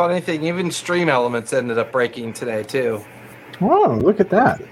funny 0.00 0.20
thing, 0.20 0.44
even 0.44 0.70
stream 0.70 1.10
elements 1.10 1.52
ended 1.52 1.76
up 1.76 1.92
breaking 1.92 2.32
today 2.32 2.62
too. 2.62 3.04
Oh, 3.60 3.98
look 4.00 4.18
at 4.18 4.30
that. 4.30 4.62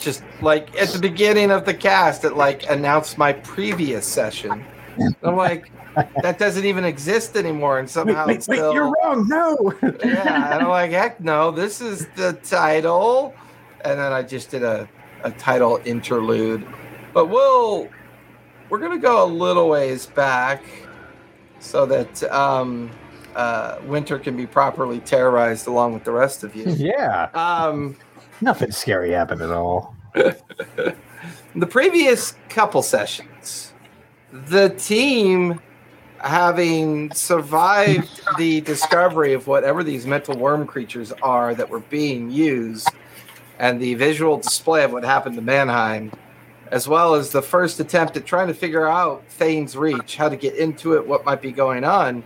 Just 0.00 0.24
like 0.42 0.76
at 0.76 0.88
the 0.88 0.98
beginning 0.98 1.52
of 1.52 1.64
the 1.64 1.72
cast, 1.72 2.24
it 2.24 2.36
like 2.36 2.68
announced 2.68 3.16
my 3.16 3.32
previous 3.32 4.04
session. 4.04 4.64
I'm 5.22 5.36
like, 5.36 5.70
that 6.20 6.40
doesn't 6.40 6.64
even 6.64 6.84
exist 6.84 7.36
anymore, 7.36 7.78
and 7.78 7.88
somehow 7.88 8.26
wait, 8.26 8.38
it's 8.38 8.48
wait, 8.48 8.56
still. 8.56 8.74
you're 8.74 8.92
wrong. 9.04 9.28
No. 9.28 9.72
yeah, 10.04 10.52
and 10.52 10.64
I'm 10.64 10.68
like, 10.68 10.90
heck 10.90 11.20
no, 11.20 11.52
this 11.52 11.80
is 11.80 12.08
the 12.16 12.32
title. 12.42 13.32
And 13.84 14.00
then 14.00 14.12
I 14.12 14.22
just 14.22 14.50
did 14.50 14.64
a, 14.64 14.88
a 15.22 15.30
title 15.30 15.80
interlude. 15.84 16.66
But 17.14 17.26
we'll 17.26 17.88
we're 18.68 18.80
gonna 18.80 18.98
go 18.98 19.24
a 19.24 19.30
little 19.30 19.68
ways 19.68 20.06
back 20.06 20.64
so 21.60 21.86
that 21.86 22.20
um 22.24 22.90
uh 23.36 23.78
winter 23.84 24.18
can 24.18 24.36
be 24.36 24.46
properly 24.46 24.98
terrorized 25.00 25.66
along 25.66 25.94
with 25.94 26.04
the 26.04 26.12
rest 26.12 26.42
of 26.42 26.56
you. 26.56 26.64
yeah. 26.70 27.28
Um 27.34 27.96
Nothing 28.40 28.70
scary 28.70 29.12
happened 29.12 29.40
at 29.42 29.50
all. 29.50 29.94
the 30.14 31.66
previous 31.68 32.34
couple 32.48 32.82
sessions, 32.82 33.72
the 34.30 34.70
team 34.70 35.60
having 36.18 37.12
survived 37.12 38.22
the 38.36 38.60
discovery 38.62 39.32
of 39.32 39.46
whatever 39.46 39.84
these 39.84 40.06
mental 40.06 40.36
worm 40.36 40.66
creatures 40.66 41.12
are 41.22 41.54
that 41.54 41.68
were 41.68 41.80
being 41.80 42.30
used 42.30 42.88
and 43.58 43.80
the 43.80 43.94
visual 43.94 44.38
display 44.38 44.84
of 44.84 44.92
what 44.92 45.04
happened 45.04 45.36
to 45.36 45.42
Mannheim, 45.42 46.12
as 46.70 46.88
well 46.88 47.14
as 47.14 47.30
the 47.30 47.42
first 47.42 47.80
attempt 47.80 48.16
at 48.16 48.26
trying 48.26 48.48
to 48.48 48.54
figure 48.54 48.86
out 48.86 49.24
Thane's 49.28 49.76
Reach, 49.76 50.16
how 50.16 50.28
to 50.28 50.36
get 50.36 50.56
into 50.56 50.94
it, 50.94 51.06
what 51.06 51.24
might 51.24 51.40
be 51.40 51.52
going 51.52 51.84
on. 51.84 52.22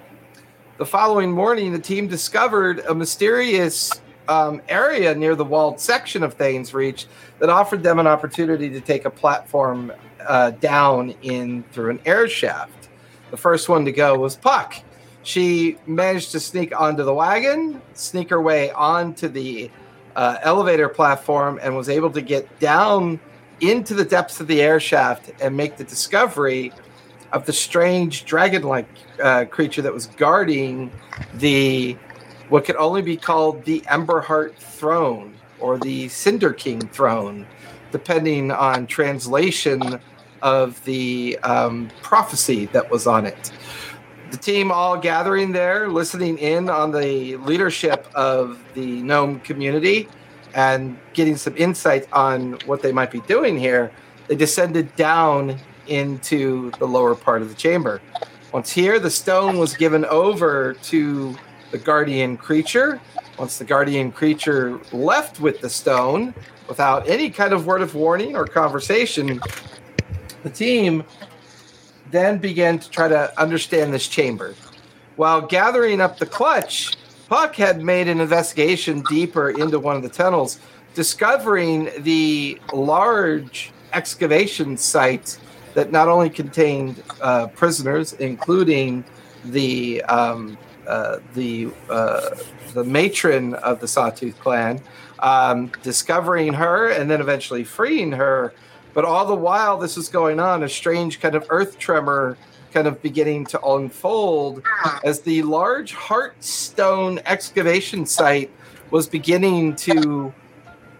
The 0.81 0.87
following 0.87 1.31
morning, 1.31 1.73
the 1.75 1.79
team 1.79 2.09
discovered 2.09 2.79
a 2.89 2.95
mysterious 2.95 3.93
um, 4.29 4.63
area 4.67 5.15
near 5.15 5.35
the 5.35 5.45
walled 5.45 5.79
section 5.79 6.23
of 6.23 6.33
Thane's 6.33 6.73
Reach 6.73 7.07
that 7.39 7.51
offered 7.51 7.83
them 7.83 7.99
an 7.99 8.07
opportunity 8.07 8.71
to 8.71 8.81
take 8.81 9.05
a 9.05 9.11
platform 9.11 9.93
uh, 10.27 10.53
down 10.53 11.15
in 11.21 11.65
through 11.65 11.91
an 11.91 12.01
air 12.07 12.27
shaft. 12.29 12.89
The 13.31 13.37
first 13.37 13.69
one 13.69 13.85
to 13.85 13.93
go 13.93 14.19
was 14.19 14.37
Puck. 14.37 14.75
She 15.23 15.77
managed 15.87 16.33
to 16.33 16.41
sneak 16.41 16.75
onto 16.75 17.05
the 17.05 17.13
wagon, 17.13 17.83
sneak 17.93 18.31
her 18.31 18.41
way 18.41 18.71
onto 18.71 19.29
the 19.29 19.71
uh, 20.17 20.39
elevator 20.41 20.89
platform, 20.89 21.61
and 21.63 21.77
was 21.77 21.91
able 21.91 22.11
to 22.13 22.23
get 22.23 22.59
down 22.59 23.21
into 23.61 23.93
the 23.93 24.07
depths 24.07 24.41
of 24.41 24.47
the 24.47 24.63
air 24.63 24.81
shaft 24.81 25.31
and 25.43 25.55
make 25.55 25.77
the 25.77 25.85
discovery 25.85 26.73
of 27.33 27.47
the 27.47 27.53
strange 27.53 28.25
dragon-like 28.25 28.89
uh, 29.23 29.45
creature 29.47 29.83
that 29.83 29.93
was 29.93 30.07
guarding 30.07 30.91
the 31.35 31.97
what 32.49 32.65
could 32.65 32.77
only 32.77 33.03
be 33.03 33.17
called 33.17 33.65
the 33.65 33.81
Emberheart 33.83 34.57
Throne 34.57 35.35
or 35.61 35.79
the 35.79 36.09
Cinder 36.09 36.53
King 36.53 36.81
Throne, 36.89 37.47
depending 37.93 38.51
on 38.51 38.87
translation 38.87 40.01
of 40.43 40.83
the 40.85 41.39
um, 41.43 41.91
prophecy 42.03 42.67
that 42.67 42.91
was 42.91 43.07
on 43.07 43.27
it. 43.27 43.53
The 44.31 44.37
team 44.37 44.73
all 44.73 44.97
gathering 44.97 45.53
there, 45.53 45.89
listening 45.89 46.39
in 46.39 46.71
on 46.71 46.93
the 46.93 47.37
leadership 47.37 48.07
of 48.15 48.63
the 48.75 49.03
gnome 49.03 49.41
community 49.41 50.09
and 50.55 50.99
getting 51.13 51.37
some 51.37 51.57
insight 51.57 52.09
on 52.13 52.55
what 52.67 52.83
they 52.83 52.93
might 52.93 53.11
be 53.11 53.21
doing 53.23 53.59
here. 53.59 53.93
They 54.29 54.37
descended 54.37 54.95
down 54.97 55.59
into 55.87 56.71
the 56.79 56.87
lower 56.87 57.15
part 57.15 57.43
of 57.43 57.49
the 57.49 57.55
chamber. 57.55 58.01
Once 58.53 58.71
here, 58.71 58.99
the 58.99 59.11
stone 59.11 59.59
was 59.59 59.75
given 59.75 60.05
over 60.07 60.75
to 60.83 61.37
the 61.71 61.79
guardian 61.79 62.37
creature. 62.37 63.01
Once 63.39 63.59
the 63.59 63.65
guardian 63.65 64.11
creature 64.11 64.81
left 64.93 65.41
with 65.41 65.61
the 65.61 65.71
stone, 65.71 66.35
without 66.69 67.09
any 67.09 67.31
kind 67.31 67.53
of 67.53 67.67
word 67.67 67.81
of 67.81 67.95
warning 67.95 68.37
or 68.37 68.47
conversation, 68.47 69.41
the 70.43 70.51
team 70.51 71.05
then 72.11 72.39
began 72.39 72.79
to 72.79 72.91
try 72.91 73.09
to 73.09 73.41
understand 73.41 73.95
this 73.95 74.09
chamber. 74.09 74.55
While 75.17 75.43
gathering 75.43 76.01
up 76.01 76.19
the 76.19 76.27
clutch, 76.27 76.97
Puck 77.29 77.55
had 77.55 77.81
made 77.81 78.09
an 78.09 78.21
investigation 78.21 79.03
deeper 79.09 79.51
into 79.51 79.79
one 79.79 79.95
of 79.95 80.03
the 80.03 80.09
tunnels, 80.09 80.59
discovering 80.95 81.91
the 81.99 82.61
large 82.73 83.73
excavation 83.93 84.77
site 84.77 85.39
that 85.75 85.93
not 85.93 86.09
only 86.09 86.31
contained 86.31 87.03
uh, 87.21 87.47
prisoners, 87.49 88.13
including 88.15 89.05
the 89.45 90.03
um, 90.05 90.59
uh, 90.87 91.19
the 91.35 91.71
uh, 91.89 92.31
the 92.75 92.85
matron 92.85 93.55
of 93.55 93.81
the 93.81 93.87
Sawtooth 93.87 94.39
clan, 94.41 94.81
um, 95.21 95.71
discovering 95.83 96.55
her 96.55 96.91
and 96.91 97.11
then 97.11 97.21
eventually 97.21 97.65
freeing 97.65 98.13
her. 98.13 98.53
But 98.93 99.05
all 99.05 99.25
the 99.27 99.37
while 99.37 99.79
this 99.79 99.97
was 99.97 100.09
going 100.09 100.41
on, 100.41 100.65
a 100.65 100.69
strange 100.69 101.21
kind 101.21 101.35
of 101.35 101.47
earth 101.51 101.79
tremor 101.79 102.37
kind 102.73 102.87
of 102.87 103.01
beginning 103.03 103.47
to 103.47 103.65
unfold 103.65 104.63
as 105.05 105.21
the 105.21 105.43
large 105.43 105.95
Heartstone 105.95 107.23
excavation 107.27 108.07
site 108.07 108.51
was 108.91 109.09
beginning 109.09 109.77
to 109.77 110.33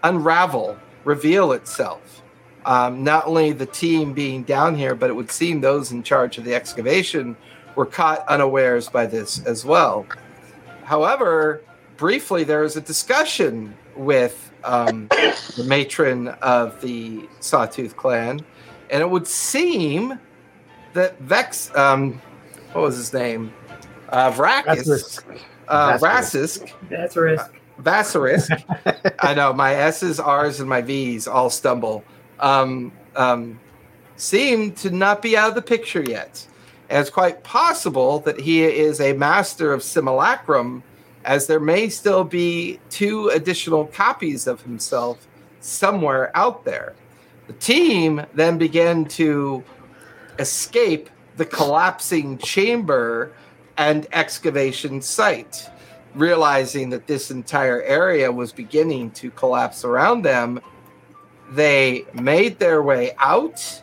unravel, 0.03 0.77
reveal 1.03 1.51
itself. 1.51 2.20
Um, 2.65 3.03
not 3.03 3.25
only 3.25 3.53
the 3.53 3.65
team 3.65 4.13
being 4.13 4.43
down 4.43 4.75
here, 4.75 4.93
but 4.95 5.09
it 5.09 5.13
would 5.13 5.31
seem 5.31 5.61
those 5.61 5.91
in 5.91 6.03
charge 6.03 6.37
of 6.37 6.43
the 6.43 6.53
excavation 6.53 7.35
were 7.75 7.85
caught 7.85 8.27
unawares 8.27 8.89
by 8.89 9.05
this 9.05 9.43
as 9.45 9.65
well. 9.65 10.05
However, 10.83 11.63
briefly, 11.97 12.43
there 12.43 12.61
was 12.61 12.75
a 12.75 12.81
discussion 12.81 13.75
with 13.95 14.51
um, 14.63 15.07
the 15.09 15.63
matron 15.65 16.27
of 16.27 16.79
the 16.81 17.27
Sawtooth 17.39 17.95
clan, 17.95 18.41
and 18.89 19.01
it 19.01 19.09
would 19.09 19.27
seem 19.27 20.19
that 20.93 21.19
Vex, 21.19 21.73
um, 21.75 22.21
what 22.73 22.81
was 22.81 22.97
his 22.97 23.13
name? 23.13 23.53
Uh, 24.09 24.31
Vrakis, 24.31 25.23
uh, 25.67 25.97
Rasisk, 25.97 26.71
That's 26.89 27.15
a 27.15 27.21
risk. 27.21 27.53
Vassarisk. 27.81 29.15
I 29.19 29.33
know 29.33 29.53
my 29.53 29.73
S's, 29.73 30.19
R's, 30.19 30.59
and 30.59 30.69
my 30.69 30.81
V's 30.81 31.27
all 31.27 31.49
stumble. 31.49 32.03
Um, 32.41 32.91
um, 33.15 33.59
seem 34.17 34.73
to 34.73 34.91
not 34.91 35.21
be 35.21 35.37
out 35.37 35.49
of 35.49 35.55
the 35.55 35.61
picture 35.61 36.03
yet. 36.03 36.45
It's 36.89 37.09
quite 37.09 37.43
possible 37.43 38.19
that 38.19 38.39
he 38.39 38.63
is 38.63 38.99
a 38.99 39.13
master 39.13 39.73
of 39.73 39.81
simulacrum, 39.81 40.83
as 41.23 41.47
there 41.47 41.59
may 41.59 41.89
still 41.89 42.23
be 42.23 42.79
two 42.89 43.29
additional 43.29 43.85
copies 43.85 44.47
of 44.47 44.61
himself 44.61 45.27
somewhere 45.61 46.35
out 46.35 46.65
there. 46.65 46.93
The 47.47 47.53
team 47.53 48.25
then 48.33 48.57
began 48.57 49.05
to 49.05 49.63
escape 50.39 51.09
the 51.37 51.45
collapsing 51.45 52.37
chamber 52.37 53.33
and 53.77 54.07
excavation 54.11 55.01
site, 55.01 55.69
realizing 56.13 56.89
that 56.89 57.07
this 57.07 57.31
entire 57.31 57.81
area 57.83 58.31
was 58.31 58.51
beginning 58.51 59.11
to 59.11 59.31
collapse 59.31 59.85
around 59.85 60.23
them. 60.23 60.59
They 61.51 62.05
made 62.13 62.59
their 62.59 62.81
way 62.81 63.11
out 63.19 63.81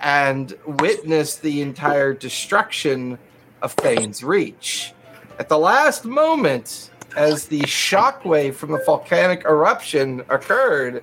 and 0.00 0.54
witnessed 0.66 1.42
the 1.42 1.62
entire 1.62 2.12
destruction 2.12 3.18
of 3.62 3.72
Thane's 3.72 4.22
Reach. 4.22 4.92
At 5.38 5.48
the 5.48 5.58
last 5.58 6.04
moment, 6.04 6.90
as 7.16 7.46
the 7.46 7.60
shockwave 7.60 8.54
from 8.54 8.72
the 8.72 8.82
volcanic 8.84 9.44
eruption 9.44 10.20
occurred, 10.28 11.02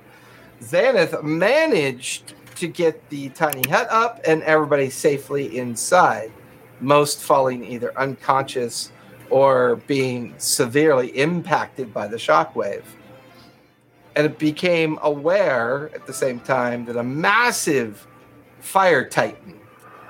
Xanath 0.62 1.22
managed 1.22 2.34
to 2.56 2.68
get 2.68 3.10
the 3.10 3.28
tiny 3.30 3.68
hut 3.68 3.88
up 3.90 4.20
and 4.26 4.42
everybody 4.44 4.90
safely 4.90 5.58
inside, 5.58 6.32
most 6.80 7.20
falling 7.20 7.64
either 7.64 7.92
unconscious 7.98 8.92
or 9.28 9.76
being 9.86 10.34
severely 10.38 11.08
impacted 11.18 11.92
by 11.92 12.06
the 12.06 12.16
shockwave. 12.16 12.84
And 14.16 14.26
it 14.26 14.38
became 14.38 14.98
aware 15.02 15.90
at 15.94 16.06
the 16.06 16.12
same 16.12 16.40
time 16.40 16.86
that 16.86 16.96
a 16.96 17.02
massive 17.04 18.06
fire 18.60 19.08
titan 19.08 19.60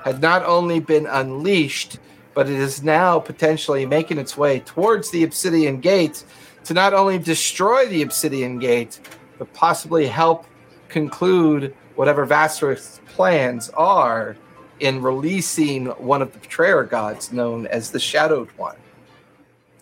had 0.05 0.23
not 0.23 0.44
only 0.44 0.81
been 0.81 1.06
unleashed, 1.06 1.99
but 2.32 2.49
it 2.49 2.55
is 2.55 2.82
now 2.82 3.19
potentially 3.19 3.85
making 3.85 4.19
its 4.19 4.37
way 4.37 4.61
towards 4.61 5.11
the 5.11 5.25
obsidian 5.25 5.81
gate 5.81 6.25
to 6.64 6.73
not 6.73 6.94
only 6.94 7.19
destroy 7.19 7.87
the 7.88 8.03
obsidian 8.03 8.58
gate, 8.58 9.00
but 9.38 9.53
possibly 9.53 10.06
help 10.06 10.47
conclude 10.88 11.75
whatever 11.97 12.25
Vassar's 12.25 13.00
plans 13.06 13.70
are 13.70 14.37
in 14.81 15.02
releasing 15.02 15.87
one 15.87 16.23
of 16.23 16.32
the 16.32 16.38
betrayer 16.38 16.85
gods 16.85 17.32
known 17.32 17.67
as 17.67 17.91
the 17.91 17.99
Shadowed 17.99 18.50
One. 18.56 18.76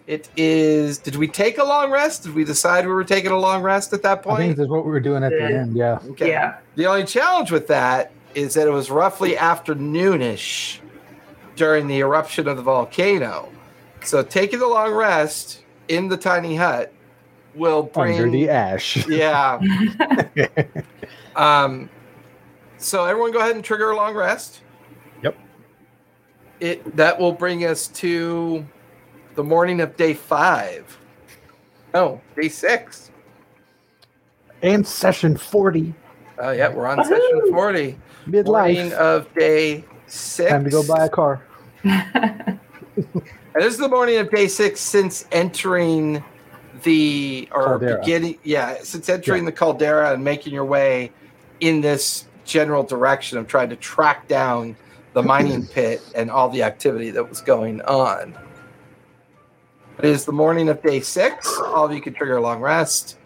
It 0.07 0.29
is. 0.37 0.99
Did 0.99 1.17
we 1.17 1.27
take 1.27 1.59
a 1.59 1.65
long 1.65 1.91
rest? 1.91 2.25
Did 2.25 2.35
we 2.35 2.45
decide 2.45 2.87
we 2.87 2.93
were 2.93 3.05
taking 3.05 3.31
a 3.31 3.39
long 3.39 3.63
rest 3.63 3.93
at 3.93 4.03
that 4.03 4.23
point? 4.23 4.35
I 4.35 4.39
think 4.39 4.51
point? 4.51 4.59
that's 4.59 4.71
what 4.71 4.85
we 4.85 4.91
were 4.91 5.01
doing 5.01 5.25
at 5.25 5.31
the 5.31 5.43
end. 5.43 5.77
Yeah. 5.77 5.99
Okay. 6.11 6.29
Yeah. 6.29 6.59
The 6.77 6.87
only 6.87 7.05
challenge 7.05 7.51
with 7.51 7.69
that 7.69 8.13
is 8.35 8.55
that 8.55 8.67
it 8.67 8.71
was 8.71 8.91
roughly 8.91 9.35
afternoonish 9.35 10.81
during 11.57 11.87
the 11.87 12.01
eruption 12.01 12.49
of 12.49 12.57
the 12.57 12.63
volcano. 12.63 13.49
So 14.03 14.23
taking 14.23 14.59
the 14.59 14.67
long 14.67 14.93
rest, 14.93 15.65
in 15.89 16.09
the 16.09 16.17
tiny 16.17 16.57
hut 16.57 16.93
will 17.55 17.83
bring 17.83 18.17
Under 18.17 18.31
the 18.31 18.49
ash. 18.49 19.07
yeah. 19.07 19.61
um, 21.37 21.89
so 22.79 23.05
everyone, 23.05 23.33
go 23.33 23.39
ahead 23.39 23.55
and 23.55 23.65
trigger 23.65 23.91
a 23.91 23.97
long 23.97 24.15
rest. 24.15 24.61
Yep. 25.23 25.39
It 26.61 26.97
that 26.97 27.19
will 27.19 27.33
bring 27.33 27.65
us 27.65 27.89
to 27.89 28.67
the 29.35 29.45
morning 29.45 29.81
of 29.81 29.97
day 29.97 30.15
five. 30.15 30.99
No, 31.93 32.21
day 32.41 32.49
six. 32.49 33.11
And 34.63 34.87
session 34.87 35.37
40. 35.37 35.95
Oh 36.39 36.51
yeah, 36.51 36.69
we're 36.69 36.87
on 36.87 37.05
session 37.05 37.51
forty. 37.51 37.97
Morning 38.31 38.45
Midlife. 38.45 38.93
of 38.93 39.33
day 39.35 39.85
six. 40.07 40.51
Time 40.51 40.65
to 40.65 40.71
go 40.71 40.87
buy 40.87 41.05
a 41.07 41.09
car. 41.09 41.43
And 43.57 43.63
this 43.63 43.75
is 43.75 43.79
the 43.79 43.89
morning 43.89 44.17
of 44.19 44.31
day 44.33 44.49
six 44.49 44.81
since 44.81 45.27
entering 45.31 46.25
the 46.83 47.49
or 47.53 47.79
Caldera. 47.79 48.01
beginning. 48.01 48.39
Yeah, 48.43 48.79
since 48.83 49.09
entering 49.09 49.45
the 49.45 49.53
caldera 49.53 50.13
and 50.13 50.25
making 50.25 50.53
your 50.53 50.65
way 50.65 51.13
in 51.61 51.81
this 51.81 52.27
general 52.45 52.83
direction 52.83 53.39
of 53.39 53.47
trying 53.47 53.69
to 53.71 53.77
track 53.77 54.27
down 54.27 54.75
the 55.13 55.23
mining 55.23 55.67
pit 55.69 56.03
and 56.17 56.33
all 56.33 56.49
the 56.49 56.65
activity 56.65 57.11
that 57.13 57.29
was 57.29 57.41
going 57.41 57.81
on. 57.83 58.37
It 59.99 60.05
is 60.07 60.25
the 60.25 60.33
morning 60.33 60.69
of 60.69 60.83
day 60.83 61.01
six. 61.01 61.57
All 61.59 61.85
of 61.87 61.93
you 61.93 62.01
can 62.01 62.15
trigger 62.15 62.37
a 62.37 62.41
long 62.41 62.61
rest. 62.61 63.17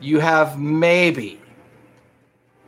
You 0.00 0.18
have 0.18 0.58
maybe. 0.58 1.40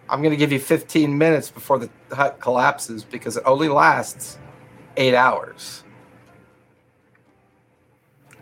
I'm 0.09 0.21
going 0.21 0.31
to 0.31 0.37
give 0.37 0.53
you 0.53 0.61
15 0.61 1.17
minutes 1.17 1.51
before 1.51 1.79
the 1.79 1.91
hut 2.15 2.39
collapses 2.41 3.03
because 3.05 3.37
it 3.37 3.43
only 3.47 3.69
lasts 3.69 4.39
eight 4.97 5.15
hours. 5.15 5.83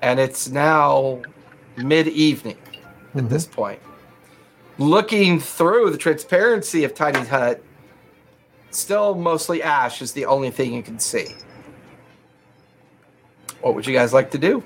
And 0.02 0.18
it's 0.20 0.48
now 0.48 1.22
mid 1.76 2.08
evening 2.08 2.58
at 3.14 3.22
Mhm. 3.22 3.28
this 3.30 3.46
point. 3.46 3.80
Looking 4.78 5.38
through 5.38 5.90
the 5.90 5.98
transparency 5.98 6.82
of 6.84 6.94
Tiny 6.94 7.20
hut, 7.20 7.62
still 8.70 9.14
mostly 9.14 9.62
ash 9.62 10.02
is 10.02 10.12
the 10.12 10.26
only 10.26 10.50
thing 10.50 10.74
you 10.74 10.82
can 10.82 10.98
see. 10.98 11.36
What 13.62 13.76
would 13.76 13.86
you 13.86 13.94
guys 13.94 14.12
like 14.12 14.30
to 14.32 14.38
do? 14.38 14.62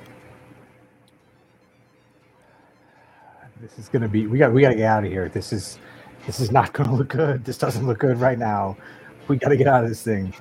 This 3.60 3.78
is 3.78 3.88
gonna 3.88 4.08
be. 4.08 4.26
We 4.26 4.38
got. 4.38 4.52
We 4.52 4.62
got 4.62 4.70
to 4.70 4.74
get 4.74 4.86
out 4.86 5.04
of 5.04 5.10
here. 5.10 5.28
This 5.28 5.52
is. 5.52 5.78
This 6.26 6.40
is 6.40 6.50
not 6.50 6.72
gonna 6.74 6.94
look 6.94 7.08
good. 7.08 7.44
This 7.44 7.58
doesn't 7.58 7.86
look 7.86 7.98
good 7.98 8.18
right 8.18 8.38
now. 8.38 8.76
We 9.28 9.36
got 9.36 9.48
to 9.48 9.56
get 9.56 9.66
out 9.66 9.82
of 9.82 9.88
this 9.90 10.02
thing. 10.02 10.34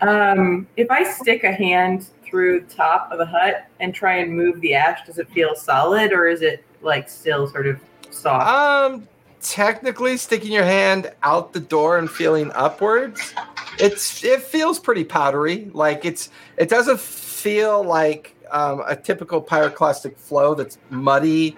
Um, 0.00 0.66
if 0.76 0.90
I 0.90 1.04
stick 1.04 1.44
a 1.44 1.52
hand 1.52 2.08
through 2.22 2.60
the 2.60 2.74
top 2.74 3.10
of 3.12 3.18
the 3.18 3.24
hut 3.24 3.66
and 3.80 3.94
try 3.94 4.16
and 4.16 4.36
move 4.36 4.60
the 4.60 4.74
ash, 4.74 5.06
does 5.06 5.18
it 5.18 5.28
feel 5.30 5.54
solid 5.54 6.12
or 6.12 6.26
is 6.26 6.42
it 6.42 6.64
like 6.82 7.08
still 7.08 7.46
sort 7.46 7.66
of 7.66 7.80
soft? 8.10 8.46
Um, 8.46 9.08
technically, 9.40 10.16
sticking 10.16 10.52
your 10.52 10.64
hand 10.64 11.12
out 11.22 11.52
the 11.52 11.60
door 11.60 11.98
and 11.98 12.10
feeling 12.10 12.50
upwards, 12.54 13.32
it's 13.78 14.22
it 14.24 14.42
feels 14.42 14.78
pretty 14.78 15.04
powdery. 15.04 15.70
Like 15.72 16.04
it's 16.04 16.30
it 16.56 16.68
doesn't 16.68 17.00
feel 17.46 17.84
like 17.84 18.34
um, 18.50 18.82
a 18.88 18.96
typical 18.96 19.40
pyroclastic 19.40 20.16
flow 20.16 20.52
that's 20.52 20.78
muddy 20.90 21.56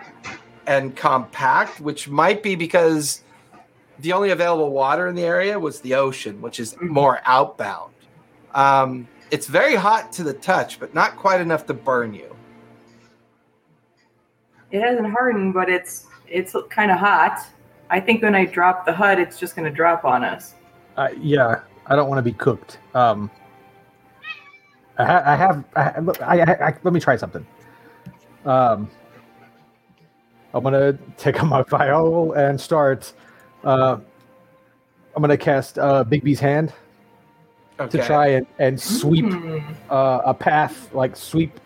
and 0.66 0.94
compact, 0.94 1.80
which 1.80 2.10
might 2.10 2.42
be 2.42 2.54
because 2.54 3.22
the 4.00 4.12
only 4.12 4.28
available 4.28 4.70
water 4.70 5.08
in 5.08 5.14
the 5.14 5.22
area 5.22 5.58
was 5.58 5.80
the 5.80 5.94
ocean, 5.94 6.42
which 6.42 6.60
is 6.60 6.76
more 6.82 7.22
outbound. 7.24 7.94
Um, 8.52 9.08
it's 9.30 9.46
very 9.46 9.76
hot 9.76 10.12
to 10.12 10.22
the 10.22 10.34
touch, 10.34 10.78
but 10.78 10.92
not 10.92 11.16
quite 11.16 11.40
enough 11.40 11.64
to 11.68 11.72
burn 11.72 12.12
you. 12.12 12.36
It 14.70 14.82
hasn't 14.82 15.10
hardened, 15.10 15.54
but 15.54 15.70
it's 15.70 16.06
it's 16.26 16.54
kind 16.68 16.90
of 16.90 16.98
hot. 16.98 17.46
I 17.88 17.98
think 17.98 18.22
when 18.22 18.34
I 18.34 18.44
drop 18.44 18.84
the 18.84 18.92
hut, 18.92 19.18
it's 19.18 19.38
just 19.38 19.56
going 19.56 19.64
to 19.64 19.74
drop 19.74 20.04
on 20.04 20.22
us. 20.22 20.54
Uh, 20.98 21.08
yeah, 21.18 21.62
I 21.86 21.96
don't 21.96 22.10
want 22.10 22.18
to 22.18 22.30
be 22.30 22.34
cooked. 22.34 22.78
Um, 22.92 23.30
I, 24.98 25.04
ha- 25.04 25.22
I 25.24 25.36
have. 25.36 25.64
I, 25.76 25.82
I, 26.22 26.40
I, 26.40 26.68
I, 26.68 26.74
let 26.82 26.92
me 26.92 27.00
try 27.00 27.16
something. 27.16 27.46
Um, 28.44 28.90
I'm 30.54 30.62
gonna 30.62 30.98
take 31.16 31.38
out 31.40 31.46
my 31.46 31.62
vial 31.62 32.32
and 32.32 32.60
start. 32.60 33.12
Uh, 33.64 33.98
I'm 35.14 35.22
gonna 35.22 35.36
cast 35.36 35.78
uh, 35.78 36.04
Bigby's 36.04 36.40
hand 36.40 36.72
Okay. 37.80 37.98
to 37.98 38.04
try 38.04 38.26
and, 38.28 38.46
and 38.58 38.80
sweep 38.80 39.24
Hmm. 39.26 39.58
uh, 39.88 40.20
a 40.24 40.34
path, 40.34 40.92
like 40.92 41.14
sweep 41.16 41.60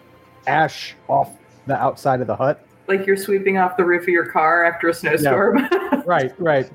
ash 0.46 0.94
off 1.08 1.30
the 1.66 1.74
outside 1.76 2.20
of 2.20 2.26
the 2.26 2.36
hut. 2.36 2.66
Like 2.86 3.06
you're 3.06 3.16
sweeping 3.16 3.56
off 3.56 3.78
the 3.78 3.84
roof 3.84 4.02
of 4.02 4.08
your 4.08 4.26
car 4.26 4.64
after 4.64 4.88
a 4.88 4.94
snowstorm. 4.94 5.68
Right, 6.04 6.32
right. 6.40 6.68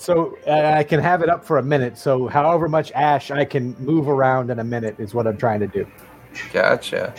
So 0.00 0.38
uh, 0.46 0.72
I 0.78 0.82
can 0.82 0.98
have 0.98 1.22
it 1.22 1.28
up 1.28 1.44
for 1.44 1.58
a 1.58 1.62
minute. 1.62 1.98
So 1.98 2.26
however 2.26 2.70
much 2.70 2.90
ash 2.92 3.30
I 3.30 3.44
can 3.44 3.76
move 3.78 4.08
around 4.08 4.50
in 4.50 4.58
a 4.58 4.64
minute 4.64 4.98
is 4.98 5.12
what 5.12 5.26
I'm 5.26 5.36
trying 5.36 5.60
to 5.60 5.66
do. 5.66 5.86
Gotcha. 6.54 7.12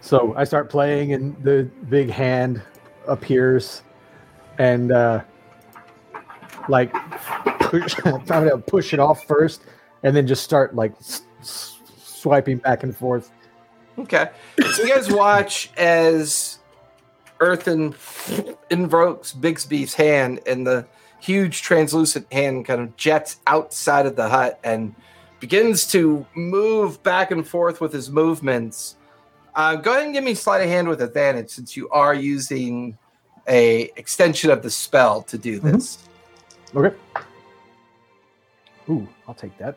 So 0.00 0.34
I 0.36 0.42
start 0.42 0.68
playing, 0.68 1.12
and 1.12 1.40
the 1.44 1.70
big 1.88 2.10
hand 2.10 2.60
appears, 3.06 3.82
and 4.58 4.90
uh, 4.90 5.22
like 6.68 6.92
push, 7.60 7.94
I'm 8.04 8.26
trying 8.26 8.48
to 8.48 8.58
push 8.58 8.92
it 8.92 8.98
off 8.98 9.24
first, 9.24 9.62
and 10.02 10.16
then 10.16 10.26
just 10.26 10.42
start 10.42 10.74
like 10.74 10.96
s- 10.98 11.22
s- 11.38 11.78
swiping 12.02 12.58
back 12.58 12.82
and 12.82 12.96
forth. 12.96 13.30
Okay. 13.98 14.30
So 14.72 14.82
you 14.82 14.94
guys 14.94 15.12
watch 15.12 15.70
as 15.76 16.58
Earthen 17.40 17.94
invokes 18.70 19.32
Bigsby's 19.32 19.94
hand, 19.94 20.40
and 20.46 20.66
the 20.66 20.86
huge 21.20 21.62
translucent 21.62 22.30
hand 22.32 22.66
kind 22.66 22.80
of 22.80 22.96
jets 22.96 23.38
outside 23.46 24.06
of 24.06 24.16
the 24.16 24.28
hut 24.28 24.58
and 24.64 24.94
begins 25.38 25.86
to 25.86 26.24
move 26.34 27.02
back 27.02 27.30
and 27.30 27.46
forth 27.46 27.80
with 27.80 27.92
his 27.92 28.10
movements. 28.10 28.96
Uh, 29.54 29.74
go 29.76 29.92
ahead 29.92 30.04
and 30.04 30.14
give 30.14 30.24
me 30.24 30.34
sleight 30.34 30.62
of 30.62 30.68
hand 30.68 30.88
with 30.88 31.02
advantage 31.02 31.50
since 31.50 31.76
you 31.76 31.88
are 31.90 32.14
using 32.14 32.96
a 33.48 33.90
extension 33.96 34.50
of 34.50 34.62
the 34.62 34.70
spell 34.70 35.22
to 35.22 35.36
do 35.36 35.58
this. 35.58 35.98
Okay. 36.74 36.94
Ooh, 38.88 39.08
I'll 39.26 39.34
take 39.34 39.56
that. 39.58 39.76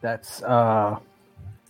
That's 0.00 0.42
uh, 0.42 0.98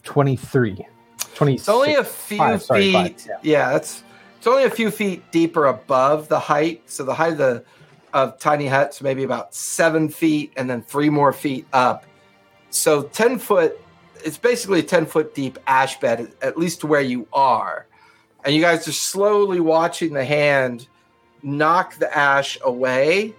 23. 0.04 0.86
26. 1.34 1.62
It's 1.62 1.68
only 1.68 1.94
a 1.94 2.04
few 2.04 2.38
Five, 2.38 2.62
sorry, 2.62 2.80
feet. 2.82 2.92
five, 2.92 3.26
yeah. 3.26 3.38
yeah. 3.42 3.72
that's 3.72 4.02
it's 4.38 4.46
only 4.46 4.64
a 4.64 4.70
few 4.70 4.90
feet 4.90 5.30
deeper 5.30 5.66
above 5.66 6.28
the 6.28 6.38
height. 6.40 6.82
So 6.90 7.04
the 7.04 7.14
height 7.14 7.32
of 7.32 7.38
the 7.38 7.64
of 8.12 8.38
tiny 8.38 8.66
huts 8.66 9.00
maybe 9.00 9.22
about 9.22 9.54
seven 9.54 10.08
feet, 10.08 10.52
and 10.56 10.68
then 10.68 10.82
three 10.82 11.08
more 11.10 11.32
feet 11.32 11.66
up. 11.72 12.04
So 12.70 13.02
ten 13.04 13.38
foot. 13.38 13.78
It's 14.24 14.38
basically 14.38 14.80
a 14.80 14.84
ten 14.84 15.06
foot 15.06 15.34
deep 15.34 15.58
ash 15.66 15.98
bed, 15.98 16.32
at 16.42 16.56
least 16.56 16.80
to 16.80 16.86
where 16.86 17.00
you 17.00 17.26
are, 17.32 17.86
and 18.44 18.54
you 18.54 18.60
guys 18.60 18.86
are 18.86 18.92
slowly 18.92 19.60
watching 19.60 20.12
the 20.12 20.24
hand 20.24 20.86
knock 21.42 21.96
the 21.96 22.16
ash 22.16 22.56
away 22.62 23.34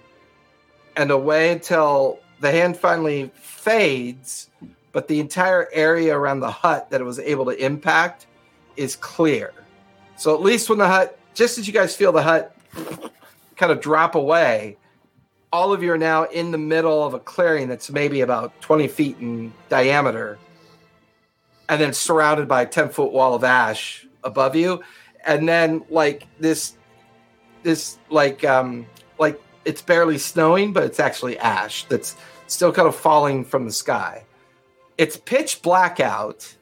and 0.96 1.10
away 1.10 1.52
until 1.52 2.18
the 2.40 2.50
hand 2.50 2.76
finally 2.76 3.30
fades 3.34 4.50
but 4.94 5.08
the 5.08 5.20
entire 5.20 5.68
area 5.72 6.16
around 6.16 6.38
the 6.40 6.50
hut 6.50 6.88
that 6.90 7.00
it 7.00 7.04
was 7.04 7.18
able 7.18 7.44
to 7.46 7.52
impact 7.62 8.26
is 8.76 8.94
clear. 8.94 9.52
So 10.16 10.34
at 10.34 10.40
least 10.40 10.70
when 10.70 10.78
the 10.78 10.86
hut, 10.86 11.18
just 11.34 11.58
as 11.58 11.66
you 11.66 11.74
guys 11.74 11.94
feel 11.96 12.12
the 12.12 12.22
hut 12.22 12.56
kind 13.56 13.72
of 13.72 13.80
drop 13.80 14.14
away, 14.14 14.78
all 15.52 15.72
of 15.72 15.82
you 15.82 15.92
are 15.92 15.98
now 15.98 16.24
in 16.24 16.52
the 16.52 16.58
middle 16.58 17.04
of 17.04 17.12
a 17.12 17.18
clearing 17.18 17.68
that's 17.68 17.90
maybe 17.90 18.20
about 18.20 18.58
20 18.60 18.86
feet 18.86 19.18
in 19.18 19.52
diameter 19.68 20.38
and 21.68 21.80
then 21.80 21.92
surrounded 21.92 22.46
by 22.46 22.62
a 22.62 22.66
10 22.66 22.90
foot 22.90 23.12
wall 23.12 23.34
of 23.34 23.42
ash 23.42 24.06
above 24.22 24.54
you. 24.54 24.80
And 25.26 25.48
then 25.48 25.84
like 25.90 26.28
this, 26.38 26.76
this 27.64 27.98
like, 28.10 28.44
um, 28.44 28.86
like 29.18 29.42
it's 29.64 29.82
barely 29.82 30.18
snowing, 30.18 30.72
but 30.72 30.84
it's 30.84 31.00
actually 31.00 31.36
ash 31.38 31.84
that's 31.86 32.14
still 32.46 32.70
kind 32.70 32.86
of 32.86 32.94
falling 32.94 33.44
from 33.44 33.64
the 33.64 33.72
sky 33.72 34.24
it's 34.98 35.16
pitch 35.16 35.62
black 35.62 36.00
out 36.00 36.54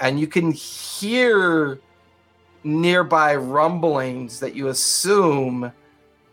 and 0.00 0.20
you 0.20 0.26
can 0.26 0.52
hear 0.52 1.80
nearby 2.64 3.36
rumblings 3.36 4.40
that 4.40 4.54
you 4.54 4.68
assume 4.68 5.72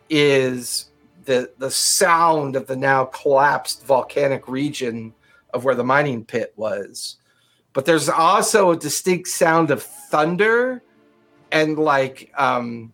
is 0.09 0.89
the 1.25 1.51
the 1.57 1.71
sound 1.71 2.55
of 2.55 2.67
the 2.67 2.75
now 2.75 3.05
collapsed 3.05 3.85
volcanic 3.85 4.47
region 4.47 5.13
of 5.53 5.63
where 5.63 5.75
the 5.75 5.83
mining 5.83 6.25
pit 6.25 6.53
was. 6.55 7.17
But 7.73 7.85
there's 7.85 8.09
also 8.09 8.71
a 8.71 8.77
distinct 8.77 9.29
sound 9.29 9.71
of 9.71 9.81
thunder 9.81 10.83
and 11.51 11.77
like 11.77 12.31
um 12.37 12.91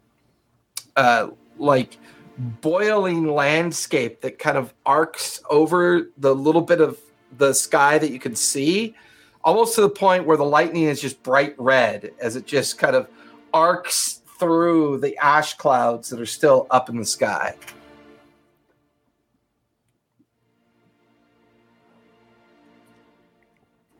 uh 0.95 1.29
like 1.57 1.97
boiling 2.37 3.27
landscape 3.27 4.21
that 4.21 4.39
kind 4.39 4.57
of 4.57 4.73
arcs 4.85 5.41
over 5.49 6.09
the 6.17 6.33
little 6.33 6.61
bit 6.61 6.81
of 6.81 6.99
the 7.37 7.53
sky 7.53 7.97
that 7.97 8.11
you 8.11 8.19
can 8.19 8.35
see, 8.35 8.95
almost 9.43 9.75
to 9.75 9.81
the 9.81 9.89
point 9.89 10.25
where 10.25 10.37
the 10.37 10.45
lightning 10.45 10.83
is 10.83 11.01
just 11.01 11.21
bright 11.23 11.55
red 11.57 12.11
as 12.21 12.35
it 12.35 12.45
just 12.45 12.77
kind 12.77 12.95
of 12.95 13.07
arcs 13.53 14.21
through 14.39 14.99
the 14.99 15.17
ash 15.17 15.55
clouds 15.55 16.09
that 16.09 16.19
are 16.19 16.25
still 16.25 16.67
up 16.69 16.89
in 16.89 16.97
the 16.97 17.05
sky. 17.05 17.55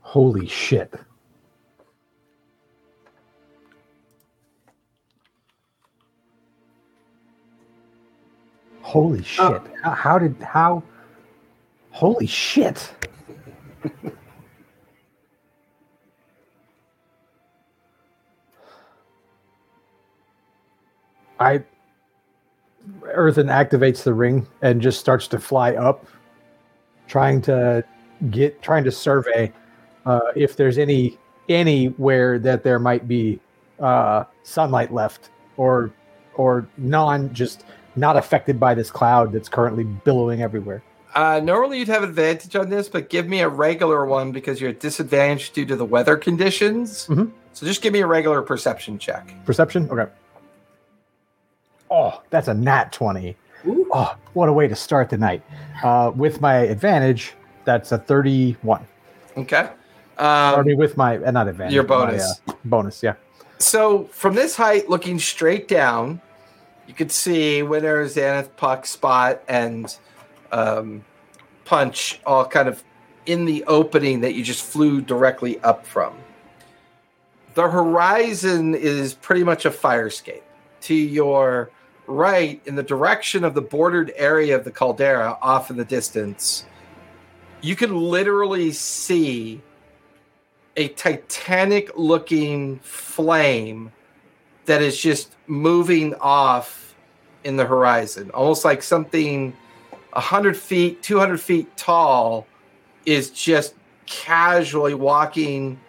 Holy 0.02 0.48
shit. 0.48 0.94
Holy 8.82 9.20
oh. 9.20 9.24
shit. 9.24 9.62
How, 9.84 9.92
how 9.92 10.18
did 10.18 10.36
how 10.42 10.84
Holy 12.00 12.28
shit. 12.28 12.94
I 21.40 21.64
Earthen 23.04 23.48
activates 23.48 24.04
the 24.04 24.14
ring 24.14 24.48
and 24.62 24.82
just 24.82 25.00
starts 25.00 25.28
to 25.30 25.40
fly 25.40 25.74
up, 25.76 26.06
trying 27.08 27.42
to 27.44 27.84
get 28.30 28.62
trying 28.62 28.84
to 28.84 28.92
survey 28.92 29.52
uh, 30.06 30.20
if 30.36 30.56
there's 30.56 30.78
any 30.78 31.18
anywhere 31.48 32.40
that 32.40 32.64
there 32.64 32.80
might 32.80 33.08
be 33.08 33.40
uh, 33.80 34.26
sunlight 34.44 34.94
left 34.94 35.30
or 35.58 35.92
or 36.36 36.68
non 36.78 37.34
just 37.34 37.66
not 37.96 38.18
affected 38.18 38.60
by 38.60 38.74
this 38.74 38.92
cloud 38.92 39.32
that's 39.32 39.50
currently 39.50 39.84
billowing 39.84 40.42
everywhere. 40.42 40.84
Uh, 41.16 41.40
normally 41.44 41.80
you'd 41.80 41.88
have 41.88 42.04
advantage 42.04 42.56
on 42.56 42.70
this, 42.70 42.88
but 42.88 43.10
give 43.10 43.28
me 43.28 43.42
a 43.42 43.50
regular 43.50 44.06
one 44.06 44.32
because 44.32 44.62
you're 44.62 44.70
at 44.70 44.80
disadvantage 44.80 45.52
due 45.52 45.66
to 45.66 45.76
the 45.76 45.86
weather 45.86 46.16
conditions. 46.16 47.08
Mhm. 47.08 47.32
So 47.54 47.66
just 47.66 47.82
give 47.82 47.94
me 47.94 48.02
a 48.02 48.08
regular 48.08 48.42
perception 48.42 49.00
check. 49.00 49.34
Perception? 49.46 49.90
Okay. 49.92 50.06
Oh, 51.90 52.22
that's 52.30 52.48
a 52.48 52.54
nat 52.54 52.92
20. 52.92 53.36
Ooh. 53.68 53.88
Oh, 53.92 54.16
what 54.34 54.48
a 54.50 54.54
way 54.54 54.68
to 54.68 54.76
start 54.76 55.10
the 55.10 55.18
night. 55.18 55.42
Uh, 55.84 56.12
with 56.16 56.40
my 56.42 56.56
advantage, 56.58 57.34
that's 57.66 57.92
a 57.92 57.98
31. 57.98 58.86
Okay. 59.36 59.68
I 60.18 60.54
Um, 60.54 60.66
mean, 60.66 60.78
with 60.78 60.96
my, 60.96 61.18
uh, 61.18 61.32
not 61.32 61.48
advantage. 61.48 61.74
your 61.74 61.84
but 61.84 62.00
my, 62.00 62.06
bonus. 62.08 62.42
uh, 62.48 62.54
bonus, 62.66 63.04
yeah. 63.04 63.14
so 63.58 64.06
from 64.12 64.36
this 64.36 64.56
height, 64.56 64.90
looking 64.90 65.18
straight 65.18 65.68
down, 65.68 66.22
you 66.88 66.94
could 66.94 67.12
see 67.12 67.64
Winter, 67.64 68.04
Xanath, 68.06 68.50
Puck, 68.58 68.86
Spot, 68.86 69.42
and 69.48 69.96
um, 70.52 71.04
Punch 71.66 72.20
all 72.26 72.46
kind 72.46 72.68
of 72.68 72.84
in 73.26 73.46
the 73.46 73.64
opening 73.66 74.22
that 74.22 74.34
you 74.34 74.44
just 74.44 74.64
flew 74.64 75.02
directly 75.02 75.60
up 75.60 75.86
from. 75.86 76.18
The 77.54 77.70
horizon 77.70 78.74
is 78.74 79.14
pretty 79.14 79.44
much 79.44 79.66
a 79.66 79.70
firescape. 79.70 80.42
To 80.82 80.96
your 80.96 81.70
right, 82.08 82.62
in 82.66 82.76
the 82.76 82.84
direction 82.84 83.44
of 83.44 83.54
the 83.54 83.62
bordered 83.62 84.12
area 84.16 84.56
of 84.56 84.64
the 84.64 84.72
caldera, 84.72 85.38
off 85.42 85.70
in 85.70 85.78
the 85.78 85.86
distance, 85.86 86.66
you 87.62 87.76
can 87.76 87.96
literally 87.96 88.72
see 88.72 89.62
a 90.76 90.88
titanic 90.88 91.92
looking 91.96 92.80
flame 92.80 93.92
that 94.66 94.82
is 94.82 94.98
just 94.98 95.36
moving 95.46 96.16
off 96.16 96.96
in 97.44 97.58
the 97.58 97.66
horizon 97.66 98.30
almost 98.32 98.66
like 98.66 98.84
something 98.84 99.56
100 100.12 100.58
feet 100.58 101.02
200 101.04 101.40
feet 101.40 101.76
tall 101.78 102.48
is 103.06 103.30
just 103.30 103.76
casually 104.06 104.94
walking 104.94 105.80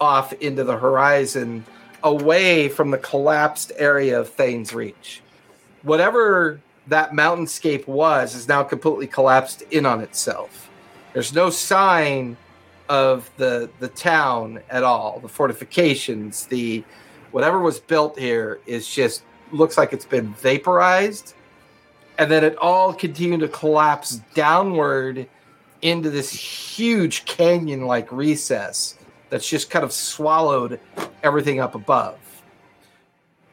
off 0.00 0.32
into 0.34 0.64
the 0.64 0.76
horizon 0.76 1.64
away 2.02 2.68
from 2.68 2.90
the 2.90 2.98
collapsed 2.98 3.72
area 3.76 4.18
of 4.18 4.28
Thane's 4.28 4.72
Reach. 4.72 5.22
Whatever 5.82 6.60
that 6.88 7.12
mountainscape 7.12 7.86
was 7.86 8.34
is 8.34 8.48
now 8.48 8.62
completely 8.62 9.06
collapsed 9.06 9.62
in 9.70 9.86
on 9.86 10.00
itself. 10.00 10.70
There's 11.12 11.34
no 11.34 11.50
sign 11.50 12.36
of 12.88 13.30
the 13.36 13.68
the 13.80 13.88
town 13.88 14.60
at 14.70 14.84
all. 14.84 15.20
The 15.20 15.28
fortifications, 15.28 16.46
the 16.46 16.84
whatever 17.32 17.58
was 17.58 17.80
built 17.80 18.18
here 18.18 18.60
is 18.66 18.88
just 18.88 19.22
looks 19.52 19.76
like 19.76 19.92
it's 19.92 20.04
been 20.04 20.32
vaporized, 20.34 21.34
and 22.18 22.30
then 22.30 22.44
it 22.44 22.56
all 22.58 22.92
continued 22.92 23.40
to 23.40 23.48
collapse 23.48 24.20
downward 24.34 25.28
into 25.82 26.10
this 26.10 26.30
huge 26.30 27.24
canyon-like 27.24 28.10
recess 28.10 28.98
that's 29.28 29.48
just 29.48 29.70
kind 29.70 29.84
of 29.84 29.92
swallowed 29.92 30.80
everything 31.22 31.60
up 31.60 31.74
above. 31.74 32.18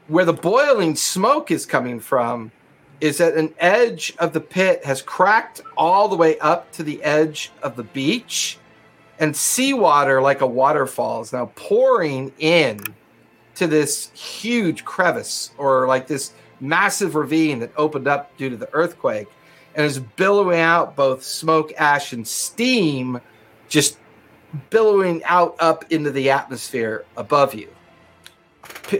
Where 0.07 0.25
the 0.25 0.33
boiling 0.33 0.95
smoke 0.95 1.51
is 1.51 1.65
coming 1.65 1.99
from 1.99 2.51
is 3.01 3.17
that 3.17 3.35
an 3.35 3.53
edge 3.59 4.13
of 4.19 4.33
the 4.33 4.39
pit 4.39 4.85
has 4.85 5.01
cracked 5.01 5.61
all 5.75 6.07
the 6.07 6.15
way 6.15 6.37
up 6.39 6.71
to 6.73 6.83
the 6.83 7.03
edge 7.03 7.51
of 7.61 7.75
the 7.75 7.83
beach 7.83 8.57
and 9.19 9.35
seawater 9.35 10.21
like 10.21 10.41
a 10.41 10.47
waterfall 10.47 11.21
is 11.21 11.33
now 11.33 11.51
pouring 11.55 12.31
in 12.39 12.79
to 13.55 13.67
this 13.67 14.09
huge 14.11 14.83
crevice 14.85 15.51
or 15.57 15.87
like 15.87 16.07
this 16.07 16.33
massive 16.63 17.15
ravine 17.15 17.59
that 17.59 17.71
opened 17.77 18.07
up 18.07 18.35
due 18.37 18.49
to 18.49 18.57
the 18.57 18.71
earthquake 18.73 19.27
and 19.75 19.85
is 19.85 19.99
billowing 19.99 20.59
out 20.59 20.95
both 20.95 21.23
smoke 21.23 21.73
ash 21.77 22.13
and 22.13 22.27
steam 22.27 23.19
just 23.67 23.97
billowing 24.69 25.23
out 25.25 25.55
up 25.59 25.83
into 25.91 26.11
the 26.11 26.29
atmosphere 26.29 27.05
above 27.17 27.53
you 27.53 27.67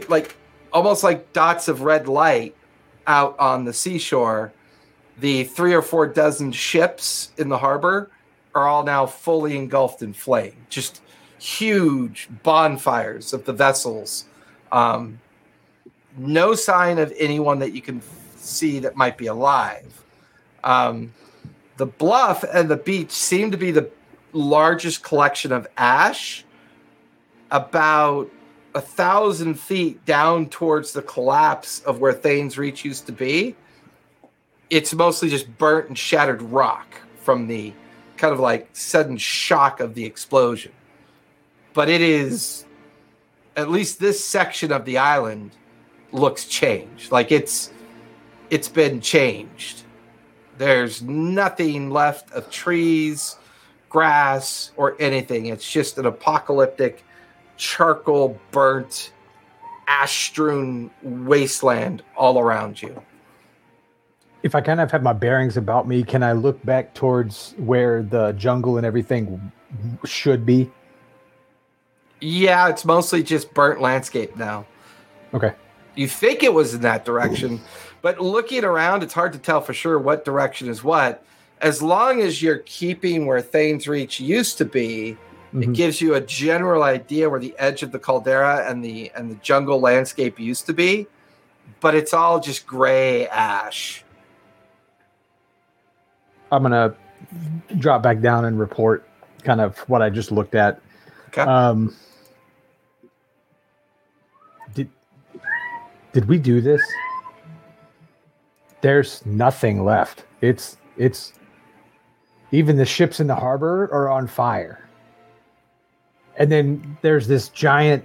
like 0.08 0.36
almost 0.72 1.04
like 1.04 1.32
dots 1.32 1.68
of 1.68 1.82
red 1.82 2.08
light 2.08 2.54
out 3.06 3.38
on 3.38 3.64
the 3.64 3.72
seashore 3.72 4.52
the 5.18 5.44
three 5.44 5.72
or 5.72 5.82
four 5.82 6.06
dozen 6.06 6.50
ships 6.52 7.30
in 7.38 7.48
the 7.48 7.58
harbor 7.58 8.10
are 8.54 8.68
all 8.68 8.84
now 8.84 9.06
fully 9.06 9.56
engulfed 9.56 10.02
in 10.02 10.12
flame. 10.12 10.66
Just 10.68 11.02
huge 11.38 12.28
bonfires 12.42 13.32
of 13.32 13.44
the 13.44 13.52
vessels. 13.52 14.26
Um, 14.72 15.20
no 16.16 16.54
sign 16.54 16.98
of 16.98 17.12
anyone 17.18 17.58
that 17.60 17.72
you 17.72 17.82
can 17.82 18.02
see 18.36 18.80
that 18.80 18.96
might 18.96 19.18
be 19.18 19.26
alive. 19.26 20.04
Um, 20.62 21.12
the 21.76 21.86
bluff 21.86 22.44
and 22.44 22.70
the 22.70 22.76
beach 22.76 23.10
seem 23.10 23.50
to 23.50 23.56
be 23.56 23.70
the 23.70 23.90
largest 24.32 25.02
collection 25.02 25.52
of 25.52 25.66
ash, 25.76 26.44
about 27.50 28.30
a 28.74 28.80
thousand 28.80 29.54
feet 29.54 30.04
down 30.04 30.48
towards 30.48 30.92
the 30.92 31.02
collapse 31.02 31.80
of 31.80 32.00
where 32.00 32.12
Thane's 32.12 32.58
Reach 32.58 32.84
used 32.84 33.06
to 33.06 33.12
be. 33.12 33.54
It's 34.70 34.92
mostly 34.92 35.28
just 35.28 35.56
burnt 35.58 35.88
and 35.88 35.96
shattered 35.96 36.42
rock 36.42 37.00
from 37.16 37.46
the 37.46 37.72
kind 38.16 38.32
of 38.32 38.40
like 38.40 38.68
sudden 38.72 39.16
shock 39.16 39.80
of 39.80 39.94
the 39.94 40.04
explosion. 40.04 40.72
But 41.72 41.88
it 41.88 42.00
is 42.00 42.64
at 43.56 43.70
least 43.70 44.00
this 44.00 44.24
section 44.24 44.72
of 44.72 44.84
the 44.84 44.98
island 44.98 45.52
looks 46.14 46.46
changed. 46.46 47.12
Like 47.12 47.30
it's 47.30 47.70
it's 48.48 48.68
been 48.68 49.00
changed. 49.00 49.82
There's 50.56 51.02
nothing 51.02 51.90
left 51.90 52.30
of 52.32 52.48
trees, 52.50 53.36
grass, 53.88 54.70
or 54.76 54.96
anything. 55.00 55.46
It's 55.46 55.70
just 55.70 55.98
an 55.98 56.06
apocalyptic, 56.06 57.04
charcoal 57.56 58.38
burnt, 58.52 59.12
ash 59.88 60.28
strewn 60.28 60.90
wasteland 61.02 62.02
all 62.16 62.38
around 62.38 62.80
you. 62.80 63.02
If 64.44 64.54
I 64.54 64.60
kind 64.60 64.80
of 64.80 64.90
have 64.92 65.02
my 65.02 65.14
bearings 65.14 65.56
about 65.56 65.88
me, 65.88 66.04
can 66.04 66.22
I 66.22 66.32
look 66.32 66.62
back 66.64 66.94
towards 66.94 67.54
where 67.56 68.02
the 68.02 68.32
jungle 68.32 68.76
and 68.76 68.86
everything 68.86 69.50
should 70.04 70.46
be? 70.46 70.70
Yeah, 72.20 72.68
it's 72.68 72.84
mostly 72.84 73.22
just 73.22 73.52
burnt 73.54 73.80
landscape 73.80 74.36
now. 74.36 74.66
Okay. 75.32 75.54
You 75.94 76.08
think 76.08 76.42
it 76.42 76.52
was 76.52 76.74
in 76.74 76.80
that 76.82 77.04
direction, 77.04 77.60
but 78.02 78.20
looking 78.20 78.64
around, 78.64 79.02
it's 79.02 79.14
hard 79.14 79.32
to 79.34 79.38
tell 79.38 79.60
for 79.60 79.72
sure 79.72 79.98
what 79.98 80.24
direction 80.24 80.68
is 80.68 80.82
what. 80.82 81.24
As 81.60 81.80
long 81.80 82.20
as 82.20 82.42
you're 82.42 82.58
keeping 82.58 83.26
where 83.26 83.40
Thane's 83.40 83.86
Reach 83.86 84.20
used 84.20 84.58
to 84.58 84.64
be, 84.64 85.16
it 85.52 85.56
Mhm. 85.68 85.74
gives 85.74 86.00
you 86.00 86.14
a 86.14 86.20
general 86.20 86.82
idea 86.82 87.30
where 87.30 87.38
the 87.38 87.54
edge 87.58 87.82
of 87.84 87.92
the 87.92 87.98
caldera 87.98 88.68
and 88.68 88.84
the 88.84 89.12
and 89.14 89.30
the 89.30 89.36
jungle 89.36 89.80
landscape 89.80 90.40
used 90.40 90.66
to 90.66 90.72
be, 90.72 91.06
but 91.80 91.94
it's 91.94 92.12
all 92.12 92.40
just 92.40 92.66
gray 92.66 93.28
ash. 93.28 94.04
I'm 96.50 96.62
gonna 96.62 96.94
drop 97.78 98.02
back 98.02 98.20
down 98.20 98.44
and 98.44 98.58
report 98.58 99.08
kind 99.44 99.60
of 99.60 99.78
what 99.88 100.02
I 100.02 100.10
just 100.10 100.32
looked 100.32 100.54
at. 100.56 100.80
Okay. 101.28 101.42
Um, 101.42 101.94
did 106.14 106.26
we 106.26 106.38
do 106.38 106.62
this? 106.62 106.80
there's 108.84 109.24
nothing 109.24 109.82
left. 109.82 110.24
It's 110.42 110.76
it's 110.98 111.32
even 112.52 112.76
the 112.76 112.84
ships 112.84 113.18
in 113.18 113.26
the 113.26 113.34
harbor 113.34 113.84
are 113.90 114.10
on 114.10 114.26
fire. 114.26 114.86
And 116.36 116.52
then 116.52 116.98
there's 117.00 117.26
this 117.26 117.48
giant 117.48 118.04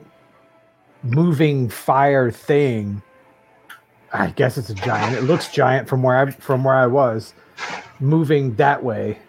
moving 1.03 1.67
fire 1.67 2.31
thing. 2.31 3.01
I 4.13 4.27
guess 4.27 4.57
it's 4.57 4.69
a 4.69 4.73
giant. 4.73 5.17
It 5.17 5.23
looks 5.23 5.51
giant 5.51 5.89
from 5.89 6.01
where 6.01 6.17
I 6.17 6.31
from 6.31 6.63
where 6.63 6.75
I 6.75 6.87
was, 6.87 7.33
moving 7.99 8.55
that 8.55 8.81
way. 8.81 9.19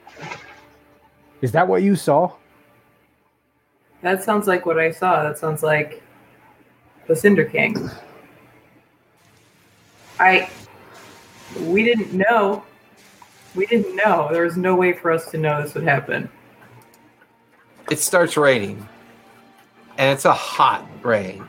Is 1.43 1.51
that 1.51 1.67
what 1.67 1.83
you 1.83 1.97
saw? 1.97 2.33
That 4.03 4.23
sounds 4.23 4.47
like 4.47 4.67
what 4.67 4.79
I 4.79 4.93
saw. 4.93 5.25
That 5.25 5.37
sounds 5.37 5.65
like 5.65 6.01
the 7.09 7.17
Cinder 7.17 7.45
King. 7.45 7.91
I. 10.21 10.51
We 11.59 11.83
didn't 11.83 12.13
know. 12.13 12.63
We 13.55 13.67
didn't 13.67 13.97
know. 13.97 14.29
There 14.31 14.45
was 14.45 14.57
no 14.57 14.77
way 14.77 14.93
for 14.93 15.11
us 15.11 15.31
to 15.33 15.39
know 15.39 15.61
this 15.63 15.75
would 15.75 15.83
happen. 15.85 16.29
It 17.91 17.99
starts 17.99 18.37
raining, 18.37 18.87
and 19.99 20.13
it's 20.13 20.25
a 20.25 20.33
hot 20.33 20.87
rain. 21.03 21.45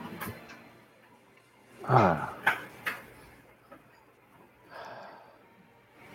Ah, 1.87 2.33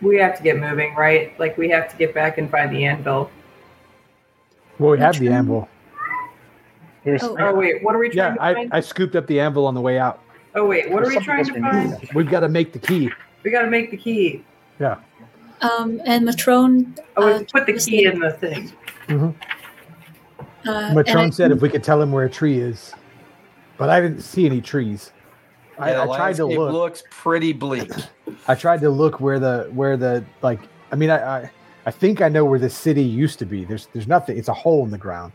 We 0.02 0.16
have 0.18 0.36
to 0.36 0.42
get 0.42 0.58
moving, 0.58 0.94
right? 0.94 1.38
Like 1.38 1.56
we 1.56 1.68
have 1.70 1.90
to 1.90 1.96
get 1.96 2.14
back 2.14 2.38
and 2.38 2.50
find 2.50 2.74
the 2.74 2.84
anvil. 2.84 3.30
well, 4.78 4.92
we 4.92 4.98
have 4.98 5.18
the 5.18 5.28
anvil. 5.28 5.68
Here's 7.02 7.22
Oh. 7.22 7.36
Oh 7.38 7.54
wait, 7.54 7.82
what 7.82 7.94
are 7.94 7.98
we 7.98 8.12
Yeah, 8.12 8.34
trying 8.34 8.68
to 8.68 8.74
I. 8.74 8.78
I 8.78 8.80
scooped 8.80 9.14
up 9.16 9.26
the 9.26 9.40
anvil 9.40 9.66
on 9.66 9.74
the 9.74 9.80
way 9.80 9.98
out. 9.98 10.20
Oh 10.56 10.66
wait, 10.66 10.90
what 10.90 11.04
are 11.04 11.08
we 11.08 11.18
trying 11.20 11.44
to 11.44 11.60
find? 11.60 11.90
need. 12.00 12.14
We've 12.14 12.28
got 12.28 12.40
to 12.40 12.48
make 12.48 12.72
the 12.72 12.78
key. 12.78 13.10
We 13.44 13.50
got 13.50 13.62
to 13.62 13.70
make 13.70 13.90
the 13.90 13.96
key. 13.96 14.44
Yeah. 14.80 14.96
Um, 15.60 16.00
and 16.04 16.26
Matrone. 16.26 16.98
Oh, 17.16 17.34
uh, 17.34 17.38
we 17.38 17.44
put 17.44 17.66
the 17.66 17.74
key 17.74 18.06
like, 18.06 18.14
in 18.14 18.20
the 18.20 18.30
thing. 18.32 18.72
Mm-hmm. 19.06 20.68
Uh, 20.68 20.72
and 20.72 20.94
Matron 20.96 21.26
I- 21.26 21.30
said 21.30 21.52
if 21.52 21.62
we 21.62 21.68
could 21.68 21.84
tell 21.84 22.02
him 22.02 22.10
where 22.10 22.24
a 22.24 22.30
tree 22.30 22.58
is, 22.58 22.92
but 23.78 23.88
I 23.88 24.00
didn't 24.00 24.22
see 24.22 24.46
any 24.46 24.60
trees. 24.60 25.12
I, 25.78 25.90
Yeah, 25.90 26.04
the 26.06 26.12
I 26.12 26.16
tried 26.16 26.36
to 26.36 26.46
landscape 26.46 26.58
look. 26.58 26.72
looks 26.72 27.02
pretty 27.10 27.52
bleak. 27.52 27.92
I 28.48 28.54
tried 28.54 28.80
to 28.80 28.90
look 28.90 29.20
where 29.20 29.38
the 29.38 29.70
where 29.72 29.96
the 29.96 30.24
like. 30.42 30.60
I 30.90 30.96
mean, 30.96 31.10
I, 31.10 31.38
I 31.38 31.50
I 31.84 31.90
think 31.90 32.20
I 32.20 32.28
know 32.28 32.44
where 32.44 32.58
the 32.58 32.70
city 32.70 33.02
used 33.02 33.38
to 33.38 33.46
be. 33.46 33.64
There's 33.64 33.86
there's 33.92 34.08
nothing. 34.08 34.38
It's 34.38 34.48
a 34.48 34.54
hole 34.54 34.84
in 34.84 34.90
the 34.90 34.98
ground. 34.98 35.32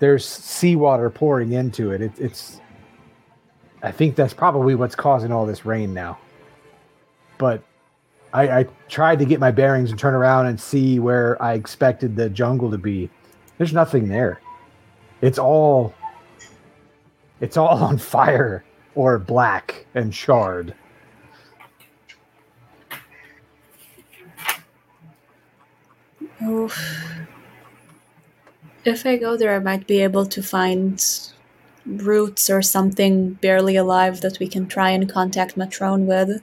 There's 0.00 0.26
seawater 0.26 1.08
pouring 1.10 1.52
into 1.52 1.92
it. 1.92 2.02
it 2.02 2.12
it's. 2.18 2.60
I 3.82 3.90
think 3.90 4.14
that's 4.14 4.34
probably 4.34 4.74
what's 4.74 4.94
causing 4.94 5.32
all 5.32 5.44
this 5.44 5.66
rain 5.66 5.92
now. 5.92 6.18
But 7.38 7.62
I, 8.32 8.60
I 8.60 8.66
tried 8.88 9.18
to 9.18 9.24
get 9.24 9.40
my 9.40 9.50
bearings 9.50 9.90
and 9.90 9.98
turn 9.98 10.14
around 10.14 10.46
and 10.46 10.60
see 10.60 11.00
where 11.00 11.40
I 11.42 11.54
expected 11.54 12.14
the 12.14 12.30
jungle 12.30 12.70
to 12.70 12.78
be. 12.78 13.10
There's 13.58 13.72
nothing 13.72 14.08
there. 14.08 14.40
It's 15.20 15.38
all. 15.38 15.94
It's 17.40 17.56
all 17.56 17.82
on 17.82 17.98
fire 17.98 18.64
or 18.94 19.18
black 19.18 19.86
and 19.94 20.12
charred. 20.12 20.74
Oh. 26.40 26.72
If 28.84 29.06
I 29.06 29.16
go 29.16 29.36
there, 29.36 29.54
I 29.54 29.60
might 29.60 29.86
be 29.86 30.02
able 30.02 30.26
to 30.26 30.42
find 30.42 31.00
roots 31.86 32.48
or 32.48 32.62
something 32.62 33.34
barely 33.34 33.76
alive 33.76 34.20
that 34.20 34.38
we 34.38 34.48
can 34.48 34.66
try 34.66 34.90
and 34.90 35.10
contact 35.10 35.56
Matrone 35.56 36.06
with. 36.06 36.42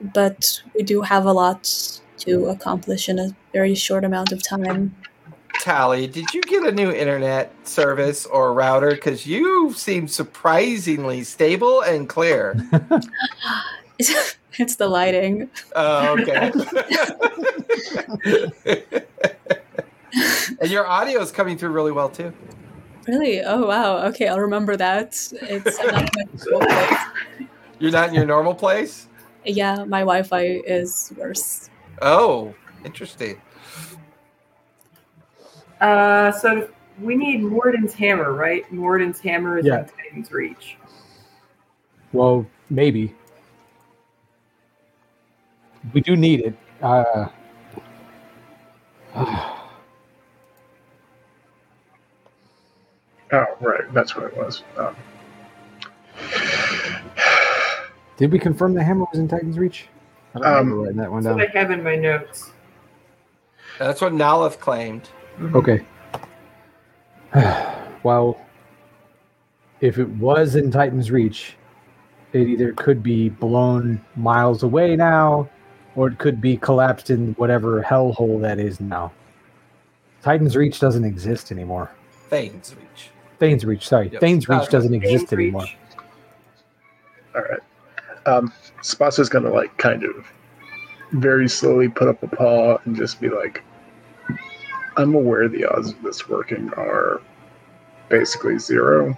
But 0.00 0.62
we 0.74 0.82
do 0.82 1.02
have 1.02 1.24
a 1.24 1.32
lot 1.32 2.00
to 2.18 2.46
accomplish 2.46 3.08
in 3.08 3.18
a 3.18 3.36
very 3.52 3.74
short 3.74 4.04
amount 4.04 4.32
of 4.32 4.42
time. 4.42 4.94
Tally, 5.60 6.06
did 6.06 6.34
you 6.34 6.42
get 6.42 6.66
a 6.66 6.72
new 6.72 6.90
internet 6.90 7.52
service 7.66 8.26
or 8.26 8.52
router? 8.52 8.90
Because 8.90 9.26
you 9.26 9.72
seem 9.72 10.06
surprisingly 10.06 11.24
stable 11.24 11.80
and 11.80 12.08
clear. 12.08 12.56
it's 13.98 14.76
the 14.76 14.88
lighting. 14.88 15.48
Oh, 15.74 16.18
okay. 16.18 16.52
and 20.60 20.70
your 20.70 20.86
audio 20.86 21.20
is 21.20 21.30
coming 21.30 21.58
through 21.58 21.70
really 21.70 21.92
well 21.92 22.08
too. 22.08 22.32
Really? 23.06 23.40
Oh 23.42 23.66
wow. 23.66 23.98
Okay, 24.08 24.28
I'll 24.28 24.40
remember 24.40 24.76
that. 24.76 25.08
It's 25.42 25.78
not 25.78 25.94
my 26.14 26.24
usual 26.32 26.60
place. 26.60 26.98
You're 27.78 27.92
not 27.92 28.08
in 28.08 28.14
your 28.14 28.26
normal 28.26 28.54
place. 28.54 29.06
Yeah, 29.44 29.84
my 29.84 30.00
Wi-Fi 30.00 30.42
is 30.66 31.12
worse. 31.16 31.70
Oh, 32.02 32.54
interesting. 32.84 33.40
Uh, 35.80 36.32
so 36.32 36.68
we 37.00 37.14
need 37.14 37.42
Morden's 37.42 37.94
hammer, 37.94 38.32
right? 38.32 38.70
Morden's 38.72 39.20
hammer 39.20 39.58
is 39.58 39.66
Yeah. 39.66 39.80
in 39.80 39.84
Titan's 39.84 40.32
reach. 40.32 40.76
Well, 42.12 42.46
maybe. 42.70 43.14
We 45.92 46.00
do 46.00 46.16
need 46.16 46.40
it. 46.40 46.54
Uh, 46.82 47.28
Oh, 53.32 53.44
right. 53.60 53.92
That's 53.92 54.14
what 54.16 54.26
it 54.26 54.36
was. 54.36 54.62
Um, 54.76 54.94
did 58.16 58.32
we 58.32 58.38
confirm 58.38 58.74
the 58.74 58.82
hammer 58.82 59.04
was 59.12 59.18
in 59.18 59.28
Titan's 59.28 59.58
Reach? 59.58 59.88
I 60.34 60.38
don't 60.38 60.46
Um, 60.46 60.54
remember 60.54 60.76
writing 60.82 60.96
that 60.98 61.10
one 61.10 61.22
That's 61.22 61.30
down. 61.32 61.38
what 61.46 61.56
I 61.56 61.58
have 61.60 61.70
in 61.70 61.82
my 61.82 61.96
notes. 61.96 62.52
That's 63.78 64.00
what 64.00 64.12
Nalith 64.12 64.58
claimed. 64.58 65.08
Okay. 65.54 65.84
well, 68.02 68.40
if 69.80 69.98
it 69.98 70.08
was 70.10 70.54
in 70.56 70.70
Titan's 70.70 71.10
Reach, 71.10 71.56
it 72.32 72.48
either 72.48 72.72
could 72.72 73.02
be 73.02 73.28
blown 73.28 74.02
miles 74.14 74.62
away 74.62 74.96
now, 74.96 75.48
or 75.94 76.08
it 76.08 76.18
could 76.18 76.40
be 76.40 76.56
collapsed 76.56 77.10
in 77.10 77.34
whatever 77.34 77.82
hellhole 77.82 78.40
that 78.40 78.58
is 78.58 78.80
now. 78.80 79.12
Titan's 80.22 80.56
Reach 80.56 80.80
doesn't 80.80 81.04
exist 81.04 81.52
anymore. 81.52 81.90
Thane's 82.28 82.74
reach. 82.74 83.10
Thane's 83.38 83.64
Reach, 83.64 83.86
sorry. 83.86 84.08
Yep. 84.08 84.20
Thane's 84.20 84.48
Reach 84.48 84.60
Uh, 84.62 84.66
doesn't 84.66 84.92
Titan's 84.92 85.12
exist 85.12 85.32
reach. 85.32 85.44
anymore. 85.44 85.66
all 87.34 87.42
right. 87.42 87.60
Um, 88.26 88.52
Spots 88.82 89.18
is 89.18 89.28
gonna 89.28 89.50
like 89.50 89.76
kind 89.78 90.02
of 90.04 90.26
very 91.12 91.48
slowly 91.48 91.88
put 91.88 92.08
up 92.08 92.22
a 92.22 92.28
paw 92.28 92.78
and 92.84 92.96
just 92.96 93.20
be 93.20 93.28
like, 93.28 93.62
"I'm 94.96 95.14
aware 95.14 95.48
the 95.48 95.64
odds 95.66 95.90
of 95.92 96.02
this 96.02 96.28
working 96.28 96.72
are 96.76 97.20
basically 98.08 98.58
zero, 98.58 99.16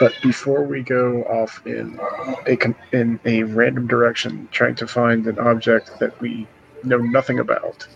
but 0.00 0.12
before 0.22 0.64
we 0.64 0.82
go 0.82 1.22
off 1.24 1.60
in 1.66 1.98
a 2.46 2.56
in 2.92 3.18
a 3.24 3.42
random 3.42 3.86
direction 3.86 4.48
trying 4.52 4.74
to 4.76 4.86
find 4.86 5.26
an 5.26 5.38
object 5.38 5.98
that 5.98 6.18
we 6.20 6.46
know 6.84 6.98
nothing 6.98 7.38
about, 7.40 7.86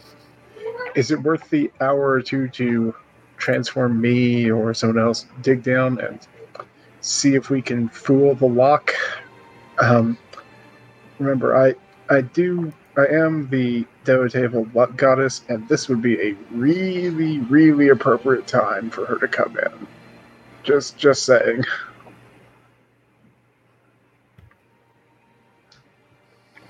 is 0.94 1.10
it 1.10 1.22
worth 1.22 1.48
the 1.50 1.70
hour 1.80 2.10
or 2.10 2.20
two 2.22 2.48
to 2.48 2.94
transform 3.46 4.00
me 4.00 4.50
or 4.50 4.74
someone 4.74 4.98
else, 4.98 5.26
dig 5.40 5.62
down 5.62 6.00
and 6.00 6.18
see 7.00 7.36
if 7.36 7.48
we 7.48 7.62
can 7.62 7.88
fool 7.88 8.34
the 8.34 8.46
lock. 8.46 8.92
Um, 9.78 10.18
remember, 11.20 11.56
I 11.56 11.76
I 12.12 12.22
do 12.22 12.72
I 12.96 13.06
am 13.06 13.48
the 13.48 13.86
devotee 14.02 14.42
of 14.42 14.74
luck 14.74 14.96
goddess, 14.96 15.42
and 15.48 15.68
this 15.68 15.88
would 15.88 16.02
be 16.02 16.20
a 16.20 16.32
really 16.50 17.38
really 17.38 17.90
appropriate 17.90 18.48
time 18.48 18.90
for 18.90 19.06
her 19.06 19.16
to 19.18 19.28
come 19.28 19.56
in. 19.56 19.86
Just 20.64 20.98
just 20.98 21.22
saying. 21.22 21.62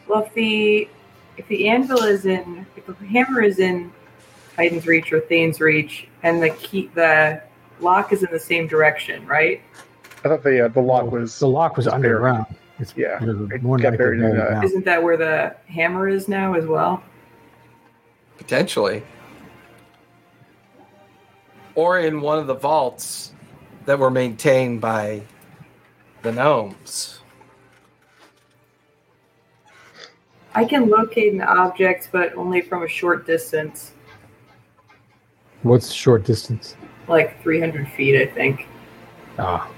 Well, 0.06 0.24
if 0.24 0.34
the 0.34 0.90
if 1.38 1.48
the 1.48 1.68
anvil 1.68 2.02
is 2.02 2.26
in, 2.26 2.66
if 2.76 2.84
the 2.84 2.94
hammer 3.06 3.40
is 3.40 3.60
in 3.60 3.90
Titan's 4.56 4.86
reach 4.86 5.10
or 5.12 5.20
Thane's 5.20 5.58
reach, 5.58 6.08
and 6.26 6.42
the 6.42 6.50
key, 6.50 6.90
the 6.94 7.40
lock 7.80 8.12
is 8.12 8.24
in 8.24 8.30
the 8.32 8.40
same 8.40 8.66
direction, 8.66 9.24
right? 9.26 9.62
I 10.24 10.28
thought 10.28 10.42
the 10.42 10.64
uh, 10.64 10.68
the 10.68 10.80
lock 10.80 11.10
was 11.12 11.38
the 11.38 11.46
lock 11.46 11.76
was 11.76 11.86
was 11.86 11.92
buried. 11.92 12.06
underground. 12.06 12.46
It's 12.80 12.92
Yeah, 12.96 13.22
it 13.22 13.26
was 13.26 13.50
it 13.52 13.62
more 13.62 13.78
got 13.78 13.92
than 13.92 13.92
likely 13.92 13.96
buried 13.98 14.20
in 14.20 14.30
buried 14.32 14.40
that. 14.40 14.50
now. 14.50 14.62
Isn't 14.64 14.84
that 14.84 15.00
where 15.02 15.16
the 15.16 15.54
hammer 15.72 16.08
is 16.08 16.26
now 16.26 16.54
as 16.54 16.66
well? 16.66 17.00
Potentially. 18.38 19.04
Or 21.76 22.00
in 22.00 22.20
one 22.20 22.38
of 22.38 22.48
the 22.48 22.54
vaults 22.54 23.32
that 23.84 23.98
were 23.98 24.10
maintained 24.10 24.80
by 24.80 25.22
the 26.22 26.32
gnomes. 26.32 27.20
I 30.54 30.64
can 30.64 30.88
locate 30.88 31.34
an 31.34 31.42
object, 31.42 32.08
but 32.10 32.34
only 32.34 32.62
from 32.62 32.82
a 32.82 32.88
short 32.88 33.26
distance, 33.26 33.92
What's 35.66 35.90
short 35.90 36.24
distance? 36.24 36.76
like 37.08 37.40
300 37.42 37.88
feet, 37.90 38.20
I 38.20 38.26
think. 38.26 38.66
Ah. 39.38 39.68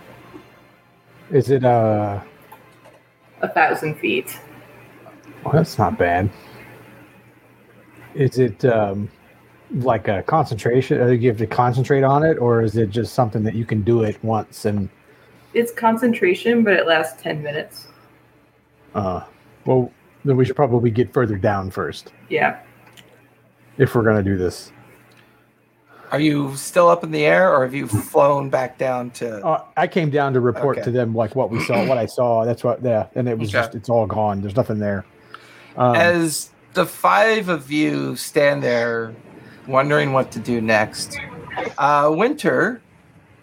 Is 1.31 1.51
it 1.51 1.65
uh 1.65 2.21
A 3.43 3.49
thousand 3.49 3.95
feet. 3.97 4.39
Well, 5.45 5.53
that's 5.55 5.79
not 5.79 5.99
bad. 5.99 6.29
Is 8.15 8.39
it 8.39 8.65
um, 8.67 9.11
like 9.73 10.09
a 10.09 10.23
concentration? 10.23 11.01
uh, 11.01 11.07
You 11.07 11.29
have 11.29 11.39
to 11.39 11.47
concentrate 11.47 12.03
on 12.03 12.23
it, 12.23 12.37
or 12.39 12.63
is 12.63 12.77
it 12.77 12.91
just 12.91 13.15
something 13.15 13.43
that 13.45 13.55
you 13.55 13.65
can 13.65 13.83
do 13.83 14.03
it 14.03 14.23
once 14.23 14.65
and? 14.67 14.89
It's 15.55 15.73
concentration, 15.73 16.65
but 16.65 16.75
it 16.75 16.87
lasts 16.87 17.23
10 17.23 17.43
minutes. 17.43 17.89
Uh, 18.95 19.23
well, 19.65 19.91
then 20.25 20.37
we 20.37 20.45
should 20.45 20.57
probably 20.57 20.91
get 20.91 21.13
further 21.15 21.37
down 21.37 21.71
first 21.71 22.13
Yeah. 22.29 22.59
if 23.79 23.95
we're 23.95 24.03
gonna 24.03 24.23
do 24.23 24.37
this. 24.37 24.73
Are 26.11 26.21
you 26.21 26.57
still 26.57 26.89
up 26.89 27.05
in 27.05 27.11
the 27.11 27.25
air, 27.25 27.55
or 27.55 27.65
have 27.65 27.75
you 27.75 27.87
flown 27.87 28.51
back 28.51 28.79
down 28.79 29.11
to? 29.13 29.45
Uh, 29.45 29.65
I 29.77 29.87
came 29.87 30.11
down 30.11 30.33
to 30.33 30.41
report 30.41 30.79
Okay. 30.79 30.85
to 30.85 30.91
them 30.91 31.15
like 31.15 31.37
what 31.37 31.51
we 31.51 31.59
saw, 31.61 31.85
what 31.85 31.99
I 31.99 32.07
saw. 32.07 32.45
That's 32.45 32.65
what, 32.65 32.83
yeah, 32.83 33.09
and 33.15 33.29
it 33.29 33.39
was 33.39 33.51
Okay. 33.51 33.59
just 33.61 33.75
it's 33.75 33.89
all 33.89 34.07
gone. 34.07 34.41
There's 34.41 34.57
nothing 34.57 34.79
there. 34.79 35.05
Um, 35.77 35.97
As 35.97 36.51
the 36.75 36.87
five 36.87 37.49
of 37.49 37.71
you 37.71 38.17
stand 38.17 38.63
there, 38.63 39.15
wondering 39.67 40.13
what 40.13 40.33
to 40.33 40.39
do 40.41 40.61
next, 40.61 41.21
uh, 41.77 42.11
Winter, 42.13 42.81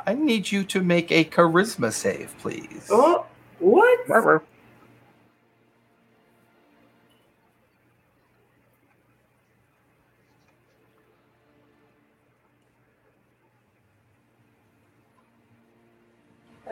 I 0.06 0.14
need 0.14 0.52
you 0.52 0.64
to 0.66 0.82
make 0.82 1.12
a 1.12 1.24
charisma 1.26 1.94
save, 1.94 2.36
please. 2.40 2.88
Oh, 2.90 3.26
what? 3.60 4.00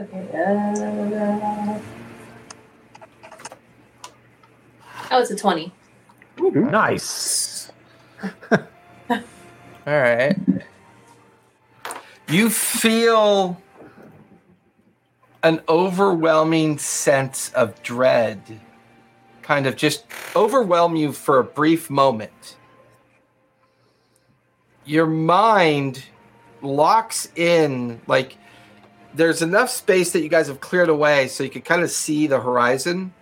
Okay. 0.03 0.27
Uh, 0.33 1.79
oh, 5.11 5.21
it's 5.21 5.31
a 5.31 5.35
20. 5.35 5.71
nice. 6.39 7.71
All 8.51 8.59
right. 9.87 10.35
You 12.27 12.49
feel 12.49 13.61
an 15.41 15.61
overwhelming 15.69 16.79
sense 16.79 17.49
of 17.53 17.81
dread 17.81 18.59
kind 19.41 19.67
of 19.67 19.75
just 19.75 20.05
overwhelm 20.35 20.95
you 20.95 21.11
for 21.11 21.39
a 21.39 21.43
brief 21.43 21.89
moment. 21.89 22.57
Your 24.85 25.05
mind 25.05 26.03
locks 26.61 27.29
in, 27.35 28.01
like, 28.07 28.37
there's 29.13 29.41
enough 29.41 29.69
space 29.69 30.11
that 30.11 30.21
you 30.21 30.29
guys 30.29 30.47
have 30.47 30.59
cleared 30.59 30.89
away 30.89 31.27
so 31.27 31.43
you 31.43 31.49
can 31.49 31.61
kind 31.61 31.83
of 31.83 31.91
see 31.91 32.27
the 32.27 32.39
horizon. 32.39 33.13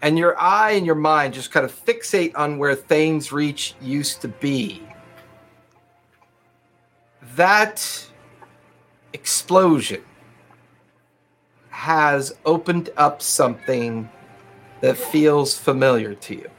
And 0.00 0.18
your 0.18 0.38
eye 0.38 0.72
and 0.72 0.84
your 0.84 0.94
mind 0.94 1.34
just 1.34 1.50
kind 1.50 1.64
of 1.64 1.72
fixate 1.72 2.32
on 2.36 2.58
where 2.58 2.74
Thane's 2.74 3.32
Reach 3.32 3.74
used 3.80 4.20
to 4.20 4.28
be 4.28 4.82
that 7.36 8.06
explosion 9.12 10.02
has 11.70 12.34
opened 12.44 12.90
up 12.96 13.20
something 13.20 14.08
that 14.80 14.96
feels 14.96 15.58
familiar 15.58 16.14
to 16.14 16.34
you. 16.36 16.50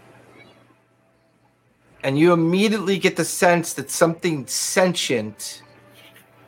And 2.03 2.19
you 2.19 2.33
immediately 2.33 2.97
get 2.97 3.15
the 3.15 3.25
sense 3.25 3.73
that 3.73 3.89
something 3.89 4.45
sentient 4.47 5.61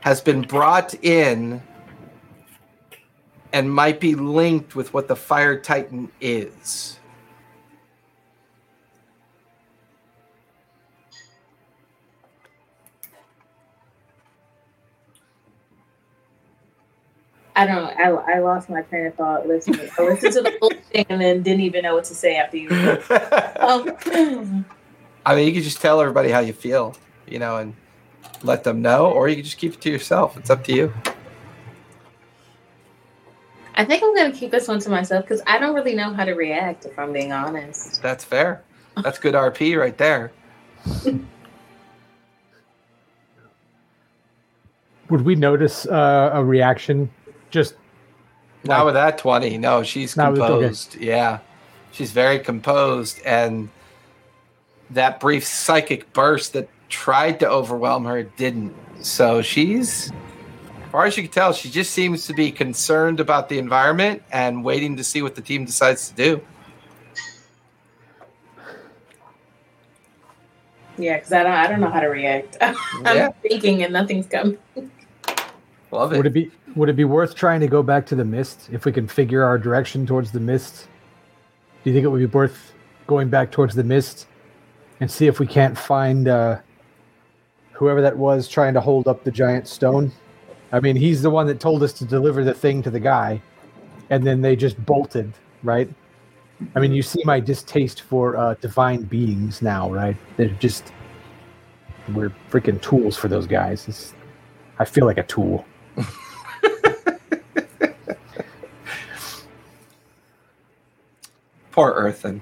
has 0.01 0.21
been 0.21 0.41
brought 0.41 0.93
in 1.03 1.61
and 3.57 3.73
might 3.73 3.99
be 3.99 4.13
linked 4.13 4.75
with 4.75 4.93
what 4.93 5.07
the 5.07 5.15
Fire 5.15 5.59
Titan 5.59 6.11
is. 6.21 6.99
I 17.55 17.65
don't 17.65 17.75
know. 17.77 18.21
I, 18.27 18.35
I 18.35 18.39
lost 18.41 18.69
my 18.69 18.83
train 18.83 19.07
of 19.07 19.15
thought 19.15 19.47
listening. 19.47 19.89
I 19.97 20.03
listened 20.03 20.33
to 20.33 20.41
the 20.43 20.55
whole 20.61 20.69
thing 20.91 21.07
and 21.09 21.19
then 21.19 21.41
didn't 21.41 21.61
even 21.61 21.81
know 21.81 21.95
what 21.95 22.03
to 22.03 22.13
say 22.13 22.35
after 22.35 22.57
you. 22.57 22.69
Um, 23.59 24.65
I 25.25 25.35
mean, 25.35 25.47
you 25.47 25.53
can 25.53 25.63
just 25.63 25.81
tell 25.81 25.99
everybody 25.99 26.29
how 26.29 26.39
you 26.39 26.53
feel, 26.53 26.95
you 27.27 27.39
know, 27.39 27.57
and 27.57 27.73
let 28.43 28.63
them 28.63 28.83
know, 28.83 29.07
or 29.11 29.27
you 29.27 29.35
can 29.35 29.43
just 29.43 29.57
keep 29.57 29.73
it 29.73 29.81
to 29.81 29.89
yourself. 29.89 30.37
It's 30.37 30.51
up 30.51 30.63
to 30.65 30.73
you. 30.73 30.93
I 33.77 33.85
think 33.85 34.03
I'm 34.03 34.13
going 34.15 34.31
to 34.31 34.37
keep 34.37 34.49
this 34.51 34.67
one 34.67 34.79
to 34.79 34.89
myself 34.89 35.23
because 35.23 35.41
I 35.45 35.59
don't 35.59 35.75
really 35.75 35.93
know 35.95 36.11
how 36.11 36.25
to 36.25 36.33
react, 36.33 36.85
if 36.85 36.97
I'm 36.97 37.13
being 37.13 37.31
honest. 37.31 38.01
That's 38.01 38.23
fair. 38.23 38.63
That's 39.03 39.19
good 39.19 39.35
RP 39.35 39.77
right 39.79 39.95
there. 39.97 40.31
Would 45.09 45.21
we 45.21 45.35
notice 45.35 45.85
uh, 45.85 46.31
a 46.33 46.43
reaction? 46.43 47.09
Just 47.51 47.75
Not 48.63 48.85
with 48.85 48.95
that 48.95 49.17
20. 49.19 49.57
No, 49.59 49.83
she's 49.83 50.17
Not 50.17 50.33
with- 50.33 50.41
okay. 50.41 50.53
composed. 50.53 50.95
Yeah. 50.95 51.39
She's 51.91 52.11
very 52.11 52.39
composed. 52.39 53.21
And 53.25 53.69
that 54.89 55.19
brief 55.19 55.45
psychic 55.45 56.11
burst 56.13 56.53
that 56.53 56.67
tried 56.89 57.39
to 57.41 57.47
overwhelm 57.49 58.05
her 58.05 58.23
didn't. 58.23 58.73
So 59.05 59.41
she's, 59.41 60.11
as 60.11 60.11
far 60.97 61.05
as 61.05 61.15
you 61.15 61.21
can 61.21 61.31
tell, 61.31 61.53
she 61.53 61.69
just 61.69 61.91
seems 61.91 62.25
to 62.25 62.33
be 62.33 62.51
concerned 62.51 63.19
about 63.19 63.49
the 63.49 63.59
environment 63.59 64.23
and 64.31 64.63
waiting 64.63 64.97
to 64.97 65.03
see 65.03 65.21
what 65.21 65.35
the 65.35 65.43
team 65.43 65.63
decides 65.63 66.09
to 66.09 66.15
do. 66.15 66.41
Yeah, 70.97 71.17
because 71.17 71.31
I 71.33 71.43
don't, 71.43 71.51
I 71.51 71.67
don't 71.67 71.81
know 71.81 71.91
how 71.91 71.99
to 71.99 72.07
react. 72.07 72.57
I'm 72.61 72.75
Yeah. 73.05 73.29
thinking 73.43 73.83
and 73.83 73.93
nothing's 73.93 74.25
coming. 74.25 74.57
Love 75.91 76.13
it. 76.13 76.17
would 76.17 76.25
it. 76.25 76.29
it 76.29 76.33
be 76.33 76.51
would 76.75 76.89
it 76.89 76.95
be 76.95 77.05
worth 77.05 77.35
trying 77.35 77.59
to 77.59 77.67
go 77.67 77.83
back 77.83 78.07
to 78.07 78.15
the 78.15 78.25
mist 78.25 78.67
if 78.71 78.83
we 78.85 78.91
can 78.91 79.07
figure 79.07 79.43
our 79.43 79.59
direction 79.59 80.07
towards 80.07 80.31
the 80.31 80.39
mist? 80.39 80.87
Do 81.83 81.91
you 81.91 81.93
think 81.95 82.05
it 82.05 82.07
would 82.07 82.17
be 82.17 82.25
worth 82.25 82.73
going 83.05 83.29
back 83.29 83.51
towards 83.51 83.75
the 83.75 83.83
mist 83.83 84.25
and 84.99 85.11
see 85.11 85.27
if 85.27 85.39
we 85.39 85.45
can't 85.45 85.77
find 85.77 86.27
uh, 86.27 86.57
whoever 87.73 88.01
that 88.01 88.17
was 88.17 88.47
trying 88.47 88.73
to 88.73 88.81
hold 88.81 89.07
up 89.07 89.23
the 89.23 89.31
giant 89.31 89.67
stone? 89.67 90.11
I 90.71 90.79
mean, 90.79 90.95
he's 90.95 91.21
the 91.21 91.29
one 91.29 91.47
that 91.47 91.59
told 91.59 91.83
us 91.83 91.93
to 91.93 92.05
deliver 92.05 92.43
the 92.43 92.53
thing 92.53 92.81
to 92.83 92.89
the 92.89 92.99
guy, 92.99 93.41
and 94.09 94.25
then 94.25 94.41
they 94.41 94.55
just 94.55 94.83
bolted, 94.85 95.33
right? 95.63 95.89
I 96.75 96.79
mean, 96.79 96.93
you 96.93 97.01
see 97.01 97.21
my 97.23 97.39
distaste 97.39 98.01
for 98.01 98.35
uh, 98.35 98.55
divine 98.55 99.03
beings 99.03 99.61
now, 99.61 99.89
right? 99.91 100.17
They're 100.35 100.49
just 100.49 100.91
we're 102.13 102.33
freaking 102.49 102.81
tools 102.81 103.17
for 103.17 103.27
those 103.27 103.45
guys. 103.47 103.87
It's, 103.87 104.13
I 104.79 104.85
feel 104.85 105.05
like 105.05 105.17
a 105.17 105.23
tool. 105.23 105.65
Poor 111.71 111.91
Earthen. 111.91 112.41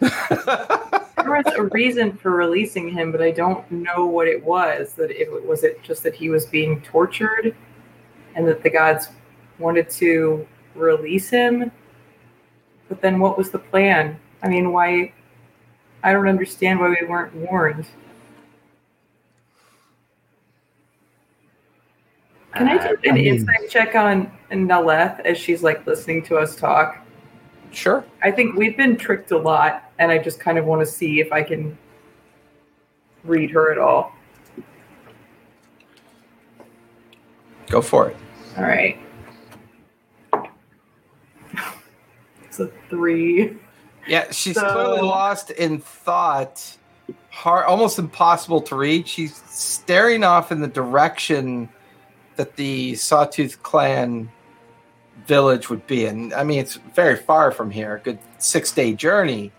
There 1.22 1.42
was 1.44 1.54
a 1.56 1.62
reason 1.64 2.16
for 2.16 2.32
releasing 2.32 2.88
him, 2.88 3.12
but 3.12 3.22
I 3.22 3.30
don't 3.30 3.68
know 3.70 4.06
what 4.06 4.26
it 4.26 4.42
was. 4.44 4.94
That 4.94 5.10
it 5.10 5.30
was 5.46 5.64
it 5.64 5.82
just 5.82 6.02
that 6.02 6.14
he 6.14 6.28
was 6.30 6.46
being 6.46 6.80
tortured, 6.82 7.54
and 8.34 8.46
that 8.46 8.62
the 8.62 8.70
gods 8.70 9.08
wanted 9.58 9.90
to 9.90 10.46
release 10.74 11.28
him. 11.28 11.70
But 12.88 13.00
then, 13.00 13.18
what 13.18 13.38
was 13.38 13.50
the 13.50 13.58
plan? 13.58 14.18
I 14.42 14.48
mean, 14.48 14.72
why? 14.72 15.12
I 16.02 16.12
don't 16.12 16.28
understand 16.28 16.80
why 16.80 16.88
we 17.00 17.06
weren't 17.06 17.34
warned. 17.34 17.86
Can 22.54 22.68
I 22.68 22.76
uh, 22.76 22.88
do 22.88 22.96
I 23.04 23.08
an 23.10 23.14
mean- 23.14 23.26
insight 23.26 23.68
check 23.70 23.94
on 23.94 24.30
Naleth 24.50 25.20
as 25.20 25.38
she's 25.38 25.62
like 25.62 25.86
listening 25.86 26.22
to 26.24 26.36
us 26.36 26.56
talk? 26.56 26.98
Sure. 27.70 28.04
I 28.22 28.32
think 28.32 28.56
we've 28.56 28.76
been 28.76 28.96
tricked 28.96 29.30
a 29.30 29.38
lot, 29.38 29.89
and 30.00 30.10
I 30.10 30.18
just 30.18 30.40
kind 30.40 30.58
of 30.58 30.64
want 30.64 30.80
to 30.80 30.86
see 30.86 31.20
if 31.20 31.30
I 31.30 31.42
can 31.42 31.78
read 33.22 33.50
her 33.50 33.70
at 33.70 33.78
all. 33.78 34.12
Go 37.68 37.80
for 37.82 38.08
it. 38.08 38.16
All 38.56 38.64
right. 38.64 38.98
It's 42.44 42.58
a 42.58 42.68
three. 42.88 43.56
Yeah, 44.08 44.28
she's 44.32 44.56
So- 44.56 44.72
clearly 44.72 45.02
lost 45.02 45.52
in 45.52 45.78
thought. 45.78 46.76
Hard, 47.28 47.64
almost 47.66 47.96
impossible 48.00 48.60
to 48.62 48.74
read. 48.74 49.06
She's 49.06 49.36
staring 49.48 50.24
off 50.24 50.50
in 50.50 50.60
the 50.60 50.66
direction 50.66 51.68
that 52.34 52.56
the 52.56 52.96
Sawtooth 52.96 53.62
clan 53.62 54.28
village 55.28 55.70
would 55.70 55.86
be. 55.86 56.06
And 56.06 56.34
I 56.34 56.42
mean, 56.42 56.58
it's 56.58 56.74
very 56.96 57.14
far 57.14 57.52
from 57.52 57.70
here, 57.70 57.94
a 57.96 58.00
good 58.00 58.18
six 58.38 58.72
day 58.72 58.94
journey. 58.94 59.52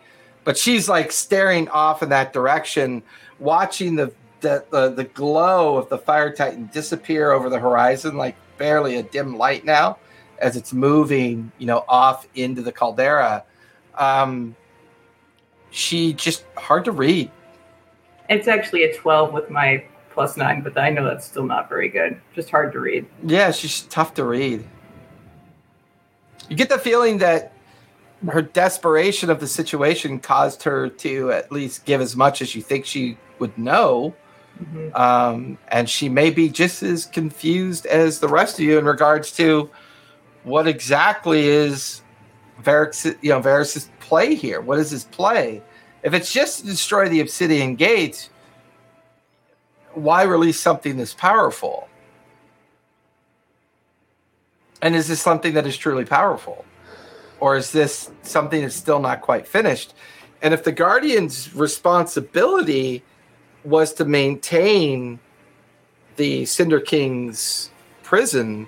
But 0.43 0.57
she's 0.57 0.89
like 0.89 1.11
staring 1.11 1.69
off 1.69 2.01
in 2.01 2.09
that 2.09 2.33
direction, 2.33 3.03
watching 3.39 3.95
the 3.95 4.11
the, 4.41 4.65
the 4.71 4.89
the 4.89 5.03
glow 5.03 5.77
of 5.77 5.87
the 5.89 5.97
fire 5.97 6.33
titan 6.33 6.69
disappear 6.73 7.31
over 7.31 7.49
the 7.49 7.59
horizon, 7.59 8.17
like 8.17 8.35
barely 8.57 8.95
a 8.95 9.03
dim 9.03 9.37
light 9.37 9.65
now, 9.65 9.97
as 10.39 10.55
it's 10.55 10.73
moving, 10.73 11.51
you 11.57 11.67
know, 11.67 11.85
off 11.87 12.27
into 12.35 12.61
the 12.61 12.71
caldera. 12.71 13.43
Um, 13.95 14.55
she 15.69 16.13
just 16.13 16.43
hard 16.57 16.85
to 16.85 16.91
read. 16.91 17.31
It's 18.29 18.47
actually 18.47 18.83
a 18.83 18.95
12 18.95 19.33
with 19.33 19.49
my 19.49 19.83
plus 20.11 20.37
nine, 20.37 20.61
but 20.61 20.77
I 20.77 20.89
know 20.89 21.05
that's 21.05 21.25
still 21.25 21.45
not 21.45 21.69
very 21.69 21.89
good. 21.89 22.19
Just 22.35 22.49
hard 22.49 22.71
to 22.73 22.79
read. 22.79 23.05
Yeah, 23.23 23.51
she's 23.51 23.81
tough 23.83 24.13
to 24.15 24.25
read. 24.25 24.65
You 26.49 26.55
get 26.55 26.69
the 26.69 26.77
feeling 26.77 27.17
that 27.19 27.53
her 28.29 28.41
desperation 28.41 29.29
of 29.29 29.39
the 29.39 29.47
situation 29.47 30.19
caused 30.19 30.63
her 30.63 30.89
to 30.89 31.31
at 31.31 31.51
least 31.51 31.85
give 31.85 32.01
as 32.01 32.15
much 32.15 32.41
as 32.41 32.53
you 32.55 32.61
think 32.61 32.85
she 32.85 33.17
would 33.39 33.57
know. 33.57 34.13
Mhm. 34.61 34.95
Um, 34.95 35.57
and 35.69 35.89
she 35.89 36.07
may 36.09 36.29
be 36.29 36.49
just 36.49 36.83
as 36.83 37.05
confused 37.05 37.85
as 37.87 38.19
the 38.19 38.27
rest 38.27 38.59
of 38.59 38.65
you 38.65 38.77
in 38.77 38.85
regards 38.85 39.31
to 39.37 39.69
what 40.43 40.67
exactly 40.67 41.47
is 41.47 42.01
Varys, 42.61 43.17
you 43.21 43.29
know, 43.29 43.41
Varys's 43.41 43.89
play 43.99 44.35
here. 44.35 44.61
What 44.61 44.77
is 44.77 44.91
his 44.91 45.05
play? 45.05 45.63
If 46.03 46.13
it's 46.13 46.31
just 46.31 46.59
to 46.59 46.65
destroy 46.65 47.09
the 47.09 47.21
Obsidian 47.21 47.75
gates, 47.75 48.29
why 49.93 50.23
release 50.23 50.59
something 50.59 50.97
this 50.97 51.13
powerful? 51.13 51.87
And 54.81 54.95
is 54.95 55.07
this 55.07 55.21
something 55.21 55.53
that 55.53 55.67
is 55.67 55.77
truly 55.77 56.05
powerful? 56.05 56.65
Or 57.41 57.57
is 57.57 57.71
this 57.71 58.11
something 58.21 58.61
that's 58.61 58.75
still 58.75 58.99
not 58.99 59.21
quite 59.21 59.47
finished? 59.47 59.95
And 60.43 60.53
if 60.53 60.63
the 60.63 60.71
Guardian's 60.71 61.53
responsibility 61.55 63.03
was 63.65 63.93
to 63.95 64.05
maintain 64.05 65.19
the 66.17 66.45
Cinder 66.45 66.79
King's 66.79 67.71
prison, 68.03 68.67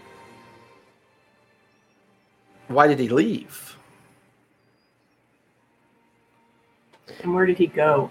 why 2.67 2.87
did 2.87 2.99
he 2.99 3.09
leave? 3.09 3.77
And 7.21 7.33
where 7.33 7.45
did 7.45 7.59
he 7.59 7.67
go? 7.67 8.09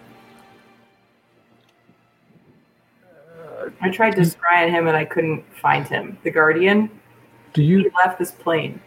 I 3.81 3.91
tried 3.91 4.13
to 4.13 4.21
scry 4.23 4.55
at 4.55 4.71
him 4.71 4.87
and 4.87 4.97
I 4.97 5.05
couldn't 5.05 5.45
find 5.61 5.87
him. 5.89 6.19
The 6.23 6.31
Guardian, 6.31 6.89
Do 7.53 7.63
he 7.63 7.69
you? 7.69 7.91
left 7.97 8.19
this 8.21 8.31
plane. 8.31 8.81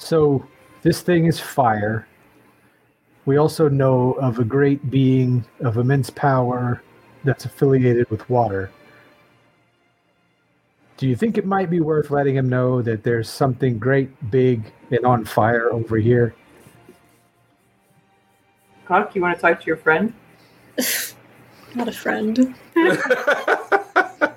So 0.00 0.44
this 0.82 1.02
thing 1.02 1.26
is 1.26 1.38
fire. 1.38 2.08
We 3.26 3.36
also 3.36 3.68
know 3.68 4.12
of 4.14 4.38
a 4.38 4.44
great 4.44 4.90
being 4.90 5.44
of 5.60 5.76
immense 5.76 6.08
power 6.08 6.82
that's 7.22 7.44
affiliated 7.44 8.10
with 8.10 8.28
water. 8.30 8.70
Do 10.96 11.06
you 11.06 11.14
think 11.14 11.36
it 11.36 11.44
might 11.44 11.68
be 11.68 11.80
worth 11.80 12.10
letting 12.10 12.34
him 12.34 12.48
know 12.48 12.80
that 12.80 13.04
there's 13.04 13.28
something 13.28 13.78
great, 13.78 14.30
big, 14.30 14.72
and 14.90 15.04
on 15.04 15.26
fire 15.26 15.70
over 15.70 15.98
here? 15.98 16.34
Cock, 18.86 19.14
you 19.14 19.20
want 19.20 19.36
to 19.36 19.42
talk 19.42 19.60
to 19.60 19.66
your 19.66 19.76
friend? 19.76 20.14
Not 21.74 21.88
a 21.88 21.92
friend. 21.92 22.54
I 22.76 24.32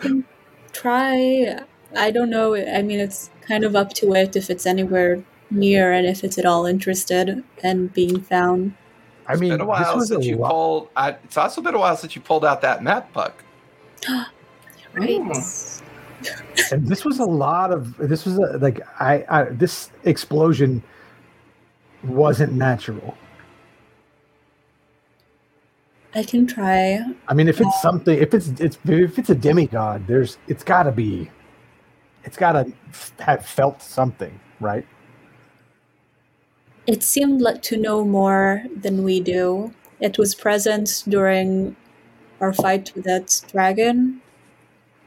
can 0.00 0.24
Try. 0.72 1.58
I 1.96 2.10
don't 2.10 2.30
know. 2.30 2.54
I 2.54 2.82
mean, 2.82 3.00
it's 3.00 3.30
kind 3.46 3.64
of 3.64 3.74
up 3.76 3.92
to 3.94 4.14
it 4.14 4.36
if 4.36 4.50
it's 4.50 4.66
anywhere 4.66 5.22
near 5.50 5.92
and 5.92 6.06
if 6.06 6.24
it's 6.24 6.38
at 6.38 6.46
all 6.46 6.64
interested 6.66 7.42
and 7.62 7.92
being 7.92 8.20
found. 8.20 8.74
I 9.26 9.36
mean, 9.36 9.50
been 9.50 9.60
a 9.60 9.64
this 9.64 9.68
while 9.68 9.96
was 9.96 10.10
a 10.10 10.22
you 10.22 10.36
lot- 10.36 10.50
pulled. 10.50 10.88
I, 10.96 11.10
it's 11.24 11.36
also 11.36 11.60
been 11.60 11.74
a 11.74 11.78
while 11.78 11.96
since 11.96 12.16
you 12.16 12.22
pulled 12.22 12.44
out 12.44 12.60
that 12.62 12.82
map, 12.82 13.12
Puck. 13.12 13.44
Right. 14.94 15.22
and 16.70 16.86
this 16.86 17.02
was 17.02 17.18
a 17.18 17.24
lot 17.24 17.72
of 17.72 17.96
this 17.96 18.26
was 18.26 18.36
a, 18.36 18.58
like 18.58 18.80
I, 19.00 19.24
I 19.26 19.44
this 19.44 19.88
explosion 20.04 20.82
wasn't 22.04 22.52
natural 22.52 23.16
I 26.14 26.22
can 26.22 26.46
try. 26.46 27.00
i 27.28 27.32
mean 27.32 27.48
if 27.48 27.58
it's 27.58 27.80
something 27.80 28.18
if 28.18 28.34
it's 28.34 28.48
it's 28.60 28.76
if 28.84 29.18
it's 29.18 29.30
a 29.30 29.34
demigod 29.34 30.06
there's 30.06 30.36
it's 30.46 30.62
got 30.62 30.82
to 30.82 30.92
be 30.92 31.30
it's 32.24 32.36
got 32.36 32.52
to 32.52 32.72
have 33.20 33.44
felt 33.44 33.82
something 33.82 34.38
right 34.60 34.86
It 36.86 37.02
seemed 37.02 37.40
like 37.40 37.62
to 37.62 37.76
know 37.76 38.04
more 38.04 38.64
than 38.74 39.04
we 39.04 39.20
do. 39.20 39.72
It 40.00 40.18
was 40.18 40.34
present 40.34 41.04
during 41.08 41.76
our 42.40 42.52
fight 42.52 42.92
with 42.94 43.04
that 43.04 43.42
dragon. 43.52 44.22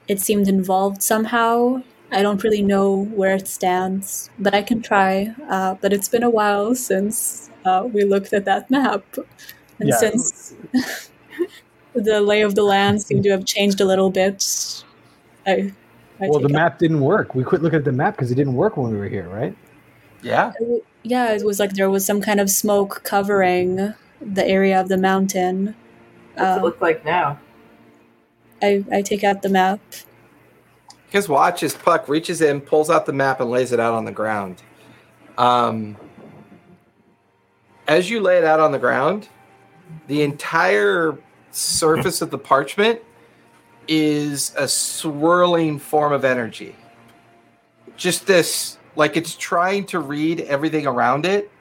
It 0.08 0.20
seemed 0.20 0.48
involved 0.48 1.04
somehow. 1.04 1.84
I 2.12 2.22
don't 2.24 2.44
really 2.44 2.62
know 2.62 3.06
where 3.06 3.36
it 3.36 3.48
stands, 3.48 4.30
but 4.40 4.54
I 4.54 4.62
can 4.64 4.82
try. 4.82 5.36
Uh, 5.50 5.76
but 5.76 5.94
it's 5.94 6.10
been 6.10 6.24
a 6.24 6.30
while 6.30 6.76
since 6.76 7.52
uh, 7.66 7.88
we 7.92 8.04
looked 8.04 8.34
at 8.34 8.46
that 8.46 8.70
map. 8.72 9.04
And 9.80 9.90
Yeah. 9.90 9.96
since 9.96 10.56
the 11.94 12.22
lay 12.22 12.42
of 12.42 12.56
the 12.56 12.64
land 12.64 13.02
seemed 13.02 13.24
to 13.24 13.32
have 13.32 13.46
changed 13.46 13.82
a 13.82 13.86
little 13.86 14.10
bit, 14.12 14.84
I, 15.48 15.74
I 16.20 16.28
well 16.28 16.40
the 16.40 16.48
take 16.48 16.56
map 16.56 16.80
didn't 16.80 17.02
work 17.02 17.36
we 17.36 17.44
quit 17.44 17.62
looking 17.62 17.80
at 17.80 17.86
the 17.86 17.92
map 17.92 18.16
because 18.16 18.32
it 18.32 18.36
didn't 18.36 18.56
work 18.56 18.78
when 18.78 18.92
we 18.92 18.98
were 18.98 19.10
here 19.10 19.28
right 19.30 19.56
Yeah. 20.22 20.54
Yeah, 21.04 21.34
it 21.34 21.46
was 21.46 21.60
like 21.60 21.74
there 21.74 21.90
was 21.90 22.04
some 22.04 22.20
kind 22.22 22.40
of 22.40 22.50
smoke 22.50 23.02
covering 23.04 23.94
the 24.20 24.48
area 24.48 24.82
of 24.82 24.88
the 24.88 24.98
mountain. 24.98 25.76
What's 26.34 26.58
it 26.58 26.60
Uh, 26.60 26.64
look 26.64 26.82
like 26.82 27.06
now? 27.06 27.38
I, 28.64 28.84
I 28.92 29.02
take 29.04 29.24
out 29.24 29.44
the 29.44 29.50
map. 29.50 29.80
His 31.10 31.30
watch 31.30 31.62
as 31.62 31.76
Puck 31.76 32.10
reaches 32.10 32.42
in, 32.42 32.60
pulls 32.60 32.90
out 32.90 33.06
the 33.06 33.14
map, 33.14 33.40
and 33.40 33.52
lays 33.52 33.72
it 33.72 33.80
out 33.80 33.94
on 33.94 34.06
the 34.06 34.12
ground. 34.12 34.64
Um, 35.38 35.96
as 37.88 38.10
you 38.10 38.20
lay 38.20 38.40
it 38.40 38.44
out 38.44 38.60
on 38.60 38.72
the 38.72 38.80
ground, 38.80 39.30
the 40.08 40.24
entire 40.24 41.18
surface 41.52 42.22
of 42.22 42.32
the 42.32 42.40
parchment 42.40 43.00
is 43.88 44.54
a 44.58 44.68
swirling 44.68 45.80
form 45.80 46.14
of 46.14 46.26
energy. 46.26 46.76
Just 47.98 48.28
this, 48.28 48.78
like 48.96 49.18
it's 49.18 49.36
trying 49.36 49.86
to 49.88 50.00
read 50.00 50.42
everything 50.42 50.86
around 50.86 51.26
it, 51.26 51.52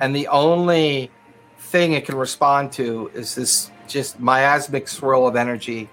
and 0.00 0.14
the 0.14 0.28
only 0.28 1.10
thing 1.58 1.92
it 1.92 2.04
can 2.04 2.16
respond 2.16 2.72
to 2.72 3.10
is 3.14 3.34
this 3.34 3.70
just 3.86 4.20
miasmic 4.20 4.88
swirl 4.88 5.26
of 5.26 5.36
energy 5.36 5.88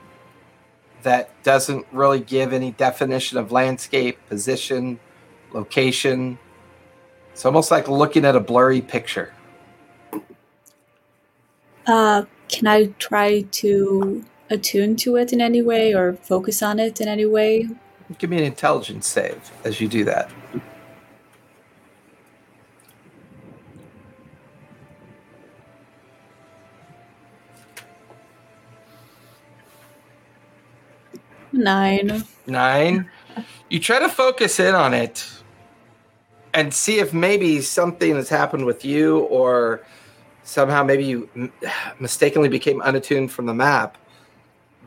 that 1.04 1.30
doesn't 1.44 1.86
really 1.92 2.20
give 2.20 2.54
any 2.54 2.72
definition 2.72 3.38
of 3.38 3.52
landscape, 3.52 4.18
position, 4.28 5.00
location. 5.52 6.38
It's 7.32 7.46
almost 7.46 7.72
like 7.72 7.88
looking 7.88 8.26
at 8.26 8.36
a 8.36 8.40
blurry 8.40 8.82
picture. 8.82 9.34
Uh, 11.86 12.24
can 12.48 12.68
I 12.68 12.86
try 13.00 13.42
to 13.42 14.24
attune 14.54 14.96
to 14.98 15.16
it 15.18 15.34
in 15.34 15.42
any 15.42 15.62
way 15.62 15.94
or 15.94 16.14
focus 16.14 16.62
on 16.62 16.80
it 16.80 17.02
in 17.02 17.08
any 17.08 17.26
way? 17.26 17.68
Give 18.20 18.30
me 18.30 18.38
an 18.38 18.44
intelligence 18.44 19.08
save 19.08 19.52
as 19.64 19.82
you 19.82 19.88
do 19.88 20.06
that. 20.06 20.30
Nine. 31.52 32.24
Nine. 32.48 33.10
You 33.70 33.80
try 33.80 34.00
to 34.00 34.10
focus 34.10 34.60
in 34.60 34.76
on 34.76 34.94
it 34.94 35.32
and 36.54 36.74
see 36.74 37.00
if 37.00 37.14
maybe 37.14 37.62
something 37.62 38.16
has 38.16 38.30
happened 38.30 38.66
with 38.66 38.84
you 38.84 39.20
or 39.20 39.84
somehow 40.44 40.84
maybe 40.84 41.06
you 41.06 41.30
mistakenly 42.00 42.50
became 42.50 42.82
unattuned 42.82 43.32
from 43.32 43.46
the 43.46 43.54
map. 43.54 43.98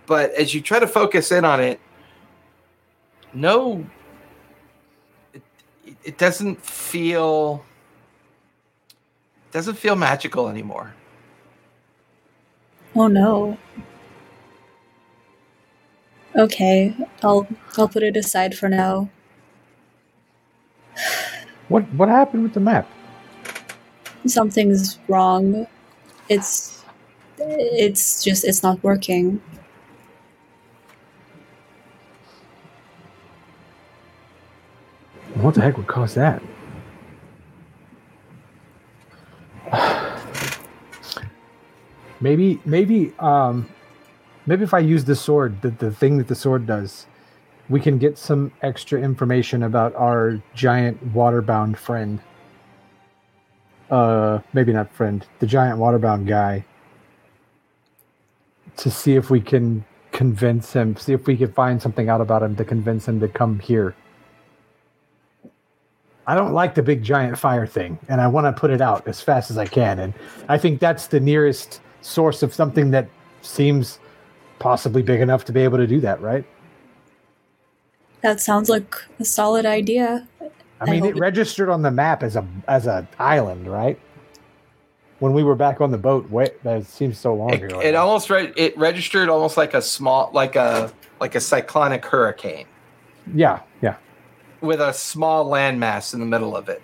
But 0.07 0.33
as 0.33 0.55
you 0.55 0.61
try 0.61 0.79
to 0.79 0.87
focus 0.87 1.33
in 1.33 1.45
on 1.45 1.61
it, 1.61 1.81
no, 3.35 3.85
it, 5.33 5.42
it 6.05 6.19
doesn't 6.19 6.64
feel 6.64 7.64
doesn't 9.51 9.77
feel 9.77 9.97
magical 9.97 10.49
anymore. 10.49 10.95
Oh 12.95 13.09
no. 13.09 13.59
Okay, 16.37 16.95
I'll 17.23 17.47
I'll 17.77 17.88
put 17.88 18.03
it 18.03 18.16
aside 18.16 18.57
for 18.57 18.69
now. 18.69 19.09
what 21.69 21.83
what 21.95 22.09
happened 22.09 22.42
with 22.42 22.55
the 22.55 22.61
map 22.61 22.88
Something's 24.27 24.99
wrong. 25.09 25.66
It's 26.29 26.85
it's 27.38 28.25
just 28.25 28.45
it's 28.45 28.62
not 28.62 28.83
working. 28.83 29.40
What 35.47 35.55
the 35.55 35.61
heck 35.61 35.77
would 35.77 35.87
cause 35.87 36.15
that? 36.15 36.43
Maybe 42.21 42.61
maybe 42.65 43.13
um 43.19 43.69
maybe 44.47 44.65
if 44.65 44.73
i 44.73 44.79
use 44.79 45.05
the 45.05 45.15
sword 45.15 45.61
the, 45.61 45.71
the 45.71 45.91
thing 45.91 46.17
that 46.17 46.29
the 46.29 46.35
sword 46.35 46.67
does 46.67 47.07
we 47.69 47.79
can 47.79 47.99
get 47.99 48.17
some 48.17 48.53
extra 48.63 49.01
information 49.01 49.63
about 49.65 49.95
our 49.97 50.41
giant 50.55 51.13
waterbound 51.13 51.77
friend. 51.77 52.21
Uh 53.91 54.41
maybe 54.53 54.73
not 54.73 54.93
friend, 54.93 55.27
the 55.39 55.47
giant 55.47 55.79
waterbound 55.79 56.27
guy. 56.27 56.65
To 58.79 58.91
see 58.91 59.15
if 59.15 59.31
we 59.31 59.41
can 59.41 59.85
convince 60.11 60.73
him, 60.73 60.97
see 60.97 61.13
if 61.13 61.27
we 61.27 61.37
can 61.37 61.53
find 61.53 61.81
something 61.81 62.09
out 62.09 62.21
about 62.21 62.43
him 62.43 62.57
to 62.57 62.65
convince 62.65 63.07
him 63.07 63.21
to 63.21 63.29
come 63.29 63.59
here. 63.61 63.95
I 66.27 66.35
don't 66.35 66.53
like 66.53 66.75
the 66.75 66.83
big 66.83 67.03
giant 67.03 67.39
fire 67.39 67.67
thing, 67.67 67.99
and 68.09 68.21
I 68.21 68.27
want 68.27 68.47
to 68.47 68.53
put 68.59 68.71
it 68.71 68.81
out 68.81 69.07
as 69.07 69.21
fast 69.21 69.51
as 69.51 69.59
I 69.59 69.67
can. 69.67 70.01
And 70.01 70.12
I 70.49 70.59
think 70.59 70.81
that's 70.81 71.07
the 71.07 71.21
nearest 71.21 71.81
source 72.01 72.43
of 72.43 72.53
something 72.53 72.91
that 72.91 73.09
seems 73.43 74.01
possibly 74.59 75.03
big 75.03 75.21
enough 75.21 75.45
to 75.45 75.53
be 75.53 75.61
able 75.62 75.79
to 75.79 75.87
do 75.87 76.01
that, 76.01 76.21
right? 76.21 76.45
That 78.23 78.41
sounds 78.41 78.69
like 78.69 78.95
a 79.21 79.25
solid 79.25 79.67
idea. 79.67 80.27
I 80.81 80.91
mean, 80.91 81.05
I 81.05 81.09
it 81.09 81.17
registered 81.17 81.69
on 81.69 81.83
the 81.83 81.91
map 81.93 82.23
as 82.23 82.35
a 82.35 82.47
as 82.67 82.87
an 82.87 83.07
island, 83.19 83.69
right? 83.71 83.99
When 85.21 85.33
we 85.33 85.45
were 85.45 85.55
back 85.55 85.81
on 85.81 85.93
the 85.93 85.99
boat, 85.99 86.29
wait, 86.29 86.62
that 86.65 86.87
seems 86.87 87.19
so 87.19 87.35
long 87.35 87.51
It, 87.55 87.62
ago. 87.62 87.81
it 87.81 87.95
almost 87.95 88.29
re- 88.31 88.53
it 88.57 88.77
registered 88.77 89.29
almost 89.29 89.57
like 89.57 89.75
a 89.75 89.81
small 89.81 90.31
like 90.35 90.57
a 90.57 90.93
like 91.21 91.35
a 91.35 91.41
cyclonic 91.41 92.05
hurricane 92.05 92.67
yeah, 93.35 93.59
yeah. 93.59 93.61
With 94.61 94.81
a 94.81 94.92
small 94.92 95.47
landmass 95.47 96.14
in 96.14 96.21
the 96.21 96.27
middle 96.27 96.57
of 96.57 96.69
it. 96.69 96.83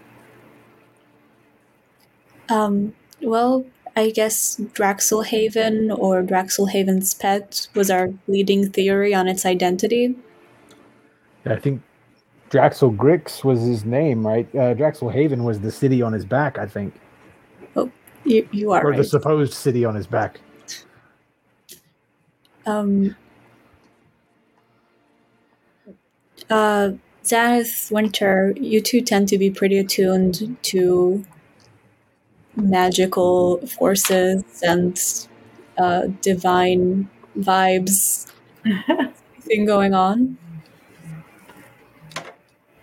Um, 2.48 2.94
well, 3.20 3.64
I 3.96 4.11
guess 4.11 4.56
Draxelhaven 4.56 5.96
or 5.98 6.22
Draxelhaven's 6.22 7.14
pet 7.14 7.68
was 7.74 7.90
our 7.90 8.11
leading 8.28 8.70
theory 8.70 9.14
on 9.14 9.28
its 9.28 9.46
identity. 9.46 10.14
I 11.44 11.56
think 11.56 11.82
Draxel 12.50 12.96
Grix 12.96 13.44
was 13.44 13.61
his 13.62 13.85
name, 13.85 14.26
right? 14.26 14.48
Uh, 14.54 14.74
Draxel 14.74 15.12
Haven 15.12 15.44
was 15.44 15.61
the 15.61 15.72
city 15.72 16.02
on 16.02 16.12
his 16.12 16.24
back, 16.24 16.58
I 16.58 16.66
think, 16.66 16.94
You, 18.24 18.48
you 18.52 18.70
are 18.72 18.85
or 18.87 18.96
the 18.96 19.04
supposed 19.04 19.54
city 19.54 19.85
on 19.85 19.94
his 19.94 20.06
back. 20.06 20.40
Um, 22.66 23.16
uh, 26.48 26.92
Xanath 27.24 27.90
Winter, 27.90 28.52
you 28.56 28.80
two 28.80 29.00
tend 29.00 29.28
to 29.28 29.38
be 29.38 29.50
pretty 29.50 29.78
attuned 29.78 30.56
to 30.62 31.24
magical 32.56 33.64
forces 33.66 34.42
and 34.62 35.00
uh, 35.78 36.08
divine 36.20 37.08
vibes. 37.38 38.30
Anything 38.64 39.64
going 39.64 39.94
on? 39.94 40.37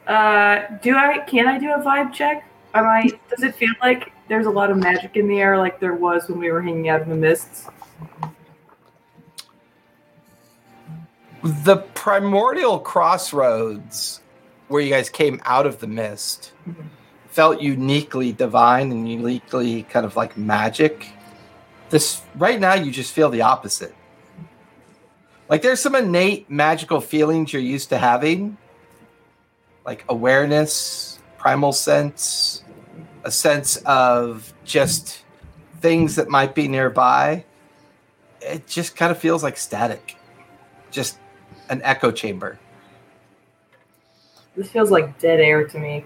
Uh, 0.08 0.62
do 0.82 0.96
I? 0.96 1.20
Can 1.28 1.48
I 1.48 1.60
do 1.60 1.72
a 1.74 1.80
vibe 1.80 2.14
check? 2.14 2.50
Am 2.74 2.86
I? 2.86 3.10
Does 3.30 3.44
it 3.44 3.56
feel 3.56 3.74
like 3.82 4.12
there's 4.28 4.46
a 4.46 4.52
lot 4.52 4.72
of 4.72 4.78
magic 4.78 5.18
in 5.18 5.28
the 5.28 5.40
air, 5.40 5.58
like 5.58 5.80
there 5.80 5.94
was 5.94 6.28
when 6.30 6.40
we 6.40 6.50
were 6.50 6.62
hanging 6.62 6.90
out 6.90 7.02
in 7.02 7.10
the 7.10 7.16
mists? 7.16 7.68
The 11.44 11.78
primordial 11.94 12.80
crossroads 12.80 14.22
where 14.70 14.82
you 14.82 14.90
guys 14.90 15.10
came 15.10 15.42
out 15.44 15.66
of 15.66 15.80
the 15.80 15.88
mist 15.88 16.54
felt 17.30 17.62
uniquely 17.62 18.32
divine 18.32 18.92
and 18.92 19.10
uniquely 19.10 19.84
kind 19.84 20.06
of 20.06 20.16
like 20.16 20.38
magic. 20.38 21.12
This 21.90 22.22
right 22.36 22.60
now 22.60 22.74
you 22.76 22.92
just 22.92 23.14
feel 23.14 23.30
the 23.30 23.42
opposite. 23.42 23.96
Like 25.48 25.62
there's 25.62 25.80
some 25.80 25.96
innate 25.96 26.50
magical 26.50 27.02
feelings 27.02 27.52
you're 27.52 27.62
used 27.62 27.90
to 27.90 27.98
having, 27.98 28.58
like 29.86 30.06
awareness, 30.08 31.20
primal 31.38 31.74
sense, 31.74 32.64
a 33.24 33.32
sense 33.32 33.78
of 33.78 34.54
just 34.64 35.24
things 35.82 36.16
that 36.16 36.30
might 36.30 36.54
be 36.54 36.68
nearby. 36.68 37.46
It 38.42 38.68
just 38.68 38.96
kind 38.96 39.12
of 39.12 39.18
feels 39.18 39.42
like 39.44 39.58
static. 39.58 40.18
Just 40.92 41.18
an 41.70 41.82
echo 41.84 42.12
chamber. 42.12 42.60
This 44.60 44.70
feels 44.70 44.92
like 44.92 45.18
dead 45.20 45.40
air 45.40 45.66
to 45.66 45.80
me. 45.80 46.06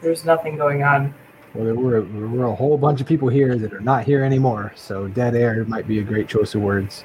There's 0.00 0.24
nothing 0.24 0.56
going 0.56 0.84
on. 0.84 1.12
Well, 1.52 1.64
there 1.64 1.74
were, 1.74 2.02
there 2.02 2.28
were 2.28 2.44
a 2.44 2.54
whole 2.54 2.78
bunch 2.78 3.00
of 3.00 3.08
people 3.08 3.28
here 3.28 3.58
that 3.58 3.72
are 3.72 3.80
not 3.80 4.04
here 4.04 4.22
anymore, 4.22 4.72
so 4.76 5.08
dead 5.08 5.34
air 5.34 5.64
might 5.64 5.88
be 5.88 5.98
a 5.98 6.04
great 6.04 6.28
choice 6.28 6.54
of 6.54 6.60
words. 6.60 7.02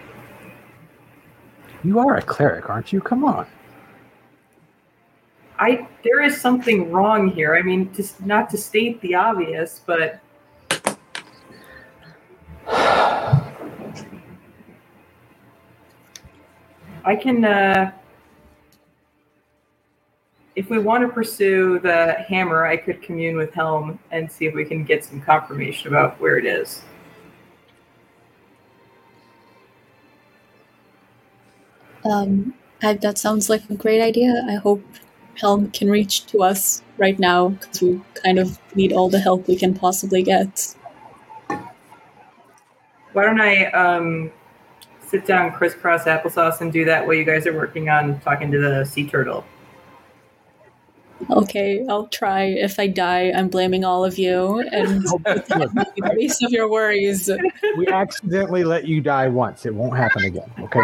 You 1.83 1.97
are 1.97 2.17
a 2.17 2.21
cleric, 2.21 2.69
aren't 2.69 2.93
you? 2.93 3.01
Come 3.01 3.23
on. 3.23 3.47
I 5.57 5.87
there 6.03 6.21
is 6.21 6.39
something 6.39 6.91
wrong 6.91 7.31
here. 7.31 7.55
I 7.55 7.63
mean, 7.63 7.91
just 7.91 8.23
not 8.23 8.51
to 8.51 8.57
state 8.59 9.01
the 9.01 9.15
obvious, 9.15 9.81
but 9.83 10.19
I 17.03 17.15
can. 17.19 17.45
Uh, 17.45 17.93
if 20.55 20.69
we 20.69 20.79
want 20.79 21.01
to 21.07 21.13
pursue 21.13 21.79
the 21.79 22.13
hammer, 22.27 22.65
I 22.65 22.77
could 22.77 23.01
commune 23.01 23.37
with 23.37 23.53
Helm 23.53 23.97
and 24.11 24.29
see 24.29 24.45
if 24.45 24.53
we 24.53 24.65
can 24.65 24.83
get 24.83 25.05
some 25.05 25.21
confirmation 25.21 25.87
about 25.87 26.19
where 26.19 26.37
it 26.37 26.45
is. 26.45 26.81
Um, 32.03 32.53
I, 32.81 32.93
that 32.93 33.17
sounds 33.17 33.49
like 33.49 33.69
a 33.69 33.75
great 33.75 34.01
idea. 34.01 34.43
I 34.49 34.55
hope 34.55 34.83
Helm 35.39 35.71
can 35.71 35.89
reach 35.89 36.25
to 36.27 36.43
us 36.43 36.81
right 36.97 37.17
now 37.17 37.49
because 37.49 37.81
we 37.81 38.01
kind 38.15 38.39
of 38.39 38.59
need 38.75 38.91
all 38.91 39.09
the 39.09 39.19
help 39.19 39.47
we 39.47 39.55
can 39.55 39.73
possibly 39.73 40.23
get. 40.23 40.75
Why 43.13 43.25
don't 43.25 43.39
I 43.39 43.65
um, 43.71 44.31
sit 45.05 45.25
down, 45.25 45.51
crisscross 45.51 46.05
applesauce, 46.05 46.61
and 46.61 46.73
do 46.73 46.83
that 46.85 47.05
while 47.05 47.15
you 47.15 47.23
guys 47.23 47.45
are 47.45 47.53
working 47.53 47.89
on 47.89 48.19
talking 48.21 48.51
to 48.51 48.59
the 48.59 48.83
sea 48.85 49.07
turtle? 49.07 49.45
Okay, 51.29 51.85
I'll 51.87 52.07
try. 52.07 52.43
If 52.43 52.79
I 52.79 52.87
die, 52.87 53.31
I'm 53.35 53.47
blaming 53.47 53.85
all 53.85 54.03
of 54.03 54.17
you 54.17 54.59
and 54.71 55.03
the 55.03 56.15
least 56.17 56.43
of 56.43 56.51
your 56.51 56.69
worries. 56.69 57.29
We 57.77 57.87
accidentally 57.87 58.63
let 58.63 58.87
you 58.87 59.01
die 59.01 59.27
once. 59.27 59.65
It 59.65 59.73
won't 59.73 59.95
happen 59.95 60.23
again, 60.23 60.51
okay? 60.59 60.83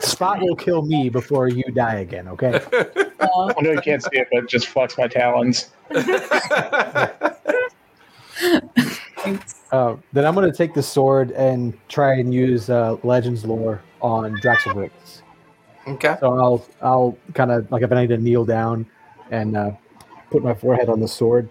Spot 0.00 0.40
will 0.40 0.56
kill 0.56 0.82
me 0.82 1.08
before 1.08 1.48
you 1.48 1.64
die 1.72 1.96
again, 1.96 2.28
okay? 2.28 2.60
Uh, 3.18 3.52
I 3.56 3.60
know 3.62 3.72
you 3.72 3.80
can't 3.80 4.02
see 4.02 4.10
it, 4.12 4.28
but 4.30 4.48
just 4.48 4.68
flex 4.68 4.98
my 4.98 5.08
talons. 5.08 5.70
Uh, 9.72 9.96
then 10.12 10.24
I'm 10.24 10.34
going 10.34 10.50
to 10.50 10.56
take 10.56 10.74
the 10.74 10.82
sword 10.82 11.32
and 11.32 11.76
try 11.88 12.14
and 12.14 12.32
use 12.32 12.70
uh, 12.70 12.96
Legends 13.02 13.44
lore 13.44 13.82
on 14.00 14.36
Draxelgrix. 14.36 15.22
Okay. 15.86 16.16
So 16.20 16.38
I'll 16.38 16.66
I'll 16.82 17.18
kind 17.34 17.50
of 17.50 17.70
like 17.70 17.82
if 17.82 17.92
I 17.92 18.00
need 18.00 18.08
to 18.08 18.18
kneel 18.18 18.44
down 18.44 18.86
and 19.30 19.56
uh, 19.56 19.72
put 20.30 20.42
my 20.42 20.54
forehead 20.54 20.88
on 20.88 21.00
the 21.00 21.08
sword. 21.08 21.48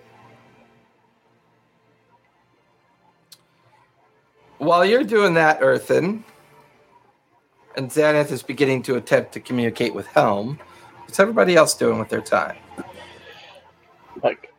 While 4.57 4.86
you're 4.86 5.03
doing 5.03 5.33
that, 5.33 5.59
Earthen, 5.61 6.23
and 7.75 7.89
Xanath 7.89 8.31
is 8.31 8.41
beginning 8.41 8.83
to 8.83 8.95
attempt 8.95 9.33
to 9.33 9.39
communicate 9.39 9.93
with 9.93 10.07
Helm, 10.07 10.59
what's 11.01 11.19
everybody 11.19 11.55
else 11.55 11.75
doing 11.75 11.99
with 11.99 12.09
their 12.09 12.21
time? 12.21 12.55
Like, 14.23 14.53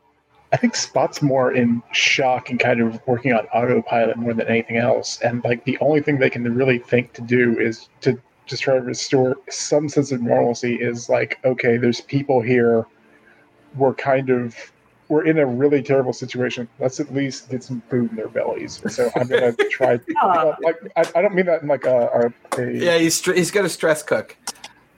I 0.53 0.59
think 0.59 0.77
Spot's 0.77 1.23
more 1.23 1.53
in 1.53 1.83
shock 1.93 2.51
and 2.51 2.61
kind 2.61 2.81
of 2.81 3.01
working 3.07 3.33
on 3.33 3.47
autopilot 3.47 4.17
more 4.19 4.35
than 4.35 4.47
anything 4.49 4.77
else. 4.77 5.21
And 5.23 5.43
like, 5.45 5.65
the 5.65 5.79
only 5.81 6.03
thing 6.03 6.19
they 6.19 6.31
can 6.31 6.55
really 6.55 6.79
think 6.79 7.15
to 7.15 7.23
do 7.23 7.59
is 7.59 7.89
to 8.03 8.21
just 8.47 8.63
try 8.63 8.75
to 8.75 8.81
restore 8.81 9.37
some 9.51 9.89
sense 9.89 10.13
of 10.13 10.23
normalcy. 10.23 10.77
Is 10.77 11.09
like, 11.09 11.39
okay, 11.45 11.77
there's 11.77 12.01
people 12.01 12.41
here. 12.41 12.87
We're 13.77 13.95
kind 13.95 14.31
of 14.31 14.57
we're 15.09 15.25
in 15.25 15.39
a 15.39 15.47
really 15.47 15.83
terrible 15.83 16.13
situation. 16.13 16.69
Let's 16.81 16.99
at 16.99 17.13
least 17.15 17.49
get 17.51 17.63
some 17.63 17.81
food 17.91 18.11
in 18.11 18.17
their 18.17 18.29
bellies. 18.29 18.81
So 18.93 19.11
I'm 19.17 19.29
gonna 19.29 19.53
try. 19.71 20.01
Ah. 20.23 20.57
like, 20.63 20.77
I, 20.97 21.05
I 21.17 21.23
don't 21.23 21.35
mean 21.35 21.47
that 21.47 21.63
in 21.63 21.69
like 21.69 21.85
a, 21.85 22.33
a, 22.57 22.61
a 22.63 22.73
Yeah, 22.73 22.99
he's 22.99 23.15
str- 23.15 23.35
he's 23.35 23.51
got 23.51 23.65
a 23.65 23.69
stress 23.69 24.03
cook. 24.03 24.37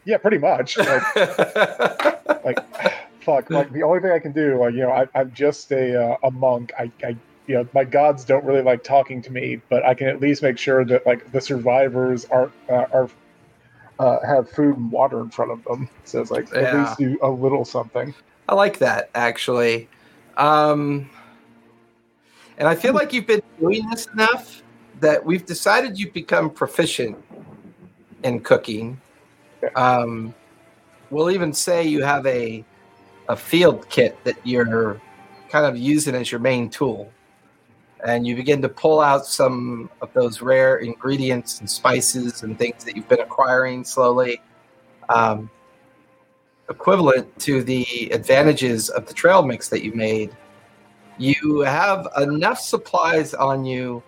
yeah, 0.05 0.19
pretty 0.19 0.39
much. 0.39 0.79
Like, 1.15 2.45
like 2.45 2.59
fuck 3.21 3.51
like 3.51 3.71
the 3.73 3.83
only 3.83 4.01
thing 4.01 4.11
i 4.13 4.19
can 4.19 4.33
do 4.33 4.59
like 4.59 4.73
you 4.73 4.81
know 4.81 4.91
I, 4.93 5.07
i'm 5.15 5.31
just 5.33 5.71
a 5.73 6.13
uh, 6.13 6.17
a 6.23 6.31
monk 6.31 6.73
I, 6.79 6.91
I 7.05 7.17
you 7.47 7.57
know 7.57 7.69
my 7.75 7.85
gods 7.85 8.25
don't 8.25 8.45
really 8.45 8.63
like 8.63 8.83
talking 8.85 9.21
to 9.23 9.31
me 9.33 9.61
but 9.69 9.85
i 9.85 9.93
can 9.93 10.07
at 10.07 10.21
least 10.21 10.43
make 10.43 10.57
sure 10.57 10.83
that 10.87 11.05
like 11.05 11.31
the 11.33 11.41
survivors 11.41 12.25
aren't 12.27 12.53
uh, 12.71 12.87
are 12.93 13.11
uh, 13.99 14.19
have 14.25 14.49
food 14.51 14.77
and 14.77 14.93
water 14.93 15.21
in 15.21 15.31
front 15.31 15.51
of 15.51 15.63
them 15.65 15.89
so 16.05 16.21
it's 16.21 16.31
like 16.31 16.53
at 16.55 16.75
least 16.75 16.99
do 16.99 17.19
a 17.23 17.29
little 17.29 17.65
something 17.65 18.15
I 18.49 18.55
like 18.55 18.79
that 18.79 19.11
actually. 19.15 19.89
Um, 20.37 21.11
and 22.57 22.67
I 22.67 22.75
feel 22.75 22.95
like 22.95 23.13
you've 23.13 23.27
been 23.27 23.43
doing 23.61 23.89
this 23.91 24.07
enough 24.07 24.63
that 25.01 25.25
we've 25.25 25.45
decided 25.45 25.99
you've 25.99 26.15
become 26.15 26.51
proficient 26.51 27.17
in 28.25 28.41
cooking. 28.41 29.01
Um, 29.77 30.35
we'll 31.11 31.31
even 31.31 31.53
say 31.53 31.87
you 31.87 32.03
have 32.03 32.27
a 32.27 32.65
a 33.29 33.37
field 33.37 33.87
kit 33.91 34.17
that 34.25 34.39
you're 34.45 35.01
kind 35.51 35.67
of 35.67 35.77
using 35.77 36.15
as 36.15 36.33
your 36.33 36.41
main 36.41 36.71
tool. 36.71 37.13
And 38.05 38.27
you 38.27 38.37
begin 38.37 38.63
to 38.63 38.69
pull 38.69 39.01
out 39.01 39.27
some 39.27 39.91
of 40.01 40.13
those 40.13 40.41
rare 40.41 40.77
ingredients 40.77 41.61
and 41.61 41.69
spices 41.69 42.43
and 42.43 42.57
things 42.57 42.85
that 42.85 42.97
you've 42.97 43.09
been 43.09 43.21
acquiring 43.21 43.85
slowly, 43.85 44.41
um, 45.09 45.51
equivalent 46.71 47.37
to 47.41 47.63
the 47.63 48.11
advantages 48.13 48.89
of 48.89 49.07
the 49.07 49.15
trail 49.15 49.43
mix 49.43 49.69
that 49.71 49.83
you 49.83 49.93
made. 49.95 50.31
You 51.19 51.61
have 51.61 52.07
enough 52.19 52.61
supplies 52.61 53.35
on 53.35 53.65
you 53.65 54.03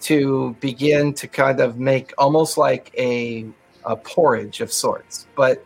to 0.00 0.56
begin 0.60 1.14
to 1.14 1.28
kind 1.28 1.60
of 1.60 1.78
make 1.78 2.12
almost 2.18 2.58
like 2.58 2.92
a, 2.98 3.46
a 3.84 3.94
porridge 3.94 4.60
of 4.60 4.72
sorts, 4.72 5.28
but 5.36 5.64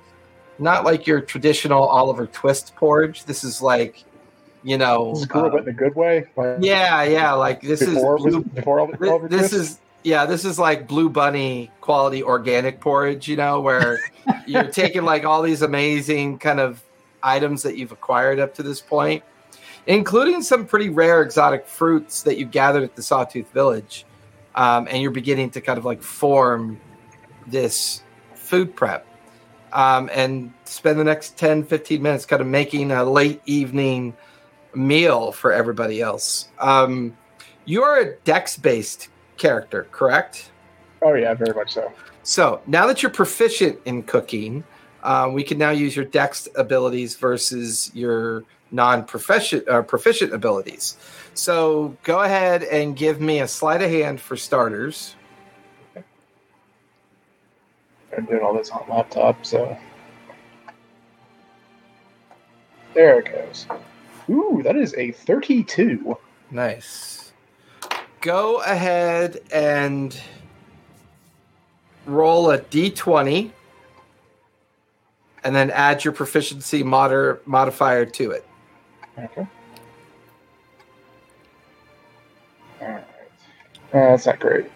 not 0.59 0.85
like 0.85 1.07
your 1.07 1.21
traditional 1.21 1.85
Oliver 1.85 2.27
Twist 2.27 2.77
porridge. 2.77 3.25
This 3.25 3.43
is 3.43 3.63
like, 3.63 4.05
you 4.65 4.79
know, 4.79 5.15
Screw 5.15 5.43
uh, 5.43 5.57
it 5.57 5.63
in 5.63 5.69
a 5.69 5.73
good 5.73 5.95
way. 5.95 6.27
Like 6.37 6.59
yeah, 6.61 7.03
yeah. 7.05 7.33
Like 7.33 7.61
this 7.61 7.81
before, 7.81 8.17
is 8.17 8.23
blue, 8.25 8.41
it 8.41 8.55
before 8.55 8.81
all 8.81 8.87
the 8.87 8.97
thi- 8.97 9.37
this 9.37 9.53
is 9.53 9.79
yeah, 10.03 10.25
this 10.25 10.45
is 10.45 10.59
like 10.59 10.89
Blue 10.89 11.11
Bunny 11.11 11.71
quality 11.81 12.23
organic 12.23 12.81
porridge. 12.81 13.29
You 13.29 13.37
know, 13.37 13.61
where 13.61 14.01
you're 14.47 14.65
taking 14.65 15.05
like 15.05 15.25
all 15.25 15.43
these 15.43 15.63
amazing 15.63 16.39
kind 16.39 16.61
of 16.61 16.83
items 17.23 17.63
that 17.63 17.77
you've 17.77 17.93
acquired 17.93 18.39
up 18.41 18.55
to 18.55 18.63
this 18.63 18.81
point, 18.81 19.23
including 19.87 20.43
some 20.43 20.67
pretty 20.67 20.89
rare 20.89 21.23
exotic 21.23 21.67
fruits 21.67 22.23
that 22.23 22.39
you 22.39 22.47
gathered 22.47 22.83
at 22.83 22.97
the 22.97 23.03
Sawtooth 23.03 23.51
Village, 23.53 24.07
um, 24.55 24.89
and 24.91 25.03
you're 25.03 25.11
beginning 25.11 25.51
to 25.51 25.61
kind 25.61 25.79
of 25.79 25.85
like 25.85 26.03
form 26.03 26.81
this 27.47 28.03
food 28.35 28.75
prep. 28.75 29.07
Um, 29.75 30.09
and 30.15 30.53
spend 30.67 31.01
the 31.01 31.05
next 31.05 31.37
10 31.37 31.65
15 31.65 32.01
minutes 32.01 32.27
kind 32.27 32.41
of 32.41 32.47
making 32.47 32.93
a 32.93 33.03
late 33.03 33.43
evening 33.45 34.15
meal 34.75 35.33
for 35.33 35.53
everybody 35.53 36.01
else. 36.01 36.49
Um, 36.59 37.17
you 37.65 37.83
are 37.83 37.99
a 37.99 38.17
dex 38.25 38.57
based 38.57 39.09
character, 39.37 39.87
correct? 39.91 40.51
Oh 41.03 41.15
yeah, 41.15 41.35
very 41.35 41.55
much 41.55 41.73
so. 41.73 41.93
So 42.23 42.63
now 42.67 42.87
that 42.87 43.03
you're 43.03 43.13
proficient 43.13 43.79
in 43.85 44.03
cooking, 44.03 44.65
uh, 45.03 45.31
we 45.33 45.45
can 45.45 45.59
now 45.59 45.71
use 45.71 45.95
your 45.95 46.07
dex 46.07 46.49
abilities 46.57 47.17
versus 47.17 47.91
your 47.95 48.45
non-proficient 48.71 49.69
uh, 49.69 49.83
proficient 49.83 50.33
abilities. 50.33 50.97
So 51.35 51.97
go 52.03 52.23
ahead 52.23 52.63
and 52.65 52.97
give 52.97 53.21
me 53.21 53.41
a 53.41 53.49
sleight 53.49 53.83
of 53.83 53.91
hand 53.91 54.21
for 54.21 54.37
starters. 54.37 55.17
I'm 58.17 58.25
doing 58.27 58.43
all 58.43 58.55
this 58.55 58.71
on 58.71 58.85
laptop, 58.89 59.45
so 59.45 59.77
there 62.95 63.19
it 63.19 63.27
goes. 63.27 63.67
Ooh, 64.31 64.61
that 64.65 64.77
is 64.77 64.95
a 64.95 65.13
32. 65.13 66.17
Nice. 66.51 67.33
Go 68.21 68.63
ahead 68.63 69.41
and 69.53 70.19
roll 72.07 72.51
a 72.51 72.59
d20 72.59 73.51
and 75.43 75.55
then 75.55 75.71
add 75.71 76.05
your 76.05 76.13
proficiency 76.13 76.83
moder- 76.83 77.41
modifier 77.45 78.07
to 78.07 78.31
it. 78.31 78.47
Okay. 79.19 79.47
All 82.81 82.89
right. 82.89 82.99
Uh, 82.99 83.05
that's 83.93 84.27
not 84.27 84.41
great. 84.41 84.71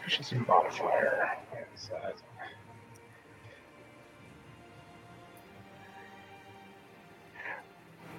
Efficiency 0.00 0.36
modifier. 0.46 1.30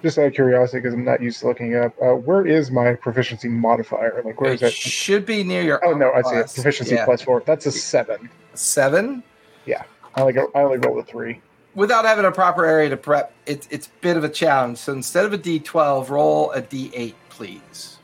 Just 0.06 0.18
out 0.18 0.26
of 0.26 0.34
curiosity, 0.34 0.78
because 0.78 0.94
I'm 0.94 1.04
not 1.04 1.20
used 1.20 1.40
to 1.40 1.48
looking 1.48 1.74
up, 1.74 1.92
uh, 2.00 2.14
where 2.14 2.46
is 2.46 2.70
my 2.70 2.94
proficiency 2.94 3.48
modifier? 3.48 4.22
Like, 4.24 4.40
where 4.40 4.52
is 4.52 4.62
it 4.62 4.66
that? 4.66 4.72
should 4.72 5.26
be 5.26 5.42
near 5.42 5.62
your 5.62 5.84
Oh 5.84 5.94
no, 5.94 6.12
I 6.12 6.22
see 6.22 6.36
it. 6.36 6.52
Proficiency 6.54 6.94
Yeah. 6.94 7.04
plus 7.04 7.22
four. 7.22 7.42
That's 7.44 7.66
a 7.66 7.72
seven. 7.72 8.30
seven. 8.54 9.24
I 10.14 10.20
only 10.20 10.32
go. 10.32 10.48
I 10.54 10.60
only 10.60 10.78
roll 10.78 10.96
a 11.00 11.02
three. 11.02 11.42
Without 11.74 12.04
having 12.04 12.24
a 12.24 12.30
proper 12.30 12.64
area 12.64 12.88
to 12.90 12.96
prep, 12.96 13.32
it's 13.46 13.66
it's 13.72 13.88
a 13.88 13.90
bit 14.00 14.16
of 14.16 14.22
a 14.22 14.28
challenge. 14.28 14.78
So 14.78 14.92
instead 14.92 15.24
of 15.24 15.32
a 15.32 15.38
d12, 15.38 16.08
roll 16.08 16.52
a 16.52 16.62
d8, 16.62 17.14
please. 17.30 17.98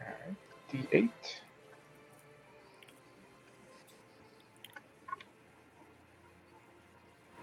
All 0.00 0.06
right. 0.26 0.36
D 0.72 0.88
eight. 0.92 1.42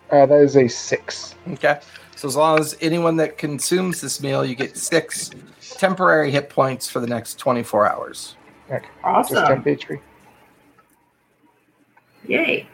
Uh, 0.09 0.25
that 0.25 0.41
is 0.41 0.57
a 0.57 0.67
six. 0.67 1.35
Okay. 1.51 1.79
So 2.23 2.29
as 2.29 2.37
long 2.37 2.57
as 2.57 2.77
anyone 2.79 3.17
that 3.17 3.37
consumes 3.37 3.99
this 3.99 4.23
meal, 4.23 4.45
you 4.45 4.55
get 4.55 4.77
six 4.77 5.29
temporary 5.59 6.31
hit 6.31 6.49
points 6.49 6.89
for 6.89 7.01
the 7.01 7.07
next 7.07 7.37
24 7.37 7.85
hours. 7.85 8.37
Just 8.69 8.85
Awesome. 9.03 9.35
Yay. 12.25 12.65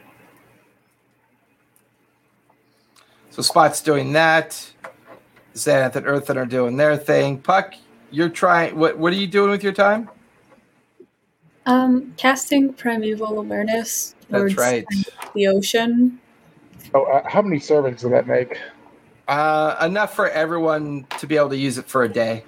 So 3.31 3.41
Spot's 3.41 3.81
doing 3.81 4.13
that. 4.13 4.71
Xanath 5.55 5.95
and 5.95 6.05
Earthen 6.05 6.37
are 6.37 6.45
doing 6.45 6.77
their 6.77 6.95
thing. 6.95 7.39
Puck, 7.39 7.73
you're 8.11 8.29
trying. 8.29 8.75
What 8.77 8.99
What 8.99 9.13
are 9.13 9.15
you 9.15 9.25
doing 9.25 9.49
with 9.49 9.63
your 9.63 9.73
time? 9.73 10.11
Um, 11.65 12.13
casting 12.17 12.71
primeval 12.71 13.39
awareness 13.39 14.13
That's 14.29 14.53
towards 14.53 14.57
right. 14.57 14.85
the 15.33 15.47
ocean. 15.47 16.19
Oh, 16.93 17.05
uh, 17.05 17.27
how 17.27 17.41
many 17.41 17.59
servings 17.59 18.01
did 18.01 18.11
that 18.11 18.27
make? 18.27 18.59
Uh, 19.29 19.77
enough 19.85 20.15
for 20.15 20.27
everyone 20.29 21.05
to 21.19 21.27
be 21.27 21.37
able 21.37 21.49
to 21.49 21.55
use 21.55 21.77
it 21.77 21.87
for 21.87 22.01
a 22.03 22.09
day. 22.09 22.43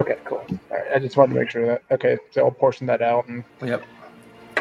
Okay, 0.00 0.16
cool. 0.24 0.38
All 0.48 0.58
right, 0.70 0.84
I 0.96 0.98
just 0.98 1.14
wanted 1.18 1.34
to 1.34 1.40
make 1.40 1.50
sure 1.50 1.66
that. 1.66 1.82
Okay, 1.90 2.16
so 2.30 2.46
I'll 2.46 2.50
portion 2.50 2.86
that 2.86 3.02
out 3.02 3.28
and 3.28 3.44
Yep. 3.62 3.84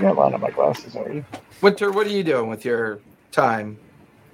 yeah, 0.01 0.11
line 0.11 0.33
up 0.33 0.41
my 0.41 0.51
glasses 0.51 0.97
already. 0.97 1.23
Winter, 1.61 1.91
what 1.93 2.05
are 2.05 2.09
you 2.11 2.25
doing 2.25 2.49
with 2.49 2.65
your 2.65 2.99
time? 3.31 3.79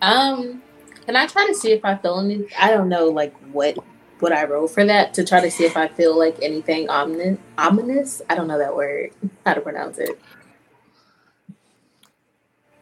Um, 0.01 0.63
can 1.05 1.15
I 1.15 1.27
try 1.27 1.45
to 1.45 1.53
see 1.53 1.71
if 1.71 1.85
I 1.85 1.95
feel 1.95 2.19
any? 2.19 2.47
I 2.59 2.71
don't 2.71 2.89
know, 2.89 3.05
like 3.09 3.35
what 3.51 3.77
what 4.19 4.33
I 4.33 4.45
wrote 4.45 4.69
for 4.71 4.83
that 4.83 5.13
to 5.13 5.23
try 5.23 5.39
to 5.39 5.51
see 5.51 5.63
if 5.63 5.77
I 5.77 5.88
feel 5.89 6.17
like 6.17 6.38
anything 6.41 6.89
ominous. 6.89 7.38
Ominous. 7.59 8.19
I 8.31 8.33
don't 8.35 8.47
know 8.47 8.57
that 8.57 8.75
word. 8.75 9.11
How 9.45 9.53
to 9.53 9.61
pronounce 9.61 9.99
it? 9.99 10.19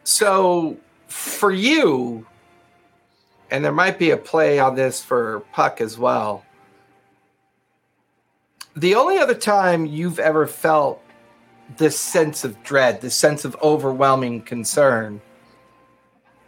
So 0.04 0.78
for 1.08 1.52
you, 1.52 2.26
and 3.50 3.64
there 3.64 3.72
might 3.72 3.98
be 3.98 4.10
a 4.10 4.16
play 4.16 4.58
on 4.58 4.74
this 4.74 5.02
for 5.02 5.40
Puck 5.52 5.80
as 5.80 5.98
well. 5.98 6.44
The 8.74 8.94
only 8.94 9.18
other 9.18 9.34
time 9.34 9.86
you've 9.86 10.18
ever 10.18 10.46
felt 10.46 11.02
this 11.76 11.98
sense 11.98 12.44
of 12.44 12.62
dread, 12.62 13.00
this 13.00 13.16
sense 13.16 13.44
of 13.44 13.56
overwhelming 13.62 14.42
concern, 14.42 15.20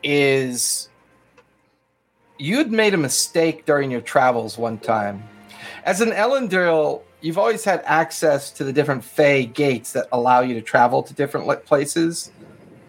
is 0.02 0.88
you'd 2.38 2.70
made 2.70 2.94
a 2.94 2.98
mistake 2.98 3.64
during 3.66 3.90
your 3.90 4.00
travels 4.00 4.58
one 4.58 4.78
time. 4.78 5.22
As 5.84 6.00
an 6.00 6.10
Ellendale, 6.10 7.02
you've 7.20 7.38
always 7.38 7.64
had 7.64 7.82
access 7.84 8.50
to 8.52 8.64
the 8.64 8.72
different 8.72 9.02
Fey 9.02 9.46
gates 9.46 9.92
that 9.92 10.06
allow 10.12 10.40
you 10.40 10.54
to 10.54 10.62
travel 10.62 11.02
to 11.02 11.14
different 11.14 11.64
places 11.64 12.30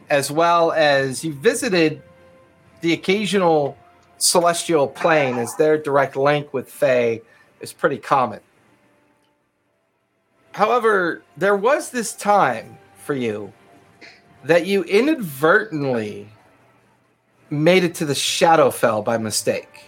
as 0.10 0.32
well 0.32 0.72
as 0.72 1.24
you 1.24 1.34
visited 1.34 2.01
the 2.82 2.93
occasional 2.93 3.78
celestial 4.20 4.88
plane, 4.88 5.38
as 5.38 5.55
their 5.55 5.78
direct 5.78 6.15
link 6.15 6.53
with 6.53 6.70
Fae 6.70 7.22
is 7.61 7.74
pretty 7.74 7.97
common. 7.97 8.39
However, 10.53 11.24
there 11.38 11.55
was 11.55 11.91
this 11.91 12.13
time 12.13 12.78
for 12.97 13.13
you 13.13 13.53
that 14.43 14.65
you 14.65 14.84
inadvertently 14.84 16.30
made 17.49 17.84
it 17.84 17.95
to 17.95 18.05
the 18.05 18.13
Shadowfell 18.13 19.03
by 19.03 19.17
mistake. 19.17 19.86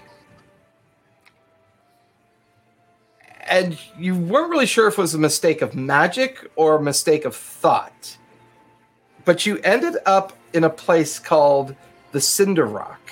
And 3.42 3.78
you 3.98 4.16
weren't 4.16 4.50
really 4.50 4.66
sure 4.66 4.88
if 4.88 4.98
it 4.98 5.02
was 5.02 5.14
a 5.14 5.20
mistake 5.20 5.62
of 5.62 5.76
magic 5.76 6.50
or 6.56 6.78
a 6.78 6.82
mistake 6.82 7.26
of 7.26 7.36
thought 7.36 8.18
but 9.26 9.46
you 9.46 9.60
ended 9.60 9.98
up 10.06 10.34
in 10.54 10.64
a 10.64 10.70
place 10.70 11.20
called 11.20 11.76
the 12.12 12.22
Cinder 12.22 12.66
Rock. 12.66 13.12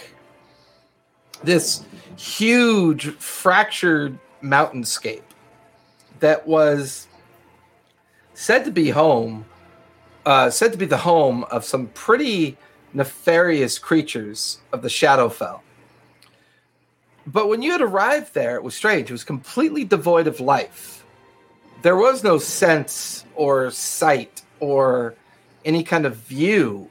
This 1.43 1.83
huge 2.17 3.11
fractured 3.15 4.19
mountainscape 4.41 5.21
that 6.19 6.47
was 6.47 7.07
said 8.33 8.65
to 8.65 8.71
be 8.71 8.89
home, 8.89 9.45
uh, 10.25 10.49
said 10.49 10.71
to 10.71 10.77
be 10.77 10.85
the 10.85 10.97
home 10.97 11.43
of 11.45 11.63
some 11.63 11.87
pretty 11.87 12.57
nefarious 12.93 13.79
creatures 13.79 14.59
of 14.73 14.81
the 14.81 14.87
Shadowfell. 14.87 15.61
But 17.25 17.47
when 17.47 17.61
you 17.61 17.71
had 17.71 17.81
arrived 17.81 18.33
there, 18.33 18.55
it 18.55 18.63
was 18.63 18.75
strange. 18.75 19.09
It 19.09 19.13
was 19.13 19.23
completely 19.23 19.83
devoid 19.83 20.27
of 20.27 20.39
life. 20.39 21.05
There 21.81 21.95
was 21.95 22.23
no 22.23 22.37
sense 22.37 23.25
or 23.35 23.71
sight 23.71 24.41
or 24.59 25.15
any 25.63 25.83
kind 25.83 26.05
of 26.05 26.15
view 26.15 26.89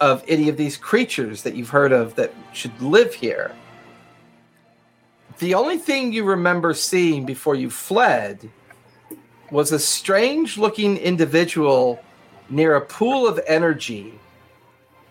of 0.00 0.22
any 0.28 0.48
of 0.48 0.56
these 0.56 0.76
creatures 0.76 1.42
that 1.42 1.54
you've 1.54 1.70
heard 1.70 1.92
of 1.92 2.14
that 2.16 2.32
should 2.52 2.80
live 2.80 3.14
here. 3.14 3.52
The 5.38 5.54
only 5.54 5.78
thing 5.78 6.12
you 6.12 6.24
remember 6.24 6.74
seeing 6.74 7.24
before 7.24 7.54
you 7.54 7.70
fled 7.70 8.50
was 9.50 9.72
a 9.72 9.78
strange 9.78 10.58
looking 10.58 10.96
individual 10.96 12.00
near 12.50 12.74
a 12.74 12.80
pool 12.80 13.26
of 13.26 13.40
energy. 13.46 14.18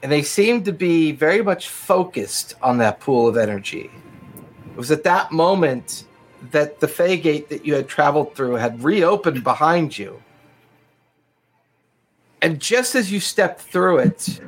And 0.03 0.11
they 0.11 0.21
seemed 0.21 0.65
to 0.65 0.73
be 0.73 1.11
very 1.11 1.41
much 1.41 1.69
focused 1.69 2.55
on 2.61 2.77
that 2.77 2.99
pool 2.99 3.27
of 3.27 3.37
energy. 3.37 3.89
It 4.71 4.77
was 4.77 4.91
at 4.91 5.03
that 5.03 5.31
moment 5.31 6.05
that 6.51 6.79
the 6.79 6.87
Fey 6.87 7.17
gate 7.17 7.49
that 7.49 7.65
you 7.65 7.73
had 7.73 7.87
traveled 7.87 8.35
through 8.35 8.55
had 8.55 8.83
reopened 8.83 9.43
behind 9.43 9.97
you. 9.97 10.21
And 12.41 12.59
just 12.59 12.93
as 12.93 13.11
you 13.11 13.19
stepped 13.19 13.61
through 13.61 13.99
it, 13.99 14.39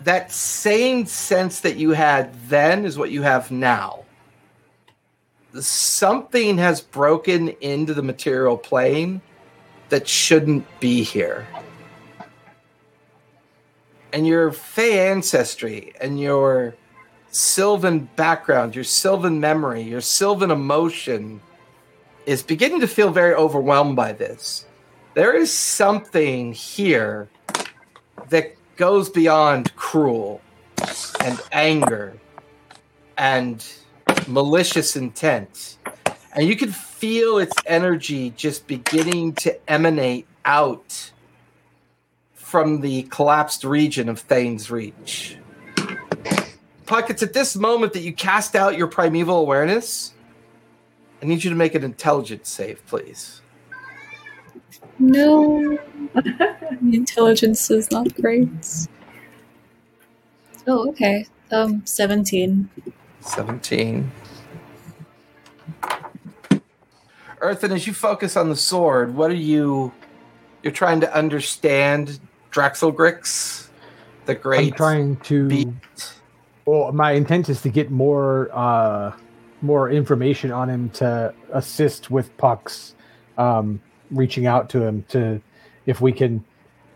that 0.00 0.32
same 0.32 1.06
sense 1.06 1.60
that 1.60 1.76
you 1.76 1.90
had 1.90 2.34
then 2.48 2.84
is 2.84 2.96
what 2.96 3.10
you 3.10 3.22
have 3.22 3.50
now. 3.50 4.01
Something 5.58 6.58
has 6.58 6.80
broken 6.80 7.48
into 7.60 7.92
the 7.92 8.02
material 8.02 8.56
plane 8.56 9.20
that 9.90 10.08
shouldn't 10.08 10.66
be 10.80 11.02
here. 11.02 11.46
And 14.12 14.26
your 14.26 14.52
Fey 14.52 15.10
ancestry 15.10 15.92
and 16.00 16.18
your 16.18 16.74
Sylvan 17.30 18.08
background, 18.16 18.74
your 18.74 18.84
Sylvan 18.84 19.40
memory, 19.40 19.82
your 19.82 20.00
Sylvan 20.00 20.50
emotion 20.50 21.40
is 22.26 22.42
beginning 22.42 22.80
to 22.80 22.86
feel 22.86 23.10
very 23.10 23.34
overwhelmed 23.34 23.96
by 23.96 24.12
this. 24.12 24.66
There 25.14 25.34
is 25.34 25.52
something 25.52 26.52
here 26.52 27.28
that 28.30 28.54
goes 28.76 29.10
beyond 29.10 29.74
cruel 29.76 30.40
and 31.20 31.40
anger 31.52 32.18
and 33.18 33.64
malicious 34.28 34.96
intent. 34.96 35.78
And 36.34 36.46
you 36.46 36.56
can 36.56 36.72
feel 36.72 37.38
its 37.38 37.54
energy 37.66 38.30
just 38.30 38.66
beginning 38.66 39.34
to 39.34 39.70
emanate 39.70 40.26
out 40.44 41.12
from 42.32 42.80
the 42.80 43.04
collapsed 43.04 43.64
region 43.64 44.08
of 44.08 44.20
Thane's 44.20 44.70
Reach. 44.70 45.36
Puck, 46.86 47.10
it's 47.10 47.22
at 47.22 47.32
this 47.32 47.56
moment 47.56 47.92
that 47.94 48.00
you 48.00 48.12
cast 48.12 48.54
out 48.54 48.76
your 48.76 48.86
primeval 48.86 49.38
awareness. 49.38 50.12
I 51.22 51.26
need 51.26 51.44
you 51.44 51.50
to 51.50 51.56
make 51.56 51.74
an 51.74 51.84
intelligence 51.84 52.48
save, 52.48 52.84
please. 52.86 53.40
No. 54.98 55.78
Intelligence 56.82 57.70
is 57.70 57.90
not 57.90 58.14
great. 58.14 58.48
Oh, 60.66 60.88
okay. 60.90 61.26
Um, 61.50 61.84
17. 61.86 62.68
17. 63.22 64.10
Earthen, 67.40 67.72
as 67.72 67.86
you 67.86 67.92
focus 67.92 68.36
on 68.36 68.48
the 68.48 68.56
sword, 68.56 69.14
what 69.14 69.30
are 69.30 69.34
you 69.34 69.92
you're 70.62 70.72
trying 70.72 71.00
to 71.00 71.14
understand 71.14 72.20
Draxelgrix, 72.52 73.68
the 74.26 74.34
I'm 74.34 74.40
great 74.40 74.76
trying 74.76 75.16
to. 75.16 75.48
beast? 75.48 76.14
Well, 76.64 76.92
my 76.92 77.12
intent 77.12 77.48
is 77.48 77.60
to 77.62 77.68
get 77.68 77.90
more 77.90 78.48
uh, 78.52 79.12
more 79.60 79.90
information 79.90 80.52
on 80.52 80.70
him 80.70 80.90
to 80.90 81.34
assist 81.52 82.10
with 82.10 82.36
Puck's 82.36 82.94
um, 83.38 83.80
reaching 84.10 84.46
out 84.46 84.68
to 84.70 84.82
him 84.82 85.04
to 85.08 85.40
if 85.86 86.00
we 86.00 86.12
can. 86.12 86.44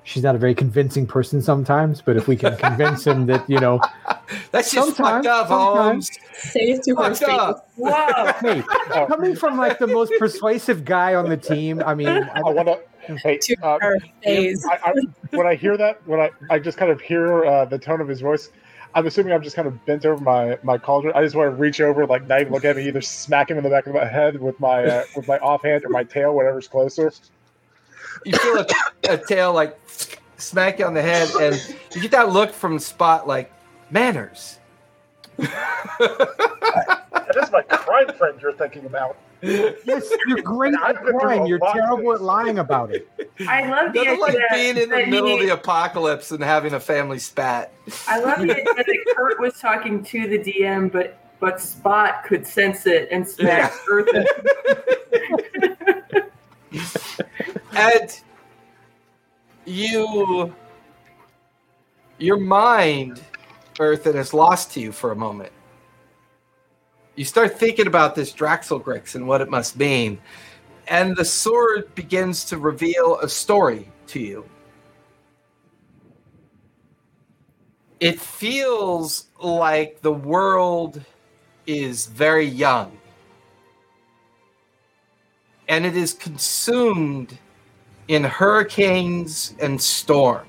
She's 0.05 0.23
not 0.23 0.37
a 0.37 0.39
very 0.39 0.55
convincing 0.55 1.05
person 1.05 1.43
sometimes, 1.43 2.01
but 2.01 2.17
if 2.17 2.29
we 2.29 2.37
can 2.37 2.57
convince 2.57 3.05
him 3.05 3.27
that 3.27 3.49
you 3.51 3.59
know, 3.59 3.81
That's 4.51 4.73
just 4.73 4.97
Sometimes, 4.97 5.25
fucked 5.25 5.27
up, 5.27 5.49
sometimes. 5.49 6.09
Holmes. 6.09 6.19
Say 6.53 6.61
it 6.61 6.83
to 6.85 6.97
her 6.97 7.15
Fucked 7.15 7.19
face. 7.19 7.29
up. 7.29 7.71
Whoa! 7.77 8.33
hey, 8.41 9.07
coming 9.07 9.37
from 9.37 9.57
like 9.57 9.79
the 9.79 9.87
most 9.87 10.13
persuasive 10.19 10.85
guy 10.85 11.15
on 11.15 11.29
the 11.29 11.37
team, 11.37 11.83
I 11.85 11.95
mean, 11.95 12.09
I, 12.09 12.41
I 12.45 12.51
want 12.51 12.69
to. 12.69 12.81
Hey, 13.23 13.39
To 13.39 13.57
uh, 13.63 13.79
her 13.81 13.99
face. 14.25 14.67
I, 14.67 14.79
I, 14.85 14.93
when 15.37 15.47
I 15.47 15.55
hear 15.55 15.77
that, 15.77 16.05
when 16.09 16.19
I, 16.19 16.31
I 16.51 16.59
just 16.59 16.77
kind 16.77 16.91
of 16.91 17.01
hear 17.01 17.45
uh, 17.45 17.65
the 17.65 17.79
tone 17.79 18.01
of 18.01 18.09
his 18.09 18.21
voice, 18.21 18.51
I'm 18.97 19.07
assuming 19.07 19.33
I'm 19.33 19.43
just 19.43 19.55
kind 19.55 19.69
of 19.69 19.85
bent 19.87 20.05
over 20.05 20.21
my 20.23 20.59
my 20.65 20.77
cauldron. 20.79 21.13
I 21.15 21.23
just 21.23 21.37
want 21.37 21.53
to 21.53 21.57
reach 21.57 21.81
over, 21.81 22.05
like 22.07 22.27
not 22.27 22.41
even 22.41 22.53
look 22.53 22.65
at 22.65 22.77
me, 22.77 22.89
either 22.89 23.01
smack 23.01 23.51
him 23.51 23.59
in 23.59 23.63
the 23.65 23.71
back 23.71 23.87
of 23.87 23.95
my 23.95 24.07
head 24.07 24.41
with 24.41 24.59
my 24.59 24.85
uh, 24.85 25.05
with 25.15 25.29
my 25.29 25.39
offhand 25.39 25.85
or 25.85 25.91
my 25.91 26.03
tail, 26.03 26.35
whatever's 26.35 26.67
closer. 26.67 27.13
You 28.25 28.37
feel 28.39 28.59
a, 28.59 28.67
a 29.11 29.19
tail 29.19 29.53
like 29.53 29.79
smack 30.39 30.79
you 30.81 30.87
on 30.87 30.95
the 30.95 31.03
head, 31.03 31.29
and 31.41 31.77
you 31.95 32.01
get 32.01 32.11
that 32.11 32.31
look 32.31 32.53
from 32.53 32.79
Spot 32.79 33.29
like 33.29 33.53
manners. 33.91 34.59
That 37.27 37.37
is 37.43 37.51
my 37.53 37.63
crime 37.63 38.13
friend 38.15 38.41
you're 38.41 38.53
thinking 38.53 38.87
about. 38.87 39.17
yes, 39.43 40.11
you're 40.27 40.41
great 40.43 40.75
I've 40.83 40.97
at 40.97 41.03
crime. 41.03 41.47
You're 41.47 41.61
terrible 41.73 42.13
at 42.13 42.23
lying 42.23 42.59
about 42.59 42.91
it. 42.91 43.09
I 43.47 43.69
love 43.69 43.93
the 43.93 44.05
Nothing 44.05 44.21
like 44.21 44.37
being 44.53 44.77
in 44.77 44.89
the 44.89 44.97
that 44.97 45.09
middle 45.09 45.35
of 45.35 45.41
the 45.41 45.51
apocalypse 45.51 46.31
and 46.31 46.43
having 46.43 46.73
a 46.75 46.81
family 46.81 47.19
spat. 47.19 47.73
I 48.09 48.21
love 48.21 48.41
the 48.41 48.53
idea 48.53 48.65
that 48.65 49.15
Kurt 49.15 49.39
was 49.39 49.59
talking 49.61 50.03
to 50.05 50.29
the 50.29 50.39
DM, 50.39 50.91
but 50.91 51.19
but 51.39 51.61
Spot 51.61 52.25
could 52.25 52.47
sense 52.47 52.87
it 52.87 53.09
and 53.11 53.29
smack 53.29 53.73
Earth. 53.91 54.09
and 57.77 58.21
you 59.67 60.55
your 62.19 62.39
mind 62.39 63.23
earthen 63.79 64.17
is 64.17 64.33
lost 64.35 64.73
to 64.73 64.81
you 64.81 64.93
for 64.93 65.13
a 65.13 65.17
moment 65.17 65.53
you 67.15 67.25
start 67.25 67.59
thinking 67.59 67.87
about 67.87 68.15
this 68.15 68.33
draxelgrix 68.33 69.15
and 69.15 69.27
what 69.27 69.41
it 69.41 69.51
must 69.51 69.77
mean 69.77 70.19
and 70.89 71.17
the 71.17 71.25
sword 71.25 71.93
begins 71.95 72.45
to 72.45 72.59
reveal 72.59 73.19
a 73.21 73.29
story 73.29 73.91
to 74.07 74.21
you 74.21 74.45
it 78.01 78.21
feels 78.21 79.27
like 79.43 80.01
the 80.03 80.13
world 80.13 81.01
is 81.67 82.07
very 82.07 82.47
young 82.47 82.97
and 85.69 85.85
it 85.85 85.97
is 85.97 86.13
consumed 86.13 87.37
in 88.09 88.23
hurricanes 88.23 89.55
and 89.61 89.81
storms. 89.81 90.47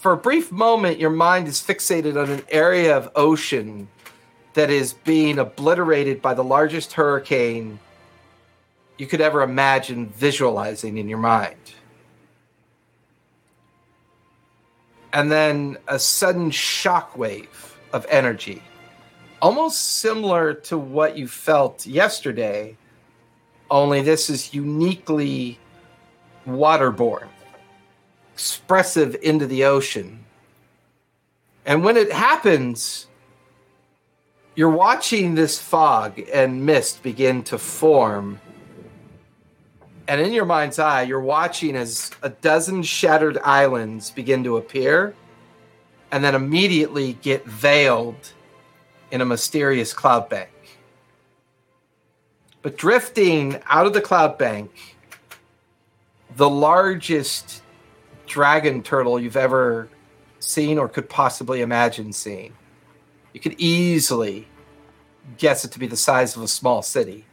For 0.00 0.12
a 0.12 0.16
brief 0.16 0.50
moment, 0.50 0.98
your 0.98 1.10
mind 1.10 1.46
is 1.46 1.60
fixated 1.60 2.20
on 2.20 2.30
an 2.30 2.42
area 2.48 2.96
of 2.96 3.10
ocean 3.14 3.88
that 4.54 4.70
is 4.70 4.94
being 4.94 5.38
obliterated 5.38 6.22
by 6.22 6.34
the 6.34 6.42
largest 6.42 6.94
hurricane 6.94 7.78
you 8.96 9.06
could 9.06 9.20
ever 9.20 9.42
imagine 9.42 10.08
visualizing 10.08 10.98
in 10.98 11.08
your 11.08 11.18
mind. 11.18 11.74
And 15.12 15.30
then 15.30 15.76
a 15.86 15.98
sudden 15.98 16.50
shockwave 16.50 17.74
of 17.92 18.06
energy 18.08 18.62
almost 19.42 19.98
similar 20.00 20.52
to 20.52 20.76
what 20.76 21.16
you 21.16 21.26
felt 21.26 21.86
yesterday, 21.86 22.76
only 23.70 24.02
this 24.02 24.28
is 24.28 24.52
uniquely 24.52 25.58
waterborne, 26.46 27.29
expressive 28.40 29.14
into 29.20 29.46
the 29.46 29.64
ocean. 29.64 30.24
And 31.66 31.84
when 31.84 31.98
it 31.98 32.10
happens, 32.10 33.06
you're 34.54 34.70
watching 34.70 35.34
this 35.34 35.58
fog 35.58 36.18
and 36.32 36.64
mist 36.64 37.02
begin 37.02 37.42
to 37.44 37.58
form. 37.58 38.40
And 40.08 40.22
in 40.22 40.32
your 40.32 40.46
mind's 40.46 40.78
eye, 40.78 41.02
you're 41.02 41.20
watching 41.20 41.76
as 41.76 42.12
a 42.22 42.30
dozen 42.30 42.82
shattered 42.82 43.36
islands 43.44 44.10
begin 44.10 44.42
to 44.44 44.56
appear 44.56 45.14
and 46.10 46.24
then 46.24 46.34
immediately 46.34 47.12
get 47.20 47.44
veiled 47.44 48.32
in 49.10 49.20
a 49.20 49.26
mysterious 49.26 49.92
cloud 49.92 50.30
bank. 50.30 50.48
But 52.62 52.78
drifting 52.78 53.60
out 53.66 53.84
of 53.84 53.92
the 53.92 54.00
cloud 54.00 54.38
bank, 54.38 54.96
the 56.36 56.48
largest 56.48 57.62
dragon 58.30 58.82
turtle 58.82 59.18
you've 59.18 59.36
ever 59.36 59.88
seen 60.38 60.78
or 60.78 60.88
could 60.88 61.08
possibly 61.08 61.60
imagine 61.60 62.12
seeing. 62.12 62.54
You 63.32 63.40
could 63.40 63.56
easily 63.58 64.48
guess 65.36 65.64
it 65.64 65.72
to 65.72 65.78
be 65.78 65.86
the 65.86 65.96
size 65.96 66.36
of 66.36 66.42
a 66.42 66.48
small 66.48 66.80
city. 66.80 67.26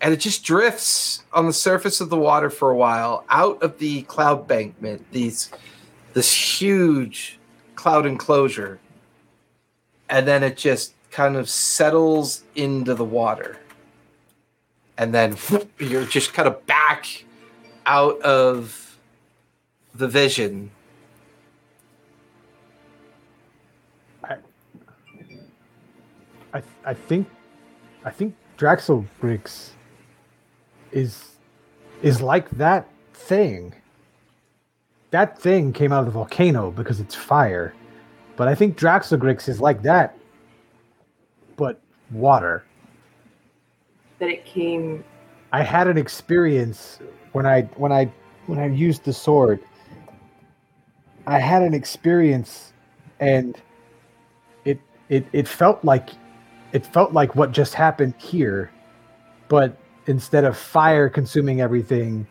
And 0.00 0.14
it 0.14 0.18
just 0.18 0.44
drifts 0.44 1.24
on 1.32 1.46
the 1.46 1.52
surface 1.52 2.00
of 2.00 2.10
the 2.10 2.16
water 2.16 2.50
for 2.50 2.70
a 2.70 2.76
while 2.76 3.24
out 3.30 3.62
of 3.62 3.78
the 3.78 4.02
cloud 4.02 4.46
bankment, 4.46 5.10
these 5.10 5.50
this 6.12 6.32
huge 6.32 7.38
cloud 7.74 8.06
enclosure 8.06 8.78
and 10.08 10.26
then 10.26 10.42
it 10.42 10.56
just 10.56 10.94
kind 11.10 11.36
of 11.36 11.48
settles 11.48 12.42
into 12.54 12.94
the 12.94 13.04
water 13.04 13.56
and 14.96 15.14
then 15.14 15.32
whoop, 15.32 15.70
you're 15.80 16.04
just 16.04 16.32
kind 16.34 16.48
of 16.48 16.66
back 16.66 17.24
out 17.86 18.20
of 18.22 18.87
the 19.98 20.08
vision 20.08 20.70
I 24.22 24.36
I 26.54 26.62
I 26.84 26.94
think 26.94 27.28
I 28.04 28.10
think 28.10 28.34
Draxel 28.56 29.06
Grix 29.20 29.70
is 30.92 31.36
is 32.02 32.22
like 32.22 32.48
that 32.50 32.88
thing. 33.12 33.74
That 35.10 35.38
thing 35.38 35.72
came 35.72 35.92
out 35.92 36.00
of 36.00 36.06
the 36.06 36.12
volcano 36.12 36.70
because 36.70 37.00
it's 37.00 37.14
fire. 37.14 37.74
But 38.36 38.46
I 38.46 38.54
think 38.54 38.78
Draxogrix 38.78 39.48
is 39.48 39.60
like 39.60 39.82
that, 39.82 40.16
but 41.56 41.80
water. 42.12 42.64
That 44.20 44.28
it 44.28 44.44
came. 44.44 45.02
I 45.52 45.62
had 45.62 45.88
an 45.88 45.98
experience 45.98 47.00
when 47.32 47.46
I 47.46 47.62
when 47.76 47.90
I 47.90 48.12
when 48.46 48.60
I 48.60 48.66
used 48.66 49.04
the 49.04 49.12
sword. 49.12 49.60
I 51.28 51.38
had 51.38 51.62
an 51.62 51.74
experience, 51.74 52.72
and 53.20 53.60
it 54.64 54.80
it 55.10 55.26
it 55.32 55.46
felt 55.46 55.84
like 55.84 56.10
it 56.72 56.86
felt 56.86 57.12
like 57.12 57.36
what 57.36 57.52
just 57.52 57.74
happened 57.74 58.14
here, 58.16 58.70
but 59.48 59.76
instead 60.06 60.44
of 60.44 60.56
fire 60.56 61.10
consuming 61.10 61.60
everything, 61.60 62.26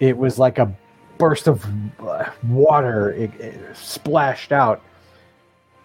it 0.00 0.18
was 0.18 0.36
like 0.36 0.58
a 0.58 0.74
burst 1.16 1.46
of 1.46 1.64
water. 2.48 3.12
It, 3.12 3.32
it 3.40 3.76
splashed 3.76 4.50
out. 4.50 4.82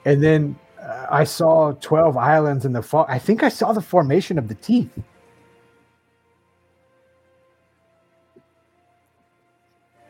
And 0.05 0.23
then 0.23 0.57
uh, 0.81 1.05
i 1.11 1.23
saw 1.23 1.73
12 1.73 2.17
islands 2.17 2.65
in 2.65 2.71
the 2.71 2.81
fall 2.81 3.05
i 3.09 3.19
think 3.19 3.43
i 3.43 3.49
saw 3.49 3.73
the 3.73 3.81
formation 3.81 4.37
of 4.39 4.47
the 4.47 4.55
teeth. 4.55 4.89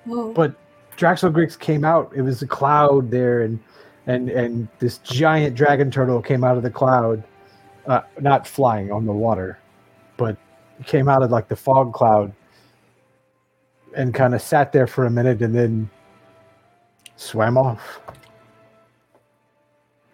Whoa. 0.05 0.31
but 0.33 0.55
Draxel 0.99 1.31
Grix 1.31 1.57
came 1.57 1.85
out 1.85 2.11
it 2.13 2.21
was 2.21 2.41
a 2.41 2.47
cloud 2.47 3.09
there 3.09 3.41
and 3.41 3.57
and 4.05 4.29
and 4.29 4.67
this 4.79 4.97
giant 4.99 5.55
dragon 5.55 5.89
turtle 5.89 6.21
came 6.21 6.43
out 6.43 6.57
of 6.57 6.63
the 6.63 6.69
cloud 6.69 7.23
uh, 7.87 8.01
not 8.19 8.45
flying 8.45 8.91
on 8.91 9.05
the 9.05 9.13
water 9.13 9.57
but 10.17 10.35
came 10.85 11.07
out 11.07 11.23
of 11.23 11.31
like 11.31 11.47
the 11.47 11.55
fog 11.55 11.93
cloud 11.93 12.33
and 13.95 14.13
kind 14.13 14.35
of 14.35 14.41
sat 14.41 14.73
there 14.73 14.87
for 14.87 15.05
a 15.05 15.09
minute 15.09 15.41
and 15.41 15.55
then 15.55 15.89
swam 17.15 17.57
off 17.57 18.01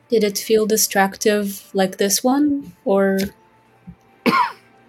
Did 0.09 0.23
it 0.23 0.37
feel 0.37 0.67
distractive 0.67 1.67
like 1.73 1.97
this 1.97 2.23
one? 2.23 2.73
Or 2.85 3.17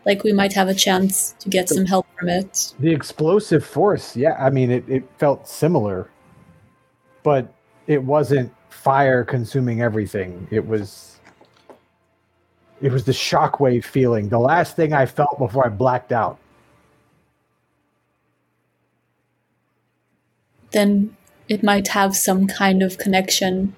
like 0.07 0.25
we 0.25 0.33
might 0.33 0.53
have 0.53 0.69
a 0.69 0.75
chance 0.75 1.35
to 1.41 1.51
get 1.51 1.69
some 1.69 1.85
help 1.85 2.07
from 2.19 2.29
it? 2.29 2.73
the 2.81 2.91
explosive 2.91 3.65
force 3.65 4.17
yeah 4.17 4.37
i 4.39 4.49
mean 4.49 4.71
it, 4.71 4.89
it 4.89 5.05
felt 5.19 5.47
similar 5.47 6.11
but 7.23 7.53
it 7.87 8.03
wasn't 8.03 8.51
fire 8.71 9.25
consuming 9.25 9.83
everything 9.83 10.47
it 10.51 10.67
was 10.67 11.19
it 12.81 12.91
was 12.93 13.05
the 13.05 13.13
shockwave 13.13 13.85
feeling 13.85 14.29
the 14.29 14.39
last 14.39 14.77
thing 14.77 14.93
i 14.93 15.05
felt 15.05 15.39
before 15.39 15.67
i 15.67 15.69
blacked 15.69 16.13
out 16.13 16.39
Then 20.77 21.17
it 21.49 21.63
might 21.63 21.89
have 21.89 22.15
some 22.15 22.47
kind 22.47 22.83
of 22.83 22.99
connection 22.99 23.75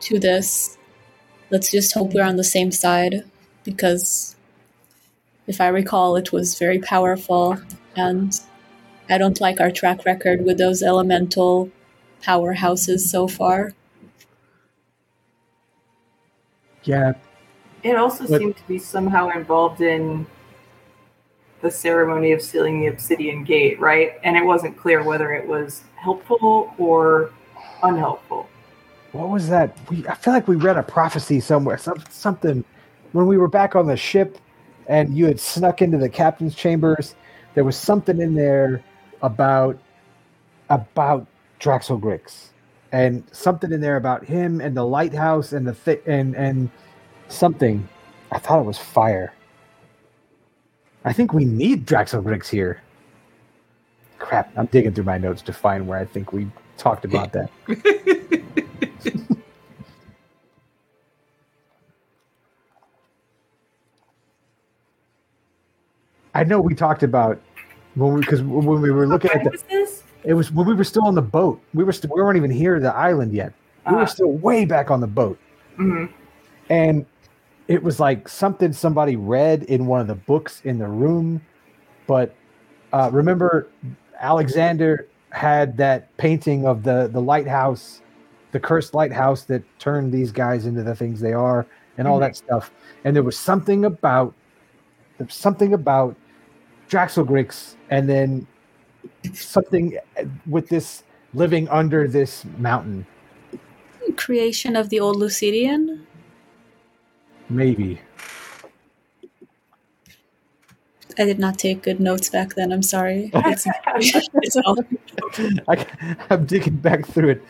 to 0.00 0.18
this. 0.18 0.76
Let's 1.48 1.70
just 1.70 1.94
hope 1.94 2.12
we're 2.12 2.22
on 2.22 2.36
the 2.36 2.44
same 2.44 2.70
side 2.70 3.24
because 3.64 4.33
if 5.46 5.60
I 5.60 5.68
recall, 5.68 6.16
it 6.16 6.32
was 6.32 6.58
very 6.58 6.78
powerful, 6.78 7.58
and 7.96 8.38
I 9.10 9.18
don't 9.18 9.40
like 9.40 9.60
our 9.60 9.70
track 9.70 10.04
record 10.04 10.44
with 10.44 10.58
those 10.58 10.82
elemental 10.82 11.70
powerhouses 12.22 13.00
so 13.00 13.28
far. 13.28 13.72
yeah 16.84 17.12
It 17.82 17.96
also 17.96 18.26
But- 18.26 18.40
seemed 18.40 18.56
to 18.56 18.66
be 18.68 18.78
somehow 18.78 19.28
involved 19.30 19.80
in 19.80 20.26
the 21.62 21.70
ceremony 21.70 22.32
of 22.32 22.42
sealing 22.42 22.80
the 22.80 22.88
obsidian 22.88 23.42
gate, 23.44 23.80
right? 23.80 24.12
And 24.22 24.36
it 24.36 24.44
wasn't 24.44 24.76
clear 24.76 25.02
whether 25.02 25.32
it 25.32 25.46
was 25.48 25.82
helpful 25.96 26.74
or 26.78 27.30
unhelpful. 27.82 28.46
what 29.12 29.28
was 29.30 29.48
that 29.48 29.76
we 29.88 30.06
i 30.08 30.14
feel 30.14 30.32
like 30.34 30.48
we 30.48 30.56
read 30.56 30.76
a 30.76 30.82
prophecy 30.82 31.38
somewhere 31.40 31.78
some, 31.78 32.02
something 32.10 32.64
when 33.12 33.26
we 33.26 33.38
were 33.38 33.46
back 33.48 33.76
on 33.76 33.86
the 33.86 33.96
ship 33.96 34.38
and 34.88 35.16
you 35.16 35.26
had 35.26 35.40
snuck 35.40 35.82
into 35.82 35.98
the 35.98 36.08
captain's 36.08 36.54
chambers. 36.54 37.14
There 37.54 37.64
was 37.64 37.76
something 37.76 38.20
in 38.20 38.34
there 38.34 38.82
about 39.22 39.78
about 40.70 41.26
Draxel 41.60 42.00
Grix 42.00 42.48
and 42.92 43.24
something 43.32 43.72
in 43.72 43.80
there 43.80 43.96
about 43.96 44.24
him 44.24 44.60
and 44.60 44.76
the 44.76 44.84
lighthouse 44.84 45.52
and 45.52 45.66
the 45.66 45.74
thi- 45.74 46.00
and 46.06 46.34
and 46.36 46.70
something. 47.28 47.88
I 48.32 48.38
thought 48.38 48.60
it 48.60 48.66
was 48.66 48.78
fire. 48.78 49.32
I 51.04 51.12
think 51.12 51.32
we 51.32 51.44
need 51.44 51.86
Draxel 51.86 52.22
Grix 52.24 52.48
here. 52.48 52.80
Crap 54.18 54.52
i'm 54.56 54.66
digging 54.66 54.92
through 54.94 55.04
my 55.04 55.18
notes 55.18 55.42
to 55.42 55.52
find 55.52 55.86
where 55.86 55.98
i 55.98 56.04
think 56.04 56.32
we 56.32 56.46
talked 56.78 57.04
about 57.04 57.32
that 57.32 57.50
I 66.34 66.44
know 66.44 66.60
we 66.60 66.74
talked 66.74 67.02
about 67.02 67.40
when 67.94 68.14
we 68.14 68.20
because 68.20 68.42
when 68.42 68.80
we 68.80 68.90
were 68.90 69.06
looking 69.06 69.30
at 69.30 69.44
the 69.44 69.50
was 69.50 69.62
this? 69.62 70.02
it 70.24 70.34
was 70.34 70.50
when 70.50 70.66
we 70.66 70.74
were 70.74 70.84
still 70.84 71.06
on 71.06 71.14
the 71.14 71.22
boat. 71.22 71.60
We 71.74 71.84
were 71.84 71.92
st- 71.92 72.12
we 72.14 72.20
weren't 72.20 72.36
even 72.36 72.50
here 72.50 72.80
the 72.80 72.94
island 72.94 73.32
yet. 73.32 73.52
We 73.88 73.94
Ah. 73.96 74.00
were 74.00 74.06
still 74.06 74.32
way 74.32 74.64
back 74.64 74.90
on 74.90 75.00
the 75.00 75.06
boat, 75.06 75.38
Mhm. 75.78 76.08
and 76.70 77.06
it 77.68 77.82
was 77.82 78.00
like 78.00 78.28
something 78.28 78.72
somebody 78.72 79.16
read 79.16 79.62
in 79.64 79.86
one 79.86 80.00
of 80.00 80.06
the 80.06 80.14
books 80.14 80.60
in 80.64 80.78
the 80.78 80.88
room. 80.88 81.40
But 82.06 82.34
uh, 82.92 83.10
remember, 83.12 83.68
Alexander 84.20 85.06
had 85.30 85.76
that 85.76 86.14
painting 86.16 86.66
of 86.66 86.82
the 86.82 87.08
the 87.12 87.20
lighthouse, 87.20 88.00
the 88.52 88.60
cursed 88.60 88.94
lighthouse 88.94 89.44
that 89.44 89.62
turned 89.78 90.12
these 90.12 90.32
guys 90.32 90.66
into 90.66 90.82
the 90.82 90.94
things 90.94 91.20
they 91.20 91.32
are, 91.32 91.66
and 91.98 92.08
all 92.08 92.18
Mhm. 92.18 92.22
that 92.22 92.36
stuff. 92.36 92.70
And 93.04 93.14
there 93.14 93.22
was 93.22 93.36
something 93.38 93.84
about 93.84 94.34
something 95.28 95.72
about 95.74 96.16
Draxelgrix, 96.94 97.74
and 97.90 98.08
then 98.08 98.46
something 99.32 99.98
with 100.46 100.68
this 100.68 101.02
living 101.34 101.68
under 101.68 102.06
this 102.06 102.44
mountain. 102.58 103.04
Creation 104.16 104.76
of 104.76 104.90
the 104.90 105.00
old 105.00 105.16
Lucidian? 105.16 106.04
Maybe. 107.50 108.00
I 111.18 111.24
did 111.24 111.40
not 111.40 111.58
take 111.58 111.82
good 111.82 111.98
notes 111.98 112.28
back 112.30 112.54
then. 112.54 112.72
I'm 112.72 112.82
sorry. 112.82 113.30
It's, 113.34 113.66
it's 114.34 114.56
all- 114.56 114.78
I, 115.68 115.86
I'm 116.30 116.46
digging 116.46 116.76
back 116.76 117.06
through 117.06 117.30
it. 117.30 117.42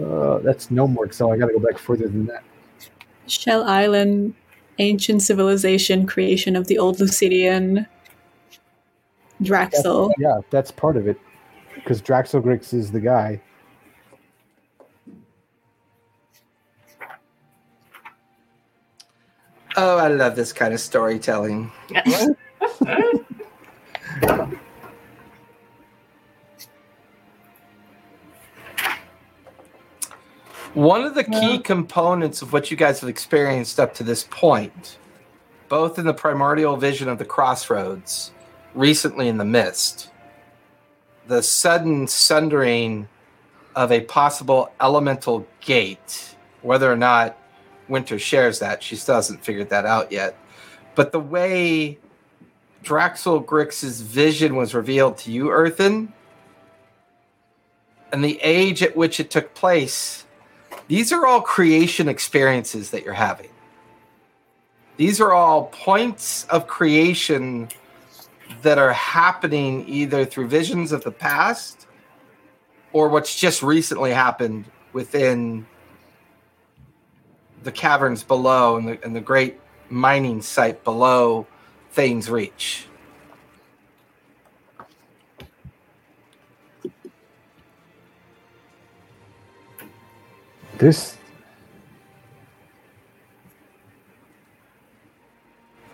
Uh, 0.00 0.38
that's 0.38 0.70
no 0.70 0.86
more 0.86 1.06
Excel. 1.06 1.32
I 1.32 1.36
got 1.36 1.46
to 1.46 1.52
go 1.52 1.58
back 1.58 1.78
further 1.78 2.06
than 2.06 2.26
that. 2.26 2.44
Shell 3.26 3.64
Island, 3.64 4.34
ancient 4.78 5.22
civilization, 5.22 6.06
creation 6.06 6.54
of 6.56 6.66
the 6.68 6.78
old 6.78 6.98
Lucidian, 6.98 7.86
Draxel. 9.42 10.12
Yeah, 10.18 10.40
that's 10.50 10.70
part 10.70 10.96
of 10.96 11.08
it. 11.08 11.18
Because 11.74 12.02
Draxelgrix 12.02 12.74
is 12.74 12.90
the 12.90 13.00
guy. 13.00 13.40
Oh, 19.76 19.96
I 19.96 20.08
love 20.08 20.36
this 20.36 20.52
kind 20.52 20.74
of 20.74 20.80
storytelling. 20.80 21.70
One 30.74 31.02
of 31.02 31.14
the 31.14 31.24
key 31.24 31.58
components 31.58 32.42
of 32.42 32.52
what 32.52 32.70
you 32.70 32.76
guys 32.76 33.00
have 33.00 33.08
experienced 33.08 33.80
up 33.80 33.92
to 33.94 34.04
this 34.04 34.26
point, 34.30 34.98
both 35.68 35.98
in 35.98 36.06
the 36.06 36.14
primordial 36.14 36.76
vision 36.76 37.08
of 37.08 37.18
the 37.18 37.24
crossroads, 37.24 38.30
recently 38.74 39.28
in 39.28 39.38
the 39.38 39.44
mist, 39.44 40.10
the 41.26 41.42
sudden 41.42 42.06
sundering 42.06 43.08
of 43.74 43.92
a 43.92 44.00
possible 44.00 44.72
elemental 44.80 45.46
gate, 45.60 46.34
whether 46.62 46.90
or 46.90 46.96
not 46.96 47.36
Winter 47.88 48.18
shares 48.18 48.60
that, 48.60 48.82
she 48.82 48.96
still 48.96 49.16
hasn't 49.16 49.44
figured 49.44 49.70
that 49.70 49.84
out 49.84 50.12
yet. 50.12 50.36
But 50.94 51.12
the 51.12 51.20
way 51.20 51.98
Draxel 52.84 53.44
Grix's 53.44 54.00
vision 54.00 54.56
was 54.56 54.74
revealed 54.74 55.18
to 55.18 55.32
you, 55.32 55.50
Earthen, 55.50 56.12
and 58.12 58.24
the 58.24 58.40
age 58.42 58.82
at 58.82 58.96
which 58.96 59.20
it 59.20 59.30
took 59.30 59.54
place, 59.54 60.24
these 60.88 61.12
are 61.12 61.26
all 61.26 61.40
creation 61.40 62.08
experiences 62.08 62.90
that 62.90 63.04
you're 63.04 63.14
having. 63.14 63.50
These 64.96 65.20
are 65.20 65.32
all 65.32 65.66
points 65.66 66.44
of 66.46 66.66
creation 66.66 67.68
that 68.62 68.78
are 68.78 68.92
happening 68.92 69.84
either 69.88 70.24
through 70.24 70.48
visions 70.48 70.92
of 70.92 71.04
the 71.04 71.10
past 71.10 71.86
or 72.92 73.08
what's 73.08 73.38
just 73.38 73.62
recently 73.62 74.10
happened 74.10 74.64
within 74.92 75.66
the 77.62 77.72
caverns 77.72 78.22
below 78.24 78.76
and 78.76 78.88
the, 78.88 79.04
and 79.04 79.14
the 79.14 79.20
great 79.20 79.60
mining 79.88 80.42
site 80.42 80.82
below 80.84 81.46
Thane's 81.92 82.30
Reach. 82.30 82.86
This. 90.78 91.16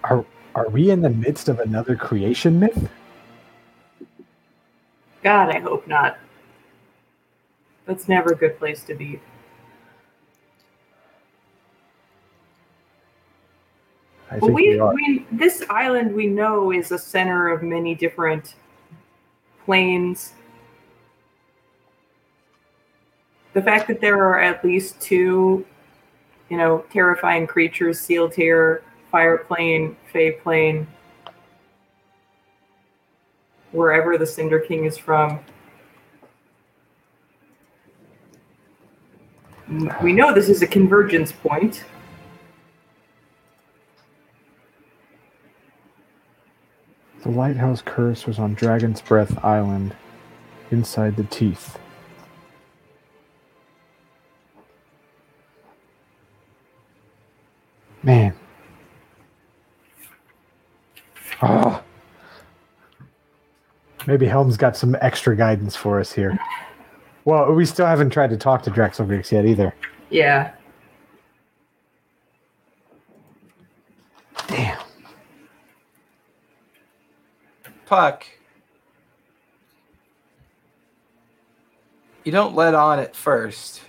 Are 0.04 0.24
are 0.56 0.70
we 0.70 0.90
in 0.90 1.02
the 1.02 1.10
midst 1.10 1.50
of 1.50 1.60
another 1.60 1.94
creation 1.94 2.58
myth? 2.58 2.88
God, 5.22 5.54
I 5.54 5.58
hope 5.58 5.86
not. 5.86 6.18
That's 7.84 8.08
never 8.08 8.32
a 8.32 8.34
good 8.34 8.58
place 8.58 8.82
to 8.84 8.94
be. 8.94 9.20
I 14.30 14.38
Well, 14.38 14.50
we, 14.50 14.80
we 14.80 15.26
this 15.30 15.62
island 15.68 16.14
we 16.14 16.26
know 16.26 16.72
is 16.72 16.90
a 16.90 16.98
center 16.98 17.50
of 17.50 17.62
many 17.62 17.94
different 17.94 18.54
planes. 19.64 20.32
The 23.52 23.62
fact 23.62 23.88
that 23.88 24.00
there 24.00 24.16
are 24.16 24.40
at 24.40 24.64
least 24.64 25.00
two, 25.00 25.66
you 26.48 26.56
know, 26.56 26.84
terrifying 26.90 27.46
creatures, 27.46 28.00
sealed 28.00 28.32
tear, 28.32 28.82
fire 29.16 29.38
plane, 29.38 29.96
fey 30.12 30.30
plane, 30.30 30.86
wherever 33.72 34.18
the 34.18 34.26
Cinder 34.26 34.58
King 34.58 34.84
is 34.84 34.98
from. 34.98 35.40
We 40.02 40.12
know 40.12 40.34
this 40.34 40.50
is 40.50 40.60
a 40.60 40.66
convergence 40.66 41.32
point. 41.32 41.84
The 47.22 47.30
lighthouse 47.30 47.80
curse 47.80 48.26
was 48.26 48.38
on 48.38 48.52
Dragon's 48.52 49.00
Breath 49.00 49.42
Island, 49.42 49.96
inside 50.70 51.16
the 51.16 51.24
teeth. 51.24 51.78
Man. 58.02 58.34
Ah. 61.42 61.82
Maybe 64.06 64.26
Helm's 64.26 64.56
got 64.56 64.76
some 64.76 64.96
extra 65.00 65.36
guidance 65.36 65.74
for 65.74 65.98
us 65.98 66.12
here. 66.12 66.38
Well, 67.24 67.52
we 67.52 67.66
still 67.66 67.86
haven't 67.86 68.10
tried 68.10 68.30
to 68.30 68.36
talk 68.36 68.62
to 68.62 68.70
Drexelgrix 68.70 69.32
yet 69.32 69.44
either. 69.44 69.74
Yeah. 70.10 70.52
Damn. 74.46 74.78
Puck. 77.86 78.26
You 82.24 82.32
don't 82.32 82.54
let 82.54 82.74
on 82.74 82.98
at 82.98 83.14
first, 83.14 83.82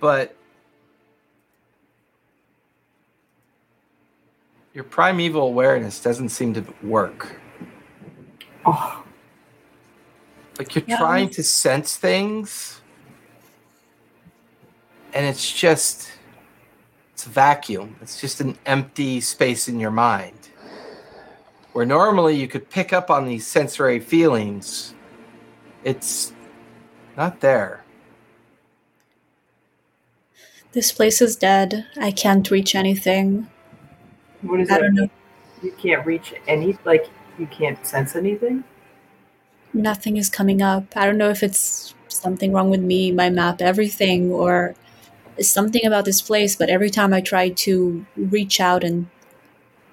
but 0.00 0.36
your 4.72 4.82
primeval 4.84 5.42
awareness 5.42 6.00
doesn't 6.00 6.30
seem 6.30 6.54
to 6.54 6.64
work. 6.82 7.40
Oh, 8.66 9.04
Like 10.58 10.74
you're 10.74 10.84
Yeah. 10.86 10.98
trying 10.98 11.24
um, 11.26 11.30
to 11.30 11.42
sense 11.42 11.96
things, 11.96 12.80
and 15.12 15.26
it's 15.26 15.52
just 15.52 16.10
it's 17.12 17.26
a 17.26 17.28
vacuum. 17.28 17.96
It's 18.00 18.20
just 18.20 18.40
an 18.40 18.56
empty 18.66 19.20
space 19.20 19.68
in 19.68 19.80
your 19.80 19.90
mind. 19.90 20.48
Where 21.72 21.84
normally 21.86 22.36
you 22.36 22.46
could 22.46 22.70
pick 22.70 22.92
up 22.92 23.10
on 23.10 23.26
these 23.26 23.46
sensory 23.46 23.98
feelings, 23.98 24.94
it's 25.82 26.32
not 27.16 27.40
there. 27.40 27.82
This 30.72 30.92
place 30.92 31.20
is 31.20 31.36
dead. 31.36 31.86
I 32.00 32.10
can't 32.12 32.48
reach 32.50 32.74
anything. 32.74 33.48
what 34.42 34.60
is 34.60 34.70
I 34.70 34.74
that? 34.74 34.82
don't 34.82 34.94
know. 34.94 35.08
You 35.62 35.72
can't 35.72 36.04
reach 36.06 36.34
any, 36.48 36.76
like, 36.84 37.08
you 37.38 37.46
can't 37.46 37.84
sense 37.86 38.16
anything? 38.16 38.64
Nothing 39.72 40.16
is 40.16 40.28
coming 40.28 40.62
up. 40.62 40.96
I 40.96 41.06
don't 41.06 41.18
know 41.18 41.30
if 41.30 41.42
it's 41.42 41.94
something 42.08 42.52
wrong 42.52 42.70
with 42.70 42.80
me, 42.80 43.12
my 43.12 43.28
map, 43.30 43.60
everything, 43.60 44.30
or 44.30 44.74
something 45.40 45.84
about 45.84 46.04
this 46.04 46.22
place, 46.22 46.54
but 46.54 46.68
every 46.68 46.90
time 46.90 47.12
I 47.12 47.20
try 47.20 47.48
to 47.48 48.06
reach 48.16 48.60
out 48.60 48.84
and 48.84 49.08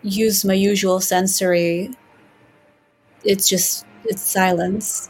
use 0.04 0.46
my 0.46 0.54
usual 0.54 1.00
sensory, 1.00 1.96
it's 3.24 3.48
just, 3.48 3.86
it's 4.06 4.22
silence. 4.22 5.10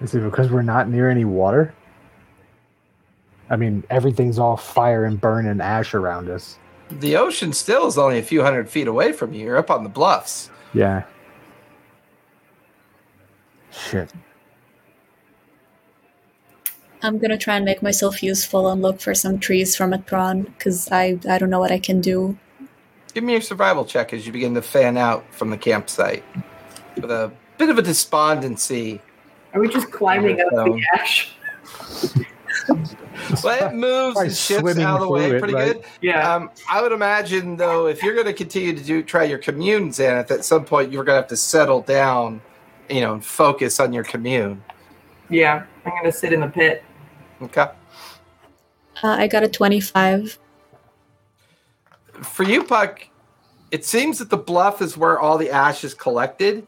Is 0.00 0.14
it 0.14 0.22
because 0.22 0.50
we're 0.50 0.62
not 0.62 0.88
near 0.88 1.10
any 1.10 1.24
water? 1.24 1.74
I 3.50 3.56
mean, 3.56 3.82
everything's 3.90 4.38
all 4.38 4.56
fire 4.56 5.04
and 5.04 5.20
burn 5.20 5.46
and 5.46 5.60
ash 5.60 5.92
around 5.92 6.30
us. 6.30 6.56
The 6.88 7.16
ocean 7.16 7.52
still 7.52 7.86
is 7.86 7.98
only 7.98 8.18
a 8.18 8.22
few 8.22 8.42
hundred 8.42 8.68
feet 8.68 8.86
away 8.86 9.12
from 9.12 9.32
you. 9.32 9.44
You're 9.44 9.58
up 9.58 9.70
on 9.70 9.82
the 9.82 9.90
bluffs. 9.90 10.50
Yeah. 10.72 11.04
Shit. 13.70 14.12
I'm 17.02 17.18
gonna 17.18 17.38
try 17.38 17.56
and 17.56 17.64
make 17.64 17.82
myself 17.82 18.22
useful 18.22 18.68
and 18.68 18.82
look 18.82 19.00
for 19.00 19.14
some 19.14 19.38
trees 19.38 19.74
from 19.74 19.92
a 19.92 19.98
Tron, 19.98 20.42
because 20.42 20.90
I, 20.92 21.18
I 21.28 21.38
don't 21.38 21.48
know 21.48 21.58
what 21.58 21.72
I 21.72 21.78
can 21.78 22.00
do. 22.00 22.36
Give 23.14 23.24
me 23.24 23.32
your 23.32 23.40
survival 23.40 23.84
check 23.84 24.12
as 24.12 24.26
you 24.26 24.32
begin 24.32 24.54
to 24.54 24.62
fan 24.62 24.96
out 24.96 25.24
from 25.32 25.50
the 25.50 25.56
campsite 25.56 26.22
with 26.96 27.10
a 27.10 27.32
bit 27.58 27.70
of 27.70 27.78
a 27.78 27.82
despondency. 27.82 29.00
Are 29.54 29.60
we 29.60 29.68
just 29.68 29.90
climbing 29.90 30.40
up 30.40 30.50
the 30.50 30.82
ash? 30.94 31.32
Well, 33.44 33.68
it 33.68 33.74
moves 33.74 34.18
and 34.18 34.32
shifts 34.32 34.78
out 34.78 34.96
of 34.96 35.00
the 35.00 35.08
way 35.08 35.30
it, 35.30 35.38
pretty 35.38 35.54
right? 35.54 35.74
good. 35.74 35.84
Yeah. 36.00 36.34
Um, 36.34 36.50
I 36.70 36.82
would 36.82 36.92
imagine, 36.92 37.56
though, 37.56 37.86
if 37.86 38.02
you're 38.02 38.14
going 38.14 38.26
to 38.26 38.32
continue 38.32 38.74
to 38.76 38.82
do 38.82 39.02
try 39.02 39.24
your 39.24 39.38
commune, 39.38 39.90
Xanath, 39.90 40.30
at 40.30 40.44
some 40.44 40.64
point 40.64 40.92
you're 40.92 41.04
going 41.04 41.16
to 41.16 41.20
have 41.20 41.28
to 41.28 41.36
settle 41.36 41.82
down, 41.82 42.40
you 42.88 43.00
know, 43.00 43.14
and 43.14 43.24
focus 43.24 43.80
on 43.80 43.92
your 43.92 44.04
commune. 44.04 44.62
yeah. 45.28 45.64
I'm 45.84 45.92
going 45.92 46.04
to 46.04 46.12
sit 46.12 46.32
in 46.32 46.40
the 46.40 46.48
pit. 46.48 46.84
Okay. 47.40 47.62
Uh, 47.62 47.72
I 49.02 49.26
got 49.28 49.42
a 49.42 49.48
25. 49.48 50.38
For 52.22 52.42
you, 52.42 52.64
Puck, 52.64 53.06
it 53.70 53.84
seems 53.84 54.18
that 54.18 54.28
the 54.28 54.36
bluff 54.36 54.82
is 54.82 54.96
where 54.96 55.18
all 55.18 55.38
the 55.38 55.50
ash 55.50 55.84
is 55.84 55.94
collected, 55.94 56.66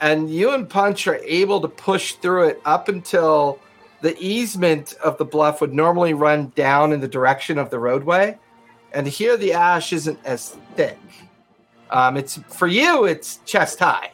and 0.00 0.28
you 0.28 0.52
and 0.52 0.68
Punch 0.68 1.06
are 1.06 1.20
able 1.24 1.60
to 1.60 1.68
push 1.68 2.14
through 2.14 2.48
it 2.48 2.60
up 2.64 2.88
until 2.88 3.60
the 4.02 4.16
easement 4.18 4.94
of 5.04 5.18
the 5.18 5.24
bluff 5.24 5.60
would 5.60 5.74
normally 5.74 6.14
run 6.14 6.52
down 6.54 6.92
in 6.92 7.00
the 7.00 7.08
direction 7.08 7.58
of 7.58 7.70
the 7.70 7.78
roadway, 7.78 8.38
and 8.92 9.06
here 9.06 9.36
the 9.36 9.52
ash 9.52 9.92
isn't 9.92 10.18
as 10.24 10.56
thick. 10.74 10.98
Um, 11.90 12.16
it's 12.16 12.38
for 12.48 12.66
you, 12.66 13.04
it's 13.04 13.38
chest 13.44 13.78
high, 13.78 14.12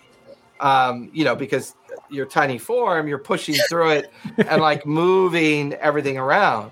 um, 0.60 1.10
you 1.12 1.24
know, 1.24 1.36
because 1.36 1.74
your 2.08 2.26
tiny 2.26 2.58
form, 2.58 3.08
you're 3.08 3.18
pushing 3.18 3.54
through 3.68 3.90
it 3.90 4.12
and 4.38 4.60
like 4.60 4.86
moving 4.86 5.74
everything 5.74 6.18
around. 6.18 6.70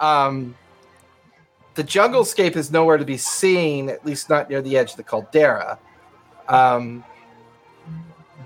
Um, 0.00 0.54
the 1.74 1.82
jungle 1.82 2.24
scape 2.24 2.56
is 2.56 2.70
nowhere 2.70 2.98
to 2.98 3.04
be 3.04 3.16
seen, 3.16 3.88
at 3.88 4.04
least 4.04 4.28
not 4.28 4.50
near 4.50 4.60
the 4.60 4.76
edge 4.76 4.90
of 4.90 4.96
the 4.96 5.02
caldera. 5.02 5.78
Um, 6.48 7.04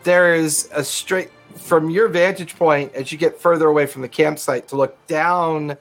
there 0.04 0.34
is 0.34 0.68
a 0.72 0.84
straight 0.84 1.30
from 1.56 1.90
your 1.90 2.08
vantage 2.08 2.56
point 2.56 2.94
as 2.94 3.10
you 3.12 3.18
get 3.18 3.40
further 3.40 3.66
away 3.66 3.86
from 3.86 4.02
the 4.02 4.08
campsite 4.08 4.68
to 4.68 4.76
look 4.76 5.06
down 5.06 5.76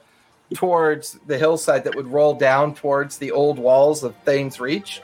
towards 0.54 1.18
the 1.26 1.36
hillside 1.38 1.84
that 1.84 1.94
would 1.94 2.06
roll 2.06 2.34
down 2.34 2.74
towards 2.74 3.18
the 3.18 3.30
old 3.32 3.58
walls 3.58 4.02
of 4.04 4.14
Thane's 4.24 4.60
Reach. 4.60 5.02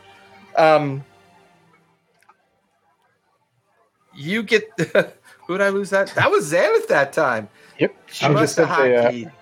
Um, 0.57 1.05
you 4.15 4.43
get 4.43 4.69
who 5.47 5.59
did 5.59 5.63
I 5.63 5.71
lose 5.71 5.91
that? 5.91 6.09
That 6.15 6.31
was 6.31 6.53
Xanath 6.53 6.87
that 6.89 7.13
time. 7.13 7.49
Yep. 7.79 7.95
She 8.07 8.15
She 8.15 8.21
just 8.27 8.35
must 8.35 8.57
have 8.59 8.69
sent 8.69 8.81
a, 8.93 8.97
uh, 8.97 9.11
hotkeyed. 9.11 9.33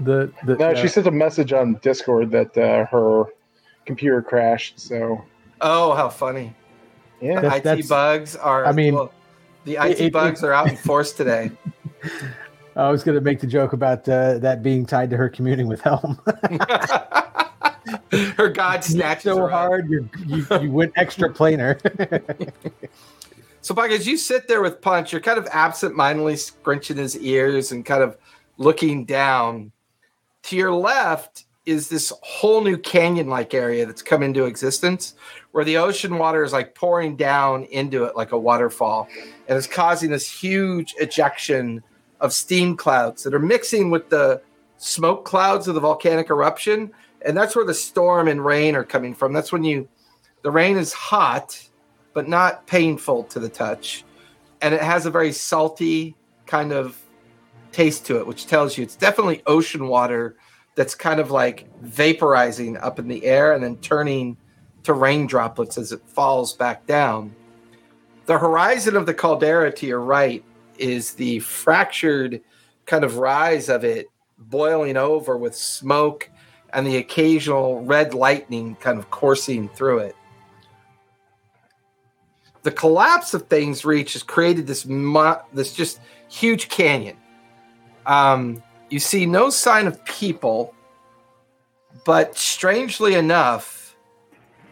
The 0.00 0.32
the 0.44 0.56
no, 0.56 0.70
uh, 0.70 0.74
she 0.74 0.88
sent 0.88 1.06
a 1.06 1.10
message 1.10 1.52
on 1.52 1.74
Discord 1.82 2.30
that 2.32 2.56
uh, 2.58 2.86
her 2.86 3.24
computer 3.86 4.22
crashed. 4.22 4.80
So 4.80 5.22
Oh, 5.60 5.94
how 5.94 6.08
funny! 6.08 6.54
yeah, 7.20 7.40
That- 7.40 7.56
IT 7.58 7.62
that's- 7.64 7.88
bugs 7.88 8.34
are. 8.36 8.66
I 8.66 8.72
mean, 8.72 8.94
well, 8.94 9.12
the 9.64 9.76
it- 9.76 9.92
IT 9.92 10.00
it- 10.00 10.12
bugs 10.12 10.42
are 10.42 10.52
out 10.52 10.68
in 10.68 10.76
force 10.76 11.12
today. 11.12 11.50
I 12.76 12.90
was 12.90 13.04
going 13.04 13.16
to 13.16 13.20
make 13.20 13.38
the 13.38 13.46
joke 13.46 13.72
about 13.72 14.08
uh, 14.08 14.38
that 14.38 14.62
being 14.62 14.84
tied 14.84 15.08
to 15.10 15.16
her 15.16 15.28
communing 15.28 15.68
with 15.68 15.80
Helm. 15.80 16.20
Her 18.36 18.48
God 18.48 18.82
snatches 18.82 19.24
so 19.24 19.36
her 19.36 19.48
hard, 19.48 19.90
you, 19.90 20.08
you 20.26 20.46
you 20.60 20.70
went 20.70 20.92
extra 20.96 21.28
planar. 21.28 21.78
So, 23.60 23.74
Puck, 23.74 23.90
as 23.92 24.06
you 24.06 24.18
sit 24.18 24.46
there 24.46 24.60
with 24.60 24.82
Punch, 24.82 25.10
you're 25.10 25.22
kind 25.22 25.38
of 25.38 25.48
absent-mindedly 25.50 26.36
scrunching 26.36 26.98
his 26.98 27.16
ears 27.16 27.72
and 27.72 27.82
kind 27.82 28.02
of 28.02 28.18
looking 28.58 29.06
down. 29.06 29.72
To 30.42 30.56
your 30.56 30.70
left, 30.70 31.46
is 31.64 31.88
this 31.88 32.12
whole 32.22 32.60
new 32.60 32.76
canyon 32.76 33.28
like 33.28 33.54
area 33.54 33.86
that's 33.86 34.02
come 34.02 34.22
into 34.22 34.44
existence 34.44 35.14
where 35.54 35.64
the 35.64 35.76
ocean 35.76 36.18
water 36.18 36.42
is 36.42 36.52
like 36.52 36.74
pouring 36.74 37.14
down 37.14 37.62
into 37.66 38.02
it 38.02 38.16
like 38.16 38.32
a 38.32 38.38
waterfall 38.38 39.06
and 39.46 39.56
it's 39.56 39.68
causing 39.68 40.10
this 40.10 40.28
huge 40.28 40.96
ejection 40.98 41.80
of 42.18 42.32
steam 42.32 42.76
clouds 42.76 43.22
that 43.22 43.32
are 43.32 43.38
mixing 43.38 43.88
with 43.88 44.08
the 44.08 44.42
smoke 44.78 45.24
clouds 45.24 45.68
of 45.68 45.76
the 45.76 45.80
volcanic 45.80 46.28
eruption 46.28 46.90
and 47.24 47.36
that's 47.36 47.54
where 47.54 47.64
the 47.64 47.72
storm 47.72 48.26
and 48.26 48.44
rain 48.44 48.74
are 48.74 48.82
coming 48.82 49.14
from. 49.14 49.32
That's 49.32 49.52
when 49.52 49.62
you 49.62 49.88
the 50.42 50.50
rain 50.50 50.76
is 50.76 50.92
hot 50.92 51.68
but 52.14 52.28
not 52.28 52.66
painful 52.66 53.22
to 53.22 53.38
the 53.38 53.48
touch 53.48 54.02
and 54.60 54.74
it 54.74 54.82
has 54.82 55.06
a 55.06 55.10
very 55.10 55.30
salty 55.30 56.16
kind 56.46 56.72
of 56.72 57.00
taste 57.70 58.04
to 58.06 58.18
it 58.18 58.26
which 58.26 58.48
tells 58.48 58.76
you 58.76 58.82
it's 58.82 58.96
definitely 58.96 59.40
ocean 59.46 59.86
water 59.86 60.34
that's 60.74 60.96
kind 60.96 61.20
of 61.20 61.30
like 61.30 61.68
vaporizing 61.84 62.76
up 62.82 62.98
in 62.98 63.06
the 63.06 63.24
air 63.24 63.52
and 63.52 63.62
then 63.62 63.76
turning 63.76 64.36
to 64.84 64.92
rain 64.92 65.26
droplets 65.26 65.76
as 65.76 65.92
it 65.92 66.00
falls 66.06 66.52
back 66.52 66.86
down. 66.86 67.34
The 68.26 68.38
horizon 68.38 68.96
of 68.96 69.06
the 69.06 69.14
caldera 69.14 69.72
to 69.72 69.86
your 69.86 70.00
right 70.00 70.44
is 70.78 71.12
the 71.14 71.40
fractured 71.40 72.40
kind 72.86 73.04
of 73.04 73.18
rise 73.18 73.68
of 73.68 73.84
it 73.84 74.08
boiling 74.38 74.96
over 74.96 75.36
with 75.36 75.54
smoke 75.54 76.30
and 76.72 76.86
the 76.86 76.96
occasional 76.96 77.84
red 77.84 78.14
lightning 78.14 78.76
kind 78.76 78.98
of 78.98 79.10
coursing 79.10 79.68
through 79.70 79.98
it. 79.98 80.16
The 82.62 82.72
collapse 82.72 83.34
of 83.34 83.46
Thane's 83.48 83.84
Reach 83.84 84.14
has 84.14 84.22
created 84.22 84.66
this 84.66 84.86
mo- 84.86 85.42
this 85.52 85.72
just 85.74 86.00
huge 86.28 86.68
canyon. 86.68 87.16
Um, 88.06 88.62
you 88.88 88.98
see 88.98 89.26
no 89.26 89.50
sign 89.50 89.86
of 89.86 90.02
people, 90.04 90.74
but 92.04 92.36
strangely 92.38 93.14
enough, 93.14 93.83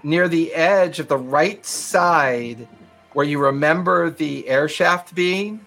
near 0.02 0.28
the 0.28 0.52
edge 0.54 0.98
of 0.98 1.08
the 1.08 1.16
right 1.16 1.64
side 1.64 2.68
where 3.12 3.26
you 3.26 3.38
remember 3.38 4.10
the 4.10 4.48
air 4.48 4.68
shaft 4.68 5.14
being, 5.14 5.64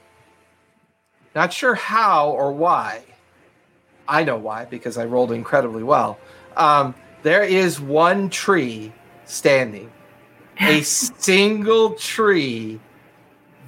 not 1.34 1.54
sure 1.54 1.76
how 1.76 2.30
or 2.30 2.52
why. 2.52 3.04
I 4.08 4.24
know 4.24 4.38
why 4.38 4.66
because 4.66 4.98
I 4.98 5.06
rolled 5.06 5.32
incredibly 5.32 5.84
well. 5.84 6.20
Um, 6.56 6.96
there 7.24 7.44
is 7.44 7.80
one 7.80 8.30
tree 8.30 8.94
standing, 9.26 9.92
a 10.60 10.82
single 10.84 11.96
tree 11.96 12.80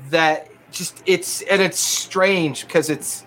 that 0.10 0.50
just 0.72 1.02
it's 1.06 1.42
and 1.44 1.62
it's 1.62 1.80
strange 1.80 2.66
because 2.66 2.90
it's 2.90 3.26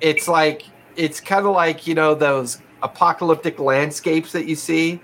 it's 0.00 0.28
like 0.28 0.62
it's 0.94 1.20
kind 1.20 1.46
of 1.46 1.52
like 1.52 1.86
you 1.86 1.94
know 1.94 2.14
those 2.14 2.60
apocalyptic 2.82 3.58
landscapes 3.58 4.32
that 4.32 4.46
you 4.46 4.54
see 4.54 5.00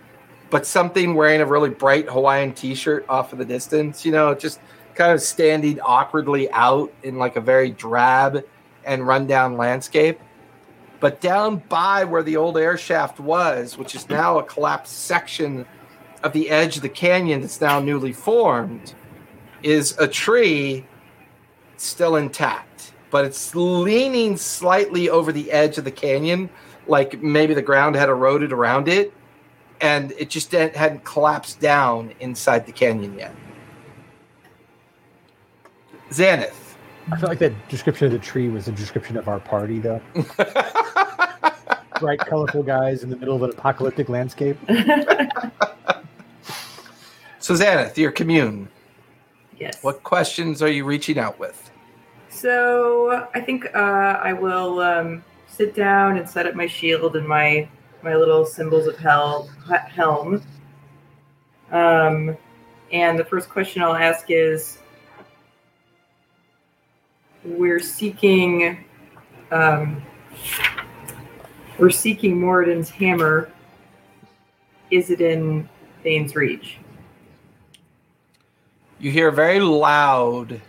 but 0.53 0.67
something 0.67 1.15
wearing 1.15 1.41
a 1.41 1.47
really 1.47 1.71
bright 1.71 2.09
hawaiian 2.09 2.53
t-shirt 2.53 3.05
off 3.09 3.33
in 3.33 3.39
the 3.39 3.45
distance 3.45 4.05
you 4.05 4.13
know 4.13 4.35
just 4.35 4.61
kind 4.95 5.13
of 5.13 5.21
standing 5.21 5.81
awkwardly 5.81 6.51
out 6.53 6.93
in 7.03 7.17
like 7.17 7.37
a 7.37 7.41
very 7.41 7.71
drab 7.71 8.45
and 8.85 9.07
rundown 9.07 9.57
landscape. 9.57 10.21
But 11.01 11.21
down 11.21 11.63
by 11.69 12.05
where 12.05 12.23
the 12.23 12.37
old 12.37 12.59
air 12.59 12.77
shaft 12.77 13.19
was 13.19 13.77
which 13.77 13.95
is 13.95 14.09
now 14.09 14.39
a 14.39 14.45
collapsed 14.45 15.05
section 15.05 15.67
of 16.23 16.33
the 16.33 16.51
edge 16.51 16.77
of 16.77 16.83
the 16.83 16.89
canyon 16.89 17.41
that's 17.41 17.61
now 17.61 17.81
newly 17.81 18.13
formed 18.13 18.95
is 19.63 19.97
a 19.99 20.07
tree 20.07 20.87
still 21.77 22.17
intact 22.17 22.93
but 23.11 23.25
it's 23.27 23.55
leaning 23.55 24.37
slightly 24.37 25.11
over 25.11 25.33
the 25.33 25.53
edge 25.53 25.77
of 25.77 25.85
the 25.85 25.91
canyon, 25.91 26.49
like 26.87 27.23
maybe 27.23 27.53
the 27.53 27.61
ground 27.61 27.95
had 27.95 28.09
eroded 28.09 28.53
around 28.53 28.89
it, 28.89 29.13
and 29.83 30.13
it 30.13 30.31
just 30.31 30.53
hadn't 30.53 31.05
collapsed 31.05 31.61
down 31.61 32.15
inside 32.21 32.65
the 32.67 32.73
canyon 32.73 33.19
yet. 33.19 33.35
Xanath. 36.11 36.55
I 37.11 37.17
feel 37.17 37.29
like 37.29 37.41
that 37.41 37.53
description 37.69 38.07
of 38.07 38.13
the 38.13 38.21
tree 38.21 38.49
was 38.49 38.69
a 38.69 38.73
description 38.73 39.17
of 39.17 39.27
our 39.27 39.41
party, 39.41 39.81
though. 39.81 40.01
Bright, 41.99 42.21
colorful 42.21 42.63
guys 42.63 43.03
in 43.03 43.11
the 43.11 43.17
middle 43.17 43.35
of 43.35 43.43
an 43.43 43.51
apocalyptic 43.51 44.09
landscape. 44.09 44.57
so, 47.41 47.55
Xanath, 47.55 47.97
your 47.97 48.13
commune. 48.13 48.69
Yes. 49.59 49.83
What 49.83 50.05
questions 50.05 50.63
are 50.63 50.69
you 50.69 50.85
reaching 50.85 51.19
out 51.19 51.41
with? 51.41 51.71
So 52.31 53.29
I 53.35 53.41
think 53.41 53.67
uh, 53.75 53.79
I 53.79 54.33
will 54.33 54.81
um, 54.81 55.25
sit 55.49 55.75
down 55.75 56.17
and 56.19 56.29
set 56.29 56.47
up 56.47 56.55
my 56.55 56.67
shield 56.67 57.17
and 57.17 57.27
my 57.27 57.69
my 58.03 58.17
little 58.17 58.45
symbols 58.45 58.87
of 58.87 58.97
hell 58.97 59.49
helm. 59.89 60.43
Um, 61.71 62.37
and 62.93 63.19
the 63.19 63.25
first 63.25 63.49
question 63.49 63.83
I'll 63.83 63.95
ask 63.95 64.27
is: 64.31 64.79
We're 67.45 67.81
seeking 67.81 68.85
um, 69.51 70.03
we're 71.79 71.91
seeking 71.91 72.41
Moradin's 72.41 72.89
hammer. 72.89 73.51
Is 74.91 75.11
it 75.11 75.21
in 75.21 75.69
Thane's 76.03 76.35
Reach? 76.35 76.79
You 78.99 79.11
hear 79.11 79.29
a 79.29 79.33
very 79.33 79.61
loud 79.61 80.61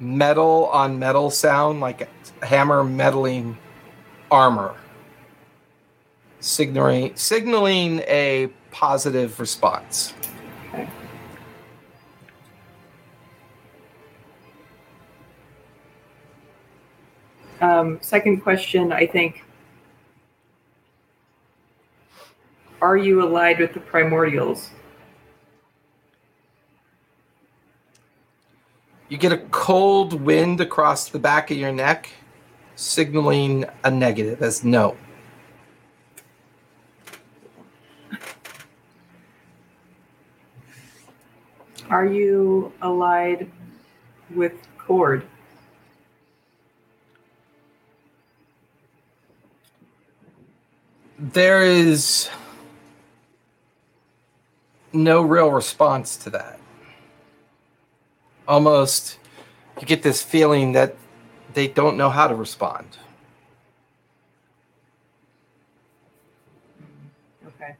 metal 0.00 0.66
on 0.66 0.98
metal 0.98 1.30
sound, 1.30 1.80
like 1.80 2.08
a 2.42 2.46
hammer 2.46 2.82
meddling 2.82 3.56
armor, 4.30 4.74
signaling 6.40 7.14
signaling 7.16 8.00
a 8.00 8.48
positive 8.70 9.40
response. 9.40 10.14
Okay. 10.68 10.88
Um, 17.60 17.98
second 18.00 18.40
question, 18.40 18.92
I 18.92 19.06
think. 19.06 19.44
Are 22.80 22.96
you 22.96 23.22
allied 23.22 23.58
with 23.58 23.74
the 23.74 23.80
primordials? 23.80 24.68
You 29.08 29.16
get 29.16 29.32
a 29.32 29.38
cold 29.38 30.12
wind 30.20 30.60
across 30.60 31.08
the 31.08 31.18
back 31.18 31.50
of 31.50 31.56
your 31.56 31.72
neck, 31.72 32.10
signaling 32.76 33.64
a 33.82 33.90
negative 33.90 34.42
as 34.42 34.62
no. 34.62 34.96
Are 41.90 42.04
you 42.04 42.70
allied 42.82 43.50
with 44.34 44.52
Kord? 44.78 45.24
There 51.18 51.64
is 51.64 52.28
no 54.92 55.22
real 55.22 55.50
response 55.50 56.16
to 56.18 56.30
that. 56.30 56.60
Almost, 58.46 59.18
you 59.80 59.86
get 59.86 60.02
this 60.02 60.22
feeling 60.22 60.72
that 60.72 60.94
they 61.54 61.68
don't 61.68 61.96
know 61.96 62.10
how 62.10 62.28
to 62.28 62.34
respond. 62.34 62.98
Okay. 67.46 67.76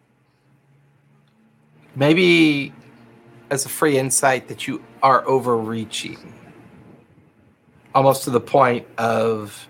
Maybe 1.94 2.72
as 3.50 3.64
a 3.64 3.68
free 3.68 3.98
insight 3.98 4.48
that 4.48 4.66
you 4.66 4.82
are 5.02 5.26
overreaching, 5.26 6.34
almost 7.94 8.24
to 8.24 8.30
the 8.30 8.40
point 8.40 8.86
of 8.98 9.68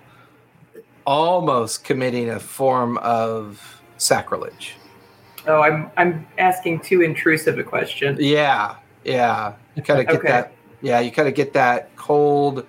almost 1.06 1.84
committing 1.84 2.28
a 2.30 2.40
form 2.40 2.98
of 2.98 3.80
sacrilege. 3.96 4.74
Oh, 5.46 5.62
I'm 5.62 5.90
I'm 5.96 6.26
asking 6.38 6.80
too 6.80 7.00
intrusive 7.02 7.58
a 7.58 7.64
question. 7.64 8.16
Yeah, 8.20 8.76
yeah. 9.04 9.54
You 9.74 9.82
kind 9.82 10.00
of 10.00 10.06
get 10.06 10.16
Okay. 10.16 10.28
that. 10.28 10.52
Yeah, 10.82 11.00
you 11.00 11.10
kind 11.10 11.26
of 11.28 11.34
get 11.34 11.52
that 11.54 11.94
cold, 11.96 12.66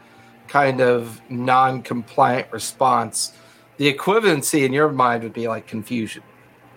kind 0.47 0.81
of 0.81 1.21
non-compliant 1.29 2.51
response. 2.51 3.33
The 3.77 3.93
equivalency 3.93 4.65
in 4.65 4.73
your 4.73 4.89
mind 4.89 5.23
would 5.23 5.33
be 5.33 5.47
like 5.47 5.67
confusion 5.67 6.23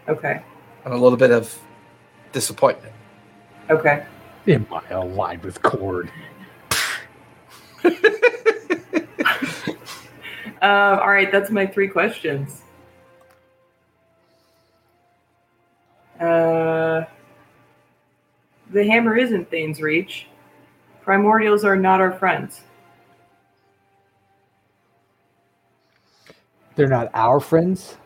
Okay. 0.09 0.43
and 0.85 0.93
a 0.93 0.97
little 0.97 1.17
bit 1.17 1.31
of 1.31 1.57
disappointment. 2.33 2.93
Okay. 3.71 4.05
Am 4.49 4.67
I 4.73 4.83
allied 4.91 5.45
with 5.45 5.63
Kord? 5.63 6.09
Um, 10.63 11.01
all 11.01 11.11
right, 11.11 11.31
that's 11.33 11.51
my 11.51 11.67
three 11.67 11.89
questions. 11.89 12.63
Uh, 16.21 17.03
the 18.71 18.85
hammer 18.87 19.17
isn't 19.17 19.51
Thane's 19.51 19.81
reach. 19.83 20.29
Primordials 21.05 21.65
are 21.65 21.75
not 21.75 22.01
our 22.01 22.13
friends. 22.13 22.61
They're 26.77 26.87
not 26.87 27.11
our 27.13 27.41
friends. 27.41 27.97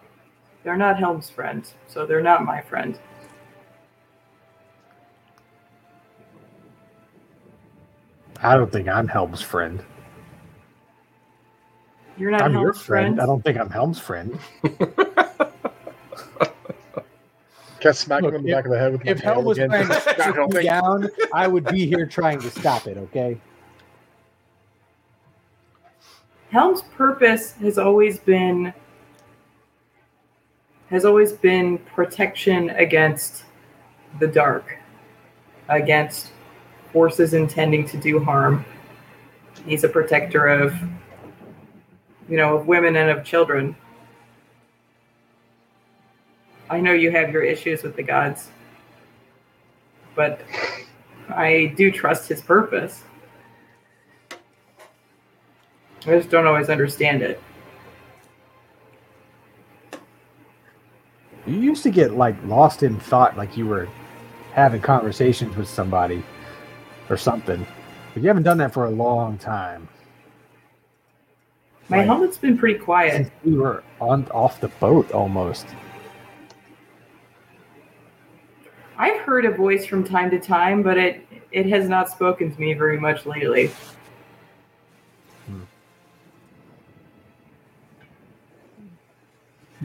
They're 0.65 0.79
not 0.79 0.99
Helm's 0.99 1.29
friends, 1.29 1.75
so 1.89 2.07
they're 2.07 2.23
not 2.23 2.43
my 2.43 2.63
friend. 2.63 2.99
I 8.43 8.57
don't 8.57 8.71
think 8.71 8.89
I'm 8.89 9.09
Helm's 9.09 9.43
friend. 9.43 9.83
You're 12.19 12.31
not 12.31 12.43
I'm 12.43 12.53
Helm's 12.53 12.63
your 12.65 12.73
friend. 12.75 13.17
friend. 13.17 13.21
I 13.21 13.27
don't 13.27 13.43
think 13.45 13.59
I'm 13.59 13.71
Helm's 13.71 13.99
friend. 13.99 14.39
Kept 17.81 17.97
smacking 17.99 18.25
Look, 18.27 18.35
him 18.35 18.41
in 18.41 18.47
the 18.47 18.51
if- 18.51 18.57
back 18.57 18.65
of 18.65 18.71
the 18.73 18.79
head 18.79 18.93
with 18.93 19.05
my 19.05 19.11
If 19.11 19.21
Helm 19.21 19.45
was 19.45 19.59
again. 19.59 19.69
trying 19.71 19.87
to 19.89 19.95
Not 20.19 20.35
shoot 20.35 20.55
me 20.55 20.63
down, 20.65 21.09
I 21.33 21.47
would 21.47 21.65
be 21.67 21.87
here 21.87 22.07
trying 22.07 22.41
to 22.41 22.51
stop 22.51 22.87
it. 22.87 22.97
Okay. 22.97 23.39
Helm's 26.51 26.83
purpose 26.83 27.53
has 27.53 27.77
always 27.79 28.19
been 28.19 28.73
has 30.89 31.05
always 31.05 31.33
been 31.33 31.79
protection 31.79 32.71
against 32.71 33.45
the 34.21 34.27
dark, 34.29 34.79
against 35.69 36.31
forces 36.97 37.35
intending 37.35 37.87
to 37.87 37.99
do 37.99 38.19
harm. 38.25 38.65
He's 39.67 39.85
a 39.85 39.89
protector 39.89 40.47
of 40.47 40.75
you 42.27 42.39
know, 42.39 42.57
of 42.57 42.67
women 42.67 42.97
and 42.97 43.11
of 43.11 43.23
children. 43.23 43.77
I 46.71 46.81
know 46.81 46.95
you 46.95 47.11
have 47.11 47.31
your 47.31 47.43
issues 47.43 47.83
with 47.83 47.97
the 47.97 48.03
gods, 48.03 48.49
but 50.15 50.41
I 51.29 51.75
do 51.77 51.93
trust 51.93 52.31
his 52.31 52.41
purpose. 52.41 53.05
I 54.31 56.17
just 56.17 56.31
don't 56.31 56.47
always 56.47 56.71
understand 56.71 57.21
it. 57.21 57.43
You 61.47 61.61
used 61.61 61.83
to 61.83 61.91
get 61.91 62.13
like 62.13 62.37
lost 62.47 62.83
in 62.83 62.99
thought, 62.99 63.37
like 63.37 63.55
you 63.55 63.67
were 63.67 63.87
having 64.55 64.81
conversations 64.81 65.55
with 65.59 65.69
somebody 65.69 66.25
or 67.11 67.17
something, 67.17 67.67
but 68.15 68.23
you 68.23 68.29
haven't 68.29 68.43
done 68.45 68.59
that 68.59 68.73
for 68.73 68.87
a 68.87 68.91
long 68.91 69.39
time. 69.39 69.89
My 71.89 71.99
Right. 71.99 72.07
helmet's 72.07 72.39
been 72.39 72.59
pretty 72.59 72.79
quiet. 72.79 73.13
Since 73.13 73.31
we 73.45 73.55
were 73.57 73.83
on 74.01 74.27
off 74.33 74.61
the 74.61 74.69
boat 74.69 75.13
almost. 75.13 75.67
I've 78.99 79.21
heard 79.21 79.45
a 79.45 79.51
voice 79.53 79.87
from 79.87 80.03
time 80.05 80.31
to 80.31 80.39
time, 80.41 80.83
but 80.83 80.97
it 80.99 81.23
it 81.53 81.67
has 81.67 81.89
not 81.89 82.11
spoken 82.11 82.53
to 82.53 82.61
me 82.61 82.75
very 82.75 82.99
much 82.99 83.25
lately. 83.25 83.71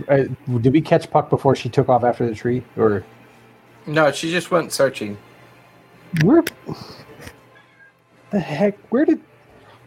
Uh, 0.08 0.24
did 0.62 0.72
we 0.74 0.82
catch 0.82 1.10
Puck 1.12 1.30
before 1.30 1.56
she 1.56 1.70
took 1.70 1.90
off 1.90 2.04
after 2.04 2.28
the 2.28 2.34
tree, 2.34 2.64
or 2.78 3.04
No, 3.86 4.12
she 4.12 4.32
just 4.32 4.50
went 4.52 4.72
searching. 4.72 5.18
where? 6.24 6.44
The 8.32 8.40
heck? 8.40 8.78
Where 8.92 9.06
did 9.06 9.20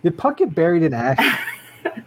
did 0.02 0.16
Puck 0.18 0.36
get 0.38 0.54
buried 0.54 0.82
in 0.82 0.92
ash? 0.94 1.40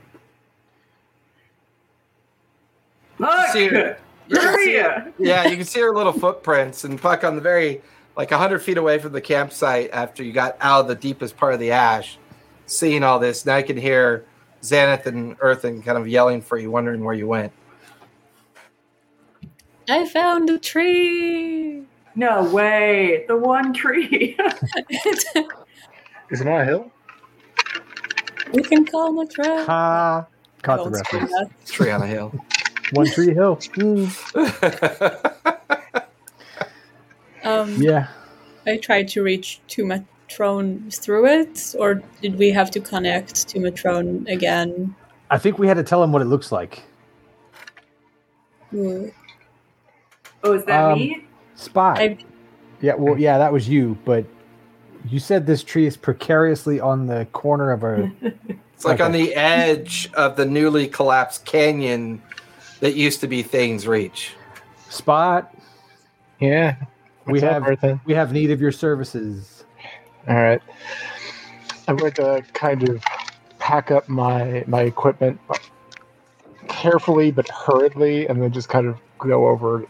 Look! 3.20 3.48
See 3.50 3.68
her- 3.68 3.98
You 4.28 4.38
can 4.38 4.60
see 4.60 4.74
her- 4.76 5.14
yeah, 5.18 5.48
you 5.48 5.56
can 5.58 5.66
see 5.66 5.80
her 5.82 5.94
little 5.96 6.14
footprints 6.14 6.84
and 6.84 7.02
Puck 7.02 7.24
on 7.24 7.36
the 7.36 7.42
very 7.42 7.82
like 8.16 8.30
hundred 8.32 8.60
feet 8.60 8.78
away 8.78 9.00
from 9.00 9.14
the 9.14 9.22
campsite 9.22 9.90
after 9.92 10.24
you 10.24 10.32
got 10.32 10.58
out 10.60 10.82
of 10.82 10.88
the 10.88 10.96
deepest 10.96 11.38
part 11.38 11.54
of 11.54 11.60
the 11.60 11.72
ash, 11.72 12.18
seeing 12.66 13.04
all 13.04 13.20
this. 13.20 13.46
Now 13.46 13.58
you 13.58 13.64
can 13.64 13.78
hear 13.78 14.26
Xanath 14.62 15.06
and 15.08 15.36
Earthen 15.40 15.82
kind 15.82 15.98
of 15.98 16.08
yelling 16.08 16.42
for 16.42 16.58
you, 16.58 16.70
wondering 16.70 17.04
where 17.04 17.16
you 17.16 17.28
went. 17.28 17.52
I 19.90 20.06
found 20.08 20.50
a 20.50 20.58
tree. 20.60 21.84
No 22.16 22.44
way! 22.44 23.24
The 23.28 23.38
one 23.38 23.74
tree. 23.74 24.38
Is 26.32 26.42
it 26.42 26.48
on 26.48 26.62
a 26.62 26.66
hill? 26.66 26.92
we 28.54 28.64
can 28.64 28.86
call 28.86 29.12
Matra. 29.14 29.66
Ha! 29.66 30.26
Caught 30.62 30.78
the 30.78 30.90
Don't 30.92 30.96
scream 31.06 31.24
reference. 31.24 31.72
Tree 31.72 31.92
on 31.92 32.02
a 32.02 32.08
hill. 32.08 32.34
One 32.94 33.06
Tree 33.12 33.34
Hill. 33.34 33.60
Hmm. 33.76 34.06
Um, 37.44 37.76
Yeah. 37.82 38.08
I 38.66 38.76
tried 38.78 39.08
to 39.10 39.24
reach 39.24 39.62
to 39.70 39.86
Matrone 39.86 40.94
through 40.94 41.28
it, 41.28 41.76
or 41.80 42.02
did 42.22 42.38
we 42.38 42.50
have 42.52 42.70
to 42.72 42.82
connect 42.82 43.48
to 43.50 43.60
Matrone 43.60 44.28
again? 44.28 44.94
I 45.30 45.38
think 45.38 45.58
we 45.58 45.68
had 45.68 45.78
to 45.78 45.84
tell 45.84 46.04
him 46.04 46.12
what 46.12 46.22
it 46.22 46.26
looks 46.26 46.52
like. 46.52 46.84
Ooh. 48.74 49.14
oh, 50.44 50.54
is 50.54 50.66
that 50.66 50.92
Um, 50.92 51.00
me? 51.00 51.26
Spot. 51.56 51.98
I- 52.00 52.18
Yeah, 52.82 52.96
well, 52.96 53.18
yeah, 53.18 53.38
that 53.38 53.54
was 53.54 53.70
you, 53.70 53.98
but 54.04 54.26
you 55.10 55.20
said 55.20 55.46
this 55.46 55.64
tree 55.64 55.86
is 55.86 55.98
precariously 55.98 56.80
on 56.80 57.08
the 57.08 57.26
corner 57.34 57.72
of 57.72 57.84
a. 57.84 58.12
It's 58.78 58.86
like 58.86 58.98
Okay. 59.02 59.06
on 59.06 59.12
the 59.12 59.34
edge 59.34 60.08
of 60.14 60.36
the 60.36 60.46
newly 60.46 60.88
collapsed 60.88 61.46
canyon 61.46 62.22
that 62.80 62.94
used 62.94 63.22
to 63.22 63.28
be 63.28 63.42
Thane's 63.42 63.88
Reach. 63.88 64.36
Spot. 64.90 65.52
Yeah. 66.40 66.76
We 67.26 67.34
What's 67.40 67.44
up, 67.46 67.52
have- 67.54 67.68
Earthen? 67.68 68.00
We 68.06 68.14
have 68.14 68.32
need 68.32 68.52
of 68.52 68.62
your 68.62 68.72
services. 68.72 69.66
All 70.28 70.36
right. 70.36 70.62
I'm 71.88 71.98
going 71.98 72.12
to 72.14 72.44
kind 72.54 72.88
of 72.88 73.04
pack 73.58 73.90
up 73.90 74.08
my 74.08 74.64
my 74.68 74.82
equipment 74.82 75.40
carefully 76.68 77.32
but 77.32 77.50
hurriedly, 77.50 78.28
and 78.28 78.40
then 78.42 78.52
just 78.52 78.70
kind 78.70 78.86
of 78.86 78.98
go 79.18 79.48
over, 79.48 79.86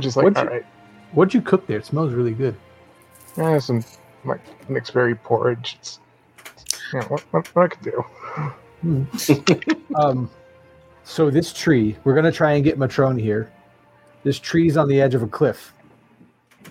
just 0.00 0.16
like, 0.16 0.24
What'd 0.24 0.38
all 0.38 0.44
you- 0.44 0.50
right, 0.50 0.66
What'd 1.12 1.34
you 1.34 1.42
cook 1.42 1.66
there? 1.66 1.76
It 1.76 1.84
smells 1.84 2.14
really 2.14 2.32
good. 2.32 2.56
yeah, 3.36 3.58
some 3.58 3.84
like 4.24 4.40
mixed 4.68 4.94
berry 4.94 5.14
porridge. 5.14 5.76
It's, 5.80 6.00
yeah, 6.92 7.04
what, 7.04 7.20
what, 7.32 7.46
what 7.54 7.64
I 7.64 7.68
could 7.68 7.82
do. 7.82 8.04
Um, 9.96 10.30
so 11.04 11.30
this 11.30 11.52
tree, 11.52 11.96
we're 12.04 12.14
gonna 12.14 12.32
try 12.32 12.52
and 12.52 12.64
get 12.64 12.78
Matrone 12.78 13.20
here. 13.20 13.50
This 14.24 14.38
tree's 14.38 14.76
on 14.76 14.88
the 14.88 15.00
edge 15.00 15.14
of 15.14 15.22
a 15.22 15.26
cliff. 15.26 15.72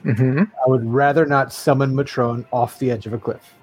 Mm-hmm. 0.03 0.43
I 0.43 0.69
would 0.69 0.85
rather 0.85 1.25
not 1.25 1.51
summon 1.53 1.93
Matrone 1.93 2.45
off 2.51 2.79
the 2.79 2.91
edge 2.91 3.05
of 3.05 3.13
a 3.13 3.17
cliff, 3.17 3.53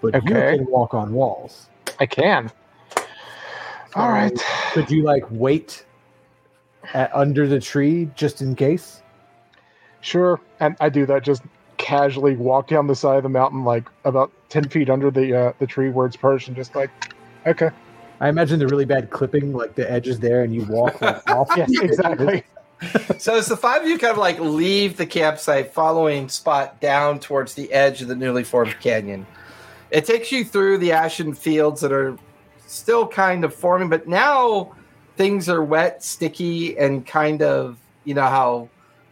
but 0.00 0.14
Okay. 0.14 0.52
you 0.52 0.58
can 0.58 0.70
walk 0.70 0.94
on 0.94 1.12
walls. 1.12 1.68
I 2.00 2.06
can. 2.06 2.50
All 3.94 4.10
right. 4.10 4.32
Could 4.72 4.90
you 4.90 5.02
like 5.02 5.24
wait 5.30 5.84
at, 6.94 7.14
under 7.14 7.46
the 7.46 7.60
tree 7.60 8.10
just 8.14 8.42
in 8.42 8.54
case? 8.54 9.02
Sure. 10.00 10.40
And 10.60 10.76
I 10.80 10.88
do 10.88 11.06
that. 11.06 11.22
Just 11.24 11.42
casually 11.88 12.36
walk 12.36 12.68
down 12.68 12.86
the 12.86 12.94
side 12.94 13.16
of 13.16 13.22
the 13.22 13.30
mountain, 13.30 13.64
like 13.64 13.88
about 14.04 14.30
ten 14.50 14.68
feet 14.68 14.90
under 14.90 15.10
the 15.10 15.34
uh, 15.34 15.52
the 15.58 15.66
tree 15.66 15.88
where 15.88 16.06
it's 16.06 16.16
perched, 16.16 16.46
and 16.48 16.56
just 16.56 16.74
like, 16.74 16.90
okay. 17.46 17.70
I 18.20 18.28
imagine 18.28 18.58
the 18.58 18.66
really 18.66 18.84
bad 18.84 19.10
clipping, 19.10 19.54
like 19.54 19.74
the 19.74 19.90
edge 19.90 20.06
is 20.06 20.18
there, 20.20 20.42
and 20.42 20.54
you 20.54 20.64
walk 20.64 21.00
like 21.00 21.26
off. 21.30 21.48
Yes, 21.56 21.70
exactly. 21.80 22.44
So 23.18 23.36
as 23.36 23.46
the 23.46 23.56
five 23.56 23.82
of 23.82 23.88
you 23.88 23.96
kind 23.96 24.12
of 24.12 24.18
like 24.18 24.38
leave 24.38 24.96
the 24.98 25.06
campsite, 25.06 25.72
following 25.72 26.28
Spot 26.28 26.78
down 26.80 27.20
towards 27.20 27.54
the 27.54 27.72
edge 27.72 28.02
of 28.02 28.08
the 28.08 28.16
newly 28.16 28.44
formed 28.44 28.78
canyon, 28.80 29.26
it 29.90 30.04
takes 30.04 30.30
you 30.30 30.44
through 30.44 30.78
the 30.78 30.92
ashen 30.92 31.32
fields 31.32 31.80
that 31.80 31.92
are 31.92 32.18
still 32.66 33.06
kind 33.06 33.44
of 33.44 33.54
forming, 33.54 33.88
but 33.88 34.06
now 34.06 34.74
things 35.16 35.48
are 35.48 35.64
wet, 35.64 36.04
sticky, 36.04 36.76
and 36.76 37.06
kind 37.06 37.40
of 37.40 37.78
you 38.04 38.14
know 38.14 38.26
how 38.26 38.68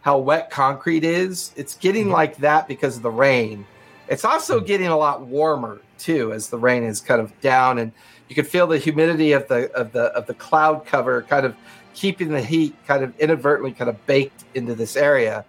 how 0.07 0.17
wet 0.17 0.49
concrete 0.49 1.03
is. 1.03 1.51
It's 1.57 1.75
getting 1.75 2.05
mm-hmm. 2.05 2.13
like 2.13 2.37
that 2.37 2.65
because 2.69 2.95
of 2.95 3.03
the 3.03 3.11
rain. 3.11 3.67
It's 4.07 4.23
also 4.23 4.55
mm-hmm. 4.55 4.65
getting 4.65 4.87
a 4.87 4.95
lot 4.95 5.23
warmer 5.23 5.81
too 5.97 6.31
as 6.31 6.47
the 6.47 6.57
rain 6.57 6.83
is 6.83 7.01
kind 7.01 7.19
of 7.19 7.37
down, 7.41 7.77
and 7.77 7.91
you 8.29 8.35
can 8.35 8.45
feel 8.45 8.67
the 8.67 8.77
humidity 8.77 9.33
of 9.33 9.49
the 9.49 9.69
of 9.73 9.91
the 9.91 10.03
of 10.03 10.25
the 10.25 10.33
cloud 10.33 10.85
cover 10.85 11.23
kind 11.23 11.45
of 11.45 11.57
keeping 11.93 12.29
the 12.29 12.41
heat 12.41 12.73
kind 12.87 13.03
of 13.03 13.19
inadvertently 13.19 13.73
kind 13.73 13.89
of 13.89 14.05
baked 14.05 14.45
into 14.53 14.75
this 14.75 14.95
area. 14.95 15.43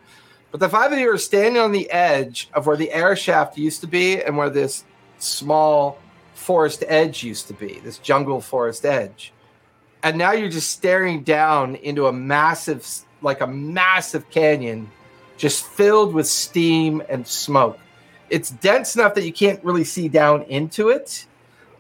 But 0.51 0.59
the 0.59 0.69
five 0.69 0.91
of 0.93 0.99
you 0.99 1.09
are 1.13 1.19
standing 1.19 1.63
on 1.63 1.71
the 1.71 1.89
edge 1.93 2.51
of 2.53 2.67
where 2.67 2.77
the 2.77 2.91
air 2.91 3.15
shaft 3.15 3.57
used 3.57 3.81
to 3.83 3.87
be 3.87 4.21
and 4.21 4.37
where 4.37 4.51
this 4.51 4.85
small 5.19 6.01
forest 6.35 6.83
edge 6.89 7.23
used 7.23 7.47
to 7.47 7.55
be, 7.55 7.79
this 7.85 7.99
jungle 7.99 8.41
forest 8.41 8.85
edge. 8.85 9.33
And 10.03 10.19
now 10.19 10.33
you're 10.33 10.51
just 10.51 10.71
staring 10.71 11.23
down 11.23 11.77
into 11.77 12.09
a 12.09 12.13
massive, 12.13 12.85
like 13.23 13.41
a 13.41 13.47
massive 13.47 14.29
canyon, 14.31 14.91
just 15.37 15.65
filled 15.65 16.15
with 16.15 16.27
steam 16.27 17.03
and 17.09 17.27
smoke. 17.27 17.79
It's 18.31 18.51
dense 18.51 18.95
enough 18.95 19.15
that 19.15 19.25
you 19.25 19.33
can't 19.33 19.63
really 19.65 19.85
see 19.85 20.09
down 20.09 20.43
into 20.43 20.89
it, 20.91 21.27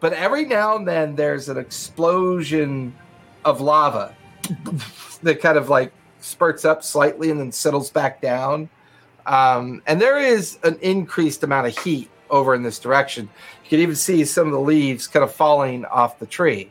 but 0.00 0.12
every 0.12 0.44
now 0.44 0.76
and 0.76 0.86
then 0.86 1.16
there's 1.16 1.48
an 1.48 1.58
explosion 1.58 2.94
of 3.44 3.60
lava 3.60 4.14
that 5.22 5.40
kind 5.40 5.58
of 5.58 5.68
like 5.68 5.92
spurts 6.20 6.64
up 6.64 6.82
slightly 6.82 7.30
and 7.30 7.38
then 7.38 7.52
settles 7.52 7.90
back 7.90 8.20
down. 8.20 8.68
Um, 9.26 9.82
and 9.86 10.00
there 10.00 10.18
is 10.18 10.58
an 10.62 10.78
increased 10.80 11.42
amount 11.42 11.66
of 11.66 11.78
heat 11.78 12.10
over 12.30 12.54
in 12.54 12.62
this 12.62 12.78
direction. 12.78 13.28
You 13.64 13.70
can 13.70 13.80
even 13.80 13.96
see 13.96 14.24
some 14.24 14.46
of 14.46 14.52
the 14.52 14.60
leaves 14.60 15.06
kind 15.06 15.22
of 15.22 15.34
falling 15.34 15.84
off 15.84 16.18
the 16.18 16.26
tree. 16.26 16.70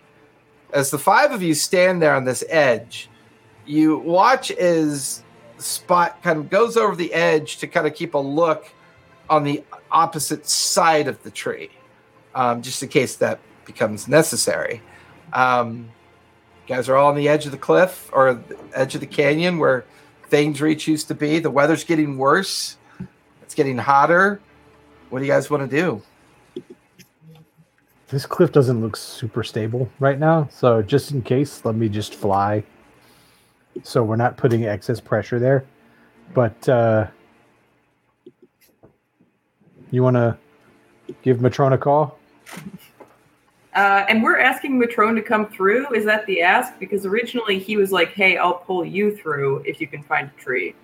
As 0.74 0.90
the 0.90 0.98
five 0.98 1.32
of 1.32 1.42
you 1.42 1.54
stand 1.54 2.02
there 2.02 2.16
on 2.16 2.26
this 2.26 2.44
edge, 2.50 3.10
you 3.68 3.98
watch 4.00 4.52
as 4.52 5.24
Spot 5.60 6.22
kind 6.22 6.40
of 6.40 6.50
goes 6.50 6.78
over 6.78 6.96
the 6.96 7.14
edge 7.14 7.58
to 7.58 7.68
kind 7.68 7.88
of 7.88 7.96
keep 7.96 8.14
a 8.14 8.18
look 8.20 8.72
on 9.30 9.44
the 9.44 9.64
opposite 9.92 10.48
side 10.48 11.08
of 11.08 11.22
the 11.24 11.32
tree, 11.32 11.72
um, 12.36 12.62
just 12.62 12.82
in 12.84 12.90
case 12.90 13.16
that 13.16 13.40
becomes 13.66 14.08
necessary. 14.08 14.82
Um, 15.34 15.90
guys 16.68 16.90
are 16.90 16.96
all 16.96 17.10
on 17.10 17.16
the 17.16 17.28
edge 17.28 17.46
of 17.46 17.52
the 17.52 17.58
cliff 17.58 18.10
or 18.14 18.36
the 18.36 18.58
edge 18.74 18.94
of 18.96 19.02
the 19.02 19.08
canyon 19.08 19.58
where 19.58 19.86
Thane's 20.30 20.62
Reach 20.62 20.88
used 20.88 21.08
to 21.08 21.16
be. 21.16 21.40
The 21.40 21.52
weather's 21.52 21.84
getting 21.84 22.18
worse. 22.18 22.78
It's 23.42 23.56
getting 23.56 23.78
hotter. 23.78 24.40
What 25.10 25.20
do 25.20 25.26
you 25.26 25.32
guys 25.32 25.50
want 25.50 25.70
to 25.70 25.76
do? 25.76 26.02
This 28.10 28.26
cliff 28.26 28.52
doesn't 28.52 28.82
look 28.82 28.96
super 28.96 29.44
stable 29.44 29.90
right 30.00 30.20
now, 30.20 30.48
so 30.52 30.82
just 30.82 31.12
in 31.12 31.22
case, 31.22 31.66
let 31.66 31.76
me 31.76 31.90
just 31.90 32.16
fly. 32.16 32.64
So 33.84 34.04
we're 34.04 34.16
not 34.16 34.38
putting 34.38 34.66
excess 34.66 35.00
pressure 35.00 35.40
there. 35.40 35.66
But 36.34 36.68
uh 36.70 37.08
you 39.92 40.04
want 40.04 40.16
to 40.16 40.38
give 41.22 41.38
Matrone 41.38 41.74
a 41.74 41.78
call? 41.78 42.20
Uh, 43.74 44.06
and 44.10 44.22
we're 44.24 44.38
asking 44.38 44.82
Matrone 44.82 45.16
to 45.16 45.22
come 45.22 45.48
through. 45.48 45.94
Is 45.94 46.04
that 46.06 46.26
the 46.26 46.42
ask? 46.42 46.78
Because 46.80 47.06
originally 47.06 47.60
he 47.60 47.78
was 47.78 47.92
like, 47.92 48.10
"Hey, 48.10 48.36
I'll 48.38 48.56
pull 48.56 48.84
you 48.84 49.16
through 49.16 49.64
if 49.66 49.80
you 49.80 49.88
can 49.88 50.04
find 50.04 50.30
a 50.36 50.42
tree." 50.42 50.76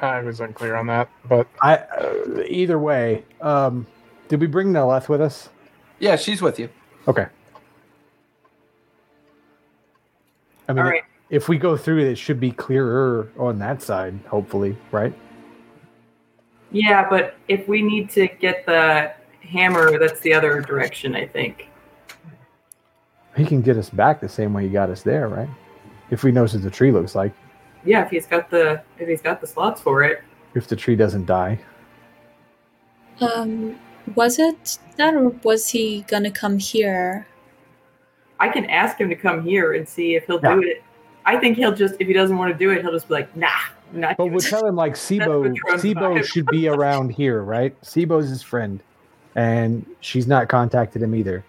I 0.00 0.20
was 0.22 0.40
unclear 0.40 0.74
on 0.74 0.86
that, 0.86 1.10
but 1.28 1.46
I 1.60 1.76
uh, 1.76 2.42
either 2.46 2.78
way. 2.78 3.24
Um 3.40 3.86
did 4.28 4.40
we 4.40 4.46
bring 4.46 4.72
Neleth 4.72 5.08
with 5.08 5.20
us? 5.20 5.48
Yeah, 5.98 6.16
she's 6.16 6.42
with 6.42 6.58
you. 6.58 6.68
Okay. 7.06 7.26
I 10.68 10.72
mean, 10.72 10.84
All 10.84 10.90
right. 10.90 11.02
If 11.30 11.48
we 11.48 11.58
go 11.58 11.76
through 11.76 11.98
it, 11.98 12.06
it 12.08 12.16
should 12.16 12.40
be 12.40 12.50
clearer 12.50 13.28
on 13.38 13.58
that 13.58 13.82
side, 13.82 14.18
hopefully, 14.28 14.76
right? 14.90 15.12
Yeah, 16.70 17.08
but 17.08 17.36
if 17.48 17.66
we 17.68 17.82
need 17.82 18.10
to 18.10 18.28
get 18.28 18.66
the 18.66 19.12
hammer, 19.40 19.98
that's 19.98 20.20
the 20.20 20.32
other 20.34 20.60
direction, 20.60 21.14
I 21.14 21.26
think. 21.26 21.68
He 23.36 23.44
can 23.44 23.62
get 23.62 23.76
us 23.76 23.88
back 23.90 24.20
the 24.20 24.28
same 24.28 24.52
way 24.52 24.64
he 24.64 24.68
got 24.68 24.90
us 24.90 25.02
there, 25.02 25.28
right? 25.28 25.48
If 26.10 26.24
we 26.24 26.32
knows 26.32 26.54
what 26.54 26.62
the 26.62 26.70
tree 26.70 26.90
looks 26.90 27.14
like. 27.14 27.32
Yeah, 27.84 28.04
if 28.04 28.10
he's 28.10 28.26
got 28.26 28.50
the 28.50 28.82
if 28.98 29.08
he's 29.08 29.22
got 29.22 29.40
the 29.40 29.46
slots 29.46 29.80
for 29.80 30.02
it. 30.02 30.22
If 30.54 30.66
the 30.66 30.74
tree 30.74 30.96
doesn't 30.96 31.26
die. 31.26 31.60
Um, 33.20 33.78
was 34.14 34.38
it 34.38 34.78
that, 34.96 35.14
or 35.14 35.28
was 35.44 35.68
he 35.68 36.02
gonna 36.08 36.30
come 36.30 36.58
here? 36.58 37.26
I 38.40 38.48
can 38.48 38.64
ask 38.66 38.98
him 38.98 39.08
to 39.08 39.14
come 39.14 39.42
here 39.44 39.74
and 39.74 39.88
see 39.88 40.16
if 40.16 40.26
he'll 40.26 40.40
Yeah. 40.42 40.54
do 40.54 40.62
it. 40.62 40.82
I 41.28 41.36
think 41.36 41.58
he'll 41.58 41.74
just 41.74 41.94
if 42.00 42.06
he 42.06 42.14
doesn't 42.14 42.38
want 42.38 42.54
to 42.54 42.58
do 42.58 42.70
it, 42.70 42.80
he'll 42.80 42.92
just 42.92 43.08
be 43.08 43.14
like, 43.14 43.36
"Nah, 43.36 43.48
not." 43.92 44.16
But 44.16 44.26
we'll 44.26 44.40
tell 44.40 44.66
him 44.66 44.76
like 44.76 44.94
Sibo 44.94 45.54
Sibo 45.72 46.24
should 46.24 46.46
be 46.46 46.68
around 46.68 47.10
here, 47.10 47.42
right? 47.42 47.78
Sibo's 47.82 48.30
his 48.30 48.42
friend. 48.42 48.82
And 49.34 49.84
she's 50.00 50.26
not 50.26 50.48
contacted 50.48 51.02
him 51.02 51.14
either. 51.14 51.44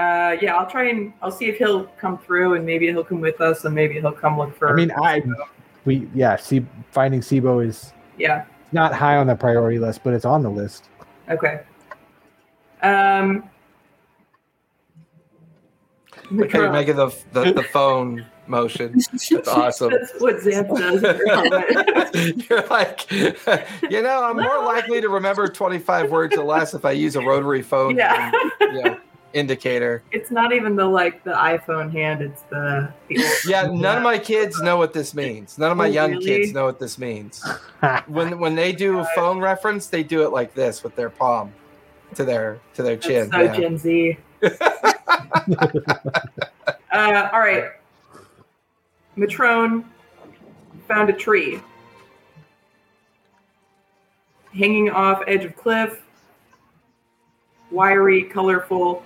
Uh, 0.00 0.36
yeah, 0.42 0.56
I'll 0.56 0.68
try 0.68 0.88
and 0.88 1.12
I'll 1.22 1.30
see 1.30 1.46
if 1.46 1.56
he'll 1.56 1.84
come 1.84 2.18
through, 2.18 2.54
and 2.54 2.66
maybe 2.66 2.88
he'll 2.88 3.04
come 3.04 3.20
with 3.20 3.40
us, 3.40 3.64
and 3.64 3.72
maybe 3.72 3.94
he'll 3.94 4.10
come 4.10 4.36
look 4.36 4.54
for. 4.58 4.68
I 4.68 4.74
mean, 4.74 4.90
I 4.90 5.22
we 5.84 6.08
yeah, 6.12 6.34
see 6.34 6.66
finding 6.90 7.20
Sibo 7.20 7.64
is 7.64 7.92
yeah, 8.18 8.46
not 8.72 8.92
high 8.92 9.16
on 9.16 9.28
the 9.28 9.36
priority 9.36 9.78
list, 9.78 10.02
but 10.02 10.12
it's 10.12 10.24
on 10.24 10.42
the 10.42 10.50
list. 10.50 10.88
okay. 11.30 11.60
Um, 12.82 13.48
Look 16.30 16.52
how 16.52 16.60
you're 16.60 16.72
making 16.72 16.96
the, 16.96 17.14
the, 17.32 17.52
the 17.52 17.62
phone 17.72 18.24
motion. 18.46 18.98
That's 19.10 19.48
awesome. 19.48 19.90
That's 19.90 20.12
what 20.20 20.36
Xanth 20.36 20.68
does. 20.76 22.46
You're 22.50 22.66
like, 22.66 23.10
you 23.90 24.02
know, 24.02 24.22
I'm 24.24 24.36
more 24.36 24.62
likely 24.64 25.00
to 25.00 25.08
remember 25.08 25.48
25 25.48 26.10
words 26.10 26.36
or 26.36 26.44
less 26.44 26.74
if 26.74 26.84
I 26.84 26.90
use 26.92 27.16
a 27.16 27.20
rotary 27.22 27.62
phone 27.62 27.96
Yeah. 27.96 28.30
you 28.60 28.82
know, 28.82 28.98
indicator. 29.32 30.02
it's 30.12 30.30
not 30.30 30.52
even 30.52 30.76
the 30.76 30.84
like 30.84 31.24
the 31.24 31.32
iPhone 31.32 31.90
hand; 31.90 32.20
it's 32.22 32.42
the. 32.50 32.92
the 33.08 33.40
Yeah, 33.48 33.66
none 33.72 33.96
of 33.96 34.02
my 34.02 34.18
kids 34.18 34.60
know 34.62 34.76
what 34.76 34.92
this 34.92 35.14
means. 35.14 35.58
None 35.58 35.70
of 35.72 35.76
my 35.76 35.86
Oh, 35.86 35.90
young 35.90 36.10
really? 36.12 36.24
kids 36.24 36.52
know 36.52 36.66
what 36.66 36.78
this 36.78 36.98
means. 36.98 37.42
When 38.06 38.38
when 38.38 38.54
they 38.54 38.72
do 38.72 38.98
a 39.00 39.04
phone 39.16 39.40
reference, 39.40 39.86
they 39.88 40.02
do 40.04 40.22
it 40.24 40.30
like 40.32 40.54
this 40.54 40.84
with 40.84 40.94
their 40.96 41.10
palm 41.10 41.52
to 42.14 42.24
their 42.24 42.60
to 42.74 42.82
their 42.82 42.94
That's 42.96 43.06
chin. 43.06 43.30
so 43.32 43.40
yeah. 43.40 43.56
Gen 43.56 43.78
Z. 43.78 44.18
uh, 46.92 47.28
all 47.32 47.40
right. 47.40 47.72
Matrone 49.16 49.84
found 50.88 51.10
a 51.10 51.12
tree 51.12 51.60
hanging 54.56 54.90
off 54.90 55.22
edge 55.26 55.44
of 55.44 55.56
cliff, 55.56 56.02
wiry, 57.70 58.22
colorful. 58.24 59.02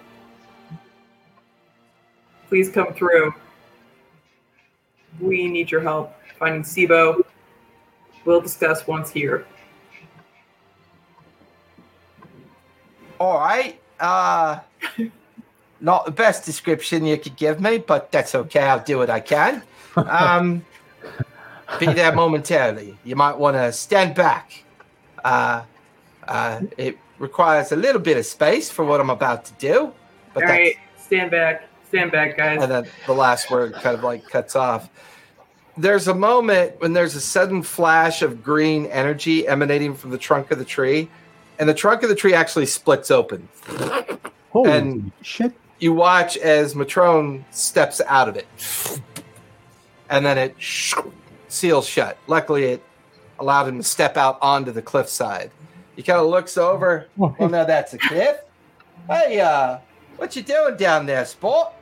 Please 2.49 2.71
come 2.71 2.93
through. 2.95 3.35
We 5.21 5.49
need 5.49 5.71
your 5.71 5.81
help 5.81 6.15
finding 6.39 6.63
Sibo. 6.63 7.23
We'll 8.25 8.41
discuss 8.41 8.87
once 8.87 9.11
here. 9.11 9.47
All 13.19 13.39
right. 13.39 13.81
Uh, 13.99 14.61
not 15.81 16.05
the 16.07 16.11
best 16.11 16.45
description 16.45 17.05
you 17.05 17.17
could 17.19 17.37
give 17.37 17.61
me, 17.61 17.79
but 17.79 18.11
that's 18.13 18.35
okay. 18.35 18.61
I'll 18.63 18.83
do 18.85 18.99
what 18.99 19.11
I 19.11 19.21
can. 19.21 19.63
Um, 19.97 20.65
be 21.81 21.87
there 21.87 22.13
momentarily. 22.15 22.97
You 23.05 23.17
might 23.17 23.37
want 23.39 23.57
to 23.57 23.73
stand 23.73 24.15
back. 24.15 24.65
Uh, 25.25 25.63
uh, 26.27 26.61
it 26.77 26.99
requires 27.19 27.73
a 27.73 27.77
little 27.77 28.01
bit 28.01 28.17
of 28.17 28.27
space 28.27 28.71
for 28.71 28.85
what 28.85 29.01
I'm 29.01 29.11
about 29.11 29.45
to 29.47 29.53
do, 29.55 29.93
but 30.35 30.43
All 30.45 30.49
that's, 30.49 30.51
right, 30.51 30.77
stand 30.99 31.31
back. 31.31 31.65
Stand 31.89 32.13
back, 32.13 32.37
guys. 32.37 32.63
and 32.63 32.71
then 32.71 32.87
the 33.07 33.15
last 33.15 33.51
word 33.51 33.73
kind 33.75 33.97
of 33.97 34.05
like 34.05 34.29
cuts 34.29 34.55
off. 34.55 34.91
There's 35.77 36.07
a 36.09 36.15
moment 36.15 36.81
when 36.81 36.93
there's 36.93 37.15
a 37.15 37.21
sudden 37.21 37.63
flash 37.63 38.21
of 38.21 38.43
green 38.43 38.87
energy 38.87 39.49
emanating 39.49 39.95
from 39.95 40.11
the 40.11 40.19
trunk 40.19 40.51
of 40.51 40.59
the 40.59 40.65
tree, 40.65 41.09
and 41.59 41.69
the 41.69 41.75
trunk 41.75 42.03
of 42.03 42.09
the 42.11 42.15
tree 42.15 42.35
actually 42.35 42.67
splits 42.67 43.11
open. 43.11 43.49
Holy 44.51 44.71
And- 44.71 45.13
shit. 45.23 45.53
You 45.79 45.93
watch 45.93 46.37
as 46.37 46.75
Matrone 46.75 47.45
steps 47.51 48.01
out 48.07 48.29
of 48.29 48.37
it, 48.37 48.47
and 50.11 50.25
then 50.25 50.39
it 50.39 50.57
seals 51.49 51.87
shut. 51.87 52.19
Luckily, 52.27 52.65
it 52.65 52.83
allowed 53.39 53.69
him 53.69 53.79
to 53.79 53.85
step 53.85 54.17
out 54.17 54.39
onto 54.43 54.73
the 54.73 54.83
cliffside. 54.83 55.51
He 55.97 56.03
kind 56.03 56.21
of 56.21 56.27
looks 56.29 56.57
over. 56.57 57.07
Oh, 57.21 57.35
Well, 57.39 57.49
now 57.49 57.65
that's 57.65 57.95
a 57.95 57.99
cliff. 57.99 58.39
Hey, 59.09 59.41
uh, 59.41 59.79
what 60.17 60.35
you 60.37 60.43
doing 60.43 60.77
down 60.77 61.07
there, 61.07 61.25
sport? 61.25 61.73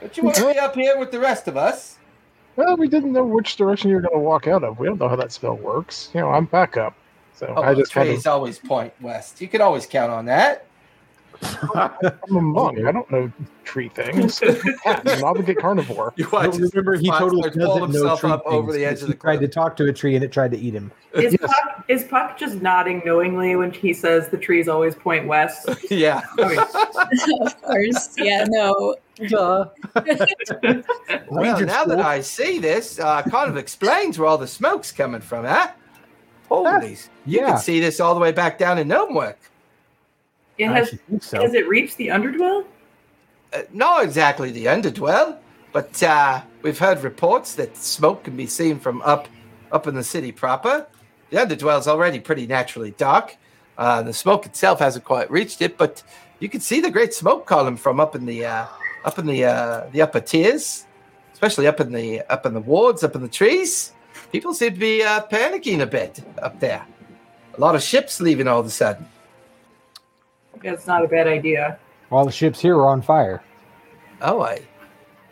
Don't 0.00 0.16
you 0.16 0.22
want 0.24 0.36
to 0.36 0.52
be 0.52 0.58
up 0.58 0.74
here 0.74 0.98
with 0.98 1.10
the 1.10 1.18
rest 1.20 1.48
of 1.48 1.56
us? 1.56 1.98
well, 2.56 2.76
we 2.76 2.88
didn't 2.88 3.12
know 3.12 3.24
which 3.24 3.56
direction 3.56 3.90
you 3.90 3.96
were 3.96 4.02
going 4.02 4.14
to 4.14 4.18
walk 4.20 4.46
out 4.46 4.64
of. 4.64 4.78
We 4.78 4.86
don't 4.86 4.98
know 5.00 5.08
how 5.08 5.16
that 5.16 5.32
spell 5.32 5.56
works. 5.56 6.10
You 6.14 6.20
know, 6.20 6.30
I'm 6.30 6.46
back 6.46 6.76
up, 6.76 6.94
so 7.34 7.52
Oh, 7.56 7.62
I 7.62 7.74
just 7.74 7.92
trees 7.92 8.26
always 8.26 8.58
point 8.58 8.92
west. 9.00 9.40
You 9.42 9.48
can 9.48 9.60
always 9.60 9.86
count 9.86 10.10
on 10.10 10.24
that. 10.26 10.65
I'm 11.74 12.36
a 12.36 12.40
monk. 12.40 12.78
I 12.84 12.92
don't 12.92 13.10
know 13.10 13.32
tree 13.64 13.88
things. 13.88 14.40
yeah, 14.42 14.54
I'm 14.86 15.06
an 15.06 15.24
obligate 15.24 15.58
carnivore. 15.58 16.12
You 16.16 16.24
No, 16.24 16.30
watch. 16.32 16.58
as 16.60 16.74
remember, 16.74 16.96
he 16.96 17.06
Spot 17.06 17.20
totally 17.20 17.42
starts 17.42 17.56
doesn't 17.56 17.70
pulling 17.78 17.92
know 17.92 17.98
himself 17.98 18.20
tree 18.20 18.30
up 18.30 18.42
over 18.46 18.72
things, 18.72 18.76
the 18.78 18.84
edge 18.84 18.90
because 18.90 19.02
of 19.02 19.08
he 19.08 19.12
the 19.14 19.18
tried 19.20 19.36
cliff. 19.38 19.50
to 19.50 19.54
talk 19.54 19.76
to 19.76 19.84
a 19.86 19.92
tree 19.92 20.14
and 20.14 20.24
it 20.24 20.32
tried 20.32 20.50
to 20.52 20.58
eat 20.58 20.74
him. 20.74 20.90
Is, 21.14 21.36
Yes. 21.40 21.50
Puck, 21.50 21.84
is 21.88 22.04
Puck 22.04 22.38
just 22.38 22.62
nodding 22.62 23.02
knowingly 23.04 23.56
when 23.56 23.72
he 23.72 23.92
says 23.92 24.28
the 24.28 24.36
trees 24.38 24.68
always 24.68 24.94
point 24.94 25.26
west? 25.26 25.68
yeah. 25.90 26.22
Of 27.40 27.62
course. 27.62 28.14
Yeah, 28.18 28.44
no. 28.48 28.96
Well, 29.30 29.72
now 31.60 31.84
that. 31.84 32.00
I 32.00 32.20
see 32.20 32.58
this, 32.58 32.98
uh, 32.98 33.22
kind 33.22 33.50
of 33.50 33.56
explains 33.56 34.18
where 34.18 34.28
all 34.28 34.38
the 34.38 34.46
smoke's 34.46 34.92
coming 34.92 35.20
from, 35.20 35.44
huh? 35.44 35.70
Holy, 36.48 36.96
you 37.24 37.40
can 37.40 37.58
see 37.58 37.80
this 37.80 37.98
all 38.00 38.14
the 38.14 38.20
way 38.20 38.32
back 38.32 38.58
down 38.58 38.78
in 38.78 38.88
Gnomework. 38.88 39.38
It 40.58 40.68
has 40.68 40.98
so. 41.20 41.40
has 41.40 41.54
it 41.54 41.68
reached 41.68 41.96
the 41.96 42.10
underdwell? 42.10 42.64
Uh, 43.52 43.62
not 43.72 44.04
exactly 44.04 44.50
the 44.50 44.68
Underdwell, 44.68 45.38
but 45.72 46.02
uh, 46.02 46.42
we've 46.62 46.78
heard 46.78 47.02
reports 47.02 47.54
that 47.54 47.76
smoke 47.76 48.24
can 48.24 48.36
be 48.36 48.46
seen 48.46 48.78
from 48.78 49.00
up 49.02 49.28
up 49.72 49.86
in 49.86 49.94
the 49.94 50.04
city 50.04 50.32
proper. 50.32 50.86
The 51.30 51.38
Underdwell's 51.38 51.88
already 51.88 52.20
pretty 52.20 52.46
naturally 52.46 52.92
dark. 52.92 53.36
Uh, 53.78 54.02
the 54.02 54.12
smoke 54.12 54.46
itself 54.46 54.78
hasn't 54.78 55.04
quite 55.04 55.30
reached 55.30 55.60
it, 55.62 55.76
but 55.76 56.02
you 56.40 56.48
can 56.48 56.60
see 56.60 56.80
the 56.80 56.90
great 56.90 57.14
smoke 57.14 57.46
column 57.46 57.76
from 57.76 58.00
up 58.00 58.14
in 58.14 58.26
the 58.26 58.44
uh, 58.44 58.66
up 59.04 59.18
in 59.18 59.26
the 59.26 59.44
uh, 59.44 59.86
the 59.92 60.02
upper 60.02 60.20
tiers, 60.20 60.86
especially 61.32 61.66
up 61.66 61.80
in 61.80 61.92
the 61.92 62.22
up 62.22 62.46
in 62.46 62.54
the 62.54 62.60
wards, 62.60 63.04
up 63.04 63.14
in 63.14 63.22
the 63.22 63.28
trees. 63.28 63.92
People 64.32 64.54
seem 64.54 64.74
to 64.74 64.80
be 64.80 65.02
uh, 65.02 65.22
panicking 65.30 65.80
a 65.80 65.86
bit 65.86 66.20
up 66.42 66.58
there. 66.58 66.84
A 67.56 67.60
lot 67.60 67.74
of 67.74 67.82
ships 67.82 68.20
leaving 68.20 68.48
all 68.48 68.60
of 68.60 68.66
a 68.66 68.70
sudden. 68.70 69.06
That's 70.66 70.86
not 70.86 71.04
a 71.04 71.08
bad 71.08 71.28
idea. 71.28 71.78
All 72.10 72.24
the 72.24 72.32
ships 72.32 72.60
here 72.60 72.76
are 72.76 72.88
on 72.88 73.00
fire. 73.02 73.42
Oh, 74.20 74.42
I 74.42 74.62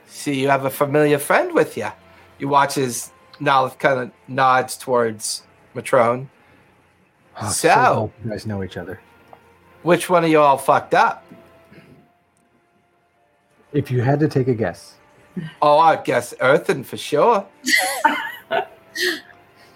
See, 0.06 0.40
you 0.40 0.48
have 0.48 0.64
a 0.64 0.70
familiar 0.70 1.18
friend 1.18 1.52
with 1.52 1.76
you. 1.76 1.88
You 2.38 2.46
watch 2.48 2.78
as 2.78 3.10
Nalith 3.40 3.78
kind 3.80 3.98
of 3.98 4.12
nods 4.28 4.76
towards 4.76 5.42
Matrone. 5.74 6.28
Oh, 7.36 7.40
ah, 7.42 7.48
So- 7.48 8.12
glad 8.14 8.24
you 8.24 8.30
guys 8.30 8.46
know 8.46 8.62
each 8.62 8.76
other. 8.76 9.00
Which 9.82 10.08
one 10.08 10.22
of 10.24 10.30
you 10.30 10.40
all 10.40 10.56
fucked 10.56 10.94
up? 10.94 11.24
If 13.72 13.90
you 13.90 14.02
had 14.02 14.20
to 14.20 14.28
take 14.28 14.46
a 14.46 14.54
guess, 14.54 14.94
Oh, 15.60 15.78
I 15.78 15.96
guess 15.96 16.32
Earthen 16.40 16.84
for 16.84 16.96
sure. 16.96 17.44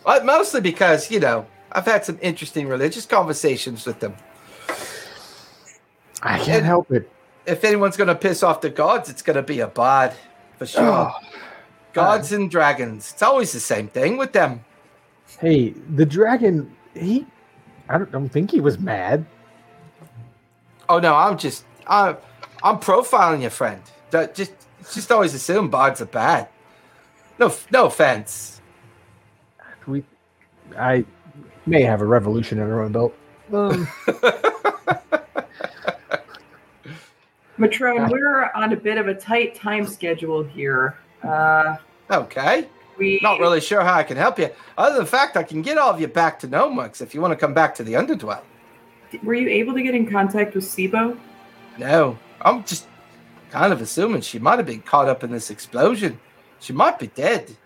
well, 0.06 0.24
mostly 0.24 0.60
because, 0.60 1.10
you 1.10 1.18
know, 1.18 1.46
I've 1.72 1.84
had 1.84 2.04
some 2.04 2.16
interesting 2.22 2.68
religious 2.68 3.06
conversations 3.06 3.84
with 3.86 3.98
them. 3.98 4.14
I 6.22 6.38
can't 6.38 6.64
help 6.64 6.90
it. 6.90 7.10
If 7.46 7.64
anyone's 7.64 7.96
going 7.96 8.08
to 8.08 8.14
piss 8.14 8.42
off 8.42 8.60
the 8.60 8.70
gods, 8.70 9.08
it's 9.08 9.22
going 9.22 9.36
to 9.36 9.42
be 9.42 9.60
a 9.60 9.66
bard 9.68 10.12
for 10.58 10.66
sure. 10.66 10.82
Oh, 10.82 11.12
gods 11.92 12.32
and 12.32 12.50
dragons. 12.50 13.12
It's 13.12 13.22
always 13.22 13.52
the 13.52 13.60
same 13.60 13.88
thing 13.88 14.16
with 14.16 14.32
them. 14.32 14.64
hey, 15.40 15.70
the 15.70 16.04
dragon. 16.04 16.74
He, 16.94 17.26
I 17.88 17.98
don't, 17.98 18.10
don't 18.10 18.28
think 18.28 18.50
he 18.50 18.60
was 18.60 18.78
mad. 18.78 19.24
Oh 20.88 20.98
no, 20.98 21.14
I'm 21.14 21.36
just 21.36 21.64
I'm 21.86 22.16
I'm 22.62 22.78
profiling 22.78 23.42
your 23.42 23.50
friend. 23.50 23.82
That 24.10 24.34
just 24.34 24.52
just 24.92 25.12
always 25.12 25.34
assume 25.34 25.68
bards 25.68 26.00
are 26.00 26.06
bad. 26.06 26.48
No, 27.38 27.52
no 27.70 27.86
offense. 27.86 28.60
We, 29.86 30.04
I 30.76 31.04
may 31.66 31.82
have 31.82 32.00
a 32.00 32.06
revolution 32.06 32.58
in 32.58 32.64
our 32.70 32.82
own 32.82 32.92
belt. 32.92 33.14
Um, 33.52 33.88
Matrone, 37.58 38.10
we're 38.10 38.50
on 38.54 38.72
a 38.72 38.76
bit 38.76 38.98
of 38.98 39.08
a 39.08 39.14
tight 39.14 39.54
time 39.54 39.86
schedule 39.86 40.42
here. 40.42 40.96
Uh, 41.22 41.76
Okay. 42.10 42.66
we 42.96 43.18
Not 43.22 43.38
really 43.40 43.60
sure 43.60 43.82
how 43.82 43.94
I 43.94 44.02
can 44.02 44.16
help 44.16 44.38
you. 44.38 44.48
Other 44.78 44.96
than 44.96 45.04
the 45.04 45.10
fact 45.10 45.36
I 45.36 45.42
can 45.42 45.60
get 45.62 45.76
all 45.76 45.90
of 45.90 46.00
you 46.00 46.06
back 46.06 46.38
to 46.40 46.48
Gnomeworks 46.48 47.02
if 47.02 47.14
you 47.14 47.20
want 47.20 47.32
to 47.32 47.36
come 47.36 47.52
back 47.52 47.74
to 47.76 47.84
the 47.84 47.96
Underdwell. 47.96 48.42
Were 49.22 49.34
you 49.34 49.48
able 49.48 49.74
to 49.74 49.82
get 49.82 49.94
in 49.94 50.10
contact 50.10 50.54
with 50.54 50.64
Sibo? 50.64 51.18
No, 51.78 52.18
I'm 52.42 52.64
just 52.64 52.86
kind 53.50 53.72
of 53.72 53.80
assuming 53.80 54.20
she 54.22 54.38
might 54.38 54.58
have 54.58 54.66
been 54.66 54.82
caught 54.82 55.08
up 55.08 55.22
in 55.24 55.30
this 55.30 55.50
explosion. 55.50 56.18
She 56.60 56.72
might 56.72 56.98
be 56.98 57.08
dead. 57.08 57.56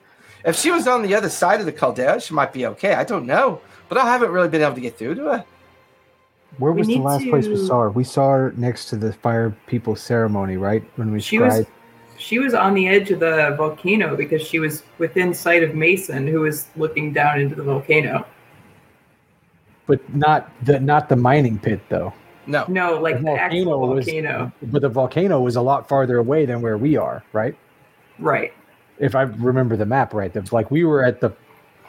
If 0.44 0.56
she 0.56 0.70
was 0.70 0.88
on 0.88 1.02
the 1.02 1.14
other 1.14 1.28
side 1.28 1.60
of 1.60 1.66
the 1.66 1.72
caldera, 1.72 2.20
she 2.20 2.34
might 2.34 2.52
be 2.52 2.66
okay. 2.66 2.94
I 2.94 3.04
don't 3.04 3.26
know. 3.26 3.60
But 3.88 3.98
I 3.98 4.04
haven't 4.06 4.30
really 4.30 4.48
been 4.48 4.62
able 4.62 4.74
to 4.74 4.80
get 4.80 4.98
through 4.98 5.14
to 5.16 5.24
her. 5.24 5.44
Where 6.58 6.72
was 6.72 6.86
the 6.86 6.96
need 6.96 7.02
last 7.02 7.24
place 7.28 7.46
we 7.46 7.56
saw 7.56 7.82
her? 7.82 7.90
We 7.90 8.04
saw 8.04 8.30
her 8.30 8.54
next 8.56 8.86
to 8.90 8.96
the 8.96 9.12
fire 9.12 9.54
people 9.66 9.96
ceremony, 9.96 10.56
right? 10.56 10.82
When 10.96 11.10
we 11.12 11.20
She 11.20 11.38
was 11.38 11.64
she 12.18 12.38
was 12.38 12.54
on 12.54 12.74
the 12.74 12.86
edge 12.88 13.10
of 13.10 13.20
the 13.20 13.54
volcano 13.56 14.14
because 14.16 14.42
she 14.42 14.58
was 14.60 14.84
within 14.98 15.34
sight 15.34 15.62
of 15.64 15.74
Mason, 15.74 16.26
who 16.26 16.40
was 16.40 16.66
looking 16.76 17.12
down 17.12 17.40
into 17.40 17.54
the 17.56 17.62
volcano. 17.64 18.24
but 19.86 20.00
not 20.14 20.50
the 20.64 20.78
not 20.80 21.08
the 21.08 21.16
mining 21.16 21.58
pit 21.58 21.80
though. 21.88 22.12
No. 22.46 22.64
No, 22.68 22.98
like 23.00 23.18
The 23.18 23.24
the, 23.24 23.30
actual 23.40 23.64
volcano 23.64 23.94
was- 23.94 24.04
volcano. 24.06 24.52
But 24.62 24.82
the 24.82 24.88
volcano 24.88 25.40
was 25.40 25.56
a 25.56 25.62
lot 25.62 25.88
farther 25.88 26.18
away 26.18 26.44
than 26.46 26.60
where 26.60 26.76
we 26.76 26.96
are, 26.96 27.22
right? 27.32 27.56
Right. 28.18 28.52
If 28.98 29.14
I 29.14 29.22
remember 29.22 29.76
the 29.76 29.86
map 29.86 30.12
right, 30.14 30.32
the, 30.32 30.46
like 30.52 30.70
we 30.70 30.84
were 30.84 31.04
at 31.04 31.20
the 31.20 31.30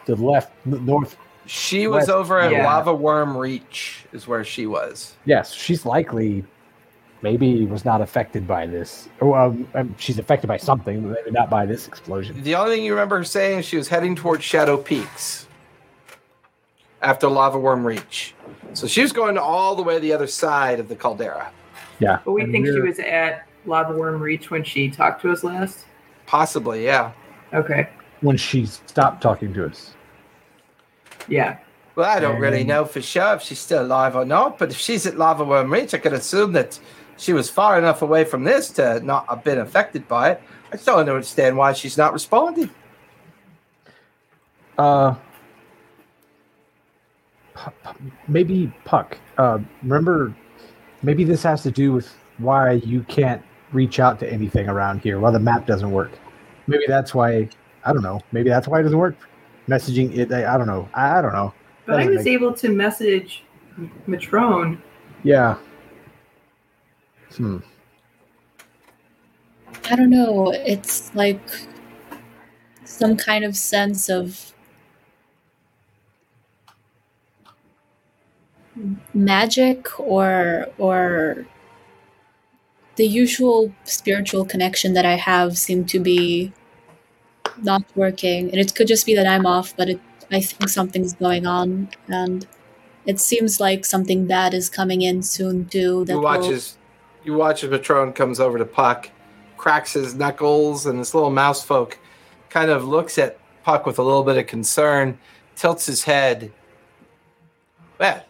the 0.06 0.16
left 0.16 0.52
north. 0.66 1.16
She 1.46 1.88
was 1.88 2.02
West- 2.08 2.10
over 2.10 2.40
at 2.40 2.52
Yeah. 2.52 2.66
Lava 2.66 2.94
Worm 2.94 3.36
Reach, 3.38 4.06
is 4.14 4.28
where 4.28 4.44
she 4.44 4.66
was. 4.68 5.16
Yes, 5.26 5.52
she's 5.54 5.86
likely 5.86 6.44
maybe 7.22 7.66
was 7.66 7.86
not 7.86 8.02
affected 8.02 8.46
by 8.46 8.66
this. 8.66 9.08
Or, 9.22 9.40
um, 9.40 9.66
um, 9.76 9.96
she's 9.98 10.20
affected 10.20 10.48
by 10.48 10.58
something, 10.58 11.02
but 11.02 11.12
maybe 11.14 11.32
not 11.32 11.50
by 11.50 11.66
this 11.66 11.88
explosion. 11.88 12.42
The 12.44 12.56
only 12.56 12.76
thing 12.76 12.86
you 12.86 12.92
remember 12.94 13.18
her 13.20 13.24
saying 13.24 13.60
is 13.60 13.66
she 13.66 13.78
was 13.78 13.88
heading 13.88 14.14
towards 14.16 14.44
Shadow 14.44 14.76
Peaks 14.76 15.48
after 17.02 17.28
Lava 17.30 17.58
Worm 17.60 17.86
Reach. 17.86 18.34
So 18.74 18.88
she 18.88 19.02
was 19.02 19.12
going 19.14 19.38
all 19.38 19.76
the 19.76 19.84
way 19.84 19.96
to 19.96 20.00
the 20.00 20.12
other 20.14 20.28
side 20.28 20.80
of 20.80 20.88
the 20.90 20.96
caldera. 20.96 21.52
Yeah, 22.00 22.20
But 22.26 22.32
we 22.34 22.42
and 22.42 22.52
think 22.52 22.66
she 22.66 22.74
we're- 22.74 22.88
was 22.90 23.00
at 23.00 23.48
Lava 23.66 23.94
Worm 23.94 24.22
Reach 24.22 24.50
when 24.52 24.64
she 24.64 24.90
talked 24.90 25.22
to 25.22 25.32
us 25.32 25.44
last. 25.44 25.86
Possibly, 26.26 26.84
yeah. 26.86 27.12
Okay. 27.54 27.88
when 28.22 28.36
she 28.38 28.66
stopped 28.66 29.22
talking 29.22 29.54
to 29.54 29.66
us. 29.66 29.94
Yeah. 31.28 31.58
Well, 31.96 32.10
I 32.10 32.20
don't 32.20 32.40
really 32.40 32.64
know 32.64 32.86
for 32.86 33.02
sure 33.02 33.36
if 33.36 33.44
she's 33.44 33.60
still 33.60 33.84
alive 33.84 34.16
or 34.16 34.26
not, 34.26 34.58
but 34.58 34.72
if 34.72 34.78
she's 34.78 35.06
at 35.06 35.18
Lava 35.18 35.46
Worm 35.46 35.72
Reach, 35.72 35.94
I 35.94 36.00
can 36.00 36.14
assume 36.14 36.52
that 36.54 36.80
she 37.18 37.34
was 37.34 37.50
far 37.50 37.78
enough 37.78 38.02
away 38.02 38.24
from 38.26 38.44
this 38.44 38.72
to 38.72 39.00
not 39.02 39.28
have 39.28 39.44
been 39.44 39.60
affected 39.60 40.08
by 40.08 40.32
it. 40.32 40.42
I 40.72 40.76
just 40.76 40.88
don't 40.88 41.08
understand 41.08 41.56
why 41.56 41.74
she's 41.74 41.98
not 41.98 42.12
responding. 42.12 42.72
Uh, 44.78 45.14
Pu- 47.54 47.72
Pu- 47.84 48.12
maybe 48.28 48.74
Puck. 48.86 49.20
Uh, 49.38 49.60
remember, 49.84 50.36
maybe 51.04 51.24
this 51.24 51.44
has 51.44 51.62
to 51.64 51.72
do 51.72 51.94
with 51.94 52.12
why 52.40 52.72
you 52.72 53.04
can't 53.04 53.42
reach 53.72 54.00
out 54.00 54.20
to 54.20 54.32
anything 54.32 54.68
around 54.68 55.02
here. 55.02 55.20
Why 55.20 55.30
the 55.30 55.40
map 55.40 55.68
doesn't 55.68 55.92
work. 55.92 56.12
Maybe 56.66 56.86
that's 56.88 57.14
why. 57.14 57.50
I 57.86 57.94
don't 57.94 58.02
know. 58.02 58.22
Maybe 58.32 58.50
that's 58.50 58.68
why 58.68 58.80
it 58.80 58.84
doesn't 58.84 58.98
work. 58.98 59.16
Messaging 59.68 60.16
it. 60.18 60.32
I, 60.32 60.54
I 60.54 60.58
don't 60.58 60.68
know. 60.68 60.90
I, 60.94 61.20
I 61.20 61.22
don't 61.22 61.34
know. 61.34 61.54
But 61.86 62.00
I 62.00 62.08
was 62.08 62.26
make- 62.26 62.28
able 62.28 62.54
to 62.54 62.70
message 62.70 63.44
Matrone. 64.08 64.80
Yeah. 65.24 65.58
Hmm. 67.36 67.58
I 69.90 69.96
don't 69.96 70.10
know. 70.10 70.52
It's 70.52 71.14
like 71.16 71.42
some 72.86 73.18
kind 73.18 73.44
of 73.44 73.56
sense 73.56 74.10
of 74.10 74.54
magic 79.14 80.00
or 80.00 80.68
or 80.78 81.46
the 82.96 83.06
usual 83.06 83.74
spiritual 83.84 84.46
connection 84.46 84.94
that 84.94 85.06
I 85.06 85.16
have 85.16 85.58
seem 85.58 85.86
to 85.86 86.00
be 86.00 86.54
not 87.62 87.84
working. 87.96 88.50
And 88.52 88.60
it 88.60 88.74
could 88.76 88.88
just 88.88 89.06
be 89.06 89.16
that 89.16 89.28
I'm 89.28 89.46
off, 89.46 89.76
but 89.76 89.90
it, 89.90 90.00
I 90.32 90.42
think 90.42 90.70
something's 90.70 91.14
going 91.14 91.46
on 91.46 91.90
and 92.08 92.48
it 93.06 93.20
seems 93.20 93.60
like 93.60 93.84
something 93.86 94.26
bad 94.28 94.54
is 94.54 94.70
coming 94.70 95.02
in 95.02 95.24
soon 95.24 95.66
too. 95.66 96.06
That 96.06 96.14
You 96.14 96.22
watch 96.22 96.42
will- 96.42 96.54
as 96.54 96.78
you 97.26 97.34
watch 97.34 97.64
as 97.64 97.70
Patron 97.70 98.14
comes 98.14 98.40
over 98.40 98.58
to 98.58 98.66
Puck, 98.66 99.10
cracks 99.58 99.94
his 99.94 100.14
knuckles, 100.16 100.86
and 100.86 101.00
this 101.00 101.14
little 101.14 101.30
mouse 101.30 101.64
folk 101.64 101.98
kind 102.50 102.70
of 102.70 102.86
looks 102.86 103.18
at 103.18 103.38
Puck 103.64 103.86
with 103.86 103.98
a 104.00 104.04
little 104.04 104.24
bit 104.24 104.38
of 104.38 104.46
concern, 104.48 105.18
tilts 105.56 105.86
his 105.86 106.04
head. 106.04 106.52
Well, 108.00 108.24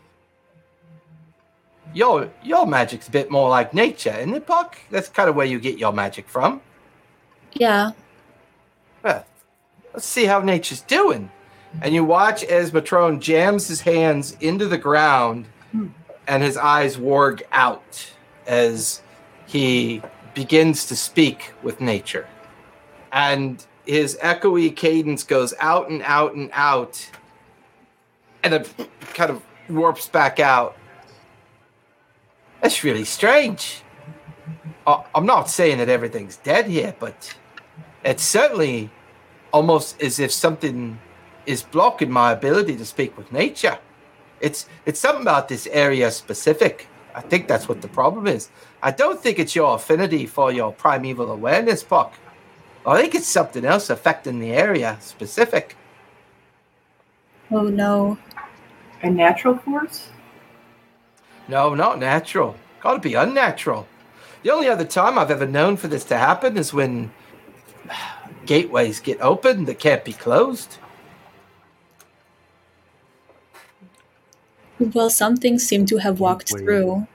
your 1.94 2.30
your 2.44 2.66
magic's 2.66 3.08
a 3.08 3.12
bit 3.12 3.30
more 3.32 3.50
like 3.50 3.74
nature, 3.74 4.16
isn't 4.18 4.34
it, 4.34 4.46
Puck? 4.48 4.78
That's 4.92 5.10
kind 5.10 5.30
of 5.30 5.36
where 5.36 5.46
you 5.46 5.60
get 5.60 5.78
your 5.78 5.94
magic 5.94 6.28
from. 6.30 6.62
yeah. 7.54 7.92
Well, 9.04 9.26
let's 9.94 10.06
see 10.06 10.26
how 10.26 10.40
nature's 10.40 10.82
doing. 10.82 11.30
And 11.82 11.94
you 11.94 12.04
watch 12.04 12.44
as 12.44 12.72
Matrone 12.72 13.20
jams 13.20 13.68
his 13.68 13.82
hands 13.82 14.38
into 14.40 14.68
the 14.68 14.78
ground 14.78 15.46
and 16.28 16.44
his 16.44 16.56
eyes 16.56 16.98
warg 16.98 17.42
out 17.52 18.12
as 18.48 19.02
he 19.46 20.02
begins 20.34 20.86
to 20.88 20.96
speak 20.96 21.54
with 21.64 21.82
nature. 21.82 22.28
And 23.12 23.66
his 23.86 24.18
echoey 24.22 24.76
cadence 24.76 25.24
goes 25.24 25.54
out 25.60 25.90
and 25.90 26.02
out 26.04 26.36
and 26.36 26.50
out 26.54 27.10
and 28.44 28.54
it 28.54 28.70
kind 29.14 29.32
of 29.32 29.42
warps 29.70 30.08
back 30.08 30.40
out. 30.40 30.78
That's 32.62 32.84
really 32.84 33.06
strange. 33.06 33.82
I'm 34.86 35.26
not 35.26 35.50
saying 35.50 35.78
that 35.78 35.90
everything's 35.90 36.38
dead 36.38 36.68
here, 36.68 36.94
but 37.00 37.34
it's 38.04 38.24
certainly 38.24 38.90
almost 39.52 40.02
as 40.02 40.20
if 40.20 40.32
something 40.32 41.00
is 41.46 41.62
blocking 41.62 42.12
my 42.12 42.32
ability 42.32 42.76
to 42.78 42.86
speak 42.86 43.18
with 43.18 43.32
nature. 43.32 43.78
It's 44.42 44.68
it's 44.86 45.00
something 45.00 45.22
about 45.22 45.48
this 45.48 45.68
area 45.68 46.12
specific. 46.12 46.88
I 47.16 47.22
think 47.22 47.48
that's 47.48 47.70
what 47.70 47.82
the 47.82 47.88
problem 47.88 48.28
is. 48.28 48.50
I 48.82 48.92
don't 48.92 49.22
think 49.22 49.40
it's 49.40 49.56
your 49.56 49.76
affinity 49.76 50.26
for 50.26 50.52
your 50.52 50.74
primeval 50.74 51.32
awareness, 51.32 51.84
Puck. 51.84 52.14
I 52.86 53.00
think 53.00 53.16
it's 53.16 53.28
something 53.28 53.64
else 53.64 53.90
affecting 53.90 54.40
the 54.40 54.52
area 54.52 54.98
specific. 55.00 55.78
Oh 57.52 57.64
no. 57.64 58.18
A 59.02 59.10
natural 59.10 59.58
force? 59.58 60.10
No, 61.48 61.76
not 61.76 62.00
natural. 62.00 62.56
Gotta 62.82 63.00
be 63.00 63.14
unnatural. 63.14 63.88
The 64.44 64.52
only 64.52 64.68
other 64.68 64.86
time 64.86 65.18
I've 65.18 65.32
ever 65.32 65.46
known 65.46 65.78
for 65.78 65.88
this 65.88 66.04
to 66.06 66.18
happen 66.18 66.58
is 66.58 66.74
when 66.74 67.12
gateways 68.46 69.00
get 69.00 69.22
open 69.22 69.66
that 69.66 69.80
can't 69.80 70.04
be 70.04 70.14
closed. 70.14 70.78
Well, 74.80 75.10
some 75.10 75.38
things 75.38 75.66
seem 75.66 75.86
to 75.88 75.98
have 75.98 76.20
walked 76.20 76.52
Wait. 76.52 76.64
through. 76.64 77.08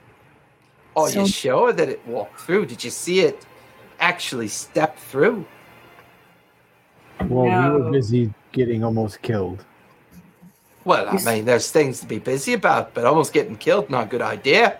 Are 0.95 1.09
So- 1.09 1.21
you 1.21 1.27
sure 1.27 1.73
that 1.73 1.89
it 1.89 2.05
walked 2.07 2.39
through? 2.41 2.65
Did 2.65 2.83
you 2.83 2.89
see 2.89 3.19
it 3.21 3.45
actually 3.99 4.47
step 4.47 4.97
through. 4.97 5.45
Well, 7.27 7.73
we 7.73 7.81
were 7.81 7.91
busy 7.91 8.33
getting 8.51 8.83
almost 8.83 9.21
killed. 9.21 9.65
Well, 10.85 11.07
I 11.09 11.21
mean, 11.23 11.45
there's 11.45 11.69
things 11.69 11.99
to 11.99 12.07
be 12.07 12.19
busy 12.19 12.53
about, 12.53 12.93
but 12.93 13.05
almost 13.05 13.33
getting 13.33 13.57
killed, 13.57 13.89
not 13.89 14.05
a 14.05 14.09
good 14.09 14.21
idea. 14.21 14.79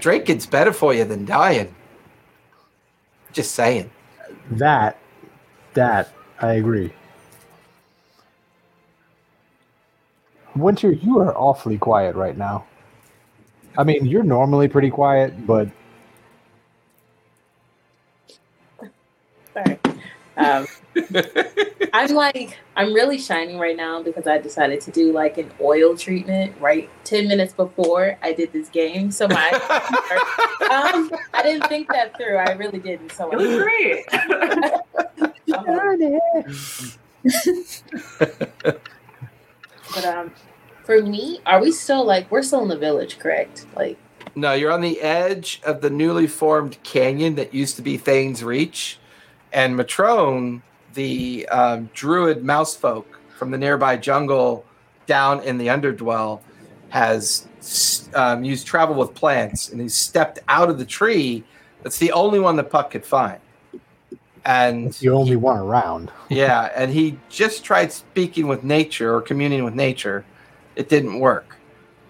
Drinking's 0.00 0.46
better 0.46 0.72
for 0.72 0.92
you 0.92 1.04
than 1.04 1.24
dying. 1.24 1.74
Just 3.32 3.52
saying. 3.52 3.90
That, 4.50 4.98
that 5.74 6.12
I 6.40 6.54
agree. 6.54 6.92
Winter, 10.56 10.92
you 10.92 11.18
are 11.18 11.36
awfully 11.36 11.78
quiet 11.78 12.14
right 12.14 12.36
now. 12.36 12.64
I 13.76 13.82
mean, 13.84 14.06
you're 14.06 14.22
normally 14.22 14.68
pretty 14.68 14.90
quiet, 14.90 15.46
but 15.46 15.68
Sorry. 19.54 19.78
Um, 20.36 20.66
I'm 21.92 22.14
like, 22.14 22.58
I'm 22.76 22.92
really 22.92 23.18
shining 23.18 23.58
right 23.58 23.76
now 23.76 24.02
because 24.02 24.26
I 24.26 24.38
decided 24.38 24.80
to 24.82 24.90
do 24.90 25.12
like 25.12 25.38
an 25.38 25.50
oil 25.60 25.96
treatment 25.96 26.54
right 26.60 26.90
10 27.04 27.28
minutes 27.28 27.52
before 27.52 28.18
I 28.22 28.32
did 28.32 28.52
this 28.52 28.68
game. 28.68 29.10
So 29.10 29.28
my, 29.28 29.50
um, 30.70 31.10
I 31.32 31.42
didn't 31.42 31.68
think 31.68 31.88
that 31.88 32.16
through. 32.16 32.36
I 32.36 32.52
really 32.52 32.78
didn't. 32.78 33.12
So 33.12 33.30
It 33.30 33.36
was 33.36 33.62
great. 33.62 34.04
um, 35.54 35.98
but 39.94 40.04
um, 40.04 40.32
for 40.84 41.00
me, 41.02 41.40
are 41.46 41.60
we 41.60 41.70
still 41.70 42.04
like, 42.04 42.30
we're 42.30 42.42
still 42.42 42.62
in 42.62 42.68
the 42.68 42.78
village, 42.78 43.18
correct? 43.18 43.66
Like, 43.76 43.98
no, 44.34 44.52
you're 44.52 44.72
on 44.72 44.80
the 44.80 45.00
edge 45.00 45.60
of 45.64 45.80
the 45.80 45.90
newly 45.90 46.26
formed 46.26 46.82
canyon 46.82 47.36
that 47.36 47.54
used 47.54 47.76
to 47.76 47.82
be 47.82 47.96
Thane's 47.96 48.42
Reach. 48.42 48.98
And 49.54 49.78
Matrone, 49.78 50.62
the 50.94 51.48
um, 51.48 51.88
druid 51.94 52.44
mouse 52.44 52.74
folk 52.74 53.20
from 53.38 53.52
the 53.52 53.56
nearby 53.56 53.96
jungle 53.96 54.64
down 55.06 55.40
in 55.44 55.58
the 55.58 55.70
Underdwell, 55.70 56.42
has 56.88 57.46
um, 58.14 58.44
used 58.44 58.66
travel 58.66 58.96
with 58.96 59.14
plants 59.14 59.70
and 59.70 59.80
he's 59.80 59.94
stepped 59.94 60.40
out 60.48 60.68
of 60.68 60.78
the 60.78 60.84
tree. 60.84 61.44
That's 61.82 61.98
the 61.98 62.12
only 62.12 62.40
one 62.40 62.56
that 62.56 62.70
Puck 62.70 62.90
could 62.90 63.04
find. 63.04 63.40
And 64.44 64.88
it's 64.88 65.00
the 65.00 65.08
only 65.08 65.36
one 65.36 65.58
around. 65.58 66.10
yeah, 66.28 66.70
and 66.74 66.92
he 66.92 67.18
just 67.30 67.64
tried 67.64 67.92
speaking 67.92 68.46
with 68.46 68.64
nature 68.64 69.14
or 69.14 69.22
communing 69.22 69.64
with 69.64 69.74
nature. 69.74 70.24
It 70.76 70.88
didn't 70.88 71.18
work. 71.20 71.56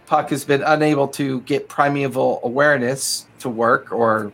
Puck 0.07 0.31
has 0.31 0.45
been 0.45 0.63
unable 0.63 1.09
to 1.09 1.43
get 1.43 1.69
primeval 1.69 2.41
awareness 2.43 3.27
to 3.41 3.49
work 3.49 3.93
or 3.93 4.33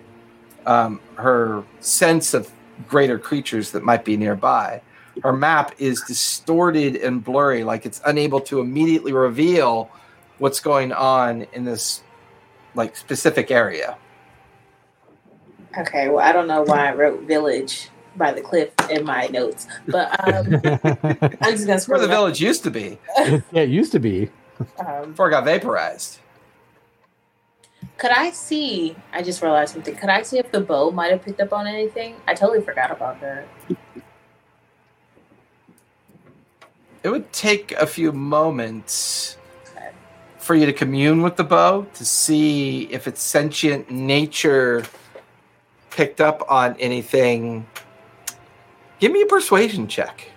um, 0.67 1.01
her 1.17 1.65
sense 1.81 2.35
of 2.35 2.51
greater 2.89 3.19
creatures 3.19 3.73
that 3.73 3.83
might 3.83 4.05
be 4.05 4.17
nearby. 4.17 4.83
Her 5.23 5.33
map 5.33 5.75
is 5.79 6.03
distorted 6.03 6.97
and 6.97 7.23
blurry, 7.23 7.65
like 7.65 7.85
it's 7.85 8.01
unable 8.07 8.41
to 8.43 8.61
immediately 8.61 9.13
reveal 9.13 9.91
what's 10.39 10.61
going 10.61 10.93
on 10.93 11.47
in 11.53 11.65
this 11.65 12.03
like 12.75 12.97
specific 12.97 13.51
area. 13.51 13.99
okay, 15.79 16.09
well, 16.09 16.21
I 16.21 16.33
don't 16.33 16.47
know 16.47 16.63
why 16.63 16.89
I 16.89 16.95
wrote 16.95 17.23
village 17.23 17.89
by 18.17 18.33
the 18.33 18.41
cliff 18.41 18.71
in 18.91 19.05
my 19.05 19.27
notes, 19.27 19.67
but 19.87 20.09
um, 20.27 20.61
I'm 21.43 21.53
just 21.57 21.67
gonna 21.67 21.81
where 21.87 21.99
the 21.99 22.07
down. 22.07 22.17
village 22.17 22.41
used 22.41 22.65
to 22.65 22.71
be 22.71 22.99
yeah, 23.19 23.41
it 23.53 23.69
used 23.69 23.93
to 23.93 24.01
be. 24.01 24.31
Um, 24.87 25.11
before 25.11 25.29
it 25.29 25.33
got 25.33 25.45
vaporized. 25.45 26.20
Could 28.01 28.13
I 28.13 28.31
see? 28.31 28.97
I 29.13 29.23
just 29.23 29.43
realized 29.43 29.75
something. 29.75 29.95
Could 29.95 30.09
I 30.09 30.23
see 30.23 30.39
if 30.39 30.51
the 30.51 30.63
bow 30.63 30.91
might 30.91 31.11
have 31.11 31.23
picked 31.23 31.39
up 31.39 31.53
on 31.53 31.67
anything? 31.67 32.17
I 32.27 32.33
totally 32.33 32.63
forgot 32.63 32.91
about 32.91 33.21
that. 33.21 33.47
it 37.03 37.11
would 37.11 37.31
take 37.31 37.73
a 37.73 37.87
few 37.87 38.11
moments 38.11 39.37
for 40.39 40.55
you 40.55 40.65
to 40.65 40.73
commune 40.73 41.21
with 41.21 41.37
the 41.37 41.45
bow 41.45 41.87
to 41.93 42.05
see 42.07 42.85
if 42.85 43.07
its 43.07 43.23
sentient 43.23 43.91
nature 43.91 44.83
picked 45.91 46.23
up 46.23 46.43
on 46.49 46.77
anything. 46.81 47.67
Give 48.99 49.13
me 49.13 49.21
a 49.21 49.27
persuasion 49.27 49.87
check. 49.87 50.31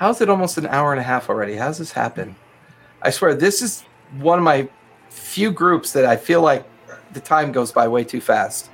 How's 0.00 0.22
it 0.22 0.30
almost 0.30 0.56
an 0.56 0.64
hour 0.64 0.92
and 0.92 0.98
a 0.98 1.02
half 1.02 1.28
already? 1.28 1.56
How's 1.56 1.76
this 1.76 1.92
happen? 1.92 2.34
I 3.02 3.10
swear, 3.10 3.34
this 3.34 3.60
is 3.60 3.82
one 4.16 4.38
of 4.38 4.44
my 4.46 4.66
few 5.10 5.50
groups 5.52 5.92
that 5.92 6.06
I 6.06 6.16
feel 6.16 6.40
like 6.40 6.64
the 7.12 7.20
time 7.20 7.52
goes 7.52 7.70
by 7.70 7.86
way 7.86 8.02
too 8.04 8.22
fast. 8.22 8.70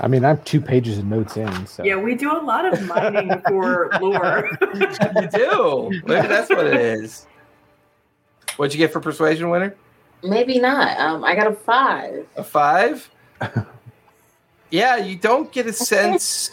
I 0.00 0.08
mean, 0.08 0.24
I'm 0.24 0.40
two 0.44 0.62
pages 0.62 0.96
of 0.96 1.04
notes 1.04 1.36
in. 1.36 1.66
So 1.66 1.84
Yeah, 1.84 1.96
we 1.96 2.14
do 2.14 2.32
a 2.32 2.40
lot 2.40 2.72
of 2.72 2.82
mining 2.86 3.42
for 3.46 3.90
lore. 4.00 4.48
you 4.74 5.28
do. 5.28 5.90
Maybe 6.06 6.26
that's 6.26 6.48
what 6.48 6.66
it 6.66 6.80
is. 6.80 7.26
What'd 8.56 8.72
you 8.72 8.78
get 8.78 8.94
for 8.94 9.00
persuasion 9.00 9.50
Winter? 9.50 9.76
Maybe 10.22 10.58
not. 10.58 10.98
Um, 10.98 11.22
I 11.22 11.34
got 11.34 11.48
a 11.48 11.54
five. 11.54 12.26
A 12.36 12.42
five? 12.42 13.10
yeah, 14.74 14.96
you 14.96 15.14
don't 15.14 15.52
get 15.52 15.68
a 15.68 15.72
sense 15.72 16.50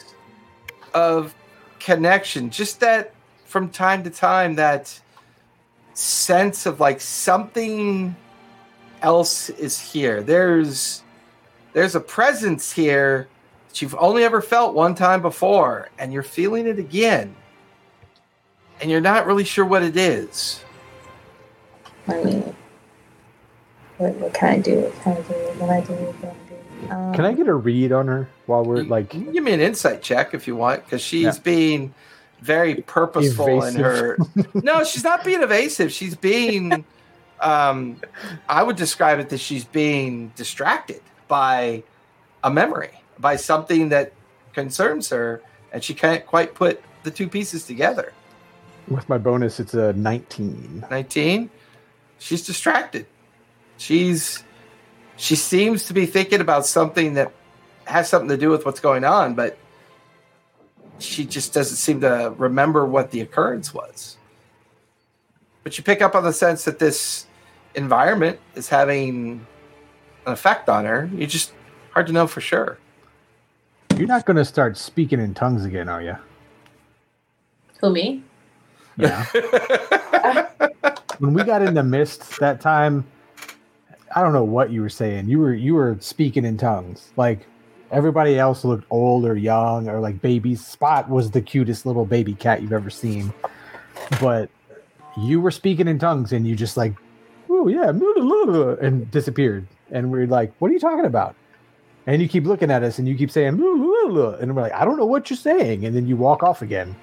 of 0.94 1.34
connection. 1.80 2.52
Just 2.52 2.80
that 2.82 3.16
from 3.46 3.68
time 3.68 4.04
to 4.04 4.12
time, 4.12 4.54
that 4.56 5.02
sense 5.96 6.68
of 6.68 6.80
like 6.80 7.02
something 7.02 8.16
else 9.02 9.50
is 9.50 9.80
here. 9.80 10.22
There's 10.22 11.02
there's 11.74 11.96
a 11.96 12.00
presence 12.00 12.72
here 12.72 13.28
that 13.70 13.82
you've 13.82 13.96
only 13.96 14.24
ever 14.24 14.40
felt 14.40 14.76
one 14.76 14.94
time 14.94 15.24
before, 15.24 15.90
and 15.98 16.14
you're 16.14 16.22
feeling 16.22 16.68
it 16.68 16.78
again. 16.78 17.36
And 18.82 18.92
you're 18.92 19.02
not 19.02 19.26
really 19.26 19.46
sure 19.46 19.66
what 19.66 19.82
it 19.82 19.98
is. 19.98 20.64
I 22.08 22.24
mean, 22.24 22.56
what, 23.98 24.14
what 24.18 24.34
can 24.36 24.50
I 24.50 24.60
do? 24.60 24.82
What 24.82 25.02
can 25.02 25.12
I 25.14 25.22
do? 25.22 25.34
What 25.34 25.58
can 25.58 25.70
I 25.72 25.82
do? 25.82 26.51
What 26.92 26.98
can 26.98 27.06
I? 27.06 27.08
Um, 27.10 27.14
can 27.14 27.26
I 27.26 27.34
get 27.34 27.48
a 27.48 27.54
read 27.54 27.92
on 27.92 28.08
her 28.08 28.30
while 28.46 28.64
we're 28.64 28.84
like? 28.84 29.10
give 29.10 29.44
me 29.44 29.54
an 29.54 29.60
insight 29.62 30.02
check 30.02 30.34
if 30.34 30.48
you 30.48 30.56
want, 30.56 30.84
because 30.84 31.02
she's 31.02 31.38
Yeah. 31.38 31.44
being 31.44 31.94
very 32.42 32.76
purposeful 32.76 33.64
in 33.64 33.76
her. 33.76 34.18
no, 34.56 34.84
she's 34.84 35.04
not 35.04 35.24
being 35.24 35.44
evasive. 35.44 35.92
She's 35.92 36.16
being, 36.16 36.86
um, 37.40 37.98
I 38.50 38.64
would 38.64 38.76
describe 38.76 39.20
it 39.20 39.30
that 39.30 39.40
she's 39.40 39.64
being 39.66 40.32
distracted 40.36 41.02
by 41.28 41.84
a 42.44 42.50
memory, 42.50 43.02
by 43.20 43.36
something 43.36 43.90
that 43.90 44.14
concerns 44.54 45.10
her, 45.10 45.42
and 45.72 45.84
she 45.84 45.94
can't 45.94 46.26
quite 46.26 46.56
put 46.56 46.82
the 47.04 47.12
two 47.12 47.28
pieces 47.28 47.66
together. 47.66 48.14
With 48.88 49.08
my 49.08 49.18
bonus, 49.18 49.60
it's 49.60 49.74
a 49.76 49.94
19. 49.94 50.86
19 50.90 51.50
she's 52.22 52.46
distracted 52.46 53.08
she's 53.78 54.44
she 55.22 55.36
seems 55.36 55.84
to 55.86 55.94
be 55.94 56.08
thinking 56.08 56.42
about 56.42 56.66
something 56.66 57.14
that 57.14 57.32
has 57.86 58.10
something 58.10 58.30
to 58.30 58.38
do 58.38 58.50
with 58.50 58.66
what's 58.66 58.80
going 58.80 59.04
on 59.04 59.36
but 59.36 59.58
she 60.98 61.26
just 61.26 61.54
doesn't 61.54 61.78
seem 61.78 62.02
to 62.02 62.34
remember 62.38 62.86
what 62.86 63.12
the 63.12 63.22
occurrence 63.22 63.74
was 63.74 64.18
but 65.64 65.78
you 65.78 65.84
pick 65.84 66.02
up 66.02 66.16
on 66.16 66.24
the 66.24 66.34
sense 66.34 66.66
that 66.66 66.80
this 66.80 67.28
environment 67.76 68.40
is 68.56 68.68
having 68.68 69.46
an 70.26 70.34
effect 70.34 70.68
on 70.70 70.86
her 70.86 71.10
you 71.14 71.28
just 71.28 71.54
hard 71.92 72.08
to 72.08 72.14
know 72.14 72.26
for 72.26 72.42
sure 72.42 72.78
You're 73.98 74.08
not 74.08 74.26
going 74.26 74.38
to 74.38 74.46
start 74.46 74.78
speaking 74.78 75.20
in 75.20 75.36
tongues 75.36 75.66
again, 75.66 75.88
are 75.88 76.02
you? 76.02 76.16
Who 77.82 77.92
me? 77.92 78.24
Yeah. 78.98 79.26
when 81.20 81.34
we 81.34 81.44
got 81.44 81.62
in 81.62 81.74
the 81.76 81.84
mist 81.84 82.40
that 82.40 82.62
time, 82.62 83.06
I 84.16 84.22
don't 84.22 84.34
know 84.34 84.44
what 84.44 84.72
you 84.72 84.82
were 84.82 84.90
saying. 84.90 85.30
You 85.30 85.40
were 85.40 85.54
you 85.54 85.74
were 85.76 85.98
speaking 86.00 86.46
in 86.46 86.58
tongues. 86.58 87.12
Like 87.18 87.46
everybody 87.92 88.38
else 88.40 88.64
looked 88.64 88.86
old 88.90 89.26
or 89.26 89.36
young 89.36 89.88
or 89.90 90.00
like 90.00 90.22
babies. 90.22 90.66
Spot 90.66 91.10
was 91.10 91.32
the 91.32 91.42
cutest 91.42 91.86
little 91.86 92.06
baby 92.06 92.34
cat 92.34 92.62
you've 92.62 92.74
ever 92.74 92.90
seen. 92.90 93.34
But 94.20 94.50
you 95.18 95.42
were 95.42 95.52
speaking 95.52 95.88
in 95.88 96.00
tongues 96.00 96.32
and 96.32 96.48
you 96.48 96.56
just 96.56 96.78
like, 96.78 96.94
oh 97.50 97.68
yeah, 97.68 97.90
and 97.90 99.12
disappeared. 99.12 99.68
And 99.92 100.12
we're 100.12 100.28
like, 100.28 100.54
what 100.60 100.72
are 100.72 100.74
you 100.74 100.80
talking 100.80 101.06
about? 101.06 101.36
And 102.08 102.22
you 102.22 102.28
keep 102.28 102.46
looking 102.46 102.72
at 102.72 102.82
us 102.82 102.98
and 102.98 103.08
you 103.08 103.16
keep 103.16 103.30
saying, 103.30 103.50
and 103.50 103.60
we're 103.62 104.62
like, 104.62 104.72
I 104.74 104.86
don't 104.86 104.98
know 104.98 105.06
what 105.06 105.30
you're 105.30 105.38
saying. 105.38 105.86
And 105.86 105.96
then 105.96 106.08
you 106.08 106.16
walk 106.16 106.44
off 106.44 106.62
again. 106.62 106.96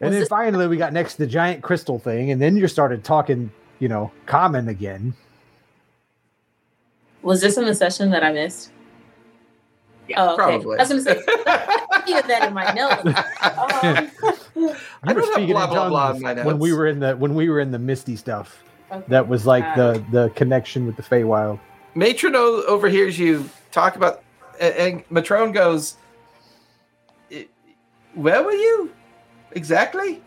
And 0.00 0.08
Was 0.08 0.12
then 0.12 0.20
this- 0.20 0.28
finally, 0.28 0.68
we 0.68 0.76
got 0.76 0.92
next 0.92 1.14
to 1.14 1.18
the 1.20 1.26
giant 1.26 1.62
crystal 1.62 1.98
thing, 1.98 2.30
and 2.30 2.40
then 2.42 2.56
you 2.56 2.66
started 2.68 3.04
talking, 3.04 3.50
you 3.78 3.88
know, 3.88 4.10
common 4.26 4.68
again. 4.68 5.14
Was 7.22 7.40
this 7.40 7.56
in 7.56 7.64
the 7.64 7.74
session 7.74 8.10
that 8.10 8.24
I 8.24 8.32
missed? 8.32 8.70
Oh, 10.16 10.34
okay. 10.34 10.36
Probably. 10.36 10.78
I 10.78 10.82
was 10.82 10.88
gonna 10.88 11.02
say 11.02 11.22
I 11.46 12.02
hear 12.06 12.22
that 12.22 12.48
in 12.48 12.54
my 12.54 12.72
notes. 12.72 13.04
Um, 13.06 14.76
I 15.04 15.12
were 15.12 15.22
speaking 15.22 15.52
blah, 15.52 15.64
in 15.64 15.70
blah, 15.70 15.88
blah 15.88 16.12
tongues 16.12 16.22
in 16.22 16.44
when 16.44 16.58
we 16.58 16.72
were 16.72 16.86
in 16.86 16.98
the 17.00 17.16
when 17.16 17.34
we 17.34 17.48
were 17.48 17.60
in 17.60 17.70
the 17.70 17.78
misty 17.78 18.16
stuff. 18.16 18.62
okay. 18.90 19.04
That 19.08 19.28
was 19.28 19.46
like 19.46 19.64
the 19.76 20.04
the 20.10 20.30
connection 20.30 20.86
with 20.86 20.96
the 20.96 21.02
Feywild. 21.02 21.60
Matrone 21.94 22.34
o- 22.34 22.64
overhears 22.66 23.18
you 23.18 23.48
talk 23.70 23.96
about, 23.96 24.22
and, 24.60 24.74
and 24.74 25.08
Matrone 25.08 25.52
goes, 25.54 25.96
"Where 28.14 28.42
were 28.42 28.52
you 28.52 28.92
exactly?" 29.52 30.22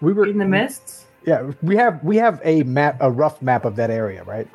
We 0.00 0.12
were 0.12 0.26
In 0.26 0.38
the 0.38 0.44
mists? 0.44 1.06
Yeah, 1.24 1.50
we 1.62 1.76
have 1.76 2.02
we 2.02 2.16
have 2.16 2.40
a 2.44 2.62
map, 2.64 2.96
a 3.00 3.10
rough 3.10 3.40
map 3.42 3.64
of 3.64 3.76
that 3.76 3.90
area, 3.90 4.24
right? 4.24 4.48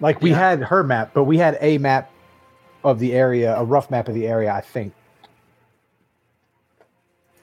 Like 0.00 0.20
we 0.20 0.30
Yeah. 0.30 0.36
had 0.50 0.62
her 0.64 0.82
map, 0.82 1.10
but 1.14 1.24
we 1.24 1.38
had 1.38 1.56
a 1.60 1.78
map 1.78 2.10
of 2.84 2.98
the 2.98 3.14
area, 3.14 3.56
a 3.56 3.64
rough 3.64 3.90
map 3.90 4.08
of 4.08 4.14
the 4.14 4.26
area, 4.28 4.52
I 4.52 4.60
think. 4.60 4.92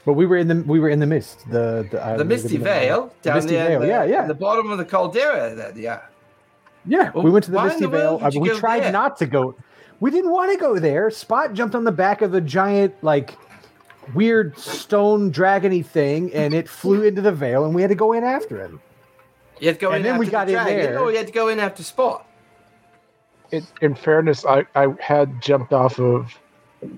But 0.05 0.13
we 0.13 0.25
were 0.25 0.38
in 0.38 0.47
the 0.49 0.63
we 0.67 0.80
were 0.80 0.89
in 0.89 0.99
the 0.99 1.05
mist, 1.07 1.49
the 1.49 1.88
the, 1.89 2.05
uh, 2.05 2.17
the 2.17 2.25
Misty 2.25 2.57
Vale 2.57 3.13
The 3.21 3.30
down 3.30 3.35
Misty 3.38 3.51
there, 3.55 3.67
Vale, 3.69 3.80
the, 3.81 3.88
yeah, 3.88 4.03
yeah. 4.03 4.27
the 4.27 4.34
bottom 4.34 4.69
of 4.69 4.77
the 4.77 4.84
caldera. 4.85 5.71
Yeah, 5.75 6.01
Yeah, 6.85 7.11
Well, 7.13 7.23
we 7.23 7.31
went 7.31 7.45
to 7.45 7.51
the 7.51 7.61
Misty 7.63 7.81
the 7.81 7.88
Vale. 7.88 8.19
I 8.21 8.30
mean, 8.30 8.41
we 8.41 8.49
tried 8.49 8.84
there? 8.84 8.91
not 8.91 9.17
to 9.19 9.25
go. 9.25 9.55
We 10.01 10.11
didn't 10.11 10.31
want 10.31 10.51
to 10.51 10.57
go 10.57 10.77
there. 10.77 11.09
Spot 11.09 11.53
jumped 11.53 11.73
on 11.75 11.85
the 11.85 11.91
back 11.93 12.21
of 12.21 12.34
a 12.34 12.41
giant, 12.41 12.93
like, 13.01 13.38
weird 14.13 14.57
stone 14.57 15.31
dragony 15.31 15.85
thing, 15.85 16.34
and 16.34 16.53
it 16.53 16.67
flew 16.67 17.03
into 17.03 17.21
the 17.21 17.31
Vale, 17.31 17.63
and 17.63 17.73
we 17.73 17.81
had 17.81 17.88
to 17.88 17.95
go 17.95 18.11
in 18.11 18.25
after 18.25 18.59
him. 18.59 18.81
you 19.61 19.67
had 19.67 19.75
to 19.80 19.81
go 19.85 19.91
And 19.91 19.97
in 19.97 20.03
then 20.03 20.19
we 20.19 20.27
got 20.27 20.49
in 20.49 20.55
dragon, 20.55 20.75
there. 20.77 20.99
or 20.99 21.09
you 21.11 21.17
had 21.17 21.27
to 21.27 21.31
go 21.34 21.47
in 21.47 21.61
after 21.61 21.81
Spot. 21.84 22.27
In, 23.53 23.65
in 23.81 23.95
fairness, 23.95 24.45
I, 24.45 24.65
I 24.75 24.88
had 24.99 25.41
jumped 25.41 25.71
off 25.73 25.99
of, 25.99 26.38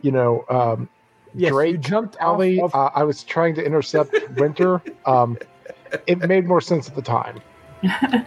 you 0.01 0.11
know, 0.11 0.45
um, 0.49 0.89
Yes, 1.37 1.49
you 1.49 1.53
Drake 1.55 1.81
jumped 1.81 2.15
alley. 2.21 2.61
off 2.61 2.73
of 2.73 2.79
Uh, 2.79 2.91
I 2.95 3.03
was 3.03 3.23
trying 3.23 3.55
to 3.55 3.63
intercept 3.65 4.15
Winter. 4.37 4.81
Um, 5.05 5.37
it 6.07 6.17
made 6.19 6.45
more 6.47 6.61
sense 6.61 6.87
at 6.87 6.95
the 6.95 7.01
time. 7.01 7.41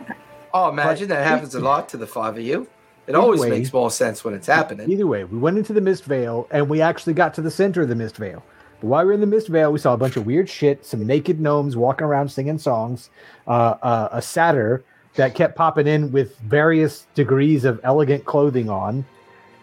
Oh, 0.54 0.70
imagine 0.70 1.08
that 1.08 1.26
happens 1.26 1.54
a 1.54 1.60
lot 1.60 1.90
to 1.90 1.98
the 1.98 2.06
five 2.06 2.38
of 2.38 2.42
you. 2.42 2.66
It 3.06 3.14
always 3.14 3.40
way- 3.42 3.50
makes 3.50 3.70
more 3.70 3.90
sense 3.90 4.24
when 4.24 4.32
it's 4.32 4.46
happening. 4.46 4.90
Either 4.90 5.06
way, 5.06 5.24
we 5.24 5.36
went 5.38 5.58
into 5.58 5.74
the 5.74 5.80
Mist 5.80 6.04
Vale 6.04 6.48
and 6.50 6.70
we 6.70 6.80
actually 6.80 7.12
got 7.12 7.34
to 7.34 7.42
the 7.42 7.50
center 7.50 7.82
of 7.82 7.88
the 7.90 7.94
Mist 7.94 8.16
Vale. 8.16 8.42
But 8.80 8.86
while 8.86 9.02
we 9.04 9.08
were 9.08 9.12
in 9.12 9.20
the 9.20 9.26
Mist 9.26 9.48
Vale, 9.48 9.70
we 9.70 9.78
saw 9.78 9.92
a 9.92 9.98
bunch 9.98 10.16
of 10.16 10.24
weird 10.24 10.48
shit, 10.48 10.86
some 10.86 11.06
naked 11.06 11.38
gnomes 11.38 11.76
walking 11.76 12.06
around 12.06 12.30
singing 12.30 12.56
songs, 12.58 13.10
uh, 13.46 13.74
uh, 13.82 14.08
a 14.10 14.22
satyr 14.22 14.84
that 15.18 15.34
kept 15.34 15.56
popping 15.56 15.88
in 15.88 16.12
with 16.12 16.38
various 16.38 17.08
degrees 17.14 17.64
of 17.64 17.80
elegant 17.82 18.24
clothing 18.24 18.70
on. 18.70 19.04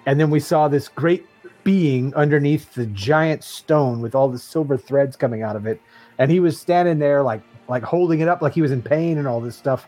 And 0.06 0.20
then 0.20 0.30
we 0.30 0.42
saw 0.42 0.68
this 0.68 0.90
great 0.90 1.26
being 1.64 2.14
underneath 2.14 2.74
the 2.74 2.86
giant 2.88 3.42
stone 3.42 4.02
with 4.02 4.14
all 4.16 4.28
the 4.28 4.38
silver 4.38 4.78
threads 4.78 5.16
coming 5.16 5.44
out 5.44 5.56
of 5.56 5.66
it. 5.66 5.82
And 6.20 6.30
he 6.30 6.42
was 6.42 6.60
standing 6.60 7.00
there 7.00 7.24
like 7.24 7.42
like 7.68 7.84
holding 7.84 8.20
it 8.20 8.28
up 8.28 8.42
like 8.42 8.54
he 8.54 8.62
was 8.62 8.72
in 8.72 8.82
pain 8.82 9.18
and 9.18 9.28
all 9.28 9.40
this 9.40 9.56
stuff. 9.56 9.88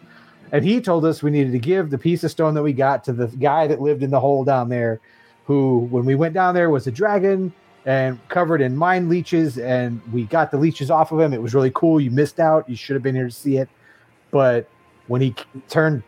And 0.53 0.63
he 0.63 0.79
told 0.79 1.03
us 1.03 1.21
we 1.21 1.31
needed 1.31 1.51
to 1.51 1.59
give 1.59 1.89
the 1.89 1.97
piece 1.97 2.23
of 2.23 2.31
stone 2.31 2.53
that 2.53 2.63
we 2.63 2.71
got 2.71 3.03
to 3.03 3.13
the 3.13 3.27
guy 3.27 3.67
that 3.67 3.81
lived 3.81 4.01
in 4.01 4.09
the 4.09 4.19
hole 4.19 4.45
down 4.45 4.69
there, 4.69 5.01
who, 5.45 5.79
when 5.91 6.05
we 6.05 6.15
went 6.15 6.33
down 6.33 6.55
there, 6.55 6.69
was 6.69 6.87
a 6.87 6.91
dragon 6.91 7.53
and 7.85 8.25
covered 8.29 8.61
in 8.61 8.75
mind 8.75 9.09
leeches. 9.09 9.57
And 9.57 10.01
we 10.13 10.23
got 10.23 10.49
the 10.49 10.57
leeches 10.57 10.89
off 10.89 11.11
of 11.11 11.19
him. 11.19 11.33
It 11.33 11.41
was 11.41 11.53
really 11.53 11.71
cool. 11.75 11.99
You 11.99 12.09
missed 12.09 12.39
out. 12.39 12.67
You 12.69 12.77
should 12.77 12.95
have 12.95 13.03
been 13.03 13.15
here 13.15 13.27
to 13.27 13.31
see 13.31 13.57
it. 13.57 13.69
But 14.31 14.69
when 15.07 15.21
he 15.21 15.35
turned 15.69 16.03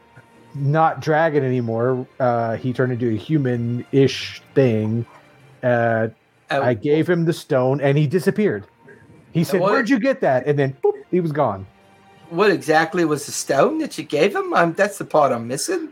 not 0.56 1.00
dragon 1.02 1.44
anymore, 1.44 2.08
uh, 2.20 2.56
he 2.58 2.74
turned 2.74 2.92
into 2.92 3.10
a 3.10 3.16
human 3.18 3.86
ish 3.92 4.42
thing. 4.56 5.06
Uh, 5.64 6.08
Uh, 6.52 6.62
I 6.64 6.74
gave 6.74 7.08
him 7.08 7.26
the 7.26 7.34
stone 7.34 7.80
and 7.80 7.96
he 7.96 8.08
disappeared. 8.08 8.66
He 9.32 9.44
said, 9.44 9.60
what- 9.62 9.72
Where'd 9.72 9.88
you 9.90 10.00
get 10.00 10.20
that? 10.22 10.48
And 10.48 10.58
then 10.58 10.76
boop, 10.84 10.94
he 11.12 11.20
was 11.20 11.32
gone. 11.32 11.68
what 12.32 12.50
exactly 12.50 13.06
was 13.06 13.26
the 13.28 13.32
stone 13.32 13.78
that 13.80 13.98
you 14.00 14.04
gave 14.04 14.36
him? 14.36 14.52
Um, 14.54 14.74
that's 14.74 14.98
the 14.98 15.06
part 15.06 15.32
I'm 15.32 15.48
missing. 15.48 15.90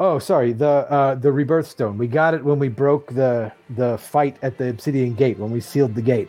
Oh, 0.00 0.18
sorry. 0.18 0.52
The 0.52 0.66
uh, 0.90 1.14
the 1.14 1.30
rebirth 1.30 1.68
stone. 1.68 1.96
We 1.98 2.08
got 2.08 2.34
it 2.34 2.42
when 2.44 2.58
we 2.58 2.68
broke 2.68 3.12
the 3.14 3.52
the 3.70 3.96
fight 3.98 4.36
at 4.42 4.58
the 4.58 4.68
obsidian 4.70 5.14
gate 5.14 5.38
when 5.38 5.52
we 5.52 5.60
sealed 5.60 5.94
the 5.94 6.02
gate. 6.02 6.28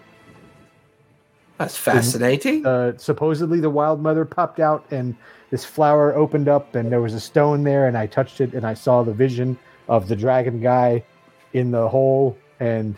That's 1.58 1.78
fascinating. 1.78 2.66
Uh, 2.66 2.94
supposedly 2.98 3.60
the 3.60 3.70
wild 3.72 4.02
mother 4.02 4.26
popped 4.26 4.60
out 4.60 4.86
and 4.92 5.16
this 5.52 5.64
flower 5.66 6.14
opened 6.16 6.48
up 6.48 6.76
and 6.76 6.92
there 6.92 7.02
was 7.02 7.14
a 7.14 7.20
stone 7.20 7.64
there 7.64 7.88
and 7.88 7.98
I 7.98 8.08
touched 8.08 8.42
it 8.42 8.54
and 8.54 8.66
I 8.66 8.74
saw 8.74 9.04
the 9.04 9.14
vision 9.14 9.58
of 9.88 10.08
the 10.08 10.16
dragon 10.16 10.60
guy 10.60 11.04
in 11.54 11.72
the 11.72 11.88
hole 11.88 12.38
and 12.60 12.96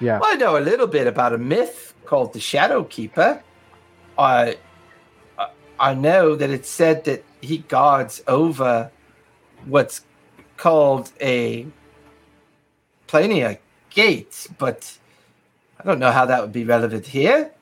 yeah. 0.00 0.18
Well, 0.20 0.30
I 0.32 0.36
know 0.36 0.56
a 0.56 0.60
little 0.60 0.86
bit 0.86 1.06
about 1.06 1.32
a 1.32 1.38
myth 1.38 1.94
called 2.04 2.32
the 2.32 2.40
Shadow 2.40 2.84
Keeper. 2.84 3.42
I 4.16 4.56
I- 5.80 5.94
know 5.94 6.34
that 6.36 6.50
it's 6.50 6.68
said 6.68 7.04
that 7.04 7.24
he 7.40 7.58
guards 7.58 8.22
over 8.26 8.90
what's 9.66 10.02
called 10.56 11.10
a 11.20 11.66
planar 13.06 13.58
gate, 13.90 14.48
but 14.58 14.98
I 15.80 15.84
don't 15.84 15.98
know 15.98 16.10
how 16.12 16.26
that 16.26 16.40
would 16.40 16.52
be 16.52 16.64
relevant 16.64 17.06
here. 17.06 17.52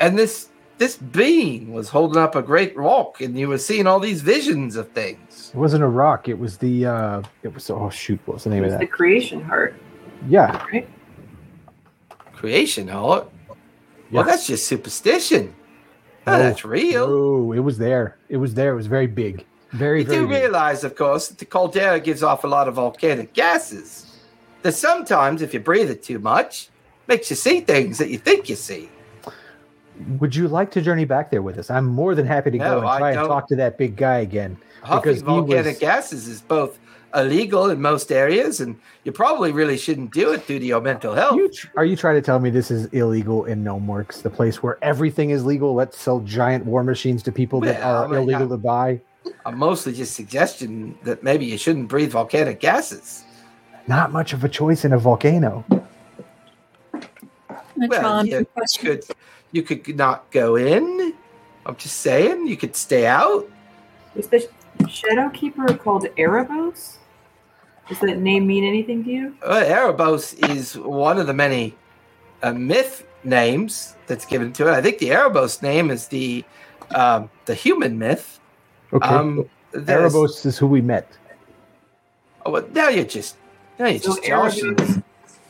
And 0.00 0.18
this 0.18 0.48
this 0.78 0.96
being 0.96 1.72
was 1.72 1.88
holding 1.88 2.20
up 2.22 2.34
a 2.34 2.42
great 2.42 2.76
rock, 2.76 3.20
and 3.20 3.38
you 3.38 3.48
were 3.48 3.58
seeing 3.58 3.86
all 3.86 3.98
these 4.00 4.20
visions 4.22 4.76
of 4.76 4.90
things. 4.92 5.50
It 5.54 5.58
wasn't 5.58 5.82
a 5.84 5.88
rock. 5.88 6.28
It 6.28 6.38
was 6.38 6.58
the 6.58 6.86
uh 6.86 7.22
it 7.42 7.54
was 7.54 7.70
oh 7.70 7.90
shoot, 7.90 8.20
what 8.26 8.34
was 8.34 8.44
the 8.44 8.50
name 8.50 8.64
It's 8.64 8.74
of 8.74 8.80
the 8.80 8.86
creation 8.86 9.40
heart, 9.42 9.74
Yeah. 10.28 10.64
right? 10.72 10.88
Creation 12.34 12.90
art. 12.90 13.28
Well, 14.10 14.24
that's 14.24 14.46
just 14.46 14.66
superstition. 14.66 15.54
Oh, 16.26 16.32
No, 16.32 16.38
that's 16.38 16.64
real. 16.64 17.04
Oh, 17.08 17.52
it 17.52 17.60
was 17.60 17.78
there. 17.78 18.16
It 18.28 18.36
was 18.36 18.54
there. 18.54 18.72
It 18.72 18.76
was 18.76 18.86
very 18.86 19.06
big. 19.06 19.44
Very, 19.72 20.00
You 20.00 20.06
very 20.06 20.18
do 20.20 20.28
big. 20.28 20.40
realize, 20.42 20.84
of 20.84 20.94
course, 20.96 21.28
that 21.28 21.38
the 21.38 21.44
caldera 21.44 21.98
gives 22.00 22.22
off 22.22 22.44
a 22.44 22.46
lot 22.46 22.68
of 22.68 22.74
volcanic 22.74 23.32
gases. 23.32 24.06
That 24.62 24.72
sometimes, 24.72 25.42
if 25.42 25.52
you 25.54 25.60
breathe 25.60 25.90
it 25.90 26.02
too 26.02 26.18
much, 26.18 26.68
makes 27.08 27.30
you 27.30 27.36
see 27.36 27.60
things 27.60 27.98
that 27.98 28.10
you 28.10 28.18
think 28.18 28.48
you 28.48 28.56
see. 28.56 28.88
Would 30.18 30.34
you 30.36 30.46
like 30.48 30.70
to 30.72 30.82
journey 30.82 31.04
back 31.04 31.30
there 31.30 31.42
with 31.42 31.58
us? 31.58 31.70
I'm 31.70 31.86
more 31.86 32.14
than 32.14 32.26
happy 32.26 32.50
to 32.52 32.58
No, 32.58 32.80
go 32.80 32.86
and 32.88 32.98
try 32.98 33.10
and 33.12 33.26
talk 33.28 33.48
to 33.48 33.56
that 33.56 33.78
big 33.78 33.96
guy 33.96 34.18
again. 34.18 34.56
Huffing 34.82 35.00
Because 35.12 35.22
volcanic 35.22 35.66
was- 35.66 35.78
gases 35.78 36.28
is 36.28 36.40
both 36.42 36.78
illegal 37.14 37.70
in 37.70 37.80
most 37.80 38.12
areas, 38.12 38.60
and 38.60 38.76
you 39.04 39.12
probably 39.12 39.52
really 39.52 39.78
shouldn't 39.78 40.12
do 40.12 40.32
it 40.32 40.46
due 40.46 40.58
to 40.58 40.64
your 40.66 40.82
mental 40.82 41.14
health. 41.14 41.36
You 41.36 41.48
tr- 41.50 41.68
are 41.76 41.84
you 41.84 41.96
trying 41.96 42.16
to 42.16 42.20
tell 42.22 42.38
me 42.38 42.50
this 42.50 42.70
is 42.70 42.86
illegal 42.86 43.46
in 43.46 43.64
Gnomeworks, 43.64 44.20
the 44.22 44.28
place 44.28 44.62
where 44.62 44.76
everything 44.82 45.30
is 45.30 45.46
legal? 45.46 45.74
Let's 45.74 45.98
sell 45.98 46.20
giant 46.20 46.66
war 46.66 46.84
machines 46.84 47.22
to 47.22 47.32
people 47.32 47.60
that 47.62 47.80
are 47.82 48.04
I 48.04 48.06
mean, 48.08 48.20
illegal 48.20 48.42
I'm- 48.42 48.48
to 48.50 48.56
buy. 48.58 49.00
I'm 49.46 49.58
mostly 49.58 49.92
just 49.92 50.14
suggesting 50.14 50.96
that 51.04 51.22
maybe 51.22 51.46
you 51.46 51.56
shouldn't 51.58 51.88
breathe 51.88 52.10
volcanic 52.12 52.60
gases. 52.60 53.24
Not 53.88 54.12
much 54.12 54.32
of 54.32 54.44
a 54.44 54.48
choice 54.48 54.84
in 54.84 54.92
a 54.92 54.98
volcano. 54.98 55.64
Well, 57.76 58.26
yeah, 58.26 58.38
quick 58.38 58.54
question. 58.54 58.86
could 58.86 59.04
you 59.52 59.62
could 59.62 59.96
not 59.96 60.30
go 60.30 60.56
in. 60.56 61.14
I'm 61.64 61.76
just 61.76 61.98
saying 61.98 62.46
you 62.46 62.56
could 62.56 62.76
stay 62.76 63.06
out. 63.06 63.48
Is 64.14 64.28
the 64.28 64.48
Shadow 64.88 65.28
Keeper 65.30 65.74
called 65.74 66.04
Erebos? 66.16 66.96
Does 67.88 68.00
that 68.00 68.18
name 68.18 68.46
mean 68.46 68.64
anything 68.64 69.04
to 69.04 69.10
you? 69.10 69.36
Uh, 69.42 69.62
Erebos 69.64 70.34
is 70.50 70.76
one 70.76 71.18
of 71.18 71.26
the 71.26 71.34
many 71.34 71.74
uh, 72.42 72.52
myth 72.52 73.06
names 73.24 73.96
that's 74.06 74.24
given 74.24 74.52
to 74.54 74.68
it. 74.68 74.72
I 74.72 74.82
think 74.82 74.98
the 74.98 75.10
Erebos 75.10 75.62
name 75.62 75.90
is 75.90 76.08
the 76.08 76.44
um, 76.94 77.30
the 77.44 77.54
human 77.54 77.98
myth. 77.98 78.40
Okay. 78.92 79.08
Um, 79.08 79.48
Erebos 79.72 80.46
is 80.46 80.58
who 80.58 80.66
we 80.66 80.80
met. 80.80 81.10
Oh, 82.44 82.50
well, 82.52 82.68
now 82.72 82.88
you're 82.88 83.04
just 83.04 83.36
now 83.78 83.86
you're 83.86 84.00
So 84.00 84.14
just 84.14 84.24
joshing. 84.24 84.74
Erebos, 84.74 85.02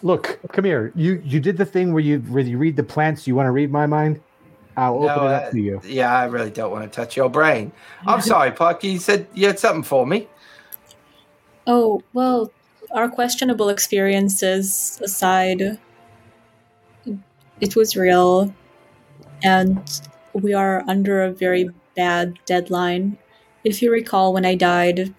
Look, 0.07 0.39
come 0.53 0.65
here. 0.65 0.93
You 0.95 1.21
you 1.25 1.41
did 1.41 1.57
the 1.57 1.65
thing 1.65 1.93
where 1.93 2.01
you 2.01 2.21
where 2.21 2.45
you 2.45 2.59
read 2.59 2.77
the 2.77 2.85
plants. 2.85 3.27
You 3.27 3.35
want 3.35 3.49
to 3.49 3.51
read 3.51 3.73
my 3.73 3.87
mind? 3.87 4.21
I'll 4.77 5.01
No, 5.01 5.09
open 5.09 5.25
it 5.25 5.27
uh, 5.27 5.37
up 5.39 5.51
to 5.51 5.61
you. 5.61 5.81
Yeah, 5.85 6.17
I 6.17 6.27
really 6.27 6.51
don't 6.51 6.71
want 6.71 6.85
to 6.85 6.89
touch 6.89 7.17
your 7.17 7.29
brain. 7.29 7.73
I'm 8.07 8.21
sorry, 8.21 8.53
Puck. 8.53 8.85
You 8.85 9.01
said 9.01 9.27
you 9.35 9.49
had 9.49 9.59
something 9.59 9.83
for 9.83 10.07
me. 10.07 10.29
Oh, 11.67 12.05
well, 12.13 12.53
our 12.93 13.09
questionable 13.09 13.69
experiences 13.69 15.01
aside, 15.03 15.77
it 17.61 17.75
was 17.75 17.97
real, 17.97 18.55
and 19.43 19.83
we 20.35 20.55
are 20.55 20.85
under 20.87 21.25
a 21.25 21.33
very 21.33 21.69
bad 21.97 22.39
deadline. 22.47 23.19
If 23.65 23.83
you 23.83 23.91
recall, 23.91 24.33
when 24.33 24.47
I 24.47 24.55
died, 24.55 25.13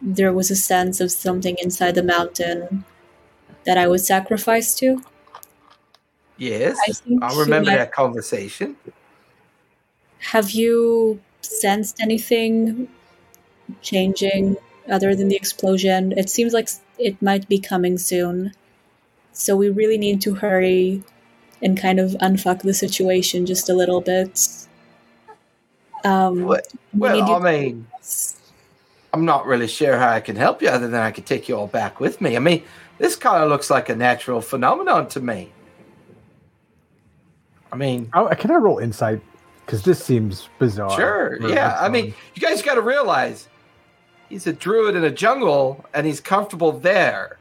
there 0.00 0.32
was 0.32 0.50
a 0.50 0.56
sense 0.56 0.98
of 1.02 1.10
something 1.10 1.56
inside 1.60 1.94
the 1.94 2.02
mountain 2.02 2.86
that 3.64 3.78
I 3.78 3.86
was 3.86 4.06
sacrificed 4.06 4.78
to. 4.78 5.02
Yes, 6.36 6.76
I 7.10 7.26
I 7.26 7.38
remember 7.38 7.70
that 7.70 7.92
conversation. 7.92 8.76
Have 10.18 10.50
you 10.50 11.20
sensed 11.42 12.00
anything 12.00 12.88
changing 13.82 14.56
other 14.90 15.14
than 15.14 15.28
the 15.28 15.36
explosion. 15.36 16.12
It 16.16 16.28
seems 16.28 16.52
like 16.52 16.68
it 16.98 17.20
might 17.22 17.48
be 17.48 17.58
coming 17.58 17.98
soon. 17.98 18.52
So 19.32 19.56
we 19.56 19.70
really 19.70 19.98
need 19.98 20.20
to 20.22 20.34
hurry 20.34 21.02
and 21.62 21.78
kind 21.78 21.98
of 21.98 22.12
unfuck 22.12 22.62
the 22.62 22.74
situation 22.74 23.46
just 23.46 23.68
a 23.68 23.74
little 23.74 24.00
bit. 24.00 24.66
Um, 26.04 26.44
Well, 26.44 26.60
need 26.92 27.22
I 27.22 27.38
mean, 27.38 27.86
I'm 29.12 29.24
not 29.24 29.46
really 29.46 29.66
sure 29.66 29.96
how 29.96 30.10
I 30.10 30.20
can 30.20 30.36
help 30.36 30.60
you 30.60 30.68
other 30.68 30.88
than 30.88 31.00
I 31.00 31.10
could 31.10 31.24
take 31.26 31.48
you 31.48 31.56
all 31.56 31.66
back 31.66 32.00
with 32.00 32.20
me. 32.20 32.36
I 32.36 32.40
mean, 32.40 32.62
this 32.98 33.16
kind 33.16 33.42
of 33.42 33.48
looks 33.48 33.70
like 33.70 33.88
a 33.88 33.96
natural 33.96 34.40
phenomenon 34.40 35.08
to 35.08 35.20
me. 35.20 35.50
I 37.72 37.76
mean, 37.76 38.10
Oh, 38.14 38.26
uh, 38.26 38.34
can 38.34 38.50
I 38.50 38.54
roll 38.56 38.78
insight? 38.78 39.20
Because 39.66 39.82
this 39.82 40.02
seems 40.02 40.48
bizarre. 40.58 40.90
sure. 40.94 41.48
Yeah. 41.48 41.76
I 41.80 41.88
mean, 41.88 42.14
you 42.34 42.42
guys 42.42 42.62
got 42.62 42.74
to 42.74 42.82
realize 42.82 43.48
he's 44.28 44.46
a 44.46 44.52
druid 44.52 44.94
in 44.94 45.04
a 45.04 45.10
jungle 45.10 45.84
and 45.94 46.06
he's 46.06 46.20
comfortable 46.20 46.72
there. 46.72 47.38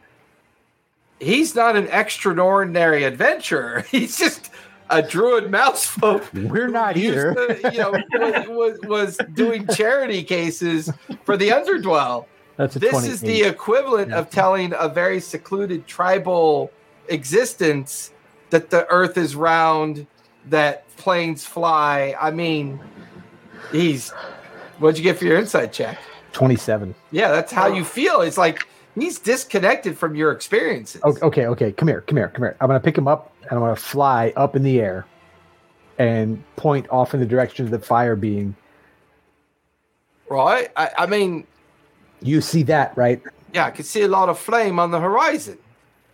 He's 1.20 1.54
not 1.56 1.76
an 1.76 1.88
extraordinary 1.88 3.04
adventurer. 3.04 3.82
He's 3.92 4.18
just 4.18 4.50
a 4.90 5.02
druid 5.02 5.50
mouse 5.50 5.86
folk 5.86 6.24
we're 6.34 6.68
not 6.68 6.96
here. 6.98 7.34
to, 7.34 7.72
you 7.72 7.80
know, 7.80 7.92
was, 8.20 8.48
was, 8.50 8.80
was 8.84 9.18
doing 9.34 9.66
charity 9.76 10.24
cases 10.24 10.92
for 11.24 11.38
the 11.38 11.52
underdwell. 11.54 12.28
That's 12.58 12.76
a 12.76 12.80
This 12.80 12.92
28. 12.92 13.12
is 13.12 13.22
the 13.22 13.44
equivalent 13.44 14.10
Yeah. 14.12 14.20
of 14.20 14.30
telling 14.30 14.74
a 14.78 14.88
very 14.88 15.20
secluded 15.20 15.88
tribal 15.88 16.72
existence 17.08 18.12
that 18.52 18.70
the 18.70 18.88
earth 18.90 19.18
is 19.18 19.36
round, 19.36 20.06
that 20.50 20.86
planes 20.98 21.46
fly. 21.46 22.16
I 22.20 22.32
mean, 22.32 22.80
he's 23.72 24.12
what'd 24.80 24.98
you 24.98 25.04
get 25.04 25.18
for 25.18 25.26
your 25.26 25.38
insight 25.38 25.74
check? 25.74 25.98
27. 26.34 26.94
Yeah, 27.12 27.32
that's 27.32 27.52
how 27.52 27.68
you 27.68 27.84
feel. 27.84 28.22
It's 28.22 28.38
like 28.38 28.68
he's 28.96 29.20
disconnected 29.20 29.98
from 29.98 30.16
your 30.16 30.32
experiences. 30.32 31.02
Okay, 31.04 31.22
okay, 31.26 31.46
okay. 31.48 31.72
Come 31.72 31.88
here, 31.88 32.02
come 32.02 32.18
here, 32.18 32.30
come 32.30 32.44
here. 32.44 32.56
I'm 32.62 32.68
gonna 32.68 32.80
pick 32.80 32.98
him 32.98 33.08
up 33.08 33.32
and 33.44 33.52
I'm 33.54 33.60
gonna 33.60 33.76
fly 33.76 34.34
up 34.36 34.56
in 34.56 34.64
the 34.64 34.80
air 34.80 35.06
and 35.98 36.44
point 36.56 36.88
off 36.90 37.14
in 37.14 37.20
the 37.20 37.26
direction 37.26 37.66
of 37.66 37.72
the 37.72 37.80
fire 37.80 38.16
being. 38.16 38.56
Right? 40.30 40.70
I, 40.76 40.90
I 41.00 41.06
mean, 41.06 41.46
You 42.24 42.42
see 42.42 42.64
that, 42.64 42.96
right? 42.98 43.22
yeah, 43.54 43.66
I 43.66 43.72
can 43.72 43.86
see 43.86 44.02
a 44.02 44.08
lot 44.08 44.30
of 44.30 44.40
flame 44.40 44.80
on 44.80 44.92
the 44.92 45.00
horizon. 45.00 45.58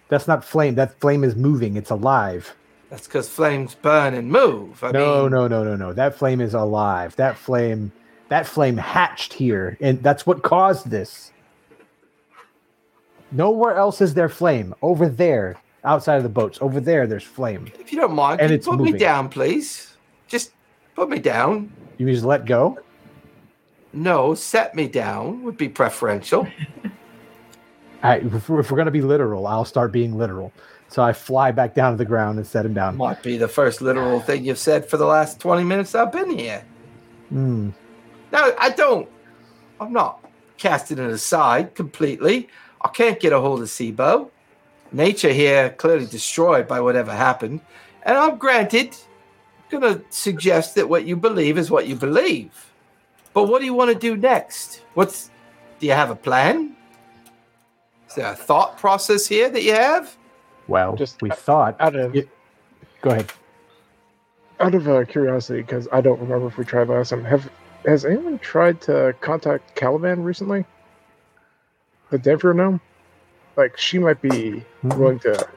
That's 0.09 0.27
not 0.27 0.43
flame. 0.43 0.75
That 0.75 0.99
flame 0.99 1.23
is 1.23 1.35
moving. 1.35 1.77
It's 1.77 1.89
alive. 1.91 2.55
That's 2.89 3.07
because 3.07 3.29
flames 3.29 3.75
burn 3.75 4.13
and 4.15 4.31
move. 4.31 4.83
I 4.83 4.91
no, 4.91 5.23
mean, 5.23 5.31
no, 5.31 5.47
no, 5.47 5.63
no, 5.63 5.75
no. 5.75 5.93
That 5.93 6.15
flame 6.15 6.41
is 6.41 6.53
alive. 6.55 7.15
That 7.17 7.37
flame, 7.37 7.91
that 8.29 8.47
flame 8.47 8.77
hatched 8.77 9.33
here, 9.33 9.77
and 9.79 10.01
that's 10.01 10.25
what 10.25 10.41
caused 10.41 10.89
this. 10.89 11.31
Nowhere 13.31 13.75
else 13.75 14.01
is 14.01 14.15
there 14.15 14.27
flame. 14.29 14.73
Over 14.81 15.07
there, 15.07 15.57
outside 15.83 16.15
of 16.15 16.23
the 16.23 16.29
boats, 16.29 16.57
over 16.61 16.79
there, 16.79 17.05
there's 17.05 17.23
flame. 17.23 17.71
If 17.79 17.93
you 17.93 17.99
don't 17.99 18.15
mind, 18.15 18.41
And 18.41 18.47
can 18.47 18.51
you 18.51 18.55
it's 18.57 18.67
put 18.67 18.79
me 18.79 18.93
down, 18.93 19.29
please? 19.29 19.95
Just 20.27 20.51
put 20.95 21.09
me 21.09 21.19
down. 21.19 21.71
You 21.99 22.07
just 22.07 22.25
let 22.25 22.45
go. 22.45 22.79
No, 23.91 24.35
set 24.35 24.75
me 24.75 24.87
down 24.87 25.43
would 25.43 25.57
be 25.57 25.69
preferential. 25.69 26.47
All 28.03 28.09
right, 28.09 28.23
if 28.23 28.47
we're, 28.47 28.59
if 28.61 28.71
we're 28.71 28.77
gonna 28.77 28.91
be 28.91 29.01
literal, 29.01 29.47
I'll 29.47 29.65
start 29.65 29.91
being 29.91 30.17
literal. 30.17 30.53
So 30.89 31.03
I 31.03 31.13
fly 31.13 31.51
back 31.51 31.75
down 31.75 31.91
to 31.91 31.97
the 31.97 32.05
ground 32.05 32.39
and 32.39 32.47
set 32.47 32.65
him 32.65 32.73
down. 32.73 32.97
Might 32.97 33.21
be 33.21 33.37
the 33.37 33.47
first 33.47 33.81
literal 33.81 34.19
thing 34.19 34.43
you've 34.43 34.57
said 34.57 34.89
for 34.89 34.97
the 34.97 35.05
last 35.05 35.39
20 35.39 35.63
minutes 35.63 35.93
I've 35.93 36.11
been 36.11 36.37
here. 36.37 36.63
Hmm. 37.29 37.69
No, 38.31 38.55
I 38.57 38.69
don't. 38.71 39.07
I'm 39.79 39.93
not 39.93 40.23
casting 40.57 40.97
it 40.97 41.09
aside 41.11 41.75
completely. 41.75 42.49
I 42.81 42.87
can't 42.89 43.19
get 43.19 43.33
a 43.33 43.39
hold 43.39 43.61
of 43.61 43.67
Sibo. 43.67 44.29
Nature 44.91 45.31
here 45.31 45.69
clearly 45.71 46.07
destroyed 46.07 46.67
by 46.67 46.81
whatever 46.81 47.11
happened. 47.11 47.61
And 48.03 48.17
I'm 48.17 48.37
granted 48.37 48.95
I'm 49.71 49.79
going 49.79 49.99
to 49.99 50.05
suggest 50.09 50.75
that 50.75 50.89
what 50.89 51.05
you 51.05 51.15
believe 51.15 51.57
is 51.57 51.69
what 51.69 51.87
you 51.87 51.95
believe. 51.95 52.68
But 53.39 53.47
what 53.47 53.59
do 53.59 53.65
you 53.65 53.73
want 53.73 53.89
to 53.93 53.97
do 53.97 54.17
next? 54.17 54.83
What's 54.95 55.29
do 55.79 55.87
you 55.87 55.93
have 55.93 56.09
a 56.09 56.15
plan? 56.15 56.75
Is 58.09 58.15
there 58.15 58.33
a 58.33 58.35
thought 58.35 58.77
process 58.77 59.25
here 59.27 59.49
that 59.49 59.63
you 59.63 59.71
have? 59.73 60.13
Well, 60.67 60.97
Just 60.97 61.21
we 61.21 61.29
thought. 61.29 61.77
Out 61.79 61.95
of 61.95 62.13
it- 62.15 62.27
Go 63.01 63.11
ahead. 63.11 63.31
out 64.59 64.75
of 64.75 64.89
uh, 64.89 65.05
curiosity, 65.05 65.61
because 65.61 65.87
I 65.93 66.01
don't 66.01 66.19
remember 66.19 66.47
if 66.47 66.57
we 66.57 66.65
tried 66.65 66.89
last 66.89 67.11
time. 67.11 67.23
Have 67.23 67.49
has 67.85 68.03
anyone 68.03 68.39
tried 68.39 68.81
to 68.81 69.15
contact 69.21 69.73
Caliban 69.75 70.21
recently? 70.21 70.65
The 72.09 72.17
Denver 72.17 72.53
gnome? 72.53 72.81
Like 73.55 73.77
she 73.77 73.99
might 73.99 74.21
be 74.21 74.65
Mhm. 74.83 74.97
willing 74.97 75.19
to, 75.19 75.47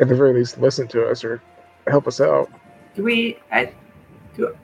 at 0.00 0.08
the 0.08 0.14
very 0.16 0.32
least, 0.32 0.58
listen 0.58 0.88
to 0.88 1.06
us 1.08 1.22
or 1.22 1.40
help 1.86 2.08
us 2.08 2.20
out. 2.20 2.50
Do 2.96 3.04
we? 3.04 3.38
I, 3.52 3.72
do, 4.36 4.56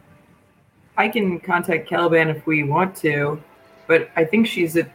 I 0.97 1.09
can 1.09 1.41
contact 1.41 1.89
Caliban 1.89 2.29
if 2.29 2.47
we 2.47 2.63
want 2.65 2.95
to, 2.97 3.43
but 3.87 4.11
I 4.17 4.25
think 4.25 4.47
she's 4.47 4.77
at. 4.77 4.91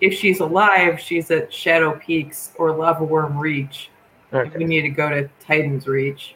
If 0.00 0.12
she's 0.12 0.40
alive, 0.40 0.98
she's 0.98 1.30
at 1.30 1.52
Shadow 1.52 1.96
Peaks 1.98 2.52
or 2.56 2.72
Lava 2.72 3.04
Worm 3.04 3.38
Reach. 3.38 3.90
Okay. 4.32 4.58
We 4.58 4.64
need 4.64 4.82
to 4.82 4.88
go 4.90 5.08
to 5.08 5.28
Titan's 5.40 5.86
Reach. 5.86 6.34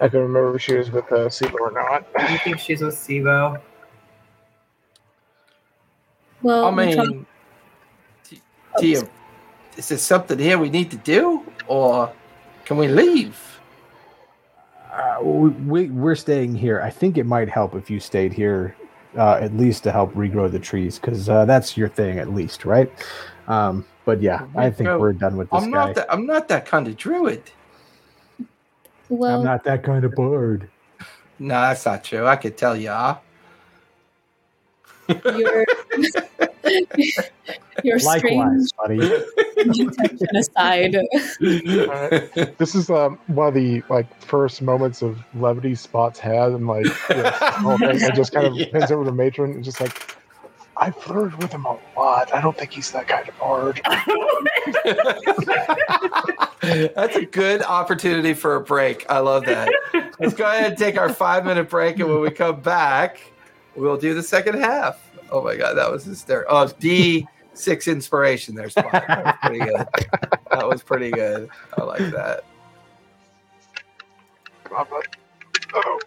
I 0.00 0.08
can 0.08 0.20
remember 0.20 0.54
if 0.56 0.62
she 0.62 0.76
was 0.76 0.90
with 0.90 1.10
uh, 1.10 1.26
Sibo 1.28 1.54
or 1.60 1.72
not. 1.72 2.06
I 2.16 2.38
think 2.38 2.58
she's 2.60 2.80
with 2.82 2.94
Sibo. 2.94 3.60
well, 6.42 6.66
I 6.66 6.70
we 6.86 6.94
tried- 6.94 7.08
mean, 7.08 7.26
do, 8.28 8.36
do 8.78 8.86
you, 8.86 9.08
is 9.76 9.88
there 9.88 9.98
something 9.98 10.38
here 10.38 10.58
we 10.58 10.70
need 10.70 10.90
to 10.92 10.96
do, 10.98 11.42
or 11.66 12.12
can 12.64 12.76
we 12.76 12.88
leave? 12.88 13.55
Uh, 15.16 15.22
we, 15.22 15.48
we 15.50 15.88
we're 15.90 16.14
staying 16.14 16.54
here. 16.54 16.80
I 16.82 16.90
think 16.90 17.18
it 17.18 17.24
might 17.24 17.48
help 17.48 17.74
if 17.74 17.90
you 17.90 18.00
stayed 18.00 18.32
here, 18.32 18.76
uh, 19.16 19.38
at 19.40 19.54
least 19.56 19.82
to 19.84 19.92
help 19.92 20.12
regrow 20.14 20.50
the 20.50 20.58
trees, 20.58 20.98
because 20.98 21.28
uh, 21.28 21.44
that's 21.44 21.76
your 21.76 21.88
thing, 21.88 22.18
at 22.18 22.32
least, 22.32 22.64
right? 22.64 22.90
Um, 23.48 23.84
but 24.04 24.20
yeah, 24.20 24.46
I 24.56 24.70
think 24.70 24.88
we're 24.88 25.12
done 25.12 25.36
with 25.36 25.50
this 25.50 25.62
I'm 25.62 25.70
guy. 25.70 25.86
not 25.86 25.94
that. 25.96 26.12
I'm 26.12 26.26
not 26.26 26.48
that 26.48 26.66
kind 26.66 26.88
of 26.88 26.96
druid. 26.96 27.42
well, 29.08 29.38
I'm 29.38 29.44
not 29.44 29.64
that 29.64 29.82
kind 29.82 30.04
of 30.04 30.12
bird. 30.12 30.68
No, 31.38 31.60
that's 31.60 31.84
not 31.84 32.02
true. 32.02 32.26
I 32.26 32.36
could 32.36 32.56
tell 32.56 32.76
you 32.76 32.90
are. 32.90 33.20
your 36.66 36.80
your 37.84 37.98
Likewise, 38.00 38.68
strange 38.68 39.78
intention 39.78 40.36
aside. 40.36 40.96
Alright. 40.96 42.58
This 42.58 42.74
is 42.74 42.90
um, 42.90 43.18
one 43.28 43.48
of 43.48 43.54
the 43.54 43.82
like 43.88 44.06
first 44.22 44.62
moments 44.62 45.02
of 45.02 45.18
levity 45.34 45.74
Spots 45.74 46.18
had, 46.18 46.52
and 46.52 46.66
like 46.66 46.84
you 47.10 47.16
know, 47.16 47.22
the 47.22 47.30
whole 47.58 47.78
thing, 47.78 48.00
it 48.00 48.14
just 48.14 48.32
kind 48.32 48.46
of 48.46 48.54
Yeah. 48.54 48.66
pins 48.72 48.90
over 48.90 49.04
the 49.04 49.12
matron 49.12 49.52
and 49.52 49.64
just 49.64 49.80
like. 49.80 50.16
I 50.78 50.90
flirted 50.90 51.42
with 51.42 51.52
him 51.52 51.64
a 51.64 51.78
lot. 51.96 52.34
I 52.34 52.40
don't 52.42 52.54
think 52.54 52.70
he's 52.72 52.90
that 52.92 53.08
kind 53.08 53.26
of 53.26 53.38
bard. 53.38 53.80
That's 56.94 57.16
a 57.16 57.24
good 57.24 57.62
opportunity 57.62 58.34
for 58.34 58.56
a 58.56 58.60
break. 58.60 59.06
I 59.08 59.20
love 59.20 59.46
that. 59.46 59.70
Let's 60.20 60.34
go 60.34 60.44
ahead 60.44 60.72
and 60.72 60.78
take 60.78 60.98
our 60.98 61.10
five 61.12 61.46
minute 61.46 61.70
break, 61.70 61.98
and 61.98 62.10
when 62.10 62.20
we 62.20 62.30
come 62.30 62.60
back, 62.60 63.20
we'll 63.74 63.96
do 63.96 64.12
the 64.12 64.22
second 64.22 64.58
half. 64.58 65.05
Oh 65.30 65.42
my 65.42 65.56
god, 65.56 65.74
that 65.74 65.90
was 65.90 66.04
hysterical. 66.04 66.54
Oh, 66.54 66.60
uh, 66.62 66.70
D 66.78 67.26
six 67.54 67.88
inspiration 67.88 68.54
there, 68.54 68.68
Spot. 68.70 68.90
That 68.92 69.24
was 69.24 69.34
pretty 69.42 69.58
good. 69.58 69.86
That 70.50 70.68
was 70.68 70.82
pretty 70.82 71.10
good. 71.10 71.50
I 71.76 71.82
like 71.82 71.98
that. 71.98 72.44
Come. 74.64 74.86
Oh. 75.74 76.00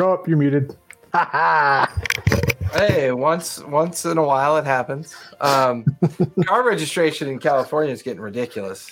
Oh, 0.00 0.22
you're 0.26 0.36
muted. 0.38 0.76
Hey, 2.72 3.10
once 3.10 3.58
once 3.64 4.04
in 4.04 4.16
a 4.16 4.22
while 4.22 4.56
it 4.56 4.64
happens. 4.64 5.12
Um, 5.40 5.84
car 6.46 6.64
registration 6.64 7.28
in 7.28 7.40
California 7.40 7.92
is 7.92 8.00
getting 8.00 8.20
ridiculous. 8.20 8.88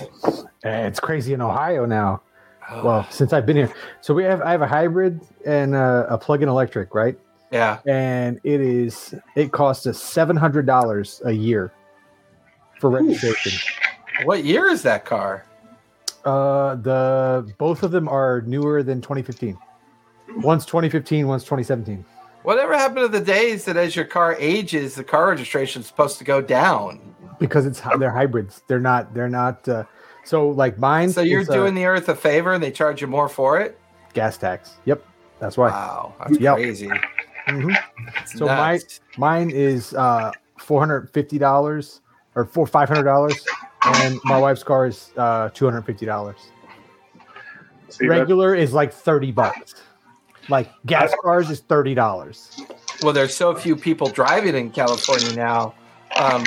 Eh, 0.64 0.86
It's 0.88 0.98
crazy 0.98 1.32
in 1.32 1.40
Ohio 1.40 1.84
now. 1.86 2.20
Oh, 2.70 2.84
Well, 2.84 3.06
since 3.10 3.32
I've 3.32 3.46
been 3.46 3.56
here, 3.56 3.72
so 4.00 4.14
we 4.14 4.24
have 4.24 4.42
I 4.42 4.50
have 4.50 4.62
a 4.62 4.66
hybrid 4.66 5.20
and 5.46 5.76
a, 5.76 6.06
a 6.10 6.18
plug-in 6.18 6.48
electric, 6.48 6.92
right? 6.92 7.16
yeah. 7.52 7.78
And 7.86 8.40
it 8.42 8.60
is 8.60 9.14
it 9.36 9.52
costs 9.52 9.86
us 9.86 10.02
seven 10.02 10.36
hundred 10.36 10.66
dollars 10.66 11.22
a 11.24 11.32
year 11.32 11.72
for 12.80 12.90
registration. 12.90 13.52
What 14.24 14.42
year 14.42 14.68
is 14.68 14.82
that 14.82 15.04
car? 15.04 15.46
Uh, 16.24 16.74
the 16.74 17.48
both 17.58 17.84
of 17.84 17.92
them 17.92 18.08
are 18.08 18.40
newer 18.42 18.82
than 18.82 19.00
2015. 19.00 19.56
One's 20.36 20.64
2015, 20.66 21.26
one's 21.26 21.42
2017. 21.44 22.04
Whatever 22.42 22.76
happened 22.76 23.00
to 23.00 23.08
the 23.08 23.24
days 23.24 23.64
that 23.64 23.76
as 23.76 23.96
your 23.96 24.04
car 24.04 24.36
ages, 24.38 24.94
the 24.94 25.04
car 25.04 25.28
registration 25.28 25.80
is 25.80 25.88
supposed 25.88 26.18
to 26.18 26.24
go 26.24 26.40
down? 26.40 27.00
Because 27.38 27.66
it's 27.66 27.80
they're 27.98 28.10
hybrids. 28.10 28.62
They're 28.68 28.80
not. 28.80 29.12
They're 29.14 29.28
not. 29.28 29.68
Uh, 29.68 29.84
so 30.24 30.48
like 30.50 30.78
mine. 30.78 31.10
So 31.10 31.20
you're 31.20 31.40
is, 31.40 31.50
uh, 31.50 31.54
doing 31.54 31.74
the 31.74 31.84
earth 31.84 32.08
a 32.08 32.14
favor 32.14 32.52
and 32.52 32.62
they 32.62 32.70
charge 32.70 33.00
you 33.00 33.06
more 33.06 33.28
for 33.28 33.60
it? 33.60 33.78
gas 34.14 34.36
tax. 34.38 34.76
Yep, 34.86 35.04
that's 35.38 35.56
why. 35.56 35.68
Wow, 35.70 36.14
that's 36.18 36.40
Yep. 36.40 36.54
crazy. 36.56 36.90
Mhm. 37.46 37.76
It's 38.22 38.38
So 38.38 38.46
my- 38.46 38.80
Mine 39.16 39.50
is 39.50 39.94
uh, 39.94 40.32
four 40.58 40.80
hundred 40.80 41.10
fifty 41.12 41.38
dollars 41.38 42.00
or 42.34 42.44
four 42.44 42.66
five 42.66 42.88
hundred 42.88 43.04
dollars, 43.04 43.44
and 43.84 44.18
my 44.24 44.38
wife's 44.38 44.62
car 44.62 44.86
is 44.86 45.12
uh, 45.16 45.50
two 45.50 45.64
hundred 45.66 45.82
fifty 45.82 46.06
dollars. 46.06 46.36
Regular 48.00 48.54
is 48.54 48.72
like 48.72 48.92
thirty 48.92 49.32
bucks. 49.32 49.74
Like 50.48 50.70
gas 50.86 51.12
cars 51.22 51.50
is 51.50 51.60
thirty 51.60 51.94
dollars. 51.94 52.60
well, 53.02 53.12
there's 53.12 53.34
so 53.34 53.54
few 53.54 53.76
people 53.76 54.08
driving 54.08 54.54
in 54.54 54.70
California 54.70 55.34
now. 55.36 55.74
Um, 56.16 56.44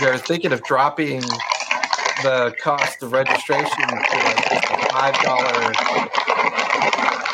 they're 0.00 0.18
thinking 0.18 0.52
of 0.52 0.62
dropping 0.64 1.20
the 2.22 2.54
cost 2.60 3.02
of 3.02 3.12
registration 3.12 3.66
to 3.88 3.94
like 3.94 4.48
just 4.50 4.70
a 4.70 4.88
five 4.92 5.14
dollar. 5.22 5.72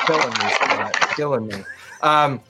Killing 0.07 0.31
me, 0.31 0.51
Scott. 0.51 0.97
Killing 1.17 1.47
me. 1.47 1.55
Um, 2.03 2.41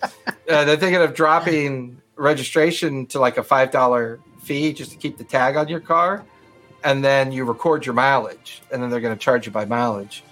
uh, 0.51 0.64
they're 0.64 0.76
thinking 0.76 1.02
of 1.02 1.14
dropping 1.14 2.01
registration 2.16 3.06
to 3.06 3.20
like 3.20 3.36
a 3.39 3.43
five 3.43 3.70
dollar 3.70 4.18
fee 4.43 4.72
just 4.72 4.90
to 4.93 4.97
keep 4.97 5.18
the 5.18 5.24
tag 5.24 5.56
on 5.56 5.68
your 5.68 5.81
car, 5.81 6.24
and 6.82 7.05
then 7.05 7.32
you 7.32 7.44
record 7.44 7.86
your 7.86 7.94
mileage, 7.94 8.62
and 8.72 8.82
then 8.82 8.90
they're 8.90 9.01
going 9.01 9.16
to 9.16 9.22
charge 9.22 9.47
you 9.47 9.52
by 9.52 9.64
mileage. 9.64 10.24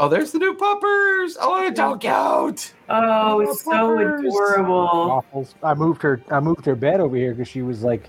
Oh, 0.00 0.08
there's 0.08 0.32
the 0.32 0.38
new 0.38 0.54
puppers! 0.54 1.36
Oh, 1.38 1.60
they're 1.60 1.76
so 1.76 1.98
cute. 1.98 2.72
Oh, 2.88 3.40
it's 3.40 3.62
so 3.62 3.70
Puppers. 3.70 4.20
adorable. 4.24 5.08
Waffles. 5.08 5.54
I 5.62 5.74
moved 5.74 6.00
her. 6.00 6.22
I 6.30 6.40
moved 6.40 6.64
her 6.64 6.74
bed 6.74 7.00
over 7.00 7.14
here 7.14 7.34
because 7.34 7.48
she 7.48 7.60
was 7.60 7.82
like, 7.82 8.08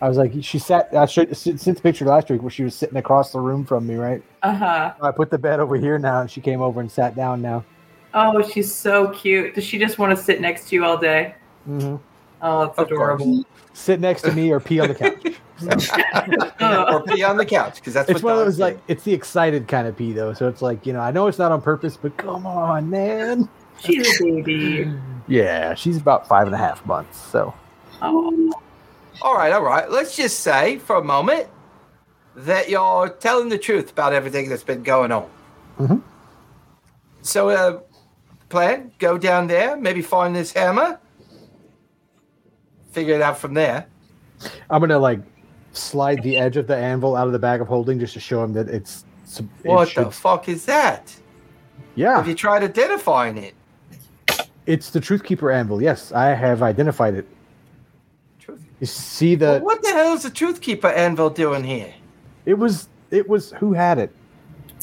I 0.00 0.08
was 0.08 0.18
like, 0.18 0.32
she 0.40 0.60
sat. 0.60 0.94
I 0.94 1.04
showed 1.06 1.36
sent 1.36 1.58
the 1.64 1.74
picture 1.82 2.04
last 2.04 2.30
week 2.30 2.42
where 2.42 2.50
she 2.50 2.62
was 2.62 2.76
sitting 2.76 2.96
across 2.96 3.32
the 3.32 3.40
room 3.40 3.64
from 3.64 3.88
me, 3.88 3.96
right? 3.96 4.22
Uh 4.42 4.54
huh. 4.54 4.94
I 5.02 5.10
put 5.10 5.30
the 5.30 5.38
bed 5.38 5.58
over 5.58 5.74
here 5.74 5.98
now, 5.98 6.20
and 6.20 6.30
she 6.30 6.40
came 6.40 6.62
over 6.62 6.80
and 6.80 6.90
sat 6.90 7.16
down 7.16 7.42
now. 7.42 7.64
Oh, 8.14 8.40
she's 8.48 8.72
so 8.72 9.08
cute. 9.08 9.56
Does 9.56 9.64
she 9.64 9.80
just 9.80 9.98
want 9.98 10.16
to 10.16 10.22
sit 10.22 10.40
next 10.40 10.68
to 10.68 10.76
you 10.76 10.84
all 10.84 10.96
day? 10.96 11.34
hmm 11.64 11.96
Oh, 12.42 12.62
it's 12.64 12.78
Of 12.78 12.86
adorable. 12.88 13.44
Sit 13.72 14.00
next 14.00 14.22
to 14.22 14.32
me 14.32 14.50
or 14.52 14.60
pee 14.60 14.80
on 14.80 14.88
the 14.88 14.94
couch. 14.94 15.38
Or 16.60 17.02
pee 17.04 17.22
on 17.22 17.36
the 17.36 17.46
couch 17.46 17.76
because 17.76 17.94
that's 17.94 18.10
it's 18.10 18.20
what 18.22 18.32
one 18.32 18.40
of 18.40 18.46
those 18.46 18.56
do. 18.56 18.62
like 18.62 18.80
it's 18.88 19.04
the 19.04 19.14
excited 19.14 19.68
kind 19.68 19.86
of 19.86 19.96
pee 19.96 20.12
though. 20.12 20.32
So 20.32 20.48
it's 20.48 20.60
like 20.60 20.84
you 20.84 20.92
know 20.92 20.98
I 21.00 21.12
know 21.12 21.28
it's 21.28 21.38
not 21.38 21.52
on 21.52 21.62
purpose, 21.62 21.96
but 21.96 22.16
come 22.16 22.46
on, 22.46 22.90
man. 22.90 23.48
She's 23.78 24.20
a 24.20 24.24
baby. 24.24 24.92
Yeah, 25.28 25.74
she's 25.74 25.96
about 25.96 26.26
five 26.26 26.46
and 26.46 26.54
a 26.54 26.58
half 26.58 26.84
months. 26.84 27.16
So 27.16 27.54
Oh. 28.02 28.52
All 29.22 29.34
right, 29.36 29.52
all 29.52 29.62
right. 29.62 29.88
Let's 29.88 30.16
just 30.16 30.40
say 30.40 30.78
for 30.78 30.96
a 30.96 31.04
moment 31.04 31.46
that 32.34 32.68
you're 32.68 33.08
telling 33.10 33.48
the 33.48 33.58
truth 33.58 33.92
about 33.92 34.12
everything 34.12 34.48
that's 34.48 34.64
been 34.64 34.82
going 34.82 35.12
on. 35.12 35.28
Mhm. 35.78 36.02
So, 37.20 37.50
uh, 37.50 37.80
plan 38.48 38.90
go 38.98 39.16
down 39.16 39.46
there, 39.46 39.76
maybe 39.76 40.02
find 40.02 40.34
this 40.34 40.52
hammer, 40.52 40.98
figure 42.92 43.14
it 43.14 43.22
out 43.22 43.38
from 43.38 43.54
there. 43.54 43.86
I'm 44.70 44.80
gonna 44.80 44.98
like 44.98 45.20
slide 45.72 46.22
the 46.22 46.36
edge 46.36 46.56
of 46.56 46.66
the 46.66 46.76
anvil 46.76 47.16
out 47.16 47.26
of 47.26 47.32
the 47.32 47.38
bag 47.38 47.60
of 47.60 47.68
holding 47.68 47.98
just 47.98 48.14
to 48.14 48.20
show 48.20 48.42
him 48.44 48.52
that 48.54 48.68
it's. 48.68 49.04
it 49.38 49.44
What 49.64 49.88
should- 49.88 50.06
the 50.06 50.10
fuck 50.10 50.48
is 50.48 50.64
that? 50.66 51.14
Yeah, 51.94 52.16
Have 52.16 52.28
you 52.28 52.34
tried 52.34 52.62
identifying 52.62 53.36
it? 53.36 53.54
it's 54.66 54.90
the 54.90 55.00
Truth 55.00 55.24
Keeper 55.24 55.50
anvil. 55.50 55.82
Yes, 55.82 56.10
I 56.12 56.26
have 56.28 56.62
identified 56.62 57.14
it. 57.14 57.26
Truth. 58.38 58.64
You 58.80 58.86
see 58.86 59.34
the? 59.34 59.46
Well, 59.46 59.60
what 59.60 59.82
the 59.82 59.90
hell 59.92 60.14
is 60.14 60.22
the 60.22 60.30
Truth 60.30 60.60
Keeper 60.62 60.88
anvil 60.88 61.28
doing 61.30 61.64
here? 61.64 61.92
It 62.46 62.54
was. 62.54 62.88
It 63.10 63.28
was 63.28 63.52
who 63.52 63.74
had 63.74 63.98
it. 63.98 64.10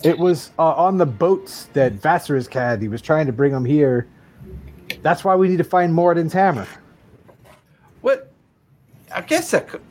It 0.04 0.18
was 0.20 0.52
uh, 0.60 0.74
on 0.74 0.98
the 0.98 1.06
boats 1.06 1.66
that 1.74 1.94
Vassarus 1.94 2.48
had. 2.52 2.82
He 2.82 2.88
was 2.88 3.02
trying 3.02 3.26
to 3.26 3.34
bring 3.34 3.52
them 3.52 3.66
here. 3.66 4.08
That's 5.02 5.24
why 5.24 5.36
we 5.36 5.48
need 5.50 5.58
to 5.58 5.64
find 5.64 5.94
Moradin's 5.94 6.32
hammer. 6.34 6.68
What? 8.02 8.32
I 9.14 9.22
guess 9.22 9.52
that 9.52 9.68
could, 9.68 9.82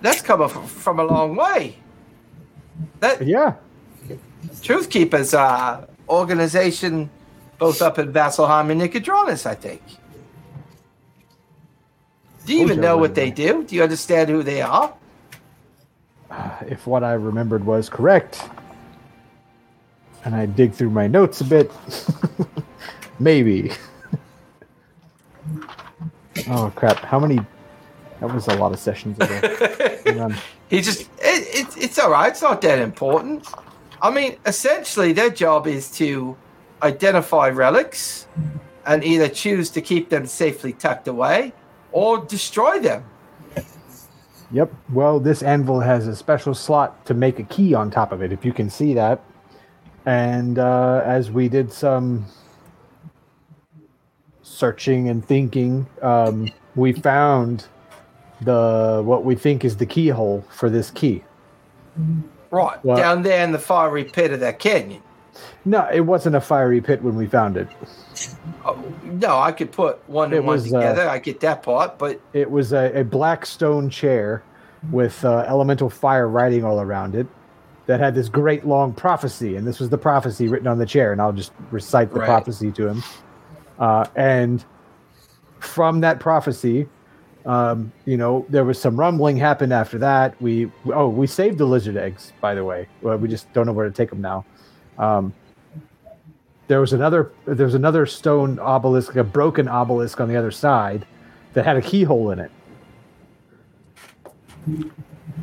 that's 0.00 0.20
coming 0.20 0.48
from, 0.48 0.66
from 0.66 0.98
a 1.00 1.04
long 1.04 1.36
way. 1.36 1.76
That 3.00 3.26
Yeah, 3.26 3.54
Truth 4.62 4.90
Keepers 4.90 5.34
uh, 5.34 5.86
organization, 6.08 7.10
both 7.58 7.80
up 7.82 7.98
in 7.98 8.12
Vasselheim 8.12 8.70
and 8.70 8.80
Nicodranus, 8.80 9.46
I 9.46 9.54
think. 9.54 9.82
Do 12.46 12.52
you 12.52 12.62
even 12.62 12.80
know 12.80 12.98
what 12.98 13.14
they 13.14 13.30
do? 13.30 13.64
Do 13.64 13.74
you 13.74 13.82
understand 13.82 14.28
who 14.28 14.42
they 14.42 14.60
are? 14.60 14.92
if 16.66 16.86
what 16.86 17.04
I 17.04 17.12
remembered 17.12 17.64
was 17.64 17.88
correct, 17.88 18.42
and 20.24 20.34
I 20.34 20.46
dig 20.46 20.72
through 20.72 20.90
my 20.90 21.06
notes 21.06 21.40
a 21.40 21.44
bit, 21.44 21.70
maybe. 23.18 23.72
Oh 26.48 26.72
crap! 26.74 26.98
How 26.98 27.18
many? 27.18 27.38
That 28.20 28.32
was 28.32 28.46
a 28.48 28.54
lot 28.54 28.72
of 28.72 28.78
sessions 28.78 29.18
ago. 29.18 30.30
He 30.70 30.80
just 30.80 31.02
it, 31.18 31.66
it, 31.66 31.76
it's 31.76 31.98
all 31.98 32.10
right. 32.10 32.28
It's 32.28 32.42
not 32.42 32.60
that 32.62 32.78
important. 32.78 33.46
I 34.00 34.10
mean, 34.10 34.36
essentially, 34.46 35.12
their 35.12 35.30
job 35.30 35.66
is 35.66 35.90
to 35.98 36.36
identify 36.82 37.48
relics 37.50 38.26
and 38.86 39.04
either 39.04 39.28
choose 39.28 39.70
to 39.70 39.80
keep 39.80 40.08
them 40.08 40.26
safely 40.26 40.72
tucked 40.72 41.08
away 41.08 41.52
or 41.92 42.24
destroy 42.24 42.78
them. 42.80 43.04
Yep. 44.50 44.72
Well, 44.92 45.20
this 45.20 45.42
anvil 45.42 45.80
has 45.80 46.06
a 46.06 46.14
special 46.14 46.54
slot 46.54 47.04
to 47.06 47.14
make 47.14 47.38
a 47.38 47.44
key 47.44 47.74
on 47.74 47.90
top 47.90 48.12
of 48.12 48.22
it, 48.22 48.32
if 48.32 48.44
you 48.44 48.52
can 48.52 48.70
see 48.70 48.94
that. 48.94 49.22
And 50.06 50.58
uh, 50.58 51.02
as 51.04 51.30
we 51.30 51.48
did 51.48 51.72
some 51.72 52.26
searching 54.54 55.08
and 55.08 55.24
thinking, 55.26 55.86
um, 56.02 56.50
we 56.76 56.92
found 56.92 57.66
the 58.40 59.02
what 59.04 59.24
we 59.24 59.34
think 59.34 59.64
is 59.64 59.76
the 59.76 59.86
keyhole 59.86 60.44
for 60.50 60.68
this 60.70 60.90
key. 60.90 61.24
Right 62.50 62.82
Well- 62.84 62.96
down 62.96 63.22
there 63.22 63.42
in 63.44 63.52
the 63.52 63.58
fiery 63.58 64.04
pit 64.04 64.32
of 64.32 64.40
that 64.40 64.58
canyon. 64.58 65.02
No, 65.64 65.88
it 65.92 66.00
wasn't 66.00 66.36
a 66.36 66.40
fiery 66.40 66.80
pit 66.80 67.02
when 67.02 67.16
we 67.16 67.26
found 67.26 67.56
it. 67.56 67.66
Oh, 68.64 68.78
no, 69.02 69.38
I 69.38 69.50
could 69.50 69.72
put 69.72 69.98
one 70.08 70.32
It 70.32 70.36
and 70.38 70.46
one 70.46 70.54
was, 70.54 70.72
uh, 70.72 70.78
together. 70.78 71.08
I 71.08 71.18
get 71.18 71.40
that 71.40 71.62
part, 71.64 71.98
but 71.98 72.20
It 72.32 72.50
was 72.50 72.72
a, 72.72 73.00
a 73.00 73.04
black 73.04 73.44
stone 73.44 73.90
chair 73.90 74.42
with 74.92 75.24
uh, 75.24 75.38
elemental 75.48 75.90
fire 75.90 76.28
writing 76.28 76.64
all 76.64 76.80
around 76.80 77.16
it 77.16 77.26
that 77.86 77.98
had 77.98 78.14
this 78.14 78.28
great 78.28 78.64
long 78.66 78.92
prophecy. 78.92 79.56
And 79.56 79.66
this 79.66 79.80
was 79.80 79.88
the 79.88 79.98
prophecy 79.98 80.46
written 80.46 80.68
on 80.68 80.78
the 80.78 80.86
chair. 80.86 81.10
And 81.10 81.20
I'll 81.20 81.32
just 81.32 81.52
recite 81.72 82.12
the 82.12 82.20
Right. 82.20 82.26
prophecy 82.26 82.70
to 82.72 82.86
him. 82.88 83.02
Uh, 83.78 84.06
and 84.16 84.64
from 85.60 86.00
that 86.00 86.20
prophecy, 86.20 86.88
um, 87.46 87.92
you 88.06 88.16
know, 88.16 88.46
there 88.48 88.64
was 88.64 88.80
some 88.80 88.98
rumbling 88.98 89.36
happened 89.36 89.72
after 89.72 89.98
that. 89.98 90.40
We, 90.40 90.70
oh, 90.86 91.08
we 91.08 91.26
saved 91.26 91.58
the 91.58 91.66
lizard 91.66 91.96
eggs, 91.96 92.32
by 92.40 92.54
the 92.54 92.64
way. 92.64 92.88
Well, 93.02 93.18
we 93.18 93.28
just 93.28 93.52
don't 93.52 93.66
know 93.66 93.72
where 93.72 93.86
to 93.86 93.94
take 93.94 94.10
them 94.10 94.20
now. 94.20 94.44
Um, 94.98 95.34
there 96.66 96.80
was 96.80 96.92
another 96.92 97.32
there 97.44 97.66
was 97.66 97.74
another 97.74 98.06
stone 98.06 98.58
obelisk, 98.58 99.16
a 99.16 99.24
broken 99.24 99.68
obelisk 99.68 100.20
on 100.20 100.28
the 100.28 100.36
other 100.36 100.50
side 100.50 101.06
that 101.52 101.64
had 101.64 101.76
a 101.76 101.82
keyhole 101.82 102.30
in 102.30 102.38
it. 102.38 102.50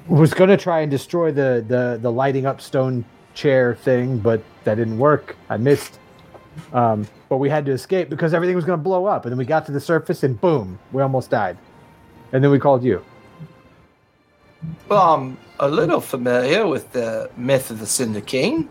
Was 0.08 0.34
going 0.34 0.50
to 0.50 0.58
try 0.58 0.82
and 0.82 0.90
destroy 0.90 1.32
the, 1.32 1.64
the 1.68 2.00
the 2.02 2.12
lighting 2.12 2.46
up 2.46 2.60
stone 2.60 3.06
chair 3.34 3.76
thing, 3.76 4.18
but 4.18 4.42
that 4.64 4.76
didn't 4.76 4.98
work. 4.98 5.36
I 5.50 5.58
missed. 5.58 6.00
Um, 6.74 7.08
but 7.30 7.38
we 7.38 7.50
had 7.50 7.66
to 7.66 7.72
escape 7.72 8.10
because 8.10 8.34
everything 8.34 8.56
was 8.56 8.66
going 8.66 8.78
to 8.78 8.84
blow 8.84 9.06
up, 9.06 9.26
and 9.26 9.32
then 9.32 9.38
we 9.38 9.46
got 9.46 9.66
to 9.68 9.72
the 9.72 9.80
surface, 9.80 10.24
and 10.24 10.40
boom, 10.40 10.80
we 10.92 11.02
almost 11.02 11.30
died. 11.30 11.58
And 12.32 12.44
then 12.44 12.52
we 12.52 12.60
called 12.60 12.84
you. 12.84 13.04
well, 14.88 15.14
I'm 15.14 15.38
a 15.60 15.70
little 15.70 16.02
familiar 16.02 16.68
with 16.68 16.92
the 16.92 17.30
myth 17.38 17.72
of 17.72 17.80
the 17.80 17.88
Cinder 17.88 18.22
King. 18.22 18.70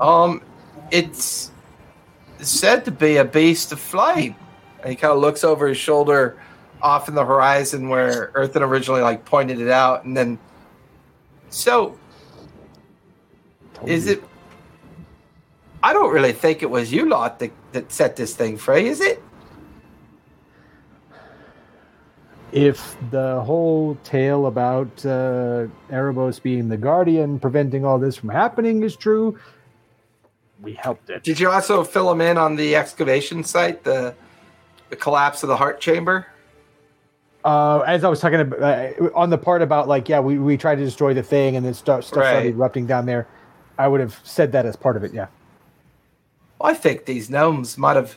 Um, 0.00 0.42
it's 0.90 1.50
said 2.38 2.84
to 2.84 2.90
be 2.90 3.16
a 3.16 3.24
beast 3.24 3.72
of 3.72 3.80
flame. 3.80 4.34
And 4.80 4.90
he 4.90 4.96
kind 4.96 5.12
of 5.12 5.20
looks 5.20 5.44
over 5.44 5.68
his 5.68 5.78
shoulder 5.78 6.40
off 6.80 7.08
in 7.08 7.14
the 7.14 7.24
horizon 7.24 7.88
where 7.88 8.32
Earthen 8.34 8.62
originally 8.62 9.00
like 9.00 9.24
pointed 9.24 9.60
it 9.60 9.68
out. 9.68 10.04
And 10.04 10.16
then, 10.16 10.38
so 11.50 11.96
is 13.86 14.06
it? 14.06 14.22
I 15.82 15.92
don't 15.92 16.12
really 16.12 16.32
think 16.32 16.62
it 16.62 16.70
was 16.70 16.92
you 16.92 17.08
lot 17.08 17.38
that, 17.40 17.50
that 17.72 17.90
set 17.92 18.16
this 18.16 18.34
thing 18.34 18.56
free, 18.56 18.86
is 18.88 19.00
it? 19.00 19.22
If 22.52 22.96
the 23.10 23.40
whole 23.40 23.96
tale 24.04 24.46
about 24.46 24.88
uh, 25.06 25.66
Erebos 25.90 26.40
being 26.42 26.68
the 26.68 26.76
guardian, 26.76 27.38
preventing 27.40 27.84
all 27.84 27.98
this 27.98 28.16
from 28.16 28.28
happening, 28.28 28.82
is 28.82 28.94
true, 28.94 29.38
we 30.60 30.74
helped 30.74 31.08
it. 31.08 31.22
Did 31.22 31.40
you 31.40 31.50
also 31.50 31.82
fill 31.82 32.10
him 32.12 32.20
in 32.20 32.36
on 32.36 32.56
the 32.56 32.76
excavation 32.76 33.42
site, 33.42 33.82
the 33.84 34.14
the 34.90 34.96
collapse 34.96 35.42
of 35.42 35.48
the 35.48 35.56
heart 35.56 35.80
chamber? 35.80 36.26
Uh, 37.42 37.80
as 37.80 38.04
I 38.04 38.08
was 38.08 38.20
talking 38.20 38.40
about 38.40 38.62
uh, 38.62 39.08
on 39.14 39.30
the 39.30 39.38
part 39.38 39.62
about 39.62 39.88
like, 39.88 40.08
yeah, 40.10 40.20
we, 40.20 40.38
we 40.38 40.58
tried 40.58 40.76
to 40.76 40.84
destroy 40.84 41.14
the 41.14 41.22
thing 41.22 41.56
and 41.56 41.64
then 41.64 41.74
stuff, 41.74 42.04
stuff 42.04 42.18
Right. 42.18 42.30
started 42.30 42.54
erupting 42.54 42.86
down 42.86 43.06
there. 43.06 43.26
I 43.78 43.88
would 43.88 44.00
have 44.00 44.20
said 44.22 44.52
that 44.52 44.66
as 44.66 44.76
part 44.76 44.96
of 44.96 45.02
it. 45.02 45.14
Yeah. 45.14 45.26
I 46.62 46.74
think 46.74 47.04
these 47.04 47.28
gnomes 47.28 47.76
might 47.76 47.96
have 47.96 48.16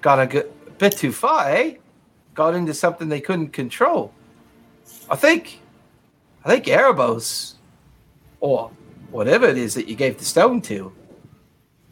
gone 0.00 0.20
a, 0.20 0.26
good, 0.26 0.52
a 0.66 0.70
bit 0.70 0.96
too 0.96 1.12
far, 1.12 1.48
eh? 1.50 1.76
Got 2.34 2.54
into 2.54 2.74
something 2.74 3.08
they 3.08 3.20
couldn't 3.20 3.52
control. 3.52 4.12
I 5.10 5.16
think, 5.16 5.60
I 6.44 6.48
think 6.48 6.66
Erebos, 6.66 7.54
or 8.40 8.70
whatever 9.10 9.46
it 9.46 9.56
is 9.56 9.74
that 9.74 9.88
you 9.88 9.96
gave 9.96 10.18
the 10.18 10.24
stone 10.24 10.60
to, 10.62 10.92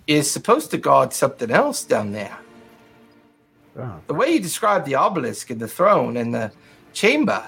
is 0.06 0.30
supposed 0.30 0.70
to 0.70 0.78
guard 0.78 1.12
something 1.12 1.50
else 1.50 1.82
down 1.82 2.12
there. 2.12 2.36
Oh. 3.78 4.00
The 4.06 4.14
way 4.14 4.30
you 4.32 4.40
describe 4.40 4.84
the 4.84 4.94
obelisk 4.94 5.50
and 5.50 5.60
the 5.60 5.68
throne 5.68 6.16
and 6.16 6.34
the 6.34 6.52
chamber, 6.92 7.44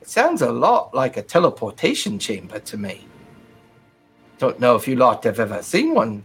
it 0.00 0.08
sounds 0.08 0.42
a 0.42 0.52
lot 0.52 0.94
like 0.94 1.16
a 1.16 1.22
teleportation 1.22 2.18
chamber 2.18 2.60
to 2.60 2.76
me. 2.76 3.06
Don't 4.38 4.60
know 4.60 4.76
if 4.76 4.86
you 4.86 4.96
lot 4.96 5.24
have 5.24 5.40
ever 5.40 5.62
seen 5.62 5.94
one, 5.94 6.24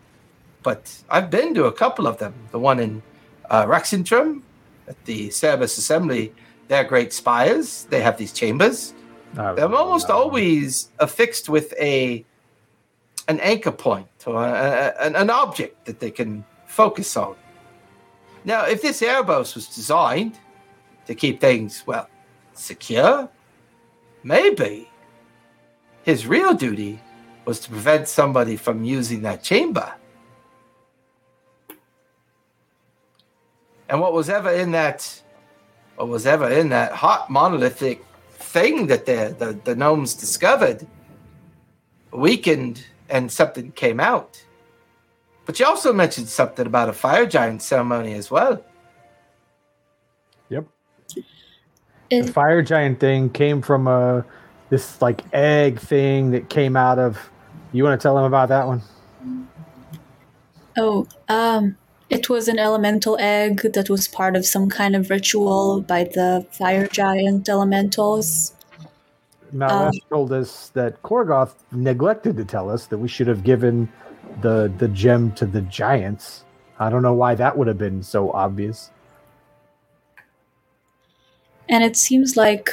but 0.63 0.91
I've 1.09 1.29
been 1.29 1.53
to 1.55 1.65
a 1.65 1.71
couple 1.71 2.07
of 2.07 2.17
them. 2.17 2.33
The 2.51 2.59
one 2.59 2.79
in 2.79 3.03
uh, 3.49 3.65
Rexxentrum 3.65 4.41
at 4.87 5.03
the 5.05 5.29
Cerberus 5.29 5.77
Assembly, 5.77 6.33
they're 6.69 6.83
great 6.83 7.13
spires. 7.13 7.85
They 7.89 8.01
have 8.01 8.17
these 8.17 8.31
chambers. 8.33 8.93
Uh, 9.37 9.53
They're 9.53 9.73
almost 9.75 10.09
always 10.09 10.89
affixed 10.99 11.49
with 11.49 11.73
a 11.79 12.23
an 13.27 13.39
anchor 13.39 13.71
point 13.71 14.07
or 14.25 14.35
a, 14.45 14.51
a- 14.51 15.05
an, 15.05 15.15
an 15.15 15.29
object 15.29 15.85
that 15.85 15.99
they 15.99 16.11
can 16.11 16.43
focus 16.67 17.15
on. 17.17 17.35
Now, 18.45 18.65
if 18.65 18.81
this 18.81 19.01
Erebos 19.01 19.55
was 19.55 19.67
designed 19.67 20.37
to 21.07 21.15
keep 21.15 21.39
things, 21.39 21.83
well, 21.87 22.07
secure, 22.53 23.29
maybe 24.23 24.89
his 26.03 26.27
real 26.27 26.53
duty 26.53 26.99
was 27.45 27.59
to 27.61 27.69
prevent 27.69 28.07
somebody 28.07 28.55
from 28.57 28.83
using 28.83 29.21
that 29.23 29.41
chamber. 29.41 29.93
And 33.89 33.99
what 33.99 34.13
was 34.13 34.29
ever 34.29 34.49
in 34.51 34.71
that, 34.71 35.21
what 35.95 36.07
was 36.07 36.25
ever 36.25 36.49
in 36.49 36.69
that 36.69 36.93
hot 36.93 37.29
monolithic 37.29 38.03
thing 38.31 38.87
that 38.87 39.05
the, 39.05 39.35
the, 39.37 39.59
the 39.63 39.75
gnomes 39.75 40.13
discovered 40.13 40.85
weakened 42.11 42.83
and 43.09 43.31
something 43.31 43.71
came 43.73 43.99
out. 43.99 44.43
But 45.45 45.59
you 45.59 45.65
also 45.65 45.91
mentioned 45.91 46.29
something 46.29 46.65
about 46.65 46.89
a 46.89 46.93
fire 46.93 47.25
giant 47.25 47.61
ceremony 47.61 48.13
as 48.13 48.31
well. 48.31 48.63
Yep. 50.49 50.67
It- 52.09 52.25
The 52.25 52.31
fire 52.31 52.61
giant 52.61 52.99
thing 52.99 53.29
came 53.29 53.61
from 53.61 53.87
a 53.87 54.25
this 54.69 55.01
like 55.01 55.21
egg 55.33 55.79
thing 55.79 56.31
that 56.31 56.49
came 56.49 56.75
out 56.75 56.97
of. 56.97 57.19
You 57.73 57.83
want 57.83 57.99
to 57.99 58.03
tell 58.03 58.15
them 58.15 58.23
about 58.23 58.49
that 58.49 58.65
one? 58.65 58.81
Oh, 60.77 61.07
um, 61.29 61.75
it 62.13 62.29
was 62.29 62.47
an 62.47 62.59
elemental 62.59 63.17
egg 63.19 63.61
that 63.73 63.89
was 63.89 64.07
part 64.07 64.35
of 64.35 64.45
some 64.45 64.69
kind 64.69 64.95
of 64.95 65.09
ritual 65.09 65.81
by 65.81 66.03
the 66.03 66.45
fire 66.51 66.87
giant 66.87 67.49
elementals. 67.49 68.53
Now, 69.51 69.87
Um, 69.87 69.91
told 70.09 70.31
us 70.31 70.69
that 70.73 71.01
Korgoth 71.03 71.55
neglected 71.71 72.37
to 72.37 72.45
tell 72.45 72.69
us 72.69 72.87
that 72.87 72.97
we 72.97 73.07
should 73.07 73.27
have 73.27 73.43
given 73.43 73.89
the 74.41 74.71
the 74.77 74.87
gem 74.87 75.31
to 75.33 75.45
the 75.45 75.61
giants. 75.61 76.43
I 76.79 76.89
don't 76.89 77.03
know 77.03 77.13
why 77.13 77.35
that 77.35 77.57
would 77.57 77.67
have 77.67 77.77
been 77.77 78.01
so 78.03 78.31
obvious. 78.31 78.89
And 81.69 81.83
it 81.83 81.95
seems 81.95 82.35
like 82.35 82.69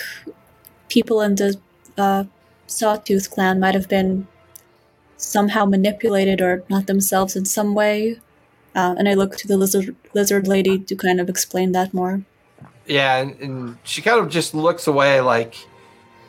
people 0.88 1.20
in 1.20 1.36
the 1.36 1.58
uh, 1.96 2.24
Sawtooth 2.66 3.30
clan 3.30 3.60
might 3.60 3.74
have 3.74 3.88
been 3.88 4.26
somehow 5.16 5.64
manipulated 5.64 6.40
or 6.40 6.64
not 6.68 6.86
themselves 6.86 7.36
in 7.36 7.44
some 7.44 7.74
way. 7.74 8.20
Uh, 8.74 8.94
and 8.98 9.08
I 9.08 9.14
look 9.14 9.36
to 9.38 9.48
the 9.48 9.56
lizard, 9.56 9.96
lizard 10.14 10.46
lady 10.46 10.78
to 10.78 10.94
kind 10.94 11.20
of 11.20 11.28
explain 11.28 11.72
that 11.72 11.92
more. 11.92 12.22
Yeah, 12.86 13.16
and, 13.18 13.40
and 13.40 13.78
she 13.84 14.02
kind 14.02 14.20
of 14.20 14.28
just 14.28 14.54
looks 14.54 14.86
away 14.86 15.20
like 15.20 15.56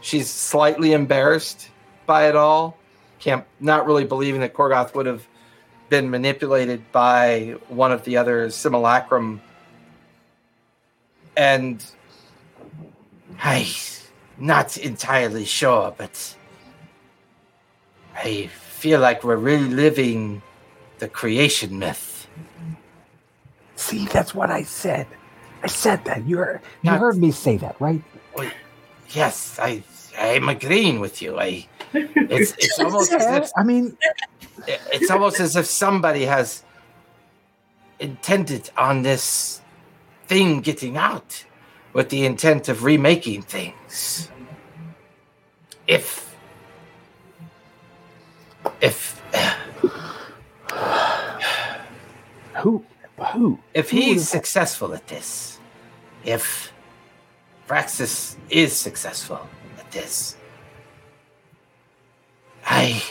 she's 0.01 0.29
slightly 0.29 0.93
embarrassed 0.93 1.69
by 2.05 2.27
it 2.27 2.35
all. 2.35 2.77
Can't 3.19 3.45
not 3.59 3.85
really 3.85 4.05
believing 4.05 4.41
that 4.41 4.53
Korgoth 4.53 4.95
would 4.95 5.05
have 5.05 5.27
been 5.89 6.09
manipulated 6.09 6.91
by 6.91 7.55
one 7.67 7.91
of 7.91 8.03
the 8.05 8.17
other 8.17 8.49
simulacrum. 8.49 9.41
And 11.35 11.83
I'm 13.43 13.65
not 14.37 14.77
entirely 14.77 15.45
sure, 15.45 15.93
but 15.97 16.35
I 18.15 18.47
feel 18.47 18.99
like 18.99 19.23
we're 19.23 19.35
reliving 19.35 20.41
the 20.99 21.07
creation 21.07 21.77
myth. 21.77 22.10
See, 23.81 24.05
that's 24.05 24.35
what 24.35 24.51
I 24.51 24.61
said. 24.61 25.07
I 25.63 25.67
said 25.67 26.05
that. 26.05 26.25
You 26.27 26.37
heard, 26.37 26.61
you 26.83 26.91
heard 26.91 27.17
me 27.17 27.31
say 27.31 27.57
that, 27.57 27.75
right? 27.81 28.01
Yes, 29.09 29.57
I 29.59 29.83
I'm 30.17 30.47
agreeing 30.49 30.99
with 30.99 31.19
you. 31.21 31.39
I 31.39 31.67
it's 31.93 32.51
it's 32.59 32.79
almost 32.79 33.11
as 33.11 33.25
if 33.25 33.51
I 33.57 33.63
mean, 33.63 33.97
it's 34.67 35.09
almost 35.09 35.39
as 35.39 35.55
if 35.55 35.65
somebody 35.65 36.25
has 36.25 36.63
intended 37.99 38.69
on 38.77 39.01
this 39.01 39.61
thing 40.27 40.61
getting 40.61 40.95
out 40.95 41.43
with 41.93 42.09
the 42.09 42.23
intent 42.23 42.69
of 42.69 42.83
remaking 42.83 43.41
things. 43.41 44.29
If 45.87 46.35
if 48.79 49.19
who? 52.61 52.85
Who? 53.27 53.59
if 53.73 53.91
Who 53.91 53.97
he's 53.97 54.27
successful 54.27 54.93
at 54.93 55.07
this, 55.07 55.59
if 56.23 56.73
Praxis 57.67 58.37
is 58.49 58.75
successful 58.75 59.47
at 59.77 59.91
this, 59.91 60.35
I 62.65 63.03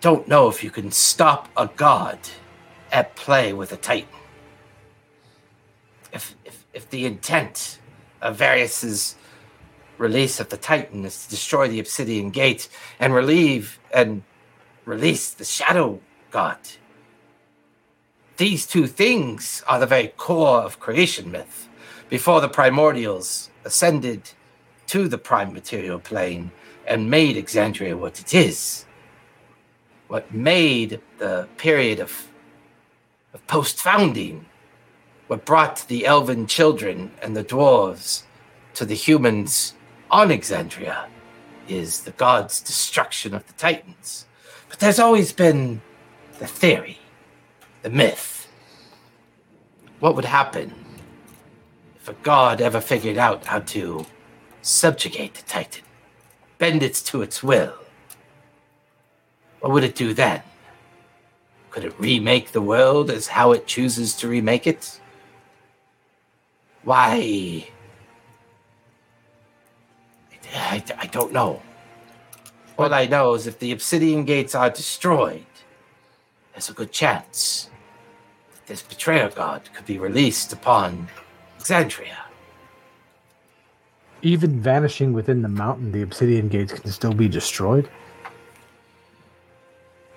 don't 0.00 0.28
know 0.28 0.48
if 0.48 0.62
you 0.62 0.70
can 0.70 0.90
stop 0.92 1.48
a 1.56 1.68
god 1.68 2.18
at 2.92 3.16
play 3.16 3.52
with 3.52 3.72
a 3.72 3.76
titan. 3.76 4.08
If 6.12 6.36
if, 6.44 6.64
if 6.72 6.90
the 6.90 7.06
intent 7.06 7.80
of 8.20 8.36
Varius's 8.36 9.16
release 9.98 10.40
of 10.40 10.48
the 10.50 10.56
Titan 10.56 11.04
is 11.04 11.24
to 11.24 11.30
destroy 11.30 11.68
the 11.68 11.80
Obsidian 11.80 12.30
Gate 12.30 12.68
and 13.00 13.14
relieve 13.14 13.78
and 13.92 14.22
release 14.84 15.30
the 15.30 15.44
Shadow 15.44 16.00
God 16.30 16.58
these 18.36 18.66
two 18.66 18.86
things 18.86 19.62
are 19.66 19.78
the 19.78 19.86
very 19.86 20.08
core 20.08 20.60
of 20.60 20.80
creation 20.80 21.30
myth. 21.30 21.68
Before 22.08 22.40
the 22.40 22.48
primordials 22.48 23.50
ascended 23.64 24.30
to 24.88 25.08
the 25.08 25.18
prime 25.18 25.52
material 25.52 25.98
plane 25.98 26.50
and 26.86 27.10
made 27.10 27.36
Exandria 27.36 27.98
what 27.98 28.20
it 28.20 28.34
is, 28.34 28.84
what 30.08 30.32
made 30.32 31.00
the 31.18 31.48
period 31.56 31.98
of, 31.98 32.28
of 33.32 33.44
post 33.46 33.80
founding, 33.80 34.46
what 35.26 35.44
brought 35.44 35.84
the 35.88 36.06
elven 36.06 36.46
children 36.46 37.10
and 37.20 37.36
the 37.36 37.42
dwarves 37.42 38.22
to 38.74 38.84
the 38.84 38.94
humans 38.94 39.74
on 40.10 40.28
Exandria, 40.28 41.06
is 41.68 42.02
the 42.02 42.12
god's 42.12 42.60
destruction 42.60 43.34
of 43.34 43.44
the 43.48 43.52
Titans. 43.54 44.26
But 44.68 44.78
there's 44.78 45.00
always 45.00 45.32
been 45.32 45.80
the 46.38 46.46
theory 46.46 46.98
the 47.86 47.90
myth. 47.90 48.48
What 50.00 50.16
would 50.16 50.24
happen 50.24 50.74
if 51.94 52.08
a 52.08 52.14
god 52.14 52.60
ever 52.60 52.80
figured 52.80 53.16
out 53.16 53.44
how 53.44 53.60
to 53.60 54.04
subjugate 54.60 55.34
the 55.34 55.42
Titan, 55.42 55.84
bend 56.58 56.82
it 56.82 56.94
to 56.94 57.22
its 57.22 57.44
will? 57.44 57.74
What 59.60 59.70
would 59.70 59.84
it 59.84 59.94
do 59.94 60.14
then? 60.14 60.42
Could 61.70 61.84
it 61.84 61.94
remake 62.00 62.50
the 62.50 62.60
world 62.60 63.08
as 63.08 63.28
how 63.28 63.52
it 63.52 63.68
chooses 63.68 64.16
to 64.16 64.26
remake 64.26 64.66
it? 64.66 65.00
Why? 66.82 67.68
I, 70.52 70.82
I 70.98 71.06
don't 71.06 71.32
know. 71.32 71.62
All 72.76 72.92
I 72.92 73.06
know 73.06 73.34
is 73.34 73.46
if 73.46 73.60
the 73.60 73.70
obsidian 73.70 74.24
gates 74.24 74.56
are 74.56 74.70
destroyed, 74.70 75.46
there's 76.52 76.68
a 76.68 76.72
good 76.72 76.90
chance 76.90 77.70
this 78.66 78.82
betrayer 78.82 79.28
god 79.30 79.62
could 79.74 79.86
be 79.86 79.98
released 79.98 80.52
upon 80.52 81.08
Exandria. 81.58 82.16
Even 84.22 84.60
vanishing 84.60 85.12
within 85.12 85.42
the 85.42 85.48
mountain, 85.48 85.92
the 85.92 86.02
obsidian 86.02 86.48
gates 86.48 86.72
can 86.72 86.90
still 86.90 87.12
be 87.12 87.28
destroyed. 87.28 87.88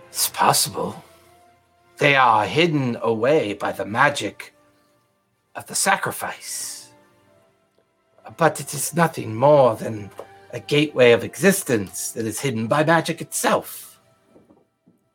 It's 0.08 0.30
possible. 0.30 1.04
They 1.98 2.16
are 2.16 2.46
hidden 2.46 2.98
away 3.02 3.54
by 3.54 3.72
the 3.72 3.86
magic 3.86 4.54
of 5.56 5.68
the 5.68 5.76
sacrifice. 5.76 6.90
But 8.38 8.60
it 8.60 8.74
is 8.74 8.96
nothing 8.96 9.36
more 9.36 9.76
than 9.76 10.10
a 10.52 10.60
gateway 10.60 11.12
of 11.12 11.24
existence 11.24 12.12
that 12.12 12.26
is 12.26 12.40
hidden 12.40 12.68
by 12.68 12.84
magic 12.84 13.22
itself. 13.22 14.00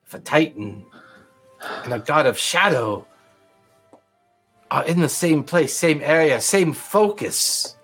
If 0.06 0.14
a 0.14 0.18
titan 0.18 0.84
and 1.84 1.92
a 1.92 1.98
god 1.98 2.26
of 2.26 2.38
shadow 2.38 3.06
are 4.74 4.84
in 4.86 5.00
the 5.00 5.08
same 5.08 5.44
place, 5.44 5.72
same 5.72 6.00
area, 6.02 6.40
same 6.40 6.72
focus, 6.72 7.76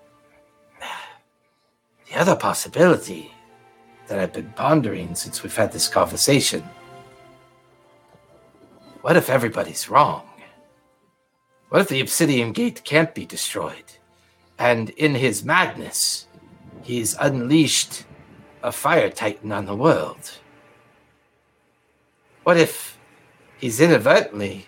the 2.08 2.18
other 2.18 2.34
possibility 2.34 3.32
that 4.08 4.18
I've 4.18 4.32
been 4.32 4.50
pondering 4.56 5.14
since 5.14 5.44
we've 5.44 5.54
had 5.54 5.70
this 5.70 5.86
conversation 5.86 6.68
what 9.02 9.16
if 9.16 9.30
everybody's 9.30 9.88
wrong? 9.88 10.28
What 11.70 11.80
if 11.80 11.88
the 11.88 12.00
Obsidian 12.00 12.52
Gate 12.52 12.82
can't 12.84 13.14
be 13.14 13.24
destroyed? 13.24 13.84
And 14.58 14.90
in 14.90 15.14
his 15.14 15.42
madness, 15.42 16.26
he's 16.82 17.16
unleashed 17.18 18.04
a 18.62 18.72
fire 18.72 19.08
titan 19.08 19.52
on 19.52 19.64
the 19.64 19.74
world? 19.74 20.32
What 22.42 22.58
if 22.58 22.98
he's 23.58 23.80
inadvertently 23.80 24.66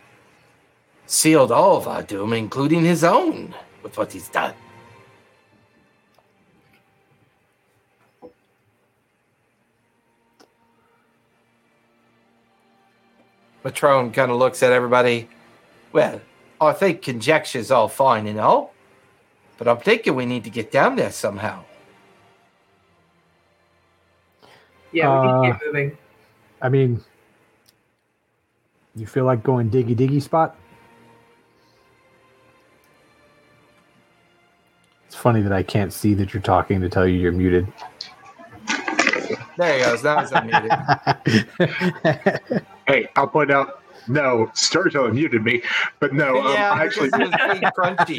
sealed 1.13 1.53
all 1.53 1.77
of 1.77 1.87
our 1.87 2.03
doom, 2.03 2.33
including 2.33 2.83
his 2.83 3.05
own, 3.05 3.55
with 3.83 3.99
what 3.99 4.11
he's 4.11 4.29
done? 4.31 4.55
Matrone 13.63 14.13
kind 14.13 14.31
of 14.31 14.39
looks 14.39 14.63
at 14.63 14.73
everybody. 14.73 15.29
Well, 15.93 16.21
I 16.61 16.73
think 16.73 17.03
conjecture's 17.03 17.71
all 17.71 17.89
fine 17.89 18.27
and 18.27 18.41
all, 18.41 18.73
but 19.59 19.69
I'm 19.69 19.79
thinking 19.79 20.15
we 20.15 20.27
need 20.27 20.45
to 20.45 20.51
get 20.51 20.73
down 20.73 20.97
there 20.97 21.13
somehow. 21.13 21.63
Yeah, 24.93 25.09
we 25.09 25.29
Uh, 25.29 25.41
need 25.41 25.47
to 25.47 25.53
get 25.53 25.67
moving. 25.67 25.99
I 26.63 26.69
mean, 26.71 27.05
you 28.97 29.07
feel 29.07 29.25
like 29.25 29.43
going 29.43 29.71
diggy 29.71 29.95
diggy 29.95 30.21
spot? 30.23 30.57
Funny 35.23 35.41
that 35.41 35.53
I 35.53 35.63
can't 35.63 35.93
see 35.93 36.15
that 36.15 36.35
you're 36.35 36.43
talking 36.43 36.81
to 36.81 36.89
tell 36.89 37.07
you 37.07 37.17
you're 37.17 37.31
muted. 37.31 37.73
There 39.57 39.79
he 39.79 39.85
goes. 39.85 40.03
Now 40.03 40.21
he's 40.21 40.31
unmuted. 40.31 40.73
Hey, 42.89 43.09
I'll 43.15 43.29
point 43.29 43.53
out. 43.53 43.81
No, 44.09 44.51
Storyteller 44.55 45.13
muted 45.13 45.45
me, 45.45 45.63
but 46.01 46.13
no, 46.13 46.41
um, 46.41 46.47
I 46.49 46.85
actually, 46.85 47.11
was 47.11 47.31
crunchy. 47.79 48.19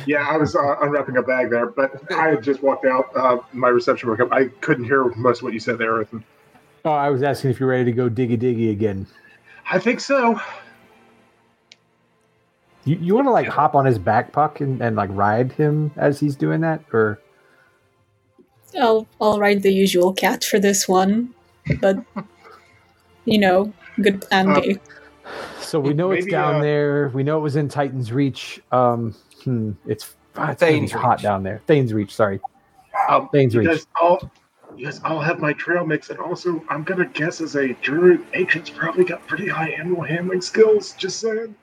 yeah, 0.06 0.26
I 0.26 0.38
was 0.38 0.56
uh, 0.56 0.76
unwrapping 0.80 1.18
a 1.18 1.22
bag 1.22 1.50
there, 1.50 1.66
but 1.66 2.10
I 2.10 2.28
had 2.30 2.42
just 2.42 2.62
walked 2.62 2.86
out. 2.86 3.14
Uh, 3.14 3.40
my 3.52 3.68
reception 3.68 4.06
broke 4.06 4.20
up. 4.20 4.32
I 4.32 4.46
couldn't 4.62 4.84
hear 4.84 5.04
most 5.16 5.40
of 5.40 5.42
what 5.42 5.52
you 5.52 5.60
said 5.60 5.76
there, 5.76 6.00
Ethan. 6.00 6.24
oh, 6.86 6.92
I 6.92 7.10
was 7.10 7.22
asking 7.22 7.50
if 7.50 7.60
you're 7.60 7.68
ready 7.68 7.84
to 7.84 7.92
go 7.92 8.08
diggy 8.08 8.38
diggy 8.38 8.72
again. 8.72 9.06
I 9.70 9.78
think 9.78 10.00
so. 10.00 10.40
You, 12.84 12.96
you 13.00 13.14
want 13.14 13.26
to 13.26 13.30
like 13.30 13.46
hop 13.48 13.74
on 13.74 13.84
his 13.86 13.98
back, 13.98 14.32
Puck, 14.32 14.60
and, 14.60 14.80
and 14.82 14.94
like 14.96 15.08
ride 15.12 15.52
him 15.52 15.90
as 15.96 16.20
he's 16.20 16.36
doing 16.36 16.60
that, 16.62 16.82
or 16.92 17.20
I'll 18.78 19.06
I'll 19.20 19.38
ride 19.38 19.62
the 19.62 19.72
usual 19.72 20.12
cat 20.12 20.44
for 20.44 20.58
this 20.58 20.86
one, 20.88 21.32
but 21.80 21.96
you 23.24 23.38
know, 23.38 23.72
good 24.00 24.20
plan 24.22 24.50
Uh, 24.50 24.60
B. 24.60 24.78
so 25.60 25.80
we 25.80 25.94
know 25.94 26.10
it's 26.10 26.26
down 26.26 26.56
uh, 26.56 26.60
there. 26.62 27.10
We 27.14 27.22
know 27.22 27.38
it 27.38 27.42
was 27.42 27.56
in 27.56 27.68
Titan's 27.68 28.12
Reach. 28.12 28.60
Um, 28.72 29.14
hmm, 29.44 29.72
it's 29.86 30.14
ah, 30.36 30.50
it's 30.50 30.60
gonna 30.60 30.72
Thane's 30.72 30.92
hot 30.92 31.18
Reach. 31.18 31.22
down 31.22 31.42
there. 31.42 31.62
Thane's 31.66 31.92
Reach, 31.94 32.14
sorry, 32.14 32.40
Um, 33.08 33.28
Thane's 33.32 33.54
you 33.54 33.60
Reach. 33.60 33.68
guys 33.70 33.86
all, 34.00 34.30
you 34.76 34.84
guys 34.86 35.00
all 35.04 35.20
have 35.20 35.38
my 35.38 35.52
trail 35.54 35.86
mix, 35.86 36.10
and 36.10 36.18
also 36.18 36.62
I'm 36.68 36.82
gonna 36.82 37.06
guess 37.06 37.40
as 37.40 37.54
a 37.56 37.72
druid, 37.74 38.20
Atrium's 38.34 38.70
probably 38.70 39.04
got 39.04 39.26
pretty 39.26 39.48
high 39.48 39.70
animal 39.70 40.02
handling 40.02 40.40
skills. 40.42 40.92
Just 40.98 41.20
saying. 41.20 41.54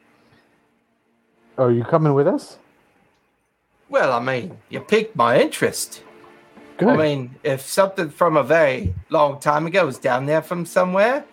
Oh, 1.61 1.67
you 1.67 1.83
coming 1.83 2.15
with 2.15 2.25
us? 2.25 2.57
Well, 3.87 4.13
I 4.13 4.19
mean, 4.19 4.57
you 4.69 4.79
piqued 4.79 5.15
my 5.15 5.39
interest. 5.39 6.01
Good. 6.77 6.89
I 6.89 6.97
mean, 6.97 7.35
if 7.43 7.61
something 7.61 8.09
from 8.09 8.35
a 8.35 8.41
very 8.41 8.95
long 9.09 9.39
time 9.39 9.67
ago 9.67 9.87
is 9.87 9.99
down 9.99 10.25
there 10.25 10.41
from 10.41 10.65
somewhere, 10.65 11.23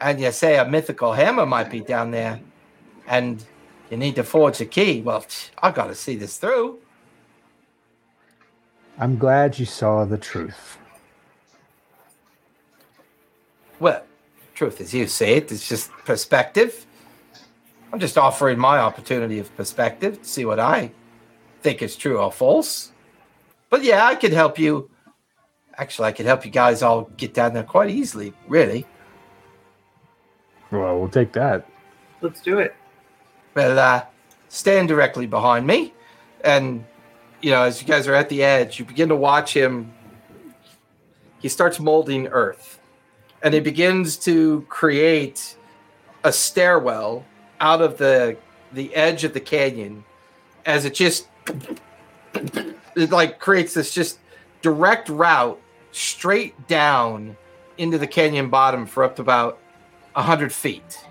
and 0.00 0.20
you 0.20 0.32
say 0.32 0.58
a 0.58 0.64
mythical 0.64 1.12
hammer 1.12 1.46
might 1.46 1.70
be 1.70 1.78
down 1.78 2.10
there, 2.10 2.40
and 3.06 3.44
you 3.88 3.96
need 3.96 4.16
to 4.16 4.24
forge 4.24 4.60
a 4.60 4.64
key, 4.64 5.00
well, 5.00 5.24
I 5.62 5.70
got 5.70 5.86
to 5.86 5.94
see 5.94 6.16
this 6.16 6.38
through. 6.38 6.80
I'm 8.98 9.16
glad 9.16 9.60
you 9.60 9.66
saw 9.66 10.04
the 10.04 10.18
truth. 10.18 10.76
Well, 13.78 14.02
truth 14.56 14.80
as 14.80 14.92
you 14.92 15.06
see 15.06 15.34
it, 15.34 15.52
it's 15.52 15.68
just 15.68 15.92
perspective. 16.04 16.84
I'm 17.92 18.00
just 18.00 18.16
offering 18.16 18.58
my 18.58 18.78
opportunity 18.78 19.38
of 19.38 19.54
perspective 19.54 20.22
to 20.22 20.28
see 20.28 20.44
what 20.46 20.58
I 20.58 20.92
think 21.60 21.82
is 21.82 21.94
true 21.94 22.18
or 22.18 22.32
false. 22.32 22.90
But 23.68 23.84
yeah, 23.84 24.06
I 24.06 24.14
could 24.14 24.32
help 24.32 24.58
you. 24.58 24.90
Actually, 25.76 26.08
I 26.08 26.12
could 26.12 26.26
help 26.26 26.44
you 26.44 26.50
guys 26.50 26.82
all 26.82 27.10
get 27.16 27.34
down 27.34 27.52
there 27.52 27.62
quite 27.62 27.90
easily, 27.90 28.32
really. 28.48 28.86
Well, 30.70 30.98
we'll 30.98 31.08
take 31.08 31.32
that. 31.34 31.66
Let's 32.22 32.40
do 32.40 32.58
it. 32.58 32.74
Well, 33.54 33.78
uh, 33.78 34.04
stand 34.48 34.88
directly 34.88 35.26
behind 35.26 35.66
me. 35.66 35.92
And, 36.44 36.84
you 37.42 37.50
know, 37.50 37.62
as 37.62 37.82
you 37.82 37.86
guys 37.86 38.08
are 38.08 38.14
at 38.14 38.30
the 38.30 38.42
edge, 38.42 38.78
you 38.78 38.86
begin 38.86 39.10
to 39.10 39.16
watch 39.16 39.54
him. 39.54 39.92
He 41.40 41.48
starts 41.48 41.78
molding 41.78 42.28
earth. 42.28 42.80
And 43.42 43.52
he 43.52 43.60
begins 43.60 44.16
to 44.18 44.64
create 44.68 45.56
a 46.24 46.32
stairwell 46.32 47.26
out 47.62 47.80
of 47.80 47.96
the 47.96 48.36
the 48.72 48.94
edge 48.94 49.24
of 49.24 49.32
the 49.32 49.40
canyon 49.40 50.04
as 50.66 50.84
it 50.84 50.94
just 50.94 51.26
it 52.94 53.10
like 53.10 53.38
creates 53.38 53.72
this 53.72 53.94
just 53.94 54.18
direct 54.60 55.08
route 55.08 55.58
straight 55.92 56.68
down 56.68 57.36
into 57.78 57.96
the 57.96 58.06
canyon 58.06 58.50
bottom 58.50 58.84
for 58.84 59.02
up 59.02 59.16
to 59.16 59.22
about 59.22 59.58
100 60.12 60.52
feet 60.52 61.06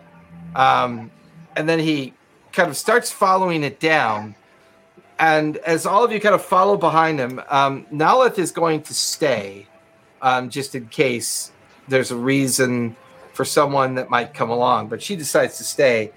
um, 0.56 1.12
and 1.56 1.68
then 1.68 1.80
he 1.80 2.14
kind 2.52 2.70
of 2.70 2.78
starts 2.78 3.12
following 3.12 3.64
it 3.64 3.80
down. 3.80 4.36
And 5.20 5.58
as 5.58 5.86
all 5.86 6.04
of 6.04 6.12
you 6.12 6.20
kind 6.20 6.36
of 6.36 6.44
follow 6.44 6.78
behind 6.78 7.20
him, 7.20 7.42
um, 7.50 7.86
Nalith 7.92 8.40
is 8.40 8.52
going 8.52 8.82
to 8.84 8.94
stay, 8.94 9.68
um, 10.22 10.50
just 10.50 10.74
in 10.74 10.88
case 10.88 11.52
there's 11.88 12.12
a 12.12 12.16
reason 12.16 12.96
for 13.34 13.46
someone 13.46 13.96
that 13.96 14.10
might 14.10 14.34
come 14.34 14.50
along. 14.50 14.88
But 14.88 15.02
she 15.02 15.16
decides 15.16 15.58
to 15.58 15.64
stay 15.64 16.12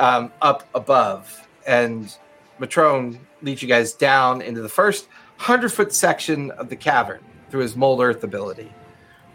um, 0.00 0.32
up 0.42 0.68
above, 0.74 1.46
and 1.66 2.16
Matrone 2.58 3.18
leads 3.42 3.62
you 3.62 3.68
guys 3.68 3.92
down 3.92 4.42
into 4.42 4.60
the 4.60 4.68
first 4.68 5.08
hundred 5.36 5.72
foot 5.72 5.94
section 5.94 6.50
of 6.52 6.68
the 6.68 6.76
cavern 6.76 7.22
through 7.50 7.60
his 7.60 7.76
mold 7.76 8.00
earth 8.00 8.24
ability. 8.24 8.72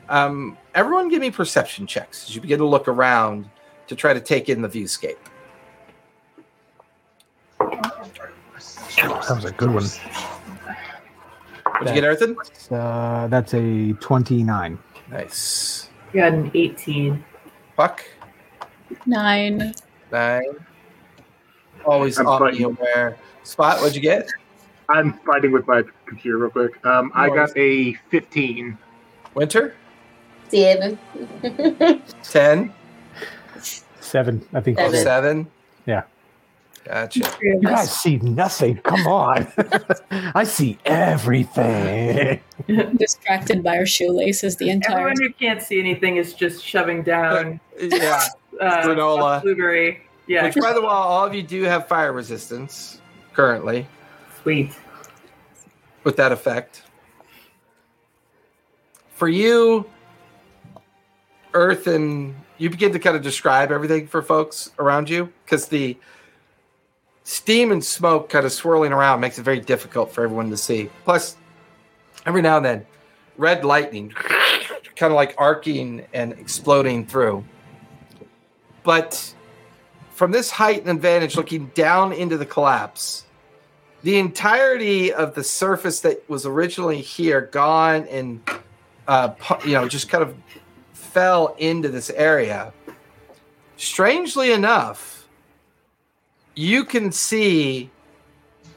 Um, 0.10 0.58
everyone, 0.74 1.10
give 1.10 1.22
me 1.22 1.32
perception 1.32 1.88
checks 1.88 2.28
as 2.28 2.36
you 2.36 2.42
begin 2.42 2.60
to 2.60 2.66
look 2.66 2.88
around 2.88 3.50
to 3.88 3.96
try 3.96 4.14
to 4.14 4.20
take 4.20 4.50
in 4.50 4.62
the 4.62 4.68
viewscape. 4.68 5.18
That 7.60 9.36
was 9.36 9.46
a 9.46 9.52
good 9.52 9.72
one. 9.72 9.86
What'd 11.66 11.90
you 11.90 12.02
get, 12.02 12.04
Earthen? 12.04 12.38
Uh, 12.72 13.28
that's 13.28 13.54
a 13.54 13.94
29. 13.94 14.80
Nice. 15.12 15.90
We 16.14 16.20
got 16.20 16.34
an 16.34 16.52
18. 16.54 17.24
Puck, 17.76 18.06
Nine. 19.06 19.74
Nine. 20.16 20.66
Always 21.86 22.18
I'm 22.18 22.28
on 22.28 22.40
fighting. 22.40 22.62
the 22.62 22.68
aware. 22.70 23.18
Spot, 23.44 23.78
what'd 23.80 23.96
you 23.96 24.02
get? 24.02 24.30
I'm 24.90 25.14
fighting 25.26 25.52
with 25.52 25.68
my 25.68 25.84
computer 26.06 26.38
real 26.38 26.50
quick. 26.50 26.84
Um, 26.86 27.12
I 27.14 27.30
got 27.30 27.56
a 27.58 27.94
15. 28.10 28.78
Winter, 29.34 29.76
Seven. 30.48 30.98
10, 32.24 32.74
Seven, 34.00 34.48
I 34.54 34.62
think. 34.62 34.78
Seven. 34.78 35.04
seven. 35.04 35.48
Yeah. 35.86 36.04
Gotcha. 36.86 37.28
You 37.42 37.60
guys 37.62 37.92
see 37.92 38.18
nothing. 38.18 38.78
Come 38.78 39.08
on. 39.08 39.48
I 40.12 40.44
see 40.44 40.78
everything. 40.86 42.40
distracted 42.98 43.64
by 43.64 43.78
our 43.80 43.86
shoelaces 43.88 44.56
the 44.58 44.70
entire 44.70 45.10
Everyone 45.10 45.16
who 45.20 45.34
can't 45.34 45.62
see 45.62 45.80
anything 45.80 46.16
is 46.18 46.34
just 46.36 46.64
shoving 46.64 47.02
down 47.04 47.60
Yeah. 47.80 48.22
uh, 48.62 48.84
Granola. 48.84 49.42
blueberry. 49.42 50.05
Yeah, 50.28 50.44
Which, 50.46 50.56
by 50.56 50.74
the 50.74 50.82
way, 50.82 50.88
all 50.88 51.26
of 51.26 51.36
you 51.36 51.44
do 51.44 51.64
have 51.64 51.88
fire 51.88 52.12
resistance 52.12 53.00
currently 53.34 53.88
sweet. 54.42 54.74
with 56.04 56.16
that 56.18 56.32
effect. 56.32 56.84
For 59.12 59.28
you, 59.28 59.86
Earthen 61.54 62.36
you 62.58 62.70
begin 62.70 62.94
to 62.94 63.00
kind 63.00 63.16
of 63.16 63.22
describe 63.22 63.72
everything 63.72 64.08
for 64.08 64.22
folks 64.22 64.72
around 64.80 65.10
you 65.10 65.32
because 65.44 65.68
the 65.68 65.98
steam 67.24 67.72
and 67.72 67.84
smoke 67.84 68.30
kind 68.30 68.46
of 68.46 68.52
swirling 68.52 68.94
around 68.94 69.20
makes 69.20 69.38
it 69.38 69.44
very 69.44 69.60
difficult 69.60 70.12
for 70.12 70.24
everyone 70.24 70.50
to 70.50 70.58
see. 70.58 70.90
Plus, 71.04 71.36
every 72.26 72.42
now 72.42 72.58
and 72.58 72.66
then, 72.66 72.86
red 73.38 73.66
lightning 73.66 74.10
kind 74.96 75.12
of 75.12 75.14
like 75.14 75.36
arcing 75.38 76.06
and 76.14 76.32
exploding 76.34 77.06
through. 77.06 77.44
But 78.84 79.35
from 80.16 80.32
this 80.32 80.50
height 80.50 80.80
and 80.80 80.90
advantage, 80.90 81.36
looking 81.36 81.68
down 81.76 82.14
into 82.14 82.38
the 82.38 82.46
collapse, 82.46 83.26
the 84.02 84.18
entirety 84.18 85.12
of 85.12 85.36
the 85.36 85.44
surface 85.44 86.00
that 86.00 86.28
was 86.30 86.46
originally 86.46 87.02
here 87.02 87.42
gone 87.42 88.08
and 88.08 88.42
uh, 89.10 89.34
you 89.66 89.74
know 89.74 89.90
just 89.90 90.08
kind 90.08 90.24
of 90.24 90.34
fell 90.94 91.54
into 91.60 91.90
this 91.90 92.10
area. 92.12 92.72
Strangely 93.76 94.54
enough, 94.54 95.28
you 96.56 96.86
can 96.86 97.12
see 97.12 97.92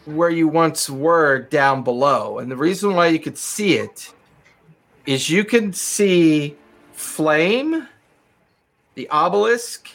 where 0.06 0.30
you 0.30 0.48
once 0.48 0.90
were 0.90 1.38
down 1.38 1.84
below, 1.84 2.40
and 2.40 2.50
the 2.50 2.56
reason 2.56 2.94
why 2.94 3.06
you 3.06 3.20
could 3.20 3.38
see 3.38 3.74
it 3.74 4.12
is 5.06 5.30
you 5.30 5.44
can 5.44 5.72
see 5.72 6.56
flame, 6.92 7.86
the 8.96 9.08
obelisk, 9.10 9.88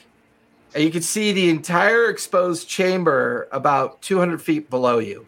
and 0.73 0.83
you 0.83 0.91
can 0.91 1.01
see 1.01 1.31
the 1.31 1.49
entire 1.49 2.09
exposed 2.09 2.67
chamber 2.67 3.47
about 3.51 4.01
200 4.01 4.41
feet 4.41 4.69
below 4.69 4.99
you. 4.99 5.25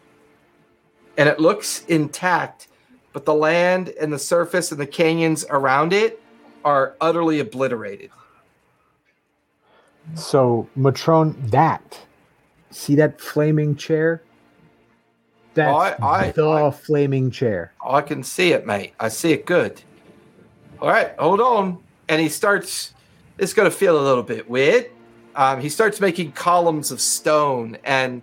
And 1.16 1.28
it 1.28 1.40
looks 1.40 1.84
intact, 1.86 2.68
but 3.12 3.24
the 3.24 3.34
land 3.34 3.88
and 4.00 4.12
the 4.12 4.18
surface 4.18 4.70
and 4.72 4.80
the 4.80 4.86
canyons 4.86 5.44
around 5.48 5.92
it 5.92 6.22
are 6.64 6.94
utterly 7.00 7.38
obliterated. 7.40 8.10
So, 10.14 10.68
Matrone, 10.76 11.34
that. 11.50 12.00
See 12.70 12.94
that 12.96 13.20
flaming 13.20 13.76
chair? 13.76 14.22
That's 15.54 16.00
I- 16.02 16.06
I- 16.06 16.30
the 16.32 16.48
I- 16.48 16.70
flaming 16.70 17.30
chair. 17.30 17.72
I 17.84 18.02
can 18.02 18.22
see 18.22 18.52
it, 18.52 18.66
mate. 18.66 18.92
I 19.00 19.08
see 19.08 19.32
it 19.32 19.46
good. 19.46 19.80
All 20.80 20.88
right, 20.88 21.12
hold 21.18 21.40
on. 21.40 21.78
And 22.08 22.20
he 22.20 22.28
starts, 22.28 22.92
it's 23.38 23.54
going 23.54 23.68
to 23.70 23.74
feel 23.76 23.98
a 23.98 24.04
little 24.04 24.22
bit 24.22 24.48
weird. 24.50 24.90
Um, 25.36 25.60
he 25.60 25.68
starts 25.68 26.00
making 26.00 26.32
columns 26.32 26.90
of 26.90 27.00
stone 27.00 27.76
and 27.84 28.22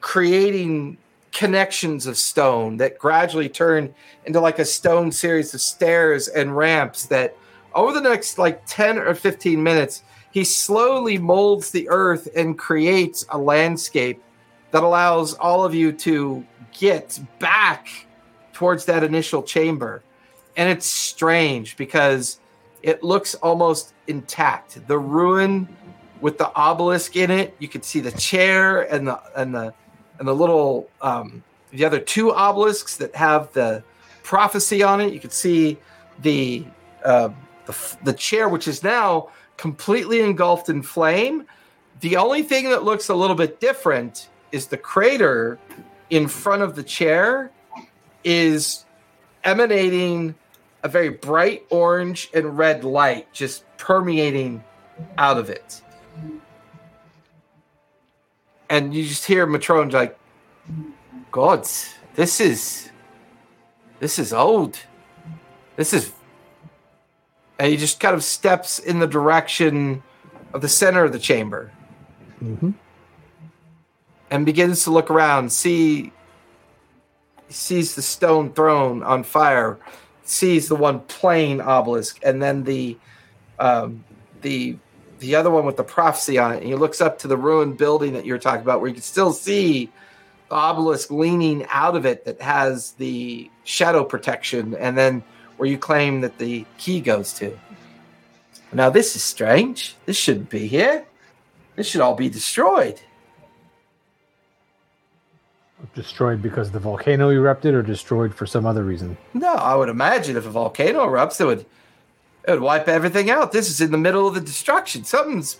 creating 0.00 0.96
connections 1.32 2.06
of 2.06 2.16
stone 2.16 2.76
that 2.78 2.98
gradually 2.98 3.48
turn 3.48 3.92
into 4.24 4.40
like 4.40 4.60
a 4.60 4.64
stone 4.64 5.10
series 5.10 5.52
of 5.52 5.60
stairs 5.60 6.28
and 6.28 6.56
ramps 6.56 7.06
that 7.06 7.36
over 7.74 7.92
the 7.92 8.00
next 8.00 8.38
like 8.38 8.62
10 8.66 8.98
or 8.98 9.14
15 9.14 9.62
minutes, 9.62 10.04
he 10.30 10.44
slowly 10.44 11.18
molds 11.18 11.70
the 11.70 11.88
earth 11.88 12.28
and 12.36 12.56
creates 12.56 13.26
a 13.30 13.38
landscape 13.38 14.22
that 14.70 14.84
allows 14.84 15.34
all 15.34 15.64
of 15.64 15.74
you 15.74 15.92
to 15.92 16.46
get 16.72 17.18
back 17.40 17.88
towards 18.52 18.84
that 18.84 19.02
initial 19.02 19.42
chamber. 19.42 20.02
And 20.56 20.70
it's 20.70 20.86
strange 20.86 21.76
because 21.76 22.40
it 22.82 23.02
looks 23.02 23.34
almost 23.36 23.94
intact. 24.06 24.86
The 24.86 24.98
ruin 24.98 25.68
with 26.20 26.38
the 26.38 26.54
obelisk 26.54 27.16
in 27.16 27.30
it, 27.30 27.54
you 27.58 27.68
can 27.68 27.82
see 27.82 28.00
the 28.00 28.12
chair 28.12 28.82
and 28.82 29.06
the 29.06 29.20
and 29.36 29.54
the 29.54 29.74
and 30.18 30.28
the 30.28 30.34
little 30.34 30.88
um, 31.00 31.42
the 31.70 31.84
other 31.84 32.00
two 32.00 32.32
obelisks 32.32 32.96
that 32.96 33.14
have 33.14 33.52
the 33.52 33.82
prophecy 34.22 34.82
on 34.82 35.00
it. 35.00 35.12
You 35.12 35.20
can 35.20 35.30
see 35.30 35.78
the 36.22 36.64
uh, 37.04 37.30
the, 37.66 37.96
the 38.04 38.12
chair, 38.12 38.48
which 38.48 38.66
is 38.66 38.82
now 38.82 39.30
completely 39.56 40.20
engulfed 40.20 40.68
in 40.68 40.82
flame. 40.82 41.44
The 42.00 42.16
only 42.16 42.42
thing 42.42 42.70
that 42.70 42.84
looks 42.84 43.08
a 43.08 43.14
little 43.14 43.36
bit 43.36 43.60
different 43.60 44.28
is 44.52 44.66
the 44.66 44.76
crater 44.76 45.58
in 46.10 46.28
front 46.28 46.62
of 46.62 46.74
the 46.74 46.82
chair 46.82 47.50
is 48.24 48.84
emanating 49.44 50.34
a 50.82 50.88
very 50.88 51.10
bright 51.10 51.64
orange 51.70 52.30
and 52.32 52.56
red 52.56 52.84
light 52.84 53.32
just 53.32 53.64
permeating 53.76 54.62
out 55.16 55.36
of 55.36 55.50
it. 55.50 55.82
And 58.70 58.94
you 58.94 59.04
just 59.04 59.24
hear 59.24 59.46
Matrone 59.46 59.92
like, 59.92 60.18
God, 61.30 61.66
this 62.14 62.40
is 62.40 62.90
this 64.00 64.18
is 64.18 64.32
old. 64.32 64.78
This 65.76 65.92
is 65.92 66.12
and 67.58 67.70
he 67.70 67.76
just 67.76 67.98
kind 67.98 68.14
of 68.14 68.22
steps 68.22 68.78
in 68.78 68.98
the 68.98 69.06
direction 69.06 70.02
of 70.52 70.60
the 70.60 70.68
center 70.68 71.04
of 71.04 71.12
the 71.12 71.18
chamber 71.18 71.72
hmm 72.38 72.70
and 74.30 74.44
begins 74.44 74.84
to 74.84 74.90
look 74.90 75.10
around, 75.10 75.50
see 75.50 76.12
sees 77.48 77.94
the 77.94 78.02
stone 78.02 78.52
throne 78.52 79.02
on 79.02 79.22
fire, 79.22 79.78
sees 80.24 80.68
the 80.68 80.74
one 80.74 81.00
plain 81.00 81.60
obelisk, 81.60 82.20
and 82.22 82.42
then 82.42 82.64
the 82.64 82.96
um, 83.58 84.04
the 84.42 84.76
the 85.18 85.34
other 85.34 85.50
one 85.50 85.64
with 85.64 85.76
the 85.76 85.84
prophecy 85.84 86.38
on 86.38 86.52
it. 86.52 86.58
And 86.58 86.66
he 86.66 86.74
looks 86.74 87.00
up 87.00 87.18
to 87.20 87.28
the 87.28 87.36
ruined 87.36 87.76
building 87.76 88.12
that 88.12 88.24
you're 88.24 88.38
talking 88.38 88.62
about, 88.62 88.80
where 88.80 88.88
you 88.88 88.94
can 88.94 89.02
still 89.02 89.32
see 89.32 89.90
the 90.48 90.54
obelisk 90.54 91.10
leaning 91.10 91.66
out 91.70 91.96
of 91.96 92.06
it 92.06 92.24
that 92.24 92.40
has 92.40 92.92
the 92.92 93.50
shadow 93.64 94.04
protection, 94.04 94.74
and 94.74 94.96
then 94.96 95.22
where 95.56 95.68
you 95.68 95.78
claim 95.78 96.20
that 96.20 96.38
the 96.38 96.64
key 96.78 97.00
goes 97.00 97.32
to. 97.34 97.58
Now 98.72 98.90
this 98.90 99.16
is 99.16 99.22
strange. 99.22 99.96
This 100.06 100.16
shouldn't 100.16 100.50
be 100.50 100.66
here. 100.66 101.06
This 101.76 101.86
should 101.86 102.00
all 102.00 102.14
be 102.14 102.28
destroyed. 102.28 103.00
Destroyed 105.94 106.42
because 106.42 106.70
the 106.70 106.80
volcano 106.80 107.30
erupted 107.30 107.72
or 107.72 107.82
destroyed 107.82 108.34
for 108.34 108.46
some 108.46 108.66
other 108.66 108.82
reason? 108.82 109.16
No, 109.32 109.54
I 109.54 109.74
would 109.76 109.88
imagine 109.88 110.36
if 110.36 110.44
a 110.44 110.50
volcano 110.50 111.06
erupts, 111.06 111.40
it 111.40 111.44
would 111.44 111.66
it 112.48 112.52
would 112.52 112.60
wipe 112.62 112.88
everything 112.88 113.28
out. 113.28 113.52
This 113.52 113.68
is 113.68 113.82
in 113.82 113.90
the 113.90 113.98
middle 113.98 114.26
of 114.26 114.34
the 114.34 114.40
destruction. 114.40 115.04
Something's 115.04 115.58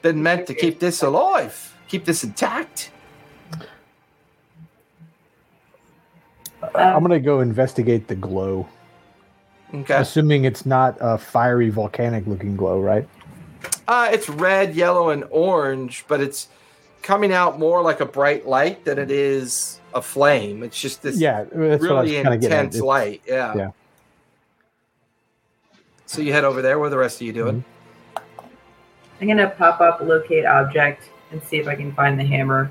been 0.00 0.22
meant 0.22 0.46
to 0.46 0.54
keep 0.54 0.80
this 0.80 1.02
alive, 1.02 1.76
keep 1.86 2.06
this 2.06 2.24
intact. 2.24 2.90
I'm 6.74 7.06
to 7.06 7.20
go 7.20 7.40
investigate 7.40 8.08
the 8.08 8.14
glow. 8.14 8.66
Okay, 9.74 9.94
Assuming 9.94 10.44
it's 10.44 10.64
not 10.64 10.96
a 10.98 11.18
fiery 11.18 11.68
volcanic 11.68 12.26
looking 12.26 12.56
glow, 12.56 12.80
right? 12.80 13.06
uh, 13.86 14.08
it's 14.10 14.30
red, 14.30 14.74
yellow, 14.74 15.10
and 15.10 15.24
orange, 15.30 16.06
but 16.08 16.22
it's 16.22 16.48
coming 17.02 17.32
out 17.32 17.58
more 17.58 17.82
like 17.82 18.00
a 18.00 18.06
bright 18.06 18.46
light 18.46 18.84
than 18.86 18.98
it 18.98 19.10
is 19.10 19.78
a 19.92 20.00
flame. 20.00 20.62
It's 20.62 20.80
just 20.80 21.02
this 21.02 21.18
yeah, 21.18 21.44
that's 21.44 21.54
what 21.54 21.62
I 21.62 22.00
was 22.00 22.10
really 22.10 22.22
kind 22.22 22.34
of 22.34 22.40
getting 22.40 22.56
at. 22.56 22.64
intense 22.64 22.82
light. 22.82 23.22
Yeah. 23.26 23.54
yeah. 23.54 23.70
So 26.06 26.20
you 26.22 26.32
head 26.32 26.44
over 26.44 26.62
there. 26.62 26.78
What 26.78 26.86
are 26.86 26.90
the 26.90 26.98
rest 26.98 27.20
of 27.20 27.26
you 27.26 27.32
doing? 27.32 27.64
I'm 29.20 29.28
gonna 29.28 29.50
pop 29.50 29.80
up 29.80 30.00
locate 30.00 30.44
object 30.44 31.08
and 31.30 31.42
see 31.42 31.56
if 31.58 31.66
I 31.66 31.74
can 31.74 31.92
find 31.92 32.18
the 32.18 32.24
hammer 32.24 32.70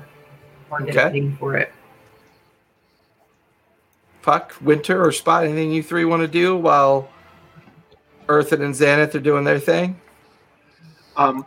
or 0.70 0.80
get 0.80 0.96
Okay. 0.96 1.08
a 1.08 1.10
thing 1.10 1.36
for 1.38 1.56
it. 1.56 1.72
Puck, 4.22 4.54
Winter, 4.60 5.04
or 5.04 5.12
Spot? 5.12 5.44
Anything 5.44 5.70
you 5.72 5.82
three 5.82 6.04
want 6.04 6.22
to 6.22 6.28
do 6.28 6.56
while 6.56 7.08
Earthen 8.28 8.62
and 8.62 8.74
Xanath 8.74 9.14
are 9.14 9.20
doing 9.20 9.44
their 9.44 9.58
thing? 9.58 10.00
Um, 11.16 11.44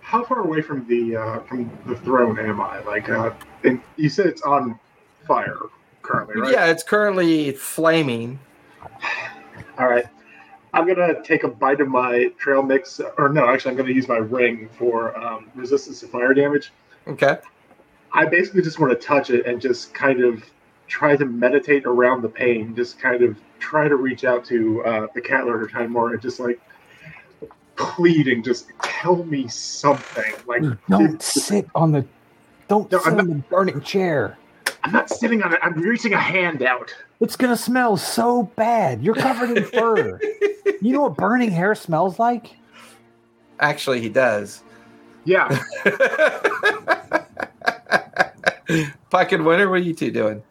how 0.00 0.22
far 0.24 0.40
away 0.40 0.62
from 0.62 0.86
the 0.86 1.16
uh, 1.16 1.40
from 1.40 1.70
the 1.86 1.96
throne 1.96 2.38
am 2.38 2.60
I? 2.60 2.80
Like, 2.84 3.08
uh, 3.08 3.30
and 3.64 3.80
you 3.96 4.08
said 4.08 4.26
it's 4.26 4.42
on 4.42 4.78
fire 5.26 5.58
currently, 6.02 6.40
right? 6.40 6.52
Yeah, 6.52 6.66
it's 6.66 6.82
currently 6.84 7.52
flaming. 7.52 8.38
All 9.78 9.88
right. 9.88 10.06
I'm 10.72 10.86
gonna 10.86 11.22
take 11.22 11.42
a 11.44 11.48
bite 11.48 11.80
of 11.80 11.88
my 11.88 12.26
trail 12.38 12.62
mix, 12.62 13.00
or 13.18 13.28
no, 13.28 13.48
actually, 13.48 13.72
I'm 13.72 13.76
gonna 13.76 13.90
use 13.92 14.08
my 14.08 14.18
ring 14.18 14.68
for 14.78 15.16
um, 15.18 15.50
resistance 15.54 16.00
to 16.00 16.06
fire 16.06 16.32
damage. 16.34 16.72
Okay. 17.08 17.38
I 18.12 18.24
basically 18.26 18.62
just 18.62 18.78
want 18.78 18.92
to 18.92 19.06
touch 19.06 19.30
it 19.30 19.46
and 19.46 19.60
just 19.60 19.94
kind 19.94 20.22
of 20.22 20.44
try 20.88 21.16
to 21.16 21.24
meditate 21.24 21.86
around 21.86 22.22
the 22.22 22.28
pain, 22.28 22.74
just 22.74 22.98
kind 22.98 23.22
of 23.22 23.38
try 23.60 23.86
to 23.88 23.96
reach 23.96 24.24
out 24.24 24.44
to 24.46 24.84
uh, 24.84 25.06
the 25.14 25.20
cat 25.20 25.46
learner 25.46 25.66
time 25.68 25.92
more 25.92 26.12
and 26.12 26.20
just 26.22 26.40
like 26.40 26.60
pleading, 27.76 28.42
just 28.42 28.68
tell 28.82 29.22
me 29.24 29.48
something. 29.48 30.32
Like, 30.46 30.62
Don't 30.88 31.12
give- 31.12 31.22
sit 31.22 31.66
on 31.74 31.92
the 31.92 32.04
Don't 32.68 32.90
No, 32.90 32.98
I'm 32.98 33.04
sit 33.04 33.10
not- 33.12 33.20
on 33.20 33.28
the 33.28 33.34
burning 33.48 33.80
chair. 33.80 34.36
I'm 34.84 34.92
not 34.92 35.08
sitting 35.10 35.42
on 35.42 35.52
it. 35.54 35.60
I'm 35.62 35.74
reaching 35.74 36.12
a 36.14 36.18
hand 36.20 36.62
out. 36.62 36.94
It's 37.20 37.36
gonna 37.36 37.56
smell 37.56 37.96
so 37.96 38.44
bad. 38.56 39.02
You're 39.02 39.14
covered 39.14 39.56
in 39.56 39.64
fur. 39.64 40.18
You 40.82 40.94
know 40.94 41.02
what 41.02 41.16
burning 41.16 41.50
hair 41.50 41.74
smells 41.74 42.18
like? 42.18 42.56
Actually, 43.58 44.00
he 44.00 44.08
does. 44.08 44.62
Yeah. 45.24 45.46
Puck 49.10 49.32
and 49.32 49.44
Winter, 49.44 49.68
what 49.68 49.74
are 49.74 49.82
you 49.82 49.92
two 49.94 50.10
doing? 50.10 50.42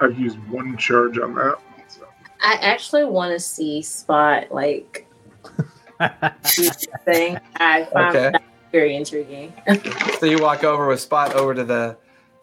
I've 0.00 0.18
used 0.18 0.38
one 0.48 0.76
charge 0.76 1.18
on 1.18 1.34
that. 1.36 1.58
So. 1.88 2.06
I 2.42 2.54
actually 2.54 3.04
want 3.04 3.32
to 3.32 3.40
see 3.40 3.80
Spot 3.82 4.50
like 4.50 5.06
thing. 7.04 7.38
I 7.56 7.84
find 7.92 8.16
Okay. 8.16 8.30
that 8.32 8.42
very 8.72 8.96
intriguing. 8.96 9.52
So 10.18 10.26
you 10.26 10.42
walk 10.42 10.64
over 10.64 10.88
with 10.88 11.00
Spot 11.00 11.34
over 11.34 11.54
to 11.54 11.62
the 11.62 11.96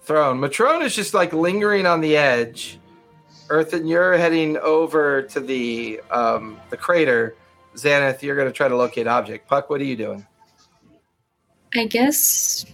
throne. 0.05 0.39
Matrone 0.39 0.83
is 0.83 0.95
just 0.95 1.13
like 1.13 1.33
lingering 1.33 1.85
on 1.85 2.01
the 2.01 2.15
edge. 2.17 2.79
Earthen 3.49 3.87
you're 3.87 4.17
heading 4.17 4.57
over 4.57 5.21
to 5.23 5.39
the 5.39 6.01
um, 6.11 6.59
the 6.69 6.77
crater. 6.77 7.35
Xanath, 7.75 8.21
you're 8.21 8.35
going 8.35 8.47
to 8.47 8.53
try 8.53 8.67
to 8.67 8.75
locate 8.75 9.05
object. 9.05 9.47
Puck, 9.47 9.69
what 9.69 9.81
are 9.81 9.85
you 9.85 9.95
doing? 9.97 10.25
I 11.75 11.85
guess 11.85 12.65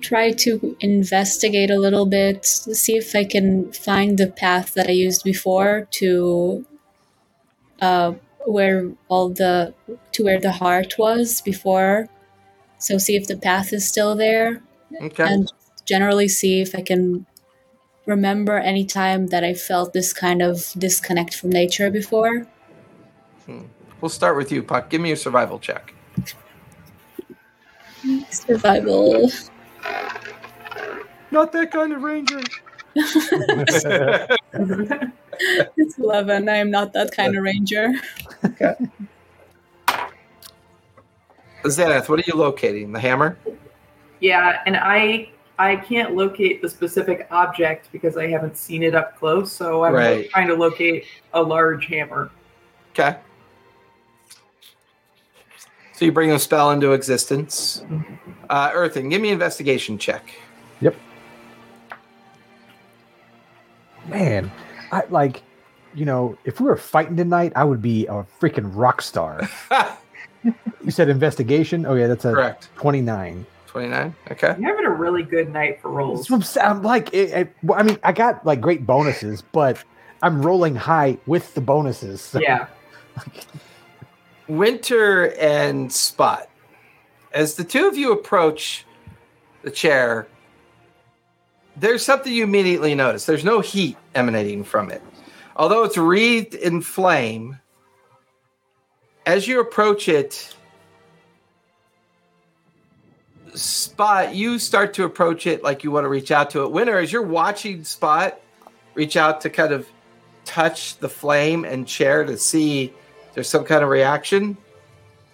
try 0.00 0.30
to 0.30 0.76
investigate 0.80 1.70
a 1.70 1.78
little 1.78 2.06
bit, 2.06 2.46
see 2.46 2.96
if 2.96 3.14
I 3.16 3.24
can 3.24 3.72
find 3.72 4.16
the 4.16 4.28
path 4.28 4.74
that 4.74 4.86
I 4.86 4.92
used 4.92 5.24
before 5.24 5.88
to 5.92 6.64
uh, 7.80 8.12
where 8.46 8.90
all 9.08 9.28
the 9.28 9.74
to 10.12 10.24
where 10.24 10.40
the 10.40 10.52
heart 10.52 10.94
was 10.98 11.40
before. 11.40 12.08
So 12.78 12.96
see 12.98 13.16
if 13.16 13.26
the 13.26 13.36
path 13.36 13.72
is 13.72 13.86
still 13.88 14.14
there, 14.14 14.62
Okay. 15.02 15.24
and 15.24 15.50
generally 15.88 16.28
see 16.28 16.60
if 16.60 16.74
I 16.74 16.82
can 16.82 17.26
remember 18.04 18.58
any 18.58 18.84
time 18.84 19.28
that 19.28 19.42
I 19.42 19.54
felt 19.54 19.94
this 19.94 20.12
kind 20.12 20.42
of 20.42 20.70
disconnect 20.76 21.34
from 21.34 21.50
nature 21.50 21.90
before. 21.90 22.46
Hmm. 23.46 23.62
We'll 24.00 24.10
start 24.10 24.36
with 24.36 24.52
you, 24.52 24.62
Puck. 24.62 24.90
Give 24.90 25.00
me 25.00 25.12
a 25.12 25.16
survival 25.16 25.58
check. 25.58 25.94
Survival. 28.30 29.30
Not 31.30 31.52
that 31.52 31.72
kind 31.72 31.92
of 31.92 32.02
ranger. 32.02 32.40
It's 35.76 35.96
eleven. 35.98 36.48
I 36.48 36.56
am 36.56 36.68
not 36.68 36.92
that 36.94 37.12
kind 37.12 37.36
of 37.36 37.44
ranger. 37.44 37.92
Xanath, 41.62 42.08
what 42.08 42.18
are 42.18 42.24
you 42.26 42.34
locating? 42.34 42.90
The 42.90 42.98
hammer? 42.98 43.38
Yeah, 44.18 44.60
and 44.66 44.76
I 44.76 45.30
I 45.58 45.74
can't 45.76 46.14
locate 46.14 46.62
the 46.62 46.68
specific 46.68 47.26
object 47.30 47.88
because 47.90 48.16
I 48.16 48.28
haven't 48.28 48.56
seen 48.56 48.82
it 48.82 48.94
up 48.94 49.18
close. 49.18 49.50
So 49.50 49.84
I'm 49.84 49.92
Right. 49.94 50.30
trying 50.30 50.46
to 50.48 50.54
locate 50.54 51.06
a 51.34 51.42
large 51.42 51.86
hammer. 51.86 52.30
Okay. 52.92 53.16
So 55.92 56.04
you 56.04 56.12
bring 56.12 56.30
a 56.30 56.38
spell 56.38 56.70
into 56.70 56.92
existence. 56.92 57.82
Uh, 58.48 58.70
Earthen, 58.72 59.08
give 59.08 59.20
me 59.20 59.30
investigation 59.30 59.98
check. 59.98 60.30
Yep. 60.80 60.94
Man, 64.06 64.50
I 64.92 65.02
like, 65.10 65.42
you 65.94 66.04
know, 66.04 66.38
if 66.44 66.60
we 66.60 66.66
were 66.66 66.76
fighting 66.76 67.16
tonight, 67.16 67.52
I 67.56 67.64
would 67.64 67.82
be 67.82 68.06
a 68.06 68.24
freaking 68.40 68.70
rock 68.74 69.02
star. 69.02 69.48
You 70.84 70.92
said 70.92 71.08
investigation? 71.08 71.84
Oh 71.84 71.94
yeah, 71.94 72.06
that's 72.06 72.24
a 72.24 72.32
Correct. 72.32 72.68
29. 72.76 73.44
29. 73.86 74.14
Okay. 74.32 74.56
You're 74.58 74.70
having 74.70 74.86
a 74.86 74.90
really 74.90 75.22
good 75.22 75.52
night 75.52 75.80
for 75.80 75.88
rolls. 75.90 76.28
I'm 76.56 76.82
like, 76.82 77.14
it, 77.14 77.30
it- 77.30 77.54
I 77.72 77.82
mean, 77.84 77.98
I 78.02 78.12
got 78.12 78.44
like 78.44 78.60
great 78.60 78.84
bonuses, 78.86 79.42
but 79.52 79.82
I'm 80.20 80.42
rolling 80.44 80.74
high 80.74 81.18
with 81.26 81.54
the 81.54 81.60
bonuses. 81.60 82.20
so- 82.20 82.40
Yeah. 82.40 82.66
Winter 84.48 85.32
and 85.38 85.92
Spot, 85.92 86.48
as 87.32 87.54
the 87.56 87.64
two 87.64 87.86
of 87.86 87.96
you 87.96 88.12
approach 88.12 88.84
the 89.62 89.70
chair, 89.70 90.26
there's 91.76 92.02
something 92.04 92.32
you 92.32 92.44
immediately 92.44 92.94
notice. 92.94 93.26
There's 93.26 93.44
no 93.44 93.60
heat 93.60 93.96
emanating 94.14 94.64
from 94.64 94.90
it. 94.90 95.02
Although 95.54 95.84
it's 95.84 95.98
wreathed 95.98 96.54
in 96.54 96.80
flame, 96.80 97.58
as 99.26 99.46
you 99.46 99.60
approach 99.60 100.08
it, 100.08 100.54
Spot, 103.54 104.34
you 104.34 104.58
start 104.58 104.94
to 104.94 105.04
approach 105.04 105.46
it 105.46 105.62
like 105.62 105.84
you 105.84 105.90
want 105.90 106.04
to 106.04 106.08
reach 106.08 106.30
out 106.30 106.50
to 106.50 106.62
it. 106.64 106.70
Winter, 106.70 106.98
as 106.98 107.12
you're 107.12 107.22
watching 107.22 107.84
Spot 107.84 108.38
reach 108.94 109.16
out 109.16 109.40
to 109.42 109.50
kind 109.50 109.72
of 109.72 109.88
touch 110.44 110.98
the 110.98 111.08
flame 111.08 111.64
and 111.64 111.86
chair 111.86 112.24
to 112.24 112.36
see 112.36 112.84
if 112.84 113.34
there's 113.34 113.48
some 113.48 113.64
kind 113.64 113.82
of 113.82 113.90
reaction. 113.90 114.56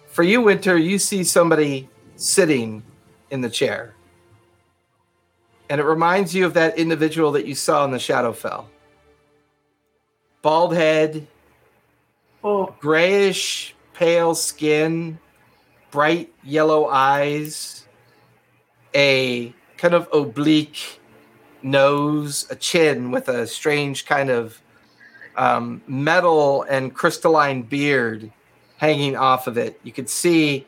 For 0.07 0.23
you, 0.23 0.41
Winter, 0.41 0.77
you 0.77 0.99
see 0.99 1.23
somebody 1.23 1.89
sitting 2.15 2.83
in 3.31 3.41
the 3.41 3.49
chair. 3.49 3.95
And 5.69 5.81
it 5.81 5.85
reminds 5.85 6.35
you 6.35 6.45
of 6.45 6.53
that 6.53 6.77
individual 6.77 7.31
that 7.33 7.47
you 7.47 7.55
saw 7.55 7.85
in 7.85 7.91
the 7.91 7.97
Shadowfell. 7.97 8.65
Bald 10.41 10.75
head, 10.75 11.27
Oh, 12.43 12.75
grayish 12.79 13.73
pale 13.95 14.35
skin, 14.35 15.17
bright 15.89 16.31
yellow 16.43 16.87
eyes, 16.87 17.84
a 18.95 19.53
kind 19.77 19.93
of 19.93 20.07
oblique 20.13 20.99
nose, 21.61 22.47
a 22.49 22.55
chin 22.55 23.11
with 23.11 23.27
a 23.27 23.45
strange 23.45 24.05
kind 24.05 24.29
of 24.29 24.61
um, 25.35 25.81
metal 25.87 26.63
and 26.63 26.93
crystalline 26.93 27.63
beard 27.63 28.31
hanging 28.77 29.15
off 29.15 29.47
of 29.47 29.57
it. 29.57 29.79
You 29.83 29.91
could 29.91 30.09
see 30.09 30.65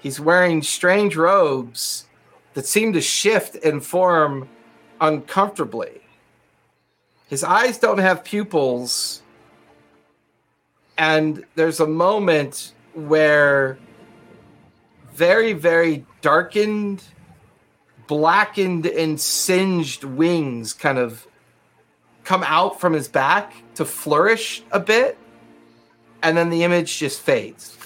he's 0.00 0.20
wearing 0.20 0.62
strange 0.62 1.16
robes 1.16 2.06
that 2.54 2.66
seem 2.66 2.92
to 2.92 3.00
shift 3.00 3.56
and 3.64 3.84
form 3.84 4.48
uncomfortably. 5.00 6.00
His 7.28 7.42
eyes 7.42 7.78
don't 7.78 7.98
have 7.98 8.22
pupils 8.22 9.22
and 10.98 11.44
there's 11.54 11.80
a 11.80 11.86
moment 11.86 12.74
where 12.94 13.78
very 15.14 15.52
very 15.52 16.04
darkened 16.20 17.02
blackened 18.06 18.86
and 18.86 19.20
singed 19.20 20.04
wings 20.04 20.72
kind 20.72 20.98
of 20.98 21.26
come 22.24 22.42
out 22.44 22.80
from 22.80 22.92
his 22.92 23.08
back 23.08 23.52
to 23.74 23.84
flourish 23.84 24.62
a 24.70 24.80
bit 24.80 25.18
and 26.22 26.36
then 26.36 26.50
the 26.50 26.62
image 26.62 26.98
just 26.98 27.20
fades. 27.20 27.76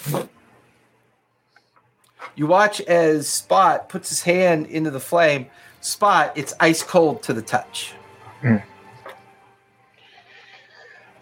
You 2.34 2.47
watch 2.47 2.80
as 2.82 3.28
spot 3.28 3.88
puts 3.88 4.10
his 4.10 4.22
hand 4.22 4.66
into 4.66 4.90
the 4.90 5.01
flame. 5.01 5.47
Spot 5.80 6.32
it's 6.36 6.52
ice 6.60 6.82
cold 6.82 7.22
to 7.24 7.32
the 7.32 7.43
touch. 7.43 7.94
Hmm. 8.40 8.56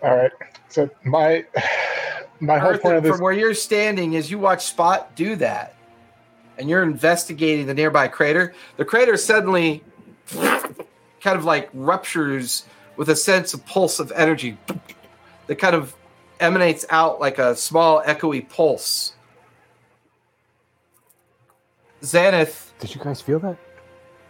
All 0.02 0.16
right. 0.16 0.32
So 0.68 0.90
my 1.04 1.44
my 2.40 2.58
whole 2.58 2.72
Earth, 2.72 2.82
point 2.82 2.96
of 2.96 3.02
this 3.04 3.12
from 3.12 3.20
where 3.20 3.32
you're 3.32 3.54
standing 3.54 4.14
is 4.14 4.30
you 4.30 4.38
watch 4.38 4.64
Spot 4.64 5.14
do 5.14 5.36
that, 5.36 5.76
and 6.58 6.68
you're 6.68 6.82
investigating 6.82 7.66
the 7.66 7.74
nearby 7.74 8.08
crater. 8.08 8.54
The 8.76 8.84
crater 8.84 9.16
suddenly 9.16 9.82
kind 10.32 11.38
of 11.38 11.44
like 11.44 11.68
ruptures 11.72 12.64
with 12.96 13.08
a 13.08 13.16
sense 13.16 13.54
of 13.54 13.64
pulse 13.66 13.98
of 13.98 14.12
energy 14.14 14.56
that 15.46 15.56
kind 15.56 15.74
of 15.74 15.94
emanates 16.40 16.84
out 16.90 17.20
like 17.20 17.38
a 17.38 17.56
small 17.56 18.02
echoey 18.02 18.48
pulse. 18.48 19.14
Xanath, 22.02 22.70
Did 22.80 22.94
you 22.94 23.00
guys 23.00 23.20
feel 23.20 23.38
that? 23.40 23.56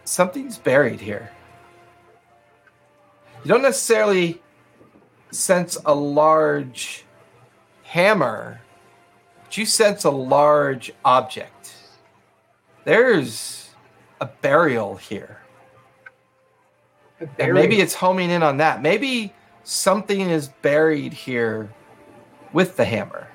something's 0.05 0.57
buried 0.57 1.01
here. 1.01 1.31
You 3.43 3.49
don't 3.49 3.61
necessarily 3.63 4.41
sense 5.31 5.77
a 5.85 5.93
large 5.93 7.03
hammer, 7.83 8.61
but 9.43 9.57
you 9.57 9.65
sense 9.65 10.03
a 10.03 10.09
large 10.11 10.91
object. 11.03 11.51
There's 12.85 13.69
a 14.21 14.27
burial 14.27 14.95
here. 14.95 15.39
And 17.39 17.53
maybe 17.53 17.79
it's 17.81 17.93
homing 17.95 18.29
in 18.29 18.43
on 18.43 18.57
that. 18.57 18.81
Maybe 18.81 19.33
something 19.63 20.29
is 20.29 20.49
buried 20.61 21.13
here 21.13 21.73
with 22.53 22.77
the 22.77 22.85
hammer. 22.85 23.27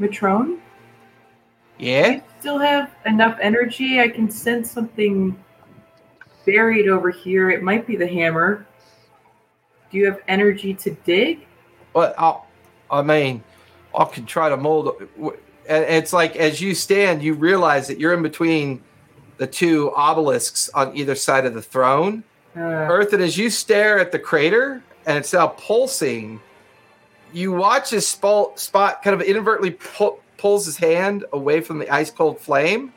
Matrone, 0.00 0.58
Yeah? 1.78 2.08
you 2.08 2.22
still 2.38 2.58
have 2.58 2.90
enough 3.04 3.36
energy. 3.42 4.00
I 4.00 4.08
can 4.08 4.30
sense 4.30 4.70
something 4.70 5.36
buried 6.46 6.88
over 6.88 7.10
here. 7.10 7.50
It 7.50 7.62
might 7.62 7.84
be 7.86 7.96
the 7.96 8.06
hammer. 8.06 8.64
Do 9.90 9.98
you 9.98 10.04
have 10.06 10.20
energy 10.28 10.72
to 10.74 10.90
dig? 11.04 11.46
Well, 11.94 12.14
I'll, 12.16 12.46
I 12.90 13.02
mean, 13.02 13.42
I 13.96 14.04
can 14.04 14.24
try 14.24 14.48
to 14.48 14.56
mold. 14.56 15.02
And 15.68 15.84
it's 15.84 16.12
like 16.12 16.36
as 16.36 16.60
you 16.60 16.74
stand, 16.74 17.22
you 17.22 17.34
realize 17.34 17.86
that 17.88 17.98
you're 18.00 18.14
in 18.14 18.22
between 18.22 18.82
the 19.36 19.46
two 19.46 19.92
obelisks 19.94 20.68
on 20.70 20.96
either 20.96 21.14
side 21.14 21.44
of 21.44 21.54
the 21.54 21.62
throne. 21.62 22.24
Uh, 22.56 22.60
Earth, 22.60 23.12
and 23.12 23.22
as 23.22 23.36
you 23.36 23.50
stare 23.50 23.98
at 23.98 24.10
the 24.10 24.18
crater 24.18 24.82
and 25.06 25.16
it's 25.16 25.32
now 25.32 25.48
pulsing, 25.48 26.40
you 27.32 27.52
watch 27.52 27.90
his 27.90 28.06
spot, 28.06 28.58
spot 28.58 29.02
kind 29.02 29.14
of 29.14 29.20
inadvertently 29.20 29.72
pull, 29.72 30.20
pulls 30.38 30.66
his 30.66 30.76
hand 30.76 31.24
away 31.32 31.60
from 31.60 31.78
the 31.78 31.88
ice 31.90 32.10
cold 32.10 32.40
flame. 32.40 32.92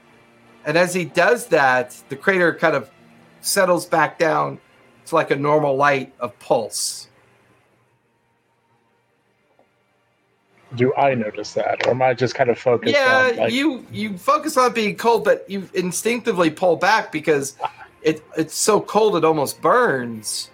And 0.66 0.78
as 0.78 0.94
he 0.94 1.06
does 1.06 1.48
that, 1.48 2.02
the 2.10 2.16
crater 2.16 2.54
kind 2.54 2.76
of 2.76 2.90
settles 3.42 3.86
back 3.86 4.18
down 4.18 4.60
to 5.08 5.16
like 5.16 5.32
a 5.32 5.36
normal 5.36 5.76
light 5.76 6.14
of 6.20 6.38
pulse. 6.40 7.10
Do 10.76 10.94
I 10.96 11.14
notice 11.16 11.54
that, 11.54 11.86
or 11.86 11.92
am 11.92 12.02
I 12.02 12.14
just 12.14 12.34
kind 12.36 12.50
of 12.50 12.58
focused 12.58 12.94
yeah, 12.94 13.30
on 13.32 13.36
like 13.38 13.54
you 13.54 13.86
you 13.92 14.18
focus 14.18 14.56
on 14.56 14.74
being 14.74 14.96
cold, 14.96 15.26
but 15.26 15.50
you 15.50 15.70
instinctively 15.74 16.50
pull 16.50 16.78
back 16.78 17.12
because 17.12 17.56
it 18.02 18.24
it's 18.38 18.56
so 18.56 18.80
cold 18.80 19.16
it 19.18 19.26
almost 19.26 19.62
burns. 19.62 20.50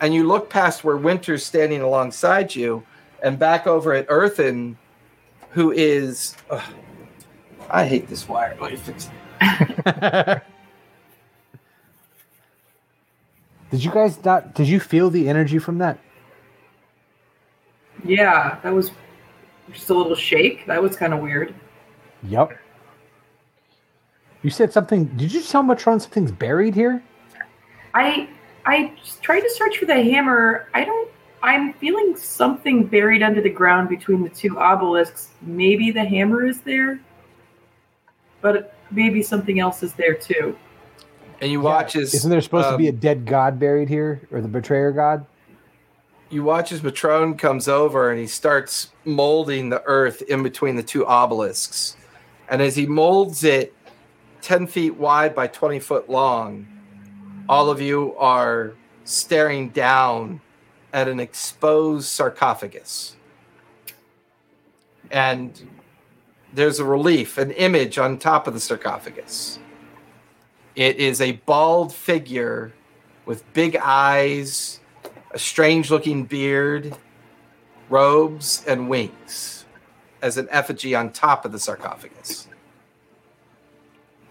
And 0.00 0.12
you 0.12 0.26
look 0.26 0.50
past 0.50 0.82
where 0.82 0.96
Winter's 0.96 1.44
standing 1.44 1.82
alongside 1.82 2.54
you, 2.54 2.84
and 3.22 3.38
back 3.38 3.66
over 3.66 3.94
at 3.94 4.06
Earthen, 4.08 4.76
who 5.50 5.70
is. 5.70 6.36
ugh, 6.50 6.62
I 7.70 7.86
hate 7.86 8.08
this 8.08 8.28
wire. 8.28 8.56
Let 8.60 8.72
me 8.72 8.76
fix 8.76 9.08
it. 9.40 10.42
did 13.70 13.84
you 13.84 13.92
guys 13.92 14.22
not? 14.24 14.54
Did 14.54 14.66
you 14.66 14.80
feel 14.80 15.10
the 15.10 15.28
energy 15.28 15.58
from 15.58 15.78
that? 15.78 15.98
yeah, 18.04 18.58
that 18.62 18.72
was 18.72 18.90
just 19.72 19.90
a 19.90 19.94
little 19.94 20.14
shake. 20.14 20.66
That 20.66 20.82
was 20.82 20.96
kind 20.96 21.14
of 21.14 21.20
weird. 21.20 21.54
Yep. 22.24 22.58
You 24.42 24.50
said 24.50 24.72
something. 24.72 25.06
Did 25.16 25.32
you 25.32 25.42
tell 25.42 25.62
Matrone 25.62 26.00
something's 26.00 26.32
buried 26.32 26.74
here? 26.74 27.02
I 27.94 28.28
I 28.66 28.92
just 29.02 29.22
tried 29.22 29.40
to 29.40 29.50
search 29.50 29.78
for 29.78 29.86
the 29.86 30.02
hammer. 30.02 30.68
I 30.74 30.84
don't. 30.84 31.10
I'm 31.42 31.74
feeling 31.74 32.16
something 32.16 32.86
buried 32.86 33.22
under 33.22 33.40
the 33.40 33.50
ground 33.50 33.88
between 33.88 34.22
the 34.22 34.30
two 34.30 34.58
obelisks. 34.58 35.30
Maybe 35.42 35.90
the 35.90 36.04
hammer 36.04 36.46
is 36.46 36.60
there, 36.60 37.00
but 38.40 38.74
maybe 38.90 39.22
something 39.22 39.60
else 39.60 39.82
is 39.82 39.92
there 39.94 40.14
too. 40.14 40.56
And 41.40 41.50
you 41.50 41.60
watch 41.60 41.96
as 41.96 42.14
Isn't 42.14 42.30
there 42.30 42.40
supposed 42.40 42.70
to 42.70 42.78
be 42.78 42.86
a 42.86 42.90
um, 42.90 42.96
dead 42.96 43.26
god 43.26 43.58
buried 43.58 43.88
here, 43.88 44.26
or 44.30 44.40
the 44.40 44.48
betrayer 44.48 44.92
god? 44.92 45.26
You 46.34 46.42
watch 46.42 46.72
as 46.72 46.80
Matrone 46.80 47.38
comes 47.38 47.68
over 47.68 48.10
and 48.10 48.18
he 48.18 48.26
starts 48.26 48.90
molding 49.04 49.68
the 49.68 49.84
earth 49.84 50.20
in 50.22 50.42
between 50.42 50.74
the 50.74 50.82
two 50.82 51.06
obelisks. 51.06 51.96
And 52.48 52.60
as 52.60 52.74
he 52.74 52.86
molds 52.86 53.44
it 53.44 53.72
10 54.42 54.66
feet 54.66 54.96
wide 54.96 55.32
by 55.32 55.46
20 55.46 55.78
foot 55.78 56.10
long, 56.10 56.66
all 57.48 57.70
of 57.70 57.80
you 57.80 58.16
are 58.16 58.74
staring 59.04 59.68
down 59.68 60.40
at 60.92 61.06
an 61.06 61.20
exposed 61.20 62.08
sarcophagus. 62.08 63.14
And 65.12 65.68
there's 66.52 66.80
a 66.80 66.84
relief, 66.84 67.38
an 67.38 67.52
image 67.52 67.96
on 67.96 68.18
top 68.18 68.48
of 68.48 68.54
the 68.54 68.60
sarcophagus. 68.60 69.60
It 70.74 70.96
is 70.96 71.20
a 71.20 71.30
bald 71.46 71.94
figure 71.94 72.72
with 73.24 73.44
big 73.52 73.76
eyes, 73.76 74.80
a 75.34 75.38
strange 75.38 75.90
looking 75.90 76.24
beard, 76.24 76.96
robes, 77.90 78.64
and 78.66 78.88
wings 78.88 79.64
as 80.22 80.38
an 80.38 80.48
effigy 80.50 80.94
on 80.94 81.10
top 81.10 81.44
of 81.44 81.52
the 81.52 81.58
sarcophagus. 81.58 82.48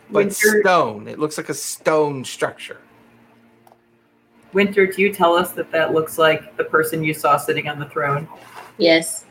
But 0.09 0.25
Winter, 0.25 0.61
stone. 0.61 1.07
It 1.07 1.19
looks 1.19 1.38
like 1.38 1.49
a 1.49 1.53
stone 1.53 2.23
structure. 2.23 2.77
Winter, 4.53 4.88
do 4.88 5.01
you 5.01 5.11
tell 5.13 5.35
us 5.35 5.51
that 5.53 5.71
that 5.71 5.93
looks 5.93 6.17
like 6.17 6.55
the 6.57 6.63
person 6.63 7.03
you 7.03 7.13
saw 7.13 7.38
sitting 7.38 7.67
on 7.67 7.80
the 7.80 7.89
throne? 7.89 8.27
Yes. 8.77 9.25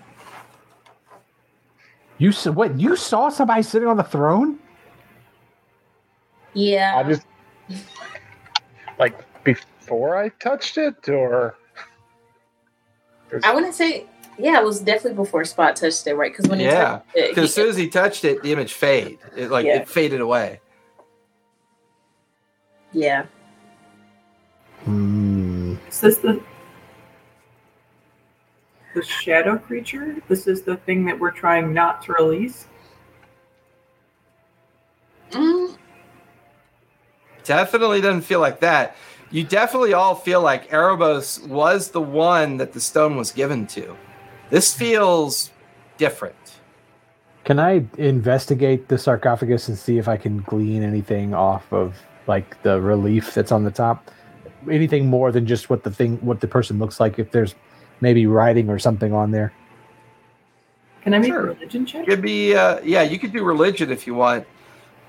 You 2.18 2.30
s- 2.30 2.46
what? 2.46 2.78
You 2.78 2.96
saw 2.96 3.28
somebody 3.28 3.62
sitting 3.62 3.88
on 3.88 3.96
the 3.96 4.02
throne? 4.02 4.58
Yeah. 6.54 6.94
I 6.96 7.02
just 7.04 7.22
like 8.98 9.16
before 9.44 10.16
I 10.16 10.28
touched 10.28 10.76
it, 10.78 11.08
or 11.08 11.50
'Cause- 11.50 11.58
I 13.42 13.54
wouldn't 13.54 13.74
say. 13.74 14.06
Yeah, 14.38 14.58
it 14.60 14.64
was 14.64 14.80
definitely 14.80 15.14
before 15.22 15.44
Spot 15.44 15.76
touched 15.76 16.06
it, 16.06 16.14
right? 16.14 16.32
Because 16.32 16.48
when 16.48 16.58
he 16.58 16.64
Yeah, 16.64 17.00
Because 17.14 17.44
as 17.44 17.54
soon 17.54 17.68
as 17.68 17.76
he 17.76 17.86
touched 17.88 18.24
it, 18.24 18.42
the 18.42 18.50
image 18.52 18.72
faded. 18.72 19.18
It 19.36 19.50
like 19.50 19.66
Yeah. 19.66 19.76
it 19.76 19.88
faded 19.88 20.20
away. 20.20 20.60
yeah, 22.94 23.24
Hmm. 24.84 25.76
Is 25.88 26.00
this 26.00 26.18
the 26.18 26.42
the 28.94 29.02
shadow 29.02 29.56
creature? 29.56 30.16
This 30.28 30.46
is 30.46 30.62
the 30.62 30.76
thing 30.76 31.04
that 31.06 31.18
we're 31.18 31.30
trying 31.30 31.72
not 31.72 32.02
to 32.02 32.12
release. 32.12 32.66
Mm, 35.30 35.76
Definitely 37.44 38.00
doesn't 38.00 38.22
feel 38.22 38.40
like 38.40 38.60
that. 38.60 38.96
You 39.32 39.44
definitely 39.44 39.94
all 39.94 40.14
feel 40.14 40.42
like 40.42 40.68
Erebos 40.68 41.44
was 41.48 41.88
the 41.88 42.02
one 42.02 42.58
that 42.58 42.74
the 42.74 42.80
stone 42.80 43.16
was 43.16 43.32
given 43.32 43.66
to. 43.68 43.96
This 44.50 44.74
feels 44.74 45.50
different. 45.96 46.36
Can 47.44 47.58
I 47.58 47.86
investigate 47.96 48.88
the 48.88 48.98
sarcophagus 48.98 49.68
and 49.68 49.78
see 49.78 49.96
if 49.96 50.06
I 50.06 50.18
can 50.18 50.42
glean 50.42 50.82
anything 50.82 51.32
off 51.32 51.72
of 51.72 51.96
like 52.26 52.62
the 52.62 52.78
relief 52.78 53.32
that's 53.32 53.50
on 53.50 53.64
the 53.64 53.70
top? 53.70 54.10
Anything 54.70 55.06
more 55.06 55.32
than 55.32 55.46
just 55.46 55.70
what 55.70 55.82
the 55.82 55.90
thing, 55.90 56.18
what 56.18 56.40
the 56.42 56.46
person 56.46 56.78
looks 56.78 57.00
like? 57.00 57.18
If 57.18 57.30
there's 57.30 57.54
maybe 58.02 58.26
writing 58.26 58.68
or 58.68 58.78
something 58.78 59.14
on 59.14 59.30
there. 59.30 59.50
Can 61.02 61.14
I 61.14 61.18
make 61.18 61.32
Sure. 61.32 61.40
a 61.40 61.54
religion 61.54 61.86
check? 61.86 62.06
Could 62.06 62.20
be, 62.20 62.54
uh, 62.54 62.80
yeah, 62.84 63.00
you 63.00 63.18
could 63.18 63.32
do 63.32 63.42
religion 63.42 63.90
if 63.90 64.06
you 64.06 64.14
want, 64.14 64.46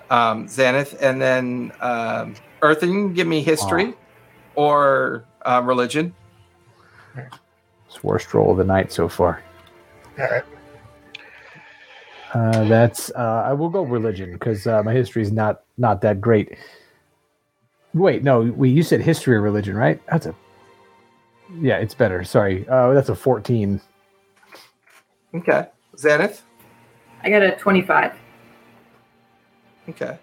um, 0.09 0.47
Xanath, 0.47 0.95
and 1.01 1.21
then 1.21 1.73
um, 1.81 2.35
Earthen, 2.61 2.89
you 2.89 2.95
can 3.07 3.13
give 3.13 3.27
me 3.27 3.43
history 3.43 3.93
or 4.55 5.25
um, 5.45 5.65
religion. 5.65 6.13
It's 7.87 8.03
worst 8.03 8.33
roll 8.33 8.51
of 8.51 8.57
the 8.57 8.63
night 8.63 8.91
so 8.91 9.07
far. 9.07 9.43
all 10.19 10.25
right. 10.25 10.43
Uh, 12.33 12.63
that's 12.63 13.11
uh, 13.11 13.43
I 13.45 13.53
will 13.53 13.69
go 13.69 13.83
religion 13.83 14.33
because 14.33 14.65
uh, 14.65 14.81
my 14.81 14.91
history 14.91 15.21
is 15.21 15.31
not 15.31 15.61
not 15.77 16.01
that 16.01 16.19
great. 16.19 16.57
Wait, 17.93 18.23
no, 18.23 18.41
we 18.41 18.69
you 18.69 18.81
said 18.81 19.01
history 19.01 19.35
or 19.35 19.41
religion, 19.41 19.75
right? 19.75 20.01
That's 20.07 20.25
a 20.25 20.35
yeah, 21.59 21.77
it's 21.77 21.93
better. 21.93 22.23
Sorry, 22.23 22.67
uh, 22.67 22.93
that's 22.93 23.09
a 23.09 23.15
fourteen. 23.15 23.79
Okay. 25.35 25.67
Xanath? 25.95 26.41
I 27.23 27.29
got 27.29 27.43
a 27.43 27.55
twenty-five. 27.55 28.13
Okay. 29.89 30.17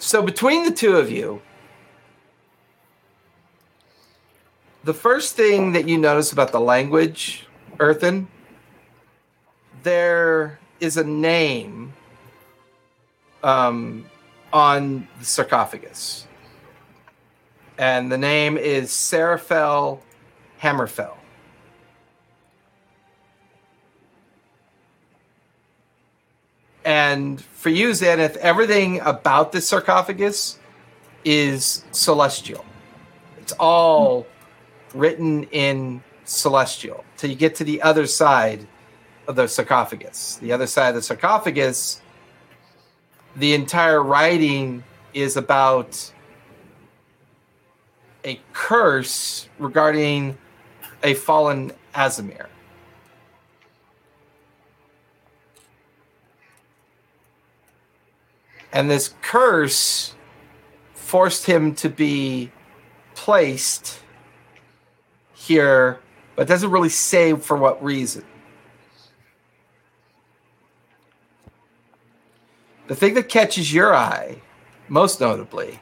So 0.00 0.22
between 0.22 0.64
the 0.64 0.72
two 0.72 0.96
of 0.96 1.10
you, 1.10 1.42
the 4.82 4.94
first 4.94 5.36
thing 5.36 5.72
that 5.72 5.86
you 5.86 5.98
notice 5.98 6.32
about 6.32 6.52
the 6.52 6.60
language, 6.60 7.46
Earthen, 7.78 8.28
there 9.82 10.58
is 10.80 10.96
a 10.96 11.04
name 11.04 11.92
um, 13.42 14.06
on 14.54 15.06
the 15.18 15.26
sarcophagus. 15.26 16.26
And 17.76 18.10
the 18.10 18.18
name 18.18 18.56
is 18.56 18.90
Seraphel 18.90 20.00
Hammerfell. 20.62 21.19
And 26.84 27.40
for 27.40 27.68
you, 27.68 27.90
Xanath, 27.90 28.36
everything 28.36 29.00
about 29.00 29.52
this 29.52 29.68
sarcophagus 29.68 30.58
is 31.24 31.84
celestial. 31.92 32.64
It's 33.38 33.52
all 33.52 34.26
written 34.94 35.44
in 35.44 36.02
celestial 36.24 37.04
till 37.16 37.30
you 37.30 37.36
get 37.36 37.54
to 37.56 37.64
the 37.64 37.82
other 37.82 38.06
side 38.06 38.66
of 39.26 39.36
the 39.36 39.46
sarcophagus. 39.46 40.36
The 40.36 40.52
other 40.52 40.66
side 40.66 40.90
of 40.90 40.94
the 40.96 41.02
sarcophagus, 41.02 42.00
the 43.36 43.54
entire 43.54 44.02
writing 44.02 44.82
is 45.12 45.36
about 45.36 46.12
a 48.24 48.40
curse 48.52 49.48
regarding 49.58 50.36
a 51.02 51.14
fallen 51.14 51.72
Aasimar. 51.94 52.46
And 58.72 58.90
this 58.90 59.14
curse 59.22 60.14
forced 60.94 61.46
him 61.46 61.74
to 61.76 61.88
be 61.88 62.52
placed 63.14 64.00
here 65.34 65.98
but 66.36 66.48
doesn't 66.48 66.70
really 66.70 66.88
say 66.88 67.34
for 67.34 67.56
what 67.56 67.82
reason. 67.84 68.24
The 72.86 72.94
thing 72.94 73.14
that 73.14 73.28
catches 73.28 73.74
your 73.74 73.94
eye, 73.94 74.40
most 74.88 75.20
notably, 75.20 75.78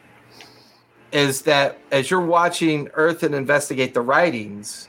is 1.12 1.43
that 1.43 1.78
as 1.90 2.10
you're 2.10 2.20
watching 2.20 2.89
Earth 2.94 3.23
and 3.23 3.35
investigate 3.35 3.94
the 3.94 4.01
writings 4.01 4.89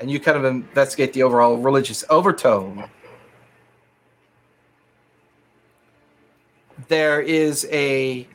and 0.00 0.10
you 0.10 0.18
kind 0.18 0.38
of 0.38 0.44
investigate 0.44 1.12
the 1.12 1.22
overall 1.22 1.58
religious 1.58 2.02
overtone, 2.08 2.88
there 6.90 7.20
is 7.20 7.66
a 7.70 8.26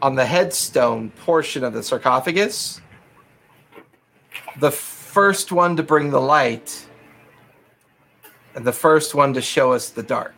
on 0.00 0.14
the 0.14 0.24
headstone 0.24 1.10
portion 1.16 1.64
of 1.64 1.74
the 1.74 1.82
sarcophagus 1.82 2.80
the 4.60 4.70
first 4.70 5.50
one 5.52 5.76
to 5.76 5.82
bring 5.82 6.10
the 6.10 6.20
light 6.20 6.86
and 8.54 8.64
the 8.64 8.72
first 8.72 9.14
one 9.14 9.34
to 9.34 9.42
show 9.42 9.72
us 9.72 9.90
the 9.90 10.02
dark 10.02 10.34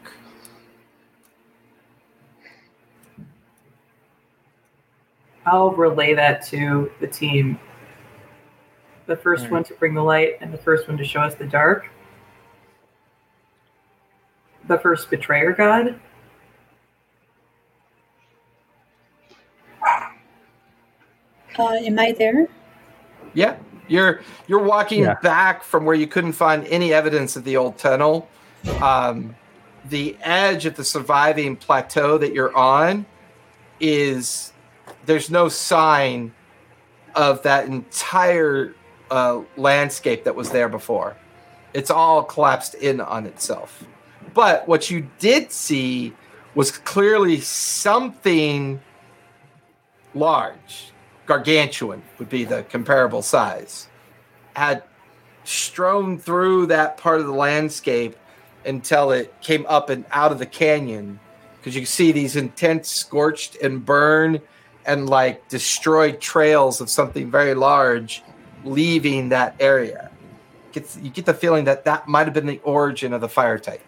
I'll 5.44 5.72
relay 5.72 6.14
that 6.14 6.46
to 6.46 6.90
the 7.00 7.06
team. 7.06 7.58
The 9.06 9.16
first 9.16 9.50
one 9.50 9.64
to 9.64 9.74
bring 9.74 9.92
the 9.92 10.02
light 10.02 10.38
and 10.40 10.54
the 10.54 10.58
first 10.58 10.86
one 10.86 10.96
to 10.96 11.04
show 11.04 11.20
us 11.20 11.34
the 11.34 11.46
dark. 11.46 11.90
The 14.68 14.78
first 14.78 15.10
betrayer 15.10 15.52
god. 15.52 16.00
Uh, 21.58 21.64
am 21.74 21.98
I 21.98 22.12
there? 22.12 22.48
Yeah, 23.34 23.56
you're 23.88 24.20
you're 24.46 24.62
walking 24.62 25.02
Yeah. 25.04 25.14
back 25.22 25.62
from 25.62 25.84
where 25.84 25.94
you 25.94 26.06
couldn't 26.06 26.32
find 26.32 26.66
any 26.66 26.92
evidence 26.92 27.36
of 27.36 27.44
the 27.44 27.56
old 27.56 27.78
tunnel. 27.78 28.28
Um, 28.80 29.34
the 29.88 30.16
edge 30.22 30.66
of 30.66 30.76
the 30.76 30.84
surviving 30.84 31.56
plateau 31.56 32.16
that 32.18 32.32
you're 32.32 32.54
on 32.56 33.06
is 33.80 34.52
there's 35.06 35.30
no 35.30 35.48
sign 35.48 36.32
of 37.14 37.42
that 37.42 37.66
entire 37.66 38.74
uh, 39.10 39.40
landscape 39.56 40.24
that 40.24 40.34
was 40.34 40.50
there 40.50 40.68
before. 40.68 41.16
It's 41.74 41.90
all 41.90 42.22
collapsed 42.22 42.74
in 42.74 43.00
on 43.00 43.26
itself. 43.26 43.84
But 44.34 44.68
what 44.68 44.90
you 44.90 45.08
did 45.18 45.50
see 45.52 46.14
was 46.54 46.70
clearly 46.70 47.40
something 47.40 48.80
large, 50.14 50.91
gargantuan 51.26 52.02
would 52.18 52.28
be 52.28 52.44
the 52.44 52.62
comparable 52.64 53.22
size, 53.22 53.88
had 54.54 54.82
strewn 55.44 56.18
through 56.18 56.66
that 56.66 56.96
part 56.96 57.20
of 57.20 57.26
the 57.26 57.32
landscape 57.32 58.16
until 58.64 59.10
it 59.10 59.34
came 59.40 59.66
up 59.68 59.90
and 59.90 60.04
out 60.10 60.32
of 60.32 60.38
the 60.38 60.46
canyon. 60.46 61.18
Because 61.58 61.74
you 61.74 61.82
can 61.82 61.86
see 61.86 62.12
these 62.12 62.36
intense 62.36 62.88
scorched 62.88 63.56
and 63.56 63.84
burn 63.84 64.40
and 64.84 65.08
like 65.08 65.48
destroyed 65.48 66.20
trails 66.20 66.80
of 66.80 66.90
something 66.90 67.30
very 67.30 67.54
large 67.54 68.22
leaving 68.64 69.28
that 69.30 69.54
area. 69.60 70.10
You 70.74 71.10
get 71.10 71.26
the 71.26 71.34
feeling 71.34 71.64
that 71.64 71.84
that 71.84 72.08
might 72.08 72.24
have 72.24 72.34
been 72.34 72.46
the 72.46 72.60
origin 72.64 73.12
of 73.12 73.20
the 73.20 73.28
fire 73.28 73.58
type. 73.58 73.82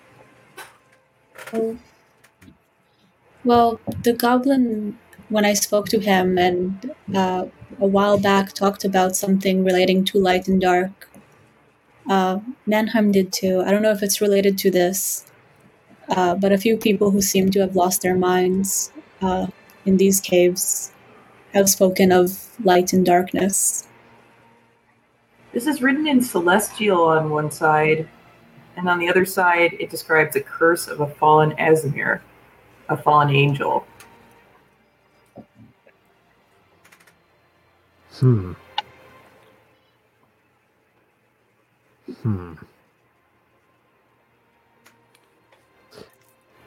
Well, 3.44 3.80
the 4.02 4.12
goblin, 4.12 4.98
when 5.28 5.44
I 5.44 5.54
spoke 5.54 5.88
to 5.88 6.00
him 6.00 6.38
and 6.38 6.94
uh, 7.14 7.46
a 7.80 7.86
while 7.86 8.18
back 8.18 8.52
talked 8.52 8.84
about 8.84 9.16
something 9.16 9.64
relating 9.64 10.04
to 10.06 10.18
light 10.18 10.48
and 10.48 10.60
dark. 10.60 11.10
Uh, 12.08 12.40
Manheim 12.66 13.12
did 13.12 13.32
too. 13.32 13.62
I 13.64 13.70
don't 13.70 13.82
know 13.82 13.90
if 13.90 14.02
it's 14.02 14.20
related 14.20 14.58
to 14.58 14.70
this, 14.70 15.26
uh, 16.08 16.34
but 16.34 16.52
a 16.52 16.58
few 16.58 16.76
people 16.76 17.10
who 17.10 17.22
seem 17.22 17.50
to 17.50 17.60
have 17.60 17.76
lost 17.76 18.02
their 18.02 18.16
minds 18.16 18.92
uh, 19.22 19.46
in 19.86 19.96
these 19.96 20.20
caves 20.20 20.92
have 21.52 21.68
spoken 21.68 22.12
of 22.12 22.50
light 22.62 22.92
and 22.92 23.06
darkness. 23.06 23.86
This 25.52 25.66
is 25.66 25.80
written 25.80 26.06
in 26.06 26.20
celestial 26.20 27.04
on 27.04 27.30
one 27.30 27.50
side, 27.50 28.08
and 28.76 28.88
on 28.88 28.98
the 28.98 29.08
other 29.08 29.24
side, 29.24 29.74
it 29.78 29.88
describes 29.88 30.34
a 30.34 30.40
curse 30.40 30.88
of 30.88 31.00
a 31.00 31.06
fallen 31.06 31.52
Aasimar, 31.52 32.20
a 32.88 32.96
fallen 32.96 33.30
angel. 33.30 33.86
Hmm. 38.20 38.52
Hmm. 42.22 42.54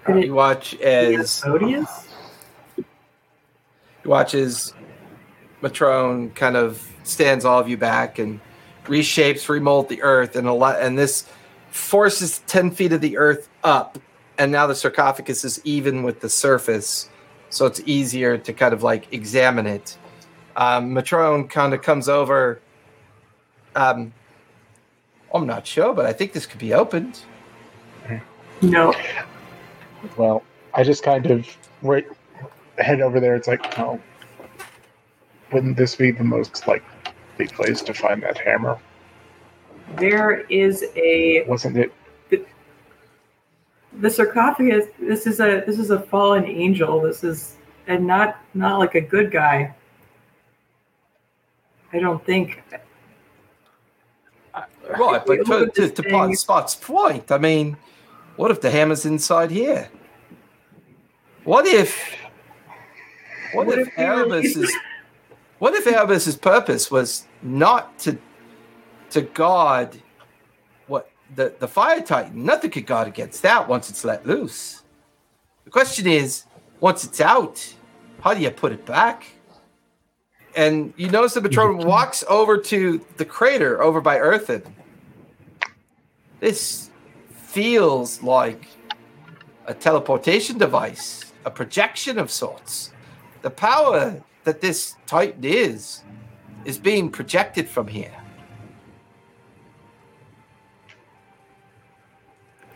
It 0.10 0.26
You 0.26 0.34
watch 0.34 0.74
as 0.76 1.44
Asmodeus? 1.44 2.08
you 2.78 2.84
watch 4.06 4.34
as 4.34 4.74
Matrone 5.62 6.34
kind 6.36 6.56
of 6.56 6.86
stands 7.04 7.46
all 7.46 7.60
of 7.60 7.68
you 7.68 7.78
back 7.78 8.20
and 8.20 8.40
reshapes, 8.86 9.48
remold 9.50 9.90
the 9.90 10.02
earth, 10.02 10.36
and 10.36 10.48
a 10.48 10.54
lot, 10.54 10.82
and 10.82 10.98
this 10.98 11.26
forces 11.70 12.40
ten 12.48 12.72
feet 12.72 12.94
of 12.94 13.02
the 13.02 13.18
earth 13.18 13.50
up, 13.64 14.00
and 14.38 14.52
now 14.52 14.68
the 14.68 14.76
sarcophagus 14.76 15.44
is 15.44 15.62
even 15.66 16.04
with 16.04 16.22
the 16.22 16.30
surface, 16.30 17.10
so 17.50 17.66
it's 17.66 17.82
easier 17.86 18.38
to 18.38 18.54
kind 18.54 18.74
of 18.74 18.84
like 18.84 19.12
examine 19.14 19.68
it. 19.68 19.98
Um, 20.58 20.92
Matrone 20.92 21.50
kind 21.50 21.74
of 21.74 21.82
comes 21.82 22.10
over. 22.10 22.60
Um, 23.76 24.12
I'm 25.34 25.46
not 25.46 25.68
sure, 25.68 25.94
but 25.94 26.06
I 26.06 26.14
think 26.14 26.34
this 26.34 26.46
could 26.46 26.60
be 26.60 26.74
opened. 26.74 27.20
No. 28.62 28.94
Well, 30.18 30.44
I 30.74 30.84
just 30.84 31.04
kind 31.04 31.28
of 31.28 31.48
wait, 31.84 32.08
head 32.80 33.02
over 33.02 33.20
there. 33.20 33.36
It's 33.36 33.48
like, 33.48 33.78
oh, 33.78 34.00
wouldn't 35.52 35.78
this 35.78 35.96
be 35.96 36.10
the 36.10 36.24
most 36.24 36.68
likely 36.68 37.48
place 37.50 37.82
to 37.84 37.94
find 37.94 38.24
that 38.24 38.40
hammer? 38.40 38.80
There 39.96 40.42
is 40.50 40.84
a 40.96 41.46
Wasn't 41.48 41.78
it? 41.78 41.94
the 44.00 44.10
sarcophagus. 44.10 44.86
This 45.00 45.26
is 45.28 45.40
a 45.40 45.64
this 45.66 45.80
is 45.80 45.92
a 45.92 46.00
fallen 46.00 46.46
angel. 46.46 47.02
This 47.02 47.24
is 47.24 47.58
and 47.88 48.06
not 48.06 48.38
not 48.54 48.80
like 48.80 48.96
a 48.96 49.02
good 49.02 49.32
guy. 49.32 49.74
I 51.94 52.00
don't 52.00 52.26
think. 52.26 52.64
Uh, 54.54 54.64
right, 54.98 55.24
but 55.26 55.46
to, 55.46 55.68
to, 55.68 55.90
to 55.90 56.04
thing. 56.04 56.36
Spot's 56.36 56.76
point, 56.76 57.32
I 57.32 57.38
mean, 57.38 57.78
what 58.36 58.52
if 58.52 58.62
the 58.62 58.70
hammer's 58.70 59.06
inside 59.06 59.52
here? 59.52 59.90
What 61.44 61.66
if, 61.66 62.16
what, 63.54 63.68
What 63.68 63.80
if, 63.80 63.88
if 63.88 63.98
Erebus's, 63.98 64.76
what 65.60 65.74
if 65.76 65.88
Erebus's 65.88 66.36
purpose 66.36 66.92
was 66.92 67.26
not 67.42 67.98
to, 68.00 68.18
to 69.12 69.22
guard 69.22 69.96
what 70.88 71.10
the 71.36 71.56
the 71.58 71.68
fire 71.68 72.02
titan? 72.02 72.44
Nothing 72.44 72.72
could 72.72 72.86
guard 72.86 73.08
against 73.08 73.42
that 73.44 73.68
once 73.68 73.90
it's 73.90 74.04
let 74.04 74.26
loose. 74.26 74.84
The 75.64 75.72
question 75.72 76.06
is, 76.08 76.44
once 76.82 77.06
it's 77.06 77.22
out, 77.22 77.74
how 78.22 78.34
do 78.34 78.42
you 78.42 78.52
put 78.52 78.74
it 78.74 78.86
back? 78.86 79.28
And 80.58 80.92
you 80.98 81.08
notice 81.12 81.36
the 81.36 81.42
Patron 81.42 81.78
mm-hmm. 81.78 81.88
walks 81.88 82.24
over 82.28 82.58
to 82.58 83.06
the 83.18 83.26
crater 83.26 83.82
over 83.82 84.02
by 84.02 84.18
Earthen. 84.18 84.64
This 86.40 86.90
feels 87.30 88.24
like 88.24 88.68
a 89.68 89.74
teleportation 89.76 90.58
device, 90.58 91.32
a 91.46 91.52
projection 91.52 92.18
of 92.18 92.32
sorts. 92.32 92.92
The 93.44 93.52
power 93.52 94.22
that 94.46 94.60
this 94.60 94.96
Titan 95.06 95.44
is, 95.44 96.02
is 96.66 96.80
being 96.80 97.12
projected 97.12 97.70
from 97.70 97.88
here. 97.88 98.16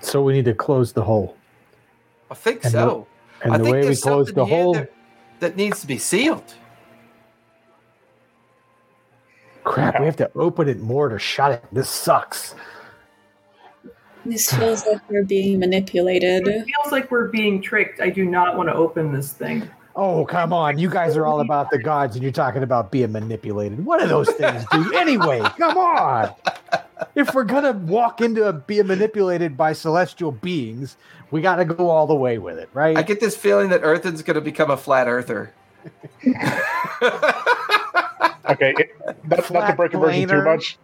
So 0.02 0.22
we 0.22 0.34
need 0.34 0.46
to 0.46 0.54
close 0.54 0.94
the 0.94 1.04
hole. 1.04 1.36
I 2.30 2.36
think 2.36 2.64
And 2.64 2.72
so. 2.72 3.08
And 3.44 3.54
I 3.54 3.58
the 3.58 3.64
think 3.64 3.74
way 3.74 3.90
we 3.90 3.96
close 3.96 4.32
the 4.32 4.46
hole, 4.46 4.86
that 5.40 5.56
needs 5.56 5.82
to 5.82 5.88
be 5.88 5.98
sealed. 5.98 6.54
Crap, 9.64 10.00
we 10.00 10.06
have 10.06 10.18
to 10.18 10.32
open 10.36 10.68
it 10.68 10.80
more 10.80 11.10
to 11.10 11.20
shut 11.20 11.52
it. 11.52 11.64
This 11.72 11.90
sucks. 11.90 12.56
This 14.26 14.54
feels 14.54 14.86
like 14.86 15.02
we're 15.10 15.24
being 15.24 15.60
manipulated. 15.60 16.48
It 16.48 16.66
feels 16.66 16.92
like 16.92 17.10
we're 17.10 17.30
being 17.30 17.62
tricked. 17.62 18.02
I 18.02 18.10
do 18.10 18.24
not 18.24 18.56
want 18.56 18.70
to 18.70 18.76
open 18.76 19.12
this 19.12 19.34
thing. 19.34 19.68
Oh, 19.96 20.26
come 20.26 20.54
on. 20.54 20.78
You 20.78 20.90
guys 20.90 21.18
are 21.18 21.26
all 21.26 21.42
about 21.42 21.70
the 21.70 21.78
gods 21.78 22.16
and 22.16 22.24
you're 22.24 22.32
talking 22.32 22.64
about 22.64 22.92
being 22.92 23.12
manipulated. 23.12 23.84
What 23.84 24.00
do 24.00 24.08
those 24.08 24.30
things 24.30 24.64
do 24.72 24.94
anyway? 24.98 25.42
Come 25.58 25.78
on. 25.78 26.34
If 27.16 27.34
we're 27.34 27.44
going 27.44 27.64
to 27.64 27.74
walk 27.74 28.22
into 28.22 28.48
a, 28.48 28.54
being 28.54 28.88
manipulated 28.88 29.58
by 29.58 29.74
celestial 29.74 30.32
beings, 30.32 30.96
we 31.32 31.42
got 31.42 31.58
to 31.58 31.66
go 31.66 31.90
all 31.90 32.08
the 32.08 32.16
way 32.16 32.38
with 32.38 32.58
it, 32.58 32.70
right? 32.74 32.96
I 32.96 33.02
get 33.02 33.20
this 33.20 33.36
feeling 33.36 33.70
that 33.70 33.82
Earthen's 33.84 34.22
going 34.22 34.36
to 34.36 34.42
become 34.42 34.70
a 34.70 34.78
flat 34.78 35.08
earther. 35.08 35.54
Okay, 38.52 38.74
it, 38.78 38.96
that's 39.26 39.50
not 39.52 39.68
to 39.68 39.76
break 39.76 39.94
immersion 39.94 40.28
too 40.28 40.44
much. 40.44 40.78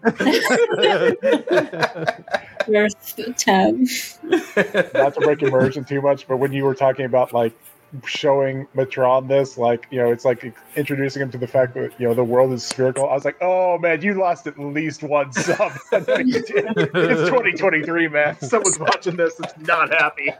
Worth 2.68 3.36
10. 3.38 3.88
Not 4.94 5.14
to 5.14 5.20
break 5.22 5.42
immersion 5.42 5.86
too 5.86 6.02
much, 6.02 6.28
but 6.28 6.38
when 6.38 6.54
you 6.54 6.64
were 6.64 6.76
talking 6.76 7.06
about 7.06 7.34
like 7.34 7.54
showing 8.06 8.68
Matrone 8.76 9.28
this, 9.28 9.58
like 9.58 9.88
you 9.90 10.00
know, 10.00 10.12
it's 10.12 10.26
like 10.26 10.54
introducing 10.76 11.22
him 11.22 11.32
to 11.32 11.38
the 11.38 11.48
fact 11.48 11.74
that 11.76 11.92
you 12.00 12.08
know 12.08 12.14
the 12.14 12.24
world 12.24 12.52
is 12.54 12.64
spherical. 12.64 13.10
I 13.10 13.14
was 13.14 13.26
like, 13.26 13.38
oh 13.42 13.78
man, 13.78 14.02
you 14.02 14.14
lost 14.14 14.48
at 14.48 14.58
least 14.60 15.04
one 15.04 15.32
sub. 15.34 15.74
I 15.92 16.00
know 16.00 16.18
you 16.18 16.42
did. 16.42 16.66
It's 16.78 17.30
2023, 17.30 18.08
man. 18.08 18.40
Someone's 18.42 18.80
watching 18.80 19.18
this 19.18 19.36
that's 19.36 19.58
not 19.60 19.90
happy. 19.94 20.34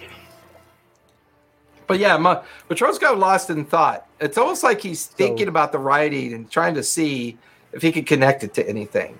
But 1.88 1.98
yeah, 1.98 2.16
Ma- 2.18 2.42
Matrone's 2.68 2.98
got 2.98 3.18
lost 3.18 3.50
in 3.50 3.64
thought. 3.64 4.06
It's 4.20 4.38
almost 4.38 4.62
like 4.62 4.80
he's 4.80 5.00
So- 5.00 5.14
thinking 5.16 5.48
about 5.48 5.72
the 5.72 5.78
writing 5.78 6.32
and 6.34 6.48
trying 6.48 6.74
to 6.74 6.82
see 6.84 7.36
if 7.72 7.82
he 7.82 7.90
could 7.90 8.06
connect 8.06 8.44
it 8.44 8.54
to 8.54 8.68
anything. 8.68 9.18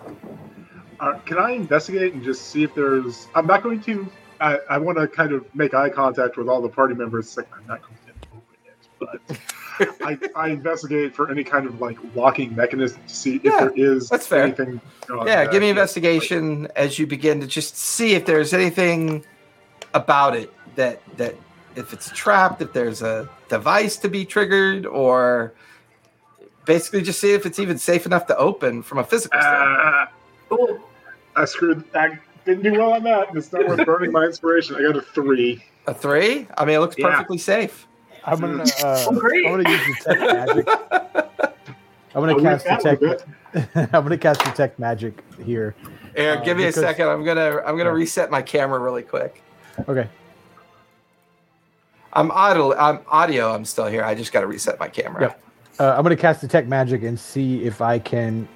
Uh, 1.01 1.15
can 1.25 1.39
I 1.39 1.51
investigate 1.53 2.13
and 2.15 2.23
just 2.23 2.51
see 2.51 2.63
if 2.63 2.75
there's? 2.75 3.27
I'm 3.35 3.47
not 3.47 3.63
going 3.63 3.81
to. 3.83 4.07
I, 4.41 4.59
I 4.71 4.79
want 4.79 4.99
to 4.99 5.09
kind 5.09 5.33
of 5.33 5.45
make 5.55 5.75
eye 5.75 5.89
contact 5.91 6.37
with 6.37 6.49
all 6.49 6.61
the 6.61 6.69
party 6.69 6.95
members. 6.95 7.27
It's 7.27 7.37
like 7.37 7.49
I'm 7.57 7.67
not 7.67 7.81
going 7.83 7.97
to 8.07 8.29
open 8.37 9.21
it, 9.31 9.39
but 9.91 10.07
I, 10.07 10.19
I 10.47 10.49
investigate 10.51 11.15
for 11.15 11.31
any 11.31 11.45
kind 11.45 11.67
of 11.67 11.81
like 11.81 11.99
locking 12.15 12.55
mechanism 12.55 13.01
to 13.07 13.15
see 13.15 13.37
if 13.37 13.43
there 13.45 13.71
is 13.77 14.09
that's 14.09 14.27
fair. 14.27 14.43
anything. 14.45 14.81
Yeah, 15.25 15.47
give 15.47 15.61
me 15.63 15.71
investigation 15.71 16.69
as 16.77 16.99
you 16.99 17.07
begin 17.07 17.41
to 17.41 17.47
just 17.47 17.77
see 17.77 18.15
if 18.15 18.27
there's 18.27 18.53
anything 18.53 19.25
about 19.95 20.37
it 20.37 20.53
that 20.75 21.01
that 21.17 21.35
if 21.77 21.93
it's 21.93 22.11
trapped, 22.11 22.61
if 22.63 22.73
there's 22.73 23.03
a 23.03 23.29
device 23.49 23.97
to 23.99 24.09
be 24.09 24.25
triggered, 24.25 24.87
or 24.87 25.53
basically 26.65 27.03
just 27.03 27.21
see 27.21 27.33
if 27.33 27.47
it's 27.47 27.59
even 27.59 27.79
safe 27.79 28.07
enough 28.07 28.27
to 28.27 28.37
open 28.37 28.83
from 28.83 28.99
a 28.99 29.05
physical 29.05 29.41
standpoint. 29.41 29.79
Ah, 29.81 30.09
Oh, 30.51 30.81
I 31.37 31.45
screwed. 31.45 31.85
I 31.95 32.19
didn't 32.47 32.63
do 32.65 32.73
well 32.73 32.93
on 32.95 33.03
that. 33.05 33.29
It's 33.35 33.53
not 33.53 33.69
worth 33.69 33.85
burning 33.85 34.13
my 34.13 34.25
inspiration. 34.25 34.77
I 34.77 34.83
got 34.83 34.97
a 34.97 35.03
three. 35.03 35.63
A 35.87 35.95
three? 35.95 36.47
I 36.57 36.65
mean, 36.65 36.77
it 36.77 36.81
looks 36.81 36.97
Yeah. 36.99 37.11
perfectly 37.11 37.39
safe. 37.39 37.87
I'm 38.25 38.41
gonna. 38.41 38.65
Uh, 38.83 39.05
Oh, 39.09 39.13
great. 39.19 39.47
I'm 39.47 39.53
gonna 39.63 39.71
use 39.71 39.81
detect 39.99 40.21
magic. 40.21 40.69
I'm 42.15 42.23
gonna 42.27 42.33
I'll 42.33 42.41
cast 42.41 42.67
leave 42.67 42.83
that 42.83 43.01
detect. 43.01 43.25
I'm 43.95 44.03
gonna 44.03 44.19
cast 44.19 44.43
detect 44.45 44.79
magic 44.79 45.23
here. 45.45 45.75
Eric, 46.17 46.41
Uh, 46.41 46.45
give 46.45 46.57
me 46.57 46.65
a 46.65 46.73
second. 46.73 47.09
I'm 47.09 47.25
gonna 47.25 47.59
I'm 47.65 47.77
gonna 47.77 47.91
Yeah. 47.91 47.97
reset 47.97 48.31
my 48.31 48.43
camera 48.43 48.79
really 48.79 49.03
quick. 49.03 49.43
Okay. 49.89 50.09
I'm 52.13 52.31
audio. 52.31 52.75
I'm 52.77 53.01
audio. 53.09 53.53
I'm 53.53 53.65
still 53.65 53.87
here. 53.87 54.03
I 54.03 54.15
just 54.15 54.33
got 54.33 54.41
to 54.41 54.47
reset 54.47 54.79
my 54.81 54.89
camera. 54.89 55.23
Yep. 55.23 55.43
Uh, 55.81 55.95
I'm 55.97 56.03
gonna 56.03 56.17
cast 56.17 56.41
detect 56.41 56.67
magic 56.67 57.03
and 57.05 57.19
see 57.19 57.63
if 57.65 57.81
I 57.81 57.99
can 58.01 58.49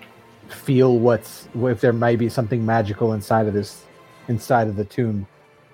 feel 0.48 0.98
what's 0.98 1.48
if 1.54 1.80
there 1.80 1.92
might 1.92 2.18
be 2.18 2.28
something 2.28 2.64
magical 2.66 3.12
inside 3.12 3.46
of 3.46 3.54
this 3.54 3.84
inside 4.28 4.66
of 4.68 4.74
the 4.76 4.84
tomb, 4.84 5.26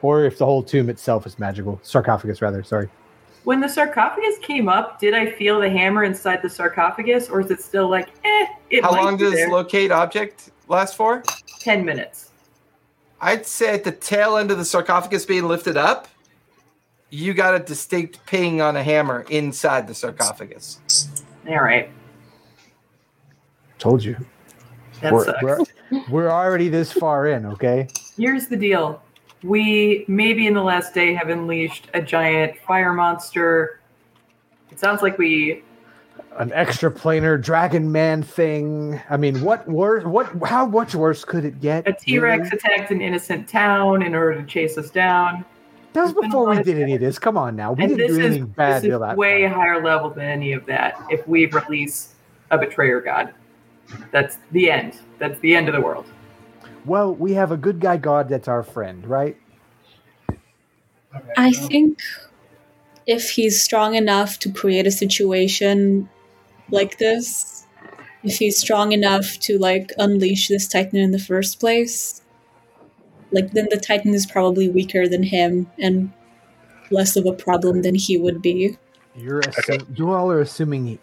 or 0.03 0.25
if 0.25 0.37
the 0.39 0.45
whole 0.45 0.63
tomb 0.63 0.91
itself 0.91 1.27
is 1.27 1.39
magical. 1.39 1.81
Sarcophagus, 1.83 2.43
rather. 2.43 2.63
Sorry. 2.63 2.89
when 3.45 3.61
the 3.61 3.69
sarcophagus 3.69 4.37
came 4.43 4.69
up, 4.69 4.99
did 5.01 5.15
I 5.15 5.31
feel 5.31 5.59
the 5.61 5.71
hammer 5.71 6.05
inside 6.05 6.43
the 6.43 6.51
sarcophagus, 6.51 7.29
or 7.31 7.41
is 7.41 7.51
it 7.51 7.63
still 7.63 7.89
like, 7.89 8.09
eh? 8.25 8.47
It 8.69 8.85
How 8.85 8.91
might 8.91 9.05
long 9.05 9.17
be 9.17 9.25
does 9.25 9.33
there. 9.35 9.49
locate 9.51 9.91
object 9.91 10.51
last 10.69 10.97
for? 10.97 11.23
Ten 11.61 11.83
minutes. 11.85 12.31
I'd 13.23 13.47
say 13.47 13.73
at 13.73 13.85
the 13.85 13.93
tail 13.93 14.37
end 14.37 14.51
of 14.51 14.59
the 14.59 14.65
sarcophagus 14.67 15.25
being 15.25 15.49
lifted 15.49 15.77
up, 15.79 16.09
you 17.11 17.35
got 17.35 17.55
a 17.55 17.59
distinct 17.59 18.25
ping 18.27 18.61
on 18.61 18.77
a 18.77 18.83
hammer 18.83 19.25
inside 19.31 19.87
the 19.87 19.95
sarcophagus. 19.95 20.81
All 21.49 21.63
right, 21.63 21.91
Told 23.79 24.03
you. 24.05 24.17
that 25.01 25.13
We're, 25.13 25.25
sucks. 25.25 25.43
we're, 25.43 25.59
we're 26.11 26.31
already 26.31 26.69
this 26.69 26.93
far 26.93 27.29
in. 27.29 27.47
Okay. 27.47 27.89
Here's 28.17 28.49
the 28.49 28.57
deal. 28.57 29.01
We 29.45 30.05
maybe 30.09 30.47
in 30.49 30.55
the 30.55 30.63
last 30.63 30.95
day 30.95 31.15
have 31.15 31.29
unleashed 31.29 31.87
a 31.95 32.03
giant 32.03 32.59
fire 32.67 32.93
monster. 32.93 33.81
It 34.73 34.81
sounds 34.81 35.01
like 35.01 35.17
we 35.17 35.63
An 36.39 36.53
extra 36.53 36.91
planar 36.91 37.41
dragon 37.41 37.91
man 37.93 38.23
thing. 38.25 39.01
I 39.09 39.17
mean, 39.17 39.41
what 39.41 39.67
worse? 39.69 40.05
What? 40.05 40.27
How 40.45 40.67
much 40.67 40.97
worse 40.97 41.25
could 41.25 41.45
it 41.45 41.61
get? 41.61 41.87
a 41.87 41.93
T 41.93 42.19
Rex 42.19 42.51
really? 42.51 42.57
attacked 42.59 42.91
an 42.91 43.01
innocent 43.01 43.49
town 43.49 44.03
in 44.03 44.15
order 44.17 44.41
to 44.41 44.47
chase 44.47 44.77
us 44.77 44.91
down. 44.91 45.45
That 45.99 46.05
was 46.05 46.15
There's 46.15 46.21
been 46.21 46.25
a 46.27 46.29
before 46.29 46.51
we 46.51 46.63
did 46.63 46.81
any 46.81 46.95
of 46.95 47.01
this. 47.01 47.19
Come 47.19 47.37
on 47.37 47.57
now. 47.57 47.73
We 47.73 47.83
and 47.83 47.97
didn't 47.97 48.07
this 48.07 48.17
do 48.17 48.23
is, 48.23 48.27
anything 48.27 48.47
bad 48.47 48.83
this 48.83 48.93
is 48.93 49.01
that 49.01 49.17
way 49.17 49.41
point. 49.41 49.53
higher 49.53 49.83
level 49.83 50.11
than 50.11 50.27
any 50.27 50.53
of 50.53 50.65
that. 50.67 50.97
If 51.11 51.27
we 51.27 51.47
release 51.47 52.15
a 52.53 52.59
betrayer 52.59 53.01
god, 53.01 53.35
that's 54.13 54.39
the 54.53 54.71
end. 54.71 55.01
That's 55.19 55.41
the 55.41 55.57
end 55.57 55.69
of 55.69 55.75
the 55.75 55.81
world. 55.81 56.07
Well, 56.85 57.13
we 57.13 57.33
have 57.33 57.51
a 57.51 57.57
good 57.57 57.81
guy 57.81 57.97
god 57.97 58.29
that's 58.29 58.47
our 58.47 58.63
friend, 58.63 59.05
right? 59.09 59.37
I 61.37 61.51
think 61.51 61.99
if 63.09 63.31
he's 63.31 63.61
strong 63.61 63.97
enough 63.97 64.39
to 64.41 64.53
create 64.53 64.87
a 64.87 64.93
situation 64.93 66.09
like 66.71 66.99
this, 66.99 67.67
if 68.23 68.39
he's 68.39 68.57
strong 68.57 68.93
enough 68.93 69.37
to 69.41 69.59
like 69.59 69.91
unleash 69.99 70.47
this 70.47 70.69
titan 70.69 71.01
in 71.01 71.11
the 71.11 71.19
first 71.19 71.59
place, 71.59 72.23
like 73.31 73.53
then 73.53 73.69
the 73.71 73.77
titan 73.77 74.15
is 74.15 74.27
probably 74.27 74.69
weaker 74.69 75.09
than 75.09 75.23
him 75.23 75.71
and 75.79 76.13
less 76.91 77.17
of 77.17 77.27
a 77.27 77.33
problem 77.33 77.83
than 77.83 77.95
he 77.95 78.17
would 78.17 78.41
be. 78.41 78.77
You're 79.15 79.43
assu- 79.43 79.99
you 79.99 80.11
all 80.11 80.31
are 80.31 80.41
assuming 80.41 80.99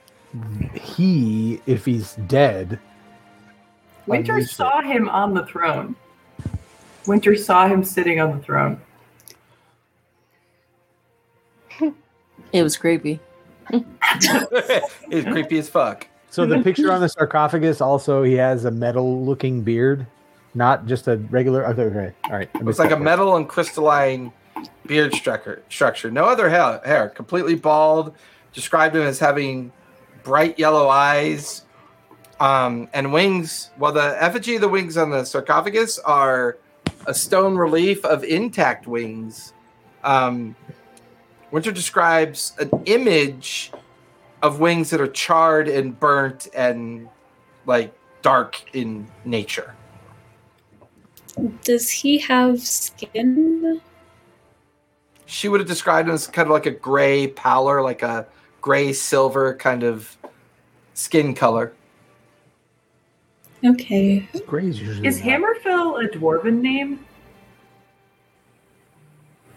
he, 0.73 1.61
if 1.65 1.85
he's 1.85 2.15
dead, 2.27 2.79
Winter 4.07 4.33
Unleash 4.33 4.51
it. 4.51 4.55
saw 4.55 4.81
him 4.81 5.09
on 5.09 5.33
the 5.33 5.45
throne. 5.45 5.95
Winter 7.07 7.35
saw 7.35 7.67
him 7.67 7.83
sitting 7.83 8.19
on 8.19 8.37
the 8.37 8.43
throne. 8.43 8.81
It 12.51 12.63
was 12.63 12.77
creepy. 12.77 13.19
it's 13.71 15.27
creepy 15.29 15.57
as 15.57 15.69
fuck. 15.69 16.07
So 16.29 16.45
the 16.45 16.61
picture 16.61 16.91
on 16.91 17.01
the 17.01 17.09
sarcophagus 17.09 17.81
also 17.81 18.23
he 18.23 18.33
has 18.33 18.65
a 18.65 18.71
metal-looking 18.71 19.61
beard, 19.61 20.05
not 20.55 20.85
just 20.85 21.07
a 21.07 21.17
regular. 21.17 21.67
Okay, 21.67 21.83
okay. 21.83 22.13
all 22.25 22.31
right. 22.31 22.49
It's 22.55 22.79
like 22.79 22.91
a 22.91 22.99
metal 22.99 23.35
and 23.35 23.47
crystalline 23.47 24.31
beard 24.85 25.13
structure. 25.13 25.63
Structure. 25.69 26.09
No 26.09 26.25
other 26.25 26.49
hair. 26.49 26.81
Hair. 26.83 27.09
Completely 27.09 27.55
bald. 27.55 28.15
Described 28.53 28.95
him 28.95 29.01
as 29.01 29.19
having 29.19 29.71
bright 30.23 30.57
yellow 30.57 30.87
eyes, 30.87 31.65
um, 32.39 32.89
and 32.93 33.13
wings. 33.13 33.71
Well, 33.77 33.91
the 33.91 34.21
effigy 34.21 34.55
of 34.55 34.61
the 34.61 34.69
wings 34.69 34.97
on 34.97 35.09
the 35.09 35.25
sarcophagus 35.25 35.99
are 35.99 36.57
a 37.05 37.13
stone 37.13 37.55
relief 37.55 38.03
of 38.05 38.23
intact 38.23 38.87
wings. 38.87 39.53
Um, 40.03 40.55
Winter 41.51 41.71
describes 41.71 42.53
an 42.59 42.69
image 42.85 43.71
of 44.41 44.59
wings 44.59 44.89
that 44.89 44.99
are 44.99 45.07
charred 45.07 45.67
and 45.67 45.97
burnt 45.97 46.47
and 46.53 47.07
like 47.65 47.93
dark 48.21 48.61
in 48.73 49.07
nature. 49.23 49.73
Does 51.63 51.89
he 51.89 52.17
have 52.19 52.61
skin? 52.61 53.81
she 55.25 55.47
would 55.47 55.59
have 55.59 55.67
described 55.67 56.07
him 56.07 56.15
as 56.15 56.27
kind 56.27 56.47
of 56.47 56.51
like 56.51 56.65
a 56.65 56.71
gray 56.71 57.27
pallor, 57.27 57.81
like 57.81 58.01
a 58.03 58.27
gray 58.61 58.93
silver 58.93 59.55
kind 59.55 59.83
of 59.83 60.17
skin 60.93 61.33
color. 61.33 61.73
Okay. 63.63 64.27
Gray's 64.45 64.79
usually 64.79 65.07
Is. 65.07 65.19
Hammerfell 65.19 66.03
a 66.03 66.07
dwarven 66.07 66.61
name? 66.61 67.05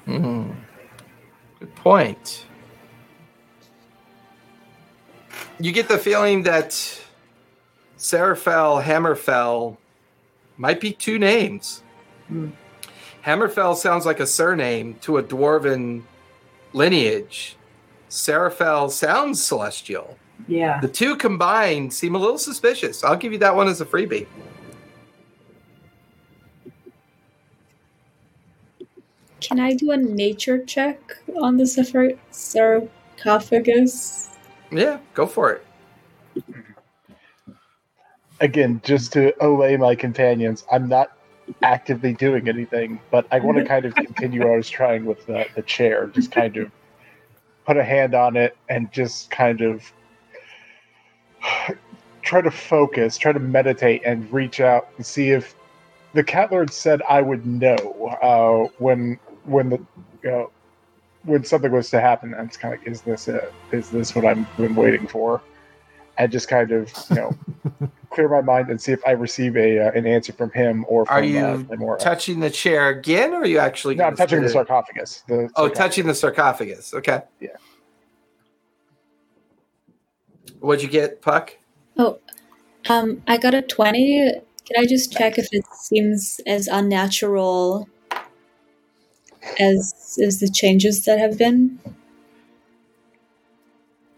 Hmm. 0.06 0.50
Good 1.60 1.74
point. 1.74 2.46
You 5.60 5.72
get 5.72 5.88
the 5.88 5.98
feeling 5.98 6.44
that 6.44 6.70
Serafel, 7.98 8.82
Hammerfell 8.82 9.76
might 10.59 10.80
be 10.80 10.93
two 10.93 11.18
names. 11.18 11.82
Hmm. 12.26 12.51
Hammerfell 13.24 13.76
sounds 13.76 14.05
like 14.05 14.20
a 14.20 14.26
surname 14.26 14.94
to 15.01 15.18
a 15.18 15.22
dwarven 15.22 16.02
lineage. 16.72 17.56
Serafel 18.10 18.90
sounds 18.90 19.43
celestial. 19.43 20.18
Yeah. 20.47 20.80
The 20.80 20.89
two 20.89 21.16
combined 21.16 21.93
seem 21.93 22.14
a 22.14 22.18
little 22.18 22.39
suspicious. 22.39 23.02
I'll 23.02 23.16
give 23.16 23.32
you 23.32 23.39
that 23.39 23.55
one 23.55 23.68
as 23.68 23.80
a 23.80 23.86
freebie. 23.86 24.26
Can 29.40 29.60
I 29.60 29.74
do 29.74 29.93
a 29.93 29.97
nature 29.97 30.64
check 30.64 30.98
on 31.40 31.56
the 31.56 31.64
sarcoph- 31.64 32.18
sarcophagus? 32.30 34.30
Yeah, 34.70 34.98
go 35.14 35.26
for 35.26 35.52
it. 35.52 35.64
Again, 38.40 38.81
just 38.85 39.12
to 39.15 39.35
allay 39.44 39.77
my 39.77 39.94
companions, 39.94 40.65
I'm 40.70 40.89
not 40.89 41.12
actively 41.62 42.12
doing 42.12 42.48
anything, 42.48 43.01
but 43.10 43.27
I 43.31 43.40
want 43.40 43.59
to 43.59 43.65
kind 43.65 43.85
of 43.85 43.94
continue 43.94 44.40
what 44.40 44.51
I 44.52 44.56
was 44.56 44.70
trying 44.70 45.05
with 45.05 45.27
the, 45.27 45.47
the 45.55 45.62
chair, 45.62 46.06
just 46.09 46.31
kind 46.31 46.56
of 46.56 46.70
put 47.66 47.77
a 47.77 47.85
hand 47.85 48.15
on 48.15 48.36
it 48.36 48.56
and 48.69 48.90
just 48.93 49.31
kind 49.31 49.60
of 49.60 49.93
try 52.23 52.40
to 52.40 52.51
focus, 52.51 53.16
try 53.16 53.32
to 53.32 53.40
meditate, 53.40 54.02
and 54.05 54.31
reach 54.32 54.60
out 54.60 54.89
and 54.97 55.05
see 55.05 55.31
if 55.31 55.55
the 56.15 56.24
cat 56.24 56.51
lord 56.51 56.73
said 56.73 57.02
I 57.09 57.20
would 57.20 57.47
know 57.47 58.16
uh, 58.23 58.73
when 58.78 59.19
when 59.44 59.70
the 59.70 59.77
you 60.23 60.31
know 60.31 60.51
when 61.24 61.44
something 61.44 61.70
was 61.70 61.90
to 61.90 62.01
happen. 62.01 62.35
And 62.35 62.48
it's 62.48 62.56
kind 62.56 62.74
of 62.74 62.81
like, 62.81 62.89
is 62.89 63.02
this 63.02 63.28
it? 63.28 63.52
Is 63.73 63.90
this 63.90 64.15
what 64.15 64.24
I've 64.24 64.56
been 64.56 64.74
waiting 64.74 65.06
for? 65.06 65.43
And 66.16 66.32
just 66.32 66.48
kind 66.48 66.73
of 66.73 66.93
you 67.10 67.16
know 67.16 67.39
clear 68.19 68.28
my 68.28 68.40
mind 68.40 68.69
and 68.69 68.81
see 68.81 68.90
if 68.90 69.01
I 69.07 69.12
receive 69.12 69.57
a 69.57 69.78
uh, 69.78 69.93
an 69.93 70.05
answer 70.05 70.32
from 70.32 70.51
him 70.51 70.85
or 70.89 71.07
from 71.07 71.15
Are 71.15 71.23
you 71.23 71.39
uh, 71.39 71.97
touching 71.99 72.40
the 72.40 72.51
chair 72.51 72.89
again, 72.89 73.32
or 73.32 73.43
are 73.43 73.47
you 73.47 73.61
actually? 73.61 73.95
no, 73.95 74.05
I'm 74.05 74.16
touching 74.16 74.43
the 74.43 74.49
sarcophagus. 74.49 75.23
The 75.28 75.35
Oh, 75.35 75.69
sarcophagus. 75.69 75.78
touching 75.78 76.07
the 76.09 76.15
sarcophagus. 76.15 76.95
Okay. 76.95 77.20
Yeah. 77.39 77.51
What'd 80.59 80.82
you 80.82 80.89
get, 80.89 81.23
Puck? 81.23 81.57
Oh, 81.97 82.19
um, 82.89 83.23
I 83.28 83.36
got 83.36 83.55
a 83.55 83.62
20. 83.62 84.32
Can 84.32 84.82
I 84.82 84.85
just 84.85 85.12
check 85.12 85.39
if 85.39 85.47
it 85.53 85.65
seems 85.73 86.40
as 86.45 86.66
unnatural 86.66 87.89
as 89.61 90.19
as 90.20 90.40
the 90.40 90.51
changes 90.51 91.05
that 91.05 91.20
have 91.20 91.39
been? 91.39 91.78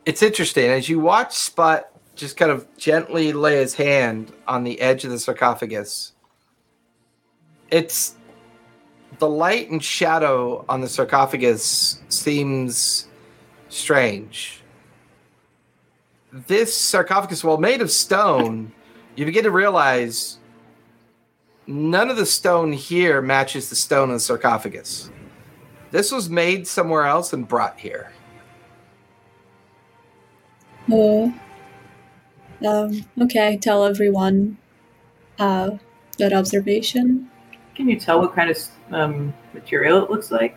It's 0.06 0.22
interesting 0.22 0.70
as 0.70 0.88
you 0.88 1.00
watch 1.00 1.34
Spot 1.34 1.86
just 2.14 2.36
kind 2.36 2.50
of 2.50 2.66
gently 2.76 3.32
lay 3.32 3.56
his 3.56 3.74
hand 3.74 4.32
on 4.46 4.64
the 4.64 4.80
edge 4.80 5.04
of 5.04 5.10
the 5.10 5.18
sarcophagus. 5.18 6.12
It's 7.70 8.16
the 9.18 9.28
light 9.28 9.70
and 9.70 9.82
shadow 9.82 10.64
on 10.68 10.80
the 10.80 10.88
sarcophagus 10.88 12.00
seems 12.08 13.08
strange. 13.68 14.62
This 16.32 16.76
sarcophagus, 16.76 17.42
while 17.42 17.58
made 17.58 17.80
of 17.80 17.90
stone, 17.90 18.72
you 19.16 19.24
begin 19.24 19.44
to 19.44 19.50
realize 19.50 20.38
none 21.66 22.10
of 22.10 22.16
the 22.16 22.26
stone 22.26 22.72
here 22.72 23.20
matches 23.20 23.68
the 23.68 23.76
stone 23.76 24.08
in 24.08 24.14
the 24.14 24.20
sarcophagus. 24.20 25.10
This 25.90 26.12
was 26.12 26.30
made 26.30 26.66
somewhere 26.66 27.04
else 27.04 27.32
and 27.32 27.46
brought 27.46 27.78
here. 27.78 28.12
Oh. 30.90 31.34
Um, 32.66 33.04
okay, 33.22 33.56
tell 33.56 33.84
everyone 33.84 34.58
uh, 35.38 35.70
that 36.18 36.32
observation. 36.32 37.30
Can 37.74 37.88
you 37.88 37.98
tell 37.98 38.20
what 38.20 38.34
kind 38.34 38.50
of 38.50 38.58
um, 38.90 39.34
material 39.54 40.04
it 40.04 40.10
looks 40.10 40.30
like? 40.30 40.56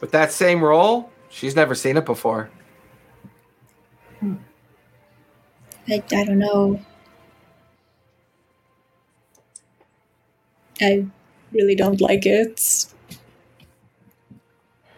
With 0.00 0.10
that 0.10 0.32
same 0.32 0.62
role, 0.62 1.10
she's 1.28 1.54
never 1.54 1.74
seen 1.74 1.96
it 1.96 2.04
before. 2.04 2.50
I, 4.22 6.02
I 6.12 6.24
don't 6.24 6.38
know. 6.38 6.80
I 10.80 11.06
really 11.52 11.74
don't 11.74 12.00
like 12.00 12.26
it. 12.26 12.86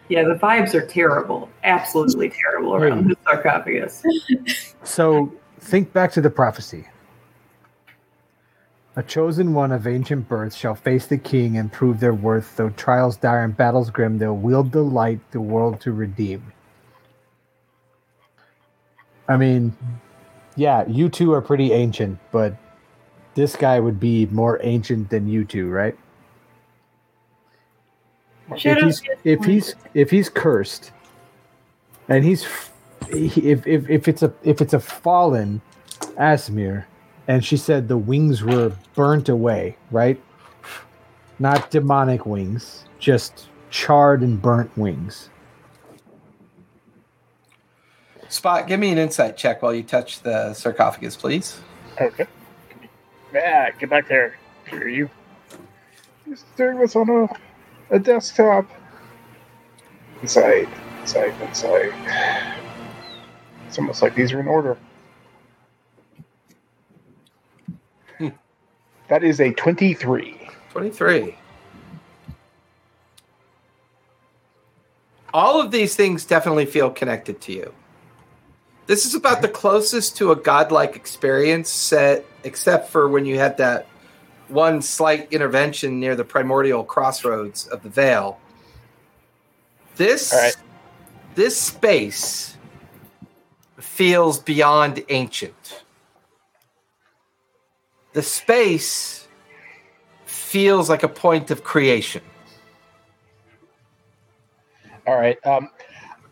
Yeah, 0.08 0.24
the 0.24 0.34
vibes 0.34 0.74
are 0.74 0.86
terrible. 0.86 1.48
Absolutely 1.64 2.30
terrible 2.30 2.74
around 2.74 3.08
the 3.08 3.16
sarcophagus. 3.24 4.02
So 4.84 5.32
think 5.62 5.92
back 5.92 6.12
to 6.12 6.20
the 6.20 6.30
prophecy. 6.30 6.88
A 8.94 9.02
chosen 9.02 9.54
one 9.54 9.72
of 9.72 9.86
ancient 9.86 10.28
birth 10.28 10.54
shall 10.54 10.74
face 10.74 11.06
the 11.06 11.16
king 11.16 11.56
and 11.56 11.72
prove 11.72 11.98
their 12.00 12.12
worth. 12.12 12.56
Though 12.56 12.70
trials 12.70 13.16
dire 13.16 13.44
and 13.44 13.56
battles 13.56 13.88
grim, 13.88 14.18
they'll 14.18 14.36
wield 14.36 14.72
the 14.72 14.82
light, 14.82 15.20
the 15.30 15.40
world 15.40 15.80
to 15.82 15.92
redeem. 15.92 16.52
I 19.28 19.36
mean, 19.38 19.74
yeah, 20.56 20.84
you 20.86 21.08
two 21.08 21.32
are 21.32 21.40
pretty 21.40 21.72
ancient, 21.72 22.18
but 22.32 22.54
this 23.34 23.56
guy 23.56 23.80
would 23.80 23.98
be 23.98 24.26
more 24.26 24.60
ancient 24.62 25.08
than 25.08 25.26
you 25.26 25.44
two, 25.46 25.70
right? 25.70 25.96
If 28.54 28.78
he's 28.84 29.02
if 29.24 29.44
he's 29.44 29.74
if 29.94 30.10
he's 30.10 30.28
cursed, 30.28 30.92
and 32.08 32.22
he's 32.24 32.44
he- 32.44 32.71
if 33.10 33.66
if 33.66 33.88
if 33.88 34.08
it's 34.08 34.22
a 34.22 34.32
if 34.42 34.60
it's 34.60 34.74
a 34.74 34.80
fallen 34.80 35.60
Aasimar, 36.18 36.84
and 37.28 37.44
she 37.44 37.56
said 37.56 37.88
the 37.88 37.98
wings 37.98 38.42
were 38.42 38.72
burnt 38.94 39.28
away, 39.28 39.76
right? 39.90 40.20
Not 41.38 41.70
demonic 41.70 42.26
wings, 42.26 42.84
just 42.98 43.48
charred 43.70 44.22
and 44.22 44.40
burnt 44.40 44.76
wings. 44.76 45.30
Spot, 48.28 48.66
give 48.66 48.80
me 48.80 48.90
an 48.90 48.98
insight 48.98 49.36
check 49.36 49.62
while 49.62 49.74
you 49.74 49.82
touch 49.82 50.20
the 50.20 50.54
sarcophagus, 50.54 51.16
please. 51.16 51.60
Okay. 52.00 52.26
Yeah, 53.32 53.70
get 53.72 53.90
back 53.90 54.08
there. 54.08 54.36
Hear 54.70 54.88
you. 54.88 55.10
He's 56.24 56.44
doing 56.56 56.78
this 56.78 56.96
on 56.96 57.10
a, 57.10 57.28
a 57.94 57.98
desktop. 57.98 58.70
Inside, 60.22 60.68
inside, 61.00 61.34
inside. 61.42 61.92
It's 63.72 63.78
almost 63.78 64.02
like 64.02 64.14
these 64.14 64.34
are 64.34 64.40
in 64.40 64.48
order. 64.48 64.76
Hmm. 68.18 68.28
That 69.08 69.24
is 69.24 69.40
a 69.40 69.50
23. 69.50 70.50
23. 70.72 71.34
All 75.32 75.58
of 75.58 75.70
these 75.70 75.96
things 75.96 76.26
definitely 76.26 76.66
feel 76.66 76.90
connected 76.90 77.40
to 77.40 77.52
you. 77.54 77.72
This 78.88 79.06
is 79.06 79.14
about 79.14 79.40
the 79.40 79.48
closest 79.48 80.18
to 80.18 80.32
a 80.32 80.36
godlike 80.36 80.94
experience 80.94 81.70
set, 81.70 82.26
except 82.44 82.90
for 82.90 83.08
when 83.08 83.24
you 83.24 83.38
had 83.38 83.56
that 83.56 83.86
one 84.48 84.82
slight 84.82 85.32
intervention 85.32 85.98
near 85.98 86.14
the 86.14 86.24
primordial 86.24 86.84
crossroads 86.84 87.66
of 87.68 87.82
the 87.82 87.88
Vale. 87.88 88.38
This 89.96 90.30
right. 90.30 90.56
this 91.34 91.56
space 91.56 92.51
feels 93.82 94.38
beyond 94.38 95.04
ancient. 95.08 95.82
The 98.12 98.22
space 98.22 99.26
feels 100.24 100.88
like 100.88 101.02
a 101.02 101.08
point 101.08 101.50
of 101.50 101.64
creation. 101.64 102.22
All 105.06 105.16
right. 105.16 105.38
Um, 105.46 105.70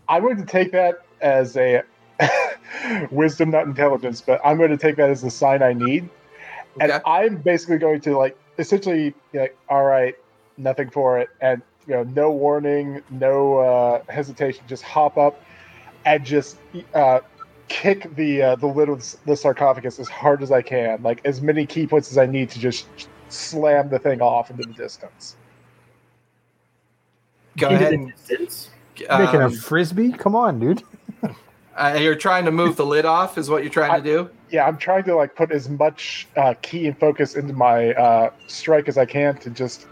I'm 0.08 0.22
going 0.22 0.36
to 0.36 0.46
take 0.46 0.72
that 0.72 1.00
as 1.20 1.56
a 1.56 1.82
wisdom, 3.10 3.50
not 3.50 3.66
intelligence, 3.66 4.20
but 4.20 4.40
I'm 4.44 4.56
going 4.58 4.70
to 4.70 4.76
take 4.76 4.96
that 4.96 5.10
as 5.10 5.22
the 5.22 5.30
sign 5.30 5.62
I 5.62 5.72
need. 5.72 6.08
And 6.80 6.92
I'm 7.04 7.38
basically 7.38 7.78
going 7.78 8.00
to 8.02 8.16
like 8.16 8.38
essentially 8.58 9.14
like, 9.32 9.56
all 9.68 9.84
right, 9.84 10.14
nothing 10.56 10.90
for 10.90 11.18
it, 11.18 11.28
and 11.40 11.62
you 11.86 11.94
know, 11.94 12.04
no 12.04 12.30
warning, 12.30 13.02
no 13.10 13.58
uh, 13.58 14.02
hesitation, 14.08 14.62
just 14.68 14.82
hop 14.82 15.18
up 15.18 15.42
and 16.04 16.24
just 16.24 16.56
uh, 16.94 17.20
kick 17.70 18.14
the 18.16 18.42
uh, 18.42 18.56
the 18.56 18.66
lid 18.66 18.90
of 18.90 19.16
the 19.24 19.36
sarcophagus 19.36 19.98
as 19.98 20.08
hard 20.08 20.42
as 20.42 20.52
I 20.52 20.60
can, 20.60 21.02
like 21.02 21.22
as 21.24 21.40
many 21.40 21.64
ki 21.64 21.86
points 21.86 22.10
as 22.10 22.18
I 22.18 22.26
need 22.26 22.50
to 22.50 22.58
just 22.58 22.86
slam 23.30 23.88
the 23.88 23.98
thing 23.98 24.20
off 24.20 24.50
into 24.50 24.64
the 24.64 24.74
distance. 24.74 25.36
Go 27.56 27.68
Into 27.68 27.80
ahead 27.80 27.92
the 27.92 27.96
and 27.96 28.12
distance. 28.12 28.70
Making 28.98 29.40
a 29.40 29.46
um, 29.46 29.52
frisbee? 29.52 30.12
Come 30.12 30.34
on, 30.36 30.58
dude. 30.58 30.82
uh, 31.76 31.98
you're 31.98 32.14
trying 32.14 32.44
to 32.44 32.50
move 32.50 32.76
the 32.76 32.84
lid 32.84 33.06
off, 33.06 33.38
is 33.38 33.48
what 33.48 33.62
you're 33.62 33.72
trying 33.72 34.02
to 34.02 34.06
do. 34.06 34.30
yeah, 34.50 34.66
I'm 34.66 34.76
trying 34.76 35.04
to 35.04 35.14
like 35.14 35.34
put 35.34 35.50
as 35.52 35.70
much 35.70 36.28
uh, 36.36 36.54
ki 36.60 36.88
and 36.88 36.98
focus 36.98 37.36
into 37.36 37.54
my 37.54 37.94
uh, 37.94 38.30
strike 38.48 38.88
as 38.88 38.98
I 38.98 39.06
can 39.06 39.38
to 39.38 39.50
just 39.50 39.86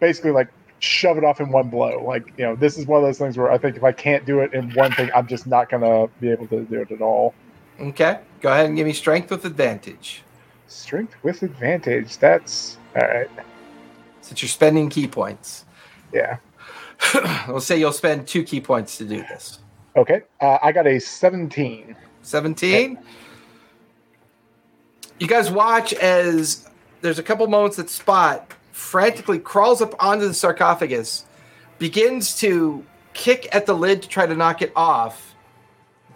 basically 0.00 0.32
like 0.32 0.48
shove 0.82 1.16
it 1.16 1.24
off 1.24 1.40
in 1.40 1.50
one 1.50 1.70
blow. 1.70 2.02
Like 2.04 2.32
you 2.36 2.44
know, 2.44 2.56
this 2.56 2.76
is 2.76 2.86
one 2.86 3.02
of 3.02 3.06
those 3.06 3.18
things 3.18 3.38
where 3.38 3.50
I 3.50 3.58
think 3.58 3.76
if 3.76 3.84
I 3.84 3.92
can't 3.92 4.26
do 4.26 4.40
it 4.40 4.52
in 4.52 4.72
one 4.74 4.92
thing, 4.92 5.10
I'm 5.14 5.26
just 5.26 5.46
not 5.46 5.70
gonna 5.70 6.08
be 6.20 6.30
able 6.30 6.46
to 6.48 6.64
do 6.64 6.80
it 6.80 6.90
at 6.90 7.00
all. 7.00 7.34
Okay, 7.80 8.18
go 8.40 8.50
ahead 8.50 8.66
and 8.66 8.76
give 8.76 8.86
me 8.86 8.92
strength 8.92 9.30
with 9.30 9.44
advantage, 9.44 10.22
Strength 10.66 11.14
with 11.22 11.42
advantage. 11.42 12.18
That's 12.18 12.76
all 12.96 13.02
right. 13.06 13.30
since 14.20 14.42
you're 14.42 14.48
spending 14.48 14.88
ki 14.90 15.06
points. 15.08 15.64
Yeah. 16.12 16.36
we'll 17.48 17.60
say 17.60 17.78
you'll 17.78 17.92
spend 17.92 18.26
two 18.28 18.42
ki 18.42 18.60
points 18.60 18.98
to 18.98 19.04
do 19.04 19.18
this. 19.18 19.60
Okay. 19.96 20.22
Uh, 20.40 20.58
I 20.62 20.72
got 20.72 20.86
a 20.86 20.98
17. 20.98 21.96
17. 22.22 22.98
You 25.18 25.26
guys 25.26 25.50
watch 25.50 25.92
as 25.94 26.68
there's 27.00 27.18
a 27.18 27.22
couple 27.22 27.46
moments 27.46 27.76
that 27.76 27.90
Spot 27.90 28.52
frantically 28.72 29.38
crawls 29.38 29.80
up 29.80 29.94
onto 30.02 30.26
the 30.26 30.34
sarcophagus, 30.34 31.24
begins 31.78 32.34
to 32.40 32.84
kick 33.14 33.48
at 33.54 33.66
the 33.66 33.74
lid 33.74 34.02
to 34.02 34.08
try 34.08 34.26
to 34.26 34.34
knock 34.34 34.62
it 34.62 34.72
off. 34.74 35.34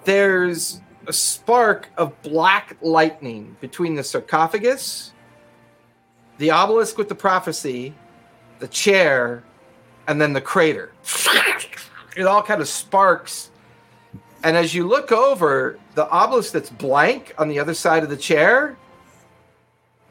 There's 0.04 0.80
a 1.06 1.12
spark 1.12 1.90
of 1.96 2.20
black 2.22 2.76
lightning 2.80 3.56
between 3.60 3.94
the 3.94 4.02
sarcophagus, 4.02 5.12
the 6.38 6.50
obelisk 6.50 6.98
with 6.98 7.08
the 7.08 7.14
prophecy, 7.14 7.94
the 8.58 8.68
chair, 8.68 9.44
and 10.08 10.20
then 10.20 10.32
the 10.32 10.40
crater. 10.40 10.92
It 12.16 12.26
all 12.26 12.42
kind 12.42 12.62
of 12.62 12.68
sparks 12.68 13.50
And 14.42 14.56
as 14.56 14.74
you 14.74 14.88
look 14.88 15.12
over 15.12 15.78
the 15.94 16.08
obelisk 16.08 16.52
that's 16.52 16.70
blank 16.70 17.34
on 17.36 17.48
the 17.48 17.58
other 17.58 17.74
side 17.74 18.02
of 18.02 18.08
the 18.08 18.16
chair, 18.16 18.78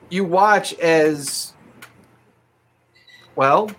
you 0.10 0.24
watch 0.24 0.74
as 0.76 1.55
well. 3.36 3.72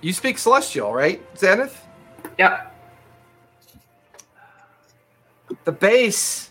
You 0.00 0.12
speak 0.12 0.38
celestial, 0.38 0.92
right, 0.92 1.22
Zenith? 1.38 1.80
Yep. 2.38 2.74
The 5.64 5.72
base. 5.72 6.50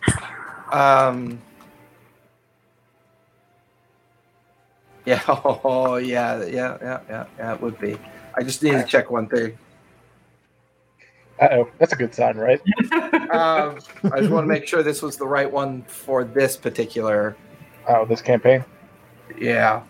Um, 0.72 1.42
yeah. 5.06 5.22
Oh, 5.28 5.98
yeah. 5.98 6.46
Yeah. 6.46 6.78
Yeah. 6.82 7.00
Yeah. 7.10 7.26
Yeah. 7.38 7.54
It 7.56 7.62
would 7.62 7.80
be. 7.80 7.98
I 8.36 8.44
just 8.44 8.64
need 8.64 8.74
to 8.74 8.84
check 8.84 9.12
one 9.12 9.28
thing. 9.28 9.58
Uh 11.40 11.48
oh, 11.54 11.72
that's 11.80 11.92
a 11.92 11.96
good 11.96 12.14
sign, 12.14 12.38
right? 12.38 12.62
Um, 13.32 13.80
I 14.12 14.20
just 14.20 14.30
want 14.30 14.44
to 14.44 14.48
make 14.48 14.68
sure 14.68 14.84
this 14.84 15.02
was 15.02 15.16
the 15.16 15.26
right 15.26 15.50
one 15.50 15.84
for 15.84 16.26
this 16.26 16.58
particular. 16.58 17.38
Oh, 17.88 18.04
this 18.04 18.22
campaign. 18.22 18.66
Yeah. 19.40 19.84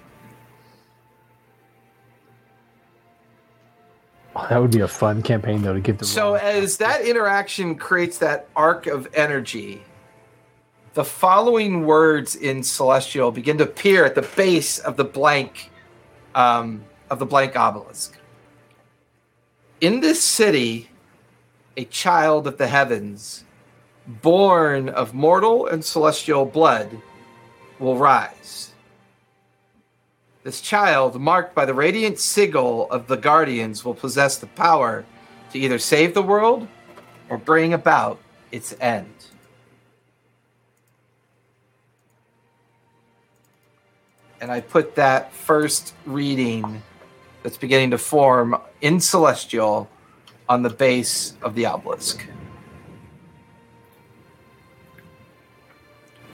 Oh, 4.41 4.47
that 4.49 4.59
would 4.59 4.71
be 4.71 4.79
a 4.79 4.87
fun 4.87 5.21
campaign 5.21 5.61
though 5.61 5.73
to 5.73 5.79
get 5.79 5.99
the. 5.99 6.05
So 6.05 6.33
as 6.33 6.77
that 6.77 7.05
interaction 7.05 7.75
creates 7.75 8.17
that 8.19 8.47
arc 8.55 8.87
of 8.87 9.07
energy, 9.13 9.83
the 10.93 11.05
following 11.05 11.85
words 11.85 12.35
in 12.35 12.63
celestial 12.63 13.31
begin 13.31 13.57
to 13.59 13.65
appear 13.65 14.03
at 14.03 14.15
the 14.15 14.23
base 14.23 14.79
of 14.79 14.97
the 14.97 15.03
blank 15.03 15.69
um, 16.33 16.83
of 17.09 17.19
the 17.19 17.25
blank 17.25 17.55
obelisk. 17.55 18.17
In 19.79 19.99
this 19.99 20.23
city, 20.23 20.89
a 21.77 21.85
child 21.85 22.47
of 22.47 22.57
the 22.57 22.67
heavens, 22.67 23.45
born 24.07 24.89
of 24.89 25.13
mortal 25.13 25.67
and 25.67 25.83
celestial 25.83 26.45
blood, 26.45 26.89
will 27.79 27.97
rise. 27.97 28.70
This 30.43 30.59
child, 30.59 31.21
marked 31.21 31.53
by 31.53 31.65
the 31.65 31.73
radiant 31.73 32.17
sigil 32.17 32.89
of 32.89 33.07
the 33.07 33.15
guardians, 33.15 33.85
will 33.85 33.93
possess 33.93 34.37
the 34.37 34.47
power 34.47 35.05
to 35.51 35.59
either 35.59 35.77
save 35.77 36.13
the 36.13 36.21
world 36.23 36.67
or 37.29 37.37
bring 37.37 37.73
about 37.73 38.19
its 38.51 38.75
end. 38.81 39.13
And 44.41 44.51
I 44.51 44.61
put 44.61 44.95
that 44.95 45.31
first 45.31 45.93
reading 46.05 46.81
that's 47.43 47.57
beginning 47.57 47.91
to 47.91 47.99
form 47.99 48.59
in 48.81 48.99
Celestial 48.99 49.87
on 50.49 50.63
the 50.63 50.69
base 50.69 51.35
of 51.43 51.53
the 51.53 51.67
obelisk. 51.67 52.25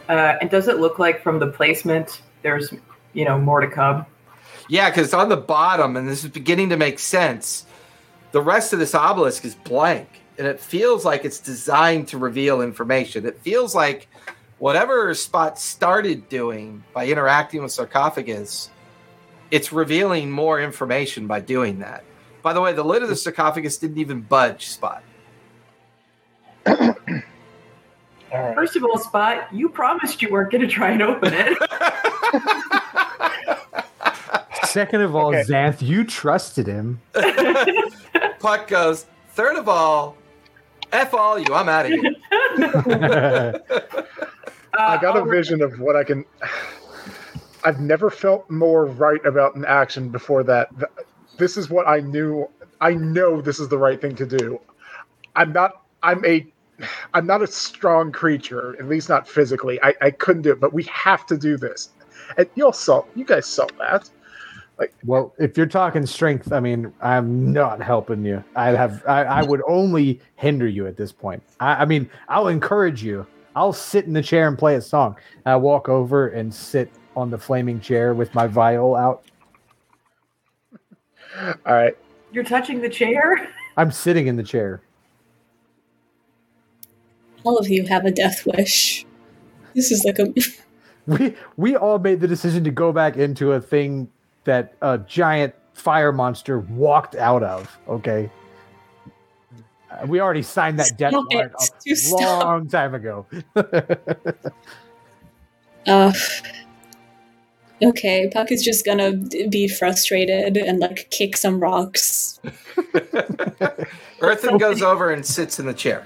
Uh, 0.07 0.37
and 0.39 0.49
does 0.49 0.69
it 0.69 0.77
look 0.77 0.99
like 0.99 1.21
from 1.21 1.37
the 1.37 1.47
placement 1.47 2.21
there's, 2.41 2.73
you 3.17 3.25
know, 3.25 3.39
more 3.39 3.59
to 3.59 3.67
come? 3.67 4.05
Yeah, 4.69 4.89
because 4.89 5.13
on 5.13 5.27
the 5.27 5.37
bottom, 5.37 5.97
and 5.97 6.07
this 6.07 6.23
is 6.23 6.29
beginning 6.29 6.69
to 6.69 6.77
make 6.77 6.99
sense. 6.99 7.65
The 8.31 8.41
rest 8.41 8.73
of 8.73 8.79
this 8.79 8.93
obelisk 8.93 9.43
is 9.43 9.55
blank, 9.55 10.07
and 10.37 10.45
it 10.45 10.59
feels 10.59 11.03
like 11.03 11.25
it's 11.25 11.39
designed 11.39 12.09
to 12.09 12.19
reveal 12.19 12.61
information. 12.61 13.25
It 13.25 13.39
feels 13.39 13.73
like 13.73 14.07
whatever 14.59 15.13
Spot 15.15 15.57
started 15.57 16.29
doing 16.29 16.83
by 16.93 17.07
interacting 17.07 17.63
with 17.63 17.71
sarcophagus, 17.71 18.69
it's 19.49 19.73
revealing 19.73 20.29
more 20.29 20.61
information 20.61 21.25
by 21.25 21.39
doing 21.39 21.79
that. 21.79 22.03
By 22.43 22.53
the 22.53 22.61
way, 22.61 22.71
the 22.73 22.83
lid 22.83 23.01
of 23.01 23.09
the 23.09 23.15
sarcophagus 23.15 23.77
didn't 23.77 23.97
even 23.97 24.21
budge, 24.21 24.67
Spot. 24.67 25.01
All 26.67 26.75
right. 28.31 28.55
First 28.55 28.75
of 28.75 28.83
all, 28.83 28.99
Spot, 28.99 29.47
you 29.51 29.69
promised 29.69 30.21
you 30.21 30.29
weren't 30.29 30.51
going 30.51 30.61
to 30.61 30.67
try 30.67 30.91
and 30.91 31.01
open 31.01 31.33
it. 31.33 31.57
Second 34.67 35.01
of 35.01 35.15
all, 35.15 35.29
Okay. 35.29 35.43
Xanth, 35.43 35.81
you 35.81 36.03
trusted 36.03 36.67
him. 36.67 36.99
Puck 38.39 38.67
goes, 38.67 39.05
third 39.31 39.55
of 39.57 39.67
all, 39.67 40.15
F 40.91 41.13
all 41.13 41.37
you, 41.39 41.53
I'm 41.53 41.67
out 41.69 41.85
of 41.85 41.91
here. 41.91 42.13
I 44.79 44.97
got 45.01 45.17
a 45.17 45.21
Uh, 45.21 45.25
vision 45.25 45.61
of 45.61 45.79
what 45.79 45.95
I 45.95 46.03
can. 46.03 46.23
I've 47.63 47.79
never 47.79 48.09
felt 48.09 48.49
more 48.49 48.85
right 48.85 49.23
about 49.25 49.55
an 49.55 49.65
action 49.65 50.09
before 50.09 50.43
that. 50.43 50.69
This 51.37 51.57
is 51.57 51.69
what 51.69 51.87
I 51.87 51.99
knew. 51.99 52.47
I 52.79 52.93
know 52.93 53.41
this 53.41 53.59
is 53.59 53.67
the 53.69 53.77
right 53.77 53.99
thing 53.99 54.15
to 54.15 54.25
do. 54.25 54.59
I'm 55.35 55.51
not. 55.51 55.81
I'm 56.03 56.23
a. 56.25 56.45
I'm 57.15 57.25
not 57.25 57.41
a 57.41 57.47
strong 57.47 58.11
creature, 58.11 58.75
at 58.79 58.87
least 58.87 59.09
not 59.09 59.27
physically. 59.27 59.81
I, 59.81 59.95
I 59.99 60.11
couldn't 60.11 60.43
do 60.43 60.51
it, 60.51 60.59
but 60.59 60.73
we 60.73 60.83
have 60.83 61.25
to 61.25 61.35
do 61.37 61.57
this. 61.57 61.89
And 62.37 62.47
you 62.53 62.65
all 62.65 62.73
saw. 62.73 63.03
You 63.15 63.25
guys 63.25 63.47
saw 63.47 63.65
that. 63.79 64.07
Well, 65.03 65.33
if 65.39 65.57
you're 65.57 65.65
talking 65.65 66.05
strength, 66.05 66.51
I 66.51 66.59
mean, 66.59 66.93
I'm 67.01 67.51
not 67.51 67.81
helping 67.81 68.23
you. 68.23 68.43
I 68.55 68.69
have. 68.69 69.03
I, 69.07 69.23
I 69.23 69.43
would 69.43 69.61
only 69.67 70.21
hinder 70.35 70.67
you 70.67 70.85
at 70.87 70.97
this 70.97 71.11
point. 71.11 71.41
I, 71.59 71.75
I 71.75 71.85
mean, 71.85 72.09
I'll 72.29 72.47
encourage 72.47 73.03
you. 73.03 73.25
I'll 73.55 73.73
sit 73.73 74.05
in 74.05 74.13
the 74.13 74.21
chair 74.21 74.47
and 74.47 74.57
play 74.57 74.75
a 74.75 74.81
song. 74.81 75.15
I 75.45 75.55
walk 75.55 75.89
over 75.89 76.27
and 76.27 76.53
sit 76.53 76.91
on 77.15 77.31
the 77.31 77.37
flaming 77.37 77.79
chair 77.79 78.13
with 78.13 78.33
my 78.35 78.45
viol 78.45 78.95
out. 78.95 79.23
All 81.65 81.73
right. 81.73 81.97
You're 82.31 82.43
touching 82.43 82.81
the 82.81 82.89
chair? 82.89 83.49
I'm 83.75 83.91
sitting 83.91 84.27
in 84.27 84.35
the 84.35 84.43
chair. 84.43 84.81
All 87.43 87.57
of 87.57 87.67
you 87.67 87.85
have 87.87 88.05
a 88.05 88.11
death 88.11 88.45
wish. 88.45 89.05
This 89.73 89.91
is 89.91 90.03
like 90.03 90.19
a 90.19 90.33
we 91.07 91.35
we 91.55 91.75
all 91.75 91.97
made 91.97 92.19
the 92.19 92.27
decision 92.27 92.63
to 92.63 92.71
go 92.71 92.91
back 92.91 93.17
into 93.17 93.53
a 93.53 93.61
thing 93.61 94.09
that 94.47 94.73
a 94.81 94.97
giant 94.97 95.53
fire 95.73 96.11
monster 96.11 96.59
walked 96.59 97.13
out 97.15 97.43
of. 97.43 97.77
Okay, 97.87 98.29
Uh, 99.91 100.05
we 100.07 100.19
already 100.19 100.41
signed 100.41 100.79
that 100.79 100.97
death 100.97 101.13
warrant 101.13 101.53
a 101.53 101.65
You 101.85 101.95
stop. 101.95 102.43
long 102.43 102.67
time 102.67 102.93
ago. 102.95 103.25
uh 105.85 106.11
Okay, 107.83 108.27
Puck 108.33 108.51
is 108.51 108.63
just 108.63 108.83
gonna 108.85 109.13
be 109.49 109.67
frustrated 109.67 110.57
and 110.57 110.79
like 110.79 111.07
kick 111.11 111.37
some 111.37 111.59
rocks. 111.59 112.39
Earthen 114.19 114.57
goes 114.57 114.81
over 114.81 115.11
and 115.11 115.23
sits 115.23 115.59
in 115.59 115.67
the 115.67 115.75
chair. 115.75 116.03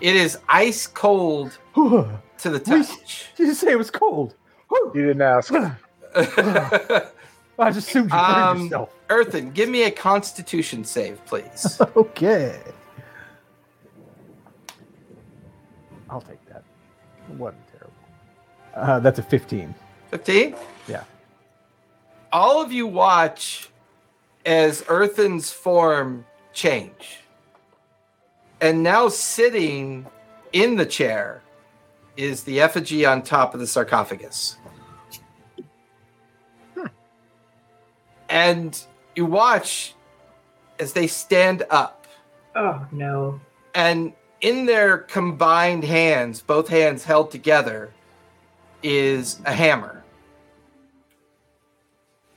It 0.00 0.16
is 0.16 0.36
ice 0.48 0.88
cold 0.88 1.56
to 1.74 2.18
the 2.42 2.58
touch. 2.58 2.88
Did 3.36 3.46
you 3.48 3.54
say 3.54 3.70
it 3.70 3.78
was 3.78 3.90
cold? 3.92 4.34
You 4.94 5.06
didn't 5.06 5.22
ask. 5.22 5.52
I 6.14 7.70
just 7.72 7.88
assumed 7.88 8.10
you 8.10 8.16
Um, 8.18 8.62
yourself. 8.64 8.90
Earthen, 9.10 9.50
give 9.50 9.68
me 9.68 9.82
a 9.84 9.90
constitution 9.90 10.84
save, 10.84 11.24
please. 11.26 11.80
Okay. 11.96 12.58
I'll 16.08 16.20
take 16.20 16.44
that. 16.46 16.64
Wasn't 17.38 17.62
terrible. 17.68 17.92
Uh, 18.74 18.98
that's 19.00 19.18
a 19.20 19.22
15. 19.22 19.72
15? 20.10 20.56
Yeah. 20.88 21.04
All 22.32 22.60
of 22.60 22.72
you 22.72 22.86
watch 22.88 23.70
as 24.44 24.84
Earthen's 24.88 25.52
form 25.52 26.24
change. 26.52 27.18
And 28.60 28.82
now 28.82 29.08
sitting 29.08 30.06
in 30.52 30.76
the 30.76 30.86
chair 30.86 31.42
is 32.16 32.42
the 32.42 32.60
effigy 32.60 33.06
on 33.06 33.22
top 33.22 33.54
of 33.54 33.60
the 33.60 33.66
sarcophagus. 33.68 34.56
And 38.30 38.80
you 39.14 39.26
watch 39.26 39.94
as 40.78 40.94
they 40.94 41.06
stand 41.06 41.64
up. 41.68 42.06
Oh, 42.56 42.86
no. 42.90 43.40
And 43.74 44.14
in 44.40 44.66
their 44.66 44.98
combined 44.98 45.84
hands, 45.84 46.40
both 46.40 46.68
hands 46.68 47.04
held 47.04 47.30
together, 47.30 47.92
is 48.82 49.40
a 49.44 49.52
hammer. 49.52 50.02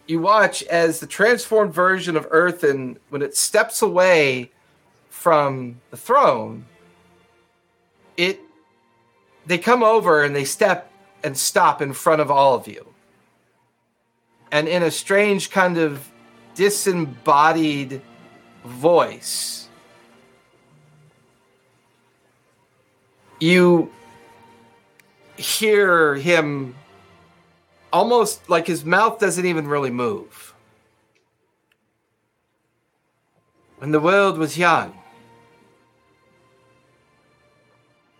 You 0.06 0.20
watch 0.20 0.64
as 0.64 1.00
the 1.00 1.08
transformed 1.08 1.74
version 1.74 2.18
of 2.18 2.28
Earthen, 2.30 3.00
when 3.10 3.22
it 3.22 3.38
steps 3.38 3.82
away 3.82 4.52
from 5.10 5.80
the 5.92 5.98
throne, 5.98 6.66
it 8.18 8.42
they 9.46 9.58
come 9.58 9.84
over 9.84 10.24
and 10.24 10.36
they 10.36 10.44
step 10.44 10.92
and 11.24 11.38
stop 11.38 11.82
in 11.82 11.94
front 11.94 12.22
of 12.22 12.30
all 12.30 12.56
of 12.56 12.68
you. 12.68 12.93
And 14.54 14.68
in 14.68 14.84
a 14.84 14.92
strange 14.92 15.50
kind 15.50 15.80
of 15.80 16.08
disembodied 16.54 18.04
voice, 18.64 19.68
you 23.40 23.92
hear 25.38 26.14
him 26.14 26.76
almost 27.92 28.48
like 28.48 28.68
his 28.68 28.86
mouth 28.86 29.18
doesn't 29.18 29.44
even 29.44 29.68
really 29.68 29.90
move. 29.90 30.54
When 33.80 33.90
the 33.90 34.00
world 34.00 34.38
was 34.38 34.56
young, 34.56 34.94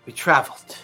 we 0.08 0.14
traveled. 0.14 0.80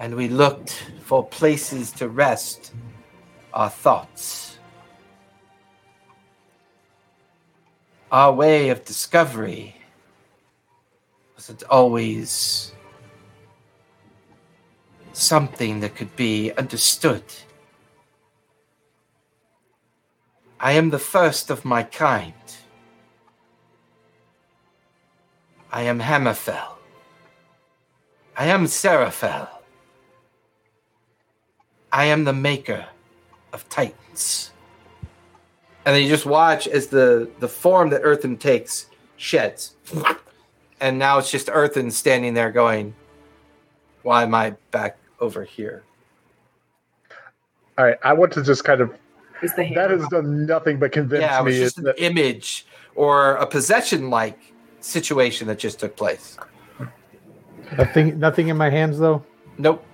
And 0.00 0.16
we 0.16 0.26
looked 0.26 0.90
for 1.04 1.24
places 1.24 1.92
to 1.92 2.08
rest 2.08 2.72
our 3.54 3.70
thoughts. 3.70 4.58
Our 8.10 8.32
way 8.32 8.68
of 8.68 8.84
discovery 8.84 9.76
wasn't 11.36 11.62
always 11.64 12.72
something 15.12 15.80
that 15.80 15.94
could 15.94 16.14
be 16.16 16.52
understood. 16.52 17.22
I 20.58 20.72
am 20.72 20.90
the 20.90 20.98
first 20.98 21.50
of 21.50 21.64
my 21.64 21.84
kind. 21.84 22.34
I 25.72 25.82
am 25.82 26.00
Hammerfell. 26.00 26.72
I 28.36 28.46
am 28.46 28.64
Seraphel. 28.64 29.48
I 31.92 32.06
am 32.06 32.24
the 32.24 32.32
maker 32.32 32.86
of 33.54 33.66
titans. 33.68 34.52
And 35.86 35.94
then 35.94 36.02
you 36.02 36.08
just 36.08 36.26
watch 36.26 36.66
as 36.66 36.88
the, 36.88 37.30
the 37.40 37.48
form 37.48 37.90
that 37.90 38.00
Earthen 38.02 38.36
takes 38.36 38.86
sheds. 39.16 39.76
And 40.80 40.98
now 40.98 41.18
it's 41.18 41.30
just 41.30 41.48
Earthen 41.50 41.90
standing 41.90 42.34
there 42.34 42.50
going, 42.50 42.94
Why 44.02 44.24
am 44.24 44.34
I 44.34 44.56
back 44.70 44.98
over 45.20 45.44
here? 45.44 45.84
All 47.78 47.84
right, 47.84 47.98
I 48.02 48.12
want 48.12 48.32
to 48.34 48.42
just 48.42 48.64
kind 48.64 48.80
of. 48.80 48.94
Is 49.42 49.54
the 49.54 49.70
That 49.74 49.90
has 49.90 50.06
done 50.08 50.46
nothing 50.46 50.78
but 50.78 50.92
convince 50.92 51.22
yeah, 51.22 51.40
it 51.40 51.44
was 51.44 51.54
me 51.54 51.60
just 51.60 51.78
an 51.78 51.84
that 51.84 52.02
image 52.02 52.66
or 52.94 53.34
a 53.36 53.46
possession 53.46 54.10
like 54.10 54.38
situation 54.80 55.46
that 55.48 55.58
just 55.58 55.80
took 55.80 55.96
place. 55.96 56.38
Nothing, 57.76 58.18
nothing 58.18 58.48
in 58.48 58.56
my 58.56 58.70
hands 58.70 58.98
though. 58.98 59.24
Nope. 59.58 59.84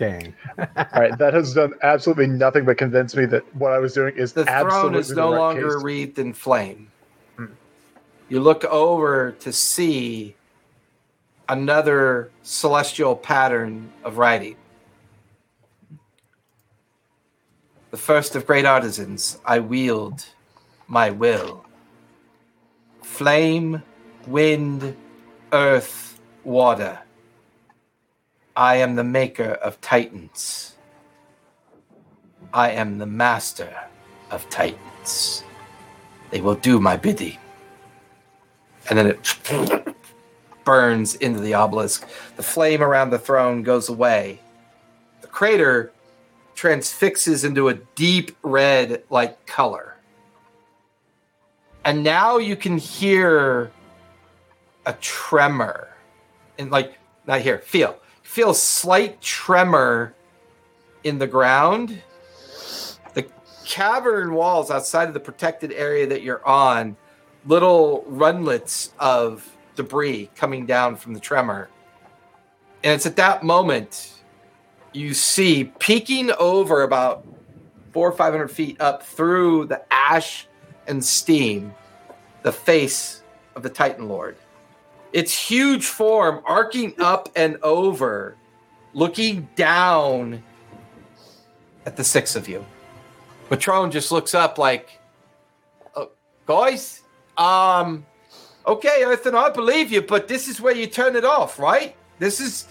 Dang. 0.00 0.34
all 0.58 0.86
right, 0.96 1.18
that 1.18 1.34
has 1.34 1.52
done 1.52 1.74
absolutely 1.82 2.26
nothing 2.26 2.64
but 2.64 2.78
convince 2.78 3.14
me 3.14 3.26
that 3.26 3.44
what 3.54 3.72
I 3.72 3.78
was 3.78 3.92
doing 3.92 4.16
is 4.16 4.32
The 4.32 4.46
throne 4.46 4.94
is 4.94 5.10
no 5.10 5.30
right 5.30 5.38
longer 5.38 5.74
case. 5.74 5.84
wreathed 5.84 6.18
in 6.18 6.32
flame. 6.32 6.90
Hmm. 7.36 7.44
You 8.30 8.40
look 8.40 8.64
over 8.64 9.32
to 9.40 9.52
see 9.52 10.34
another 11.50 12.30
celestial 12.42 13.14
pattern 13.14 13.92
of 14.02 14.16
writing. 14.16 14.56
The 17.90 17.98
first 17.98 18.34
of 18.34 18.46
great 18.46 18.64
artisans, 18.64 19.38
I 19.44 19.58
wield 19.58 20.24
my 20.88 21.10
will. 21.10 21.66
Flame, 23.02 23.82
wind, 24.26 24.96
earth, 25.52 26.18
water. 26.42 27.00
I 28.56 28.76
am 28.76 28.96
the 28.96 29.04
maker 29.04 29.52
of 29.52 29.80
titans. 29.80 30.74
I 32.52 32.70
am 32.72 32.98
the 32.98 33.06
master 33.06 33.74
of 34.30 34.48
titans. 34.50 35.44
They 36.30 36.40
will 36.40 36.56
do 36.56 36.80
my 36.80 36.96
bidding. 36.96 37.38
And 38.88 38.98
then 38.98 39.06
it 39.06 39.94
burns 40.64 41.14
into 41.16 41.40
the 41.40 41.54
obelisk. 41.54 42.08
The 42.36 42.42
flame 42.42 42.82
around 42.82 43.10
the 43.10 43.18
throne 43.18 43.62
goes 43.62 43.88
away. 43.88 44.40
The 45.20 45.28
crater 45.28 45.92
transfixes 46.54 47.44
into 47.44 47.68
a 47.68 47.74
deep 47.94 48.36
red 48.42 49.04
like 49.10 49.46
color. 49.46 49.96
And 51.84 52.02
now 52.04 52.38
you 52.38 52.56
can 52.56 52.78
hear 52.78 53.70
a 54.86 54.92
tremor. 54.94 55.88
And 56.58 56.70
like 56.70 56.98
not 57.26 57.40
here, 57.40 57.58
feel. 57.58 57.98
Feel 58.30 58.54
slight 58.54 59.20
tremor 59.20 60.14
in 61.02 61.18
the 61.18 61.26
ground 61.26 62.00
the 63.14 63.26
cavern 63.64 64.34
walls 64.34 64.70
outside 64.70 65.08
of 65.08 65.14
the 65.14 65.20
protected 65.20 65.72
area 65.72 66.06
that 66.06 66.22
you're 66.22 66.46
on, 66.46 66.96
little 67.44 68.04
runlets 68.08 68.92
of 69.00 69.56
debris 69.74 70.30
coming 70.36 70.64
down 70.64 70.94
from 70.94 71.12
the 71.12 71.18
tremor. 71.18 71.70
And 72.84 72.94
it's 72.94 73.04
at 73.04 73.16
that 73.16 73.42
moment 73.42 74.22
you 74.92 75.12
see 75.12 75.64
peeking 75.80 76.30
over 76.38 76.82
about 76.82 77.26
four 77.92 78.08
or 78.08 78.12
five 78.12 78.32
hundred 78.32 78.52
feet 78.52 78.80
up 78.80 79.02
through 79.02 79.64
the 79.64 79.82
ash 79.92 80.46
and 80.86 81.04
steam 81.04 81.74
the 82.42 82.52
face 82.52 83.24
of 83.56 83.64
the 83.64 83.70
Titan 83.70 84.08
Lord. 84.08 84.36
Its 85.12 85.36
huge 85.36 85.86
form 85.86 86.40
arcing 86.44 86.94
up 86.98 87.28
and 87.34 87.56
over, 87.62 88.36
looking 88.94 89.48
down 89.56 90.42
at 91.86 91.96
the 91.96 92.04
six 92.04 92.36
of 92.36 92.48
you. 92.48 92.64
Patron 93.48 93.90
just 93.90 94.12
looks 94.12 94.34
up 94.34 94.58
like, 94.58 95.00
oh, 95.96 96.10
guys, 96.46 97.02
um, 97.36 98.06
okay, 98.66 99.02
Earthen, 99.04 99.34
I 99.34 99.50
believe 99.50 99.90
you, 99.90 100.02
but 100.02 100.28
this 100.28 100.46
is 100.46 100.60
where 100.60 100.74
you 100.74 100.86
turn 100.86 101.16
it 101.16 101.24
off, 101.24 101.58
right? 101.58 101.96
This 102.18 102.40
is 102.40 102.68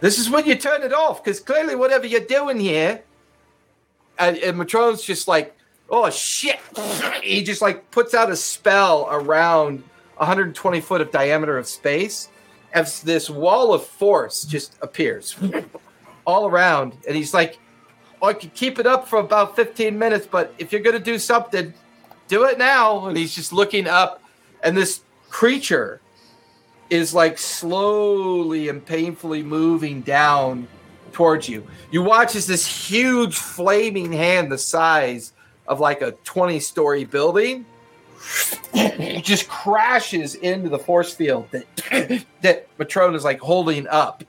this 0.00 0.18
is 0.18 0.30
when 0.30 0.46
you 0.46 0.54
turn 0.54 0.82
it 0.82 0.92
off, 0.94 1.22
because 1.22 1.40
clearly 1.40 1.76
whatever 1.76 2.06
you're 2.06 2.20
doing 2.20 2.58
here, 2.58 3.02
and, 4.18 4.36
and 4.38 4.56
Matrone's 4.56 5.02
just 5.02 5.28
like, 5.28 5.56
oh 5.88 6.10
shit. 6.10 6.58
He 7.22 7.44
just 7.44 7.60
like 7.60 7.90
puts 7.90 8.14
out 8.14 8.30
a 8.30 8.36
spell 8.36 9.06
around 9.10 9.84
120 10.20 10.80
foot 10.80 11.00
of 11.00 11.10
diameter 11.10 11.56
of 11.56 11.66
space, 11.66 12.28
as 12.72 13.02
this 13.02 13.28
wall 13.28 13.74
of 13.74 13.84
force 13.84 14.44
just 14.44 14.76
appears 14.82 15.36
all 16.26 16.46
around, 16.46 16.96
and 17.08 17.16
he's 17.16 17.34
like, 17.34 17.58
oh, 18.22 18.28
I 18.28 18.34
could 18.34 18.54
keep 18.54 18.78
it 18.78 18.86
up 18.86 19.08
for 19.08 19.18
about 19.18 19.56
15 19.56 19.98
minutes, 19.98 20.26
but 20.30 20.54
if 20.58 20.70
you're 20.70 20.82
going 20.82 20.96
to 20.96 21.02
do 21.02 21.18
something, 21.18 21.72
do 22.28 22.44
it 22.44 22.58
now. 22.58 23.06
And 23.06 23.16
he's 23.16 23.34
just 23.34 23.52
looking 23.52 23.86
up, 23.88 24.22
and 24.62 24.76
this 24.76 25.00
creature 25.30 26.00
is 26.90 27.14
like 27.14 27.38
slowly 27.38 28.68
and 28.68 28.84
painfully 28.84 29.42
moving 29.42 30.02
down 30.02 30.68
towards 31.12 31.48
you. 31.48 31.66
You 31.90 32.02
watch 32.02 32.36
as 32.36 32.46
this 32.46 32.66
huge 32.66 33.36
flaming 33.36 34.12
hand, 34.12 34.52
the 34.52 34.58
size 34.58 35.32
of 35.66 35.80
like 35.80 36.02
a 36.02 36.12
20 36.12 36.60
story 36.60 37.04
building, 37.04 37.64
just 39.22 39.48
crashes 39.48 40.34
into 40.36 40.68
the 40.68 40.78
force 40.78 41.14
field 41.14 41.48
that 41.50 42.24
that 42.42 42.78
Matrone 42.78 43.14
is 43.14 43.24
like 43.24 43.40
holding 43.40 43.86
up. 43.88 44.24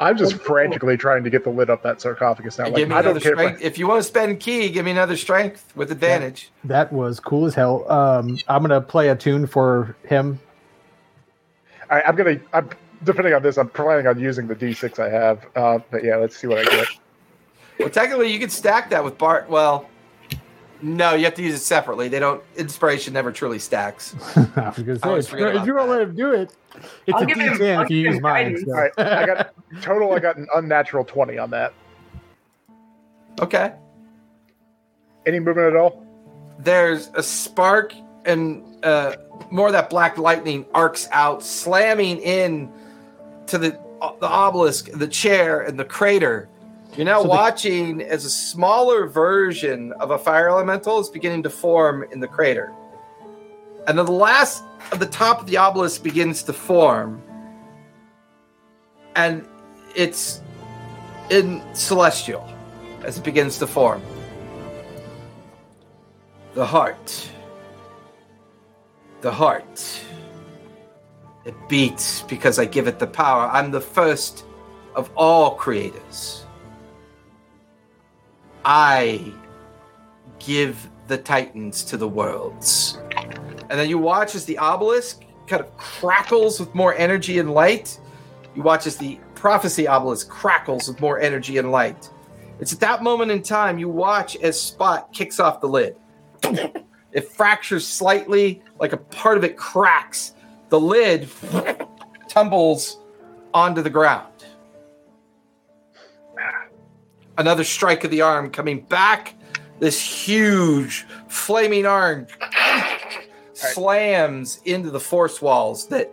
I'm 0.00 0.16
just 0.16 0.40
frantically 0.40 0.96
trying 0.96 1.24
to 1.24 1.30
get 1.30 1.44
the 1.44 1.50
lid 1.50 1.68
up 1.68 1.82
that 1.82 2.00
sarcophagus 2.00 2.58
now. 2.58 2.64
Like, 2.64 2.76
give 2.76 2.88
me 2.88 2.94
I 2.94 3.00
another 3.00 3.20
don't 3.20 3.22
care. 3.22 3.32
If 3.34 3.38
I, 3.38 3.42
strength. 3.42 3.62
If 3.62 3.78
you 3.78 3.86
want 3.86 4.02
to 4.02 4.08
spend 4.08 4.40
ki, 4.40 4.70
give 4.70 4.86
me 4.86 4.92
another 4.92 5.16
strength 5.16 5.76
with 5.76 5.92
advantage. 5.92 6.50
That 6.64 6.90
was 6.90 7.20
cool 7.20 7.44
as 7.44 7.54
hell. 7.54 7.90
Um, 7.92 8.38
I'm 8.48 8.62
gonna 8.62 8.80
play 8.80 9.08
a 9.10 9.16
tune 9.16 9.46
for 9.46 9.94
him. 10.06 10.40
all 11.90 11.98
right, 11.98 12.04
I'm 12.06 12.16
gonna. 12.16 12.40
I'm 12.54 12.70
depending 13.04 13.34
on 13.34 13.42
this. 13.42 13.58
I'm 13.58 13.68
planning 13.68 14.06
on 14.06 14.18
using 14.18 14.46
the 14.46 14.56
D6 14.56 14.98
I 14.98 15.10
have. 15.10 15.46
Uh, 15.54 15.78
but 15.90 16.02
yeah, 16.02 16.16
let's 16.16 16.36
see 16.36 16.46
what 16.46 16.58
I 16.58 16.64
get. 16.64 16.86
Well, 17.78 17.90
technically, 17.90 18.32
you 18.32 18.38
could 18.38 18.52
stack 18.52 18.90
that 18.90 19.04
with 19.04 19.18
Bard. 19.18 19.48
Well, 19.50 19.88
no, 20.82 21.14
you 21.14 21.24
have 21.24 21.34
to 21.34 21.42
use 21.42 21.54
it 21.54 21.58
separately. 21.64 22.08
They 22.08 22.18
don't. 22.18 22.42
Inspiration 22.56 23.12
never 23.14 23.32
truly 23.32 23.58
stacks. 23.58 24.14
I 24.36 24.72
was 24.76 24.78
gonna 24.78 24.98
I 25.02 25.08
always 25.08 25.26
say, 25.26 25.30
forget 25.32 25.56
if 25.56 25.66
you 25.66 25.74
don't 25.74 25.88
let 25.88 26.02
him 26.02 26.14
do 26.14 26.32
it, 26.32 26.54
it's 27.06 27.16
I'll 27.16 27.22
a 27.22 27.26
give 27.26 27.38
him- 27.38 27.54
D10 27.54 27.76
I'll 27.76 27.82
if 27.82 27.90
you 27.90 27.98
use 27.98 28.20
mine. 28.20 28.56
so- 28.64 28.72
All 28.72 28.80
right, 28.80 28.92
I 28.98 29.26
got 29.26 29.54
total. 29.82 30.12
I 30.12 30.18
got 30.18 30.36
an 30.36 30.46
unnatural 30.54 31.04
20 31.04 31.38
on 31.38 31.50
that. 31.50 31.72
Okay. 33.40 33.72
Any 35.26 35.40
movement 35.40 35.68
at 35.68 35.76
all? 35.76 36.06
There's 36.58 37.08
a 37.14 37.22
spark, 37.22 37.94
and 38.26 38.62
uh, 38.84 39.16
more 39.50 39.66
of 39.68 39.72
that 39.72 39.88
black 39.88 40.18
lightning 40.18 40.66
arcs 40.74 41.08
out, 41.12 41.42
slamming 41.42 42.18
in 42.18 42.70
to 43.46 43.56
the 43.58 43.70
the 44.20 44.26
obelisk, 44.28 44.90
the 44.92 45.08
chair, 45.08 45.60
and 45.60 45.78
the 45.78 45.84
crater. 45.84 46.48
You're 46.96 47.04
now 47.06 47.18
So 47.18 47.22
the- 47.24 47.28
watching 47.28 48.02
as 48.02 48.24
a 48.24 48.30
smaller 48.30 49.06
version 49.06 49.92
of 50.00 50.10
a 50.10 50.18
fire 50.18 50.48
elemental 50.48 50.98
is 50.98 51.08
beginning 51.08 51.42
to 51.44 51.50
form 51.50 52.04
in 52.10 52.20
the 52.20 52.28
crater. 52.28 52.72
And 53.86 53.98
then 53.98 54.06
the 54.06 54.12
last 54.12 54.62
of 54.92 54.98
the 54.98 55.06
top 55.06 55.40
of 55.40 55.46
the 55.46 55.56
obelisk 55.56 56.02
begins 56.02 56.42
to 56.44 56.52
form. 56.52 57.22
And 59.16 59.46
it's 59.94 60.40
in 61.30 61.62
celestial 61.74 62.48
as 63.04 63.18
it 63.18 63.24
begins 63.24 63.58
to 63.58 63.66
form. 63.66 64.02
The 66.54 66.66
heart. 66.66 67.28
The 69.20 69.30
heart. 69.30 70.00
It 71.44 71.54
beats 71.68 72.22
because 72.22 72.58
I 72.58 72.64
give 72.64 72.86
it 72.86 72.98
the 72.98 73.06
power. 73.06 73.48
I'm 73.48 73.70
the 73.70 73.80
first 73.80 74.44
of 74.94 75.10
all 75.16 75.54
creators. 75.54 76.39
I 78.64 79.32
give 80.38 80.88
the 81.08 81.18
titans 81.18 81.82
to 81.84 81.96
the 81.96 82.08
worlds. 82.08 82.98
And 83.68 83.78
then 83.78 83.88
you 83.88 83.98
watch 83.98 84.34
as 84.34 84.44
the 84.44 84.58
obelisk 84.58 85.22
kind 85.46 85.60
of 85.60 85.76
crackles 85.76 86.60
with 86.60 86.74
more 86.74 86.94
energy 86.94 87.38
and 87.38 87.52
light. 87.52 87.98
You 88.54 88.62
watch 88.62 88.86
as 88.86 88.96
the 88.96 89.18
prophecy 89.34 89.86
obelisk 89.86 90.28
crackles 90.28 90.88
with 90.88 91.00
more 91.00 91.20
energy 91.20 91.58
and 91.58 91.70
light. 91.70 92.10
It's 92.58 92.72
at 92.72 92.80
that 92.80 93.02
moment 93.02 93.30
in 93.30 93.42
time 93.42 93.78
you 93.78 93.88
watch 93.88 94.36
as 94.36 94.60
Spot 94.60 95.12
kicks 95.12 95.40
off 95.40 95.60
the 95.60 95.68
lid. 95.68 95.96
It 97.12 97.28
fractures 97.28 97.86
slightly, 97.86 98.62
like 98.78 98.92
a 98.92 98.96
part 98.96 99.36
of 99.36 99.44
it 99.44 99.56
cracks. 99.56 100.34
The 100.68 100.78
lid 100.78 101.28
tumbles 102.28 102.98
onto 103.52 103.82
the 103.82 103.90
ground. 103.90 104.29
Another 107.40 107.64
strike 107.64 108.04
of 108.04 108.10
the 108.10 108.20
arm 108.20 108.50
coming 108.50 108.82
back. 108.82 109.34
This 109.78 109.98
huge 109.98 111.06
flaming 111.28 111.86
arm 111.86 112.26
slams 113.54 114.60
into 114.66 114.90
the 114.90 115.00
force 115.00 115.40
walls 115.40 115.88
that 115.88 116.12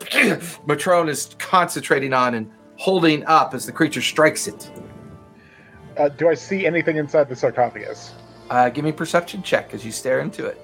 Matrone 0.00 1.10
is 1.10 1.36
concentrating 1.38 2.14
on 2.14 2.32
and 2.32 2.50
holding 2.78 3.22
up 3.26 3.52
as 3.52 3.66
the 3.66 3.72
creature 3.72 4.00
strikes 4.00 4.48
it. 4.48 4.70
Uh, 5.98 6.08
do 6.08 6.30
I 6.30 6.32
see 6.32 6.64
anything 6.64 6.96
inside 6.96 7.28
the 7.28 7.36
sarcophagus? 7.36 8.14
Uh, 8.48 8.70
give 8.70 8.82
me 8.82 8.92
perception 8.92 9.42
check 9.42 9.74
as 9.74 9.84
you 9.84 9.92
stare 9.92 10.20
into 10.20 10.46
it. 10.46 10.58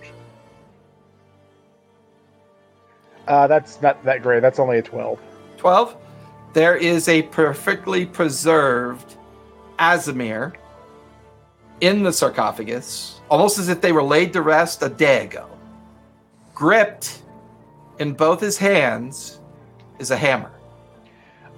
Uh, 3.29 3.47
that's 3.47 3.83
not 3.83 4.03
that 4.05 4.23
great. 4.23 4.41
That's 4.41 4.59
only 4.59 4.79
a 4.79 4.83
12. 4.83 5.21
12. 5.59 5.97
There 6.55 6.77
is 6.77 7.09
a 7.09 7.25
perfectly 7.25 8.07
preserved 8.07 9.19
Aasimar 9.83 10.55
in 11.81 12.05
the 12.05 12.13
sarcophagus, 12.13 13.21
almost 13.29 13.59
as 13.59 13.69
if 13.69 13.81
they 13.81 13.91
were 13.91 14.03
laid 14.03 14.33
to 14.35 14.41
rest 14.41 14.81
a 14.83 14.89
day 14.89 15.25
ago. 15.25 15.49
Gripped 16.55 17.21
in 17.99 18.13
both 18.13 18.41
his 18.41 18.57
hands 18.57 19.41
is 19.99 20.13
a 20.13 20.17
hammer. 20.17 20.53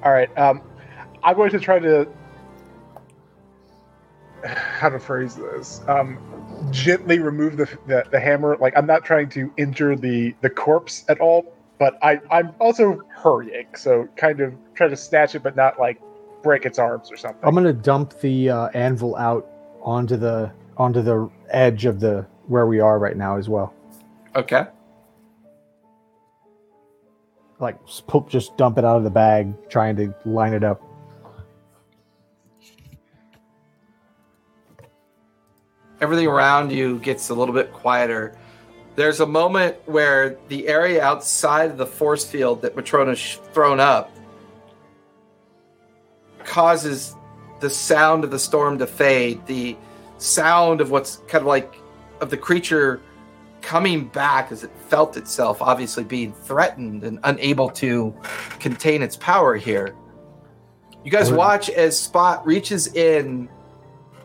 All 0.02 0.10
right. 0.10 0.36
Um, 0.38 0.62
I'm 1.22 1.36
going 1.36 1.50
to 1.50 1.60
try 1.60 1.78
to 1.78 2.08
how 4.46 4.88
to 4.88 4.98
phrase 4.98 5.36
this. 5.36 5.82
Um, 5.86 6.18
gently 6.70 7.18
remove 7.18 7.58
the, 7.58 7.66
the 7.86 8.04
the 8.10 8.20
hammer. 8.20 8.56
Like 8.58 8.72
I'm 8.74 8.86
not 8.86 9.04
trying 9.04 9.28
to 9.30 9.52
injure 9.58 9.96
the 9.96 10.34
the 10.40 10.50
corpse 10.50 11.04
at 11.08 11.20
all, 11.20 11.54
but 11.78 11.98
I 12.02 12.20
I'm 12.30 12.54
also 12.58 13.02
hurrying, 13.14 13.66
so 13.74 14.08
kind 14.16 14.40
of 14.40 14.54
try 14.74 14.88
to 14.88 14.96
snatch 14.96 15.34
it, 15.34 15.42
but 15.42 15.56
not 15.56 15.78
like 15.78 16.00
break 16.44 16.64
its 16.64 16.78
arms 16.78 17.10
or 17.10 17.16
something. 17.16 17.40
I'm 17.42 17.54
gonna 17.54 17.72
dump 17.72 18.20
the 18.20 18.50
uh, 18.50 18.68
anvil 18.68 19.16
out 19.16 19.50
onto 19.82 20.16
the 20.16 20.52
onto 20.76 21.02
the 21.02 21.28
edge 21.50 21.84
of 21.84 21.98
the 21.98 22.24
where 22.46 22.66
we 22.66 22.78
are 22.78 22.98
right 23.00 23.16
now 23.16 23.36
as 23.36 23.48
well. 23.48 23.74
Okay. 24.36 24.66
Like 27.58 27.84
just 27.86 28.04
just 28.28 28.56
dump 28.56 28.78
it 28.78 28.84
out 28.84 28.98
of 28.98 29.04
the 29.04 29.10
bag, 29.10 29.52
trying 29.68 29.96
to 29.96 30.14
line 30.24 30.52
it 30.52 30.62
up. 30.62 30.82
everything 36.04 36.26
around 36.26 36.70
you 36.70 36.98
gets 36.98 37.30
a 37.30 37.34
little 37.34 37.54
bit 37.54 37.72
quieter. 37.72 38.36
There's 38.94 39.20
a 39.20 39.26
moment 39.26 39.76
where 39.86 40.36
the 40.48 40.68
area 40.68 41.02
outside 41.02 41.70
of 41.70 41.78
the 41.78 41.86
force 41.86 42.26
field 42.26 42.60
that 42.60 42.76
Matrone's 42.76 43.40
thrown 43.54 43.80
up 43.80 44.13
causes 46.44 47.16
the 47.60 47.70
sound 47.70 48.24
of 48.24 48.30
the 48.30 48.38
storm 48.38 48.78
to 48.78 48.86
fade. 48.86 49.44
The 49.46 49.76
sound 50.18 50.80
of 50.80 50.90
what's 50.90 51.16
kind 51.28 51.42
of 51.42 51.46
like 51.46 51.76
of 52.20 52.30
the 52.30 52.36
creature 52.36 53.00
coming 53.60 54.08
back 54.08 54.52
as 54.52 54.62
it 54.62 54.70
felt 54.88 55.16
itself 55.16 55.62
obviously 55.62 56.04
being 56.04 56.32
threatened 56.32 57.02
and 57.02 57.18
unable 57.24 57.70
to 57.70 58.14
contain 58.60 59.02
its 59.02 59.16
power 59.16 59.56
here. 59.56 59.94
You 61.02 61.10
guys 61.10 61.32
watch 61.32 61.68
as 61.70 61.98
Spot 61.98 62.46
reaches 62.46 62.94
in 62.94 63.48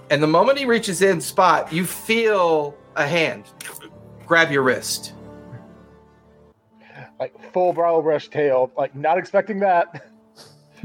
and 0.09 0.23
the 0.23 0.27
moment 0.27 0.57
he 0.57 0.65
reaches 0.65 1.01
in, 1.01 1.21
Spot, 1.21 1.71
you 1.71 1.85
feel 1.85 2.75
a 2.95 3.07
hand 3.07 3.45
grab 4.29 4.51
your 4.51 4.61
wrist. 4.61 5.13
Like 7.19 7.33
full 7.51 7.73
bridal 7.73 8.01
brush 8.01 8.29
tail. 8.29 8.71
Like 8.77 8.95
not 8.95 9.17
expecting 9.17 9.59
that. 9.59 10.05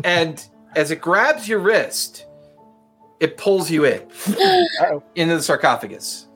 And 0.03 0.45
as 0.77 0.91
it 0.91 1.01
grabs 1.01 1.49
your 1.49 1.59
wrist, 1.59 2.27
it 3.21 3.37
pulls 3.37 3.71
you 3.71 3.85
in 3.85 4.03
into 5.15 5.37
the 5.37 5.43
sarcophagus. 5.43 6.27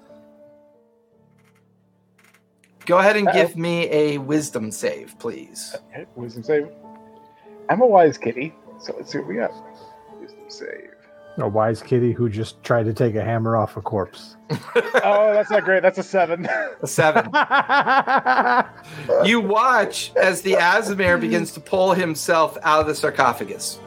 Go 2.86 2.98
ahead 2.98 3.16
and 3.16 3.28
Uh-oh. 3.28 3.34
give 3.34 3.56
me 3.56 3.88
a 3.90 4.18
wisdom 4.18 4.70
save, 4.70 5.18
please. 5.18 5.76
Okay, 5.90 6.06
wisdom 6.16 6.42
save. 6.42 6.68
I'm 7.68 7.82
a 7.82 7.86
wise 7.86 8.16
kitty, 8.16 8.54
so 8.80 8.94
let's 8.96 9.12
see 9.12 9.18
what 9.18 9.28
we 9.28 9.34
got. 9.36 9.50
Wisdom 10.18 10.44
save. 10.48 10.90
A 11.36 11.46
wise 11.46 11.82
kitty 11.82 12.12
who 12.12 12.28
just 12.28 12.60
tried 12.64 12.84
to 12.84 12.94
take 12.94 13.14
a 13.14 13.22
hammer 13.22 13.56
off 13.56 13.76
a 13.76 13.82
corpse. 13.82 14.36
Oh, 15.04 15.32
that's 15.32 15.50
not 15.50 15.64
great. 15.64 15.82
That's 15.82 15.98
a 15.98 16.02
seven. 16.02 16.46
A 16.82 16.86
seven. 16.86 17.30
You 19.26 19.40
watch 19.40 20.12
as 20.16 20.42
the 20.42 20.54
Aasimar 20.54 21.20
begins 21.20 21.52
to 21.52 21.60
pull 21.60 21.92
himself 21.92 22.56
out 22.62 22.80
of 22.80 22.86
the 22.86 22.94
sarcophagus. 22.94 23.78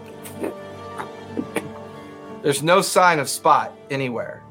There's 2.41 2.63
no 2.63 2.81
sign 2.81 3.19
of 3.19 3.29
Spot 3.29 3.71
anywhere. 3.89 4.43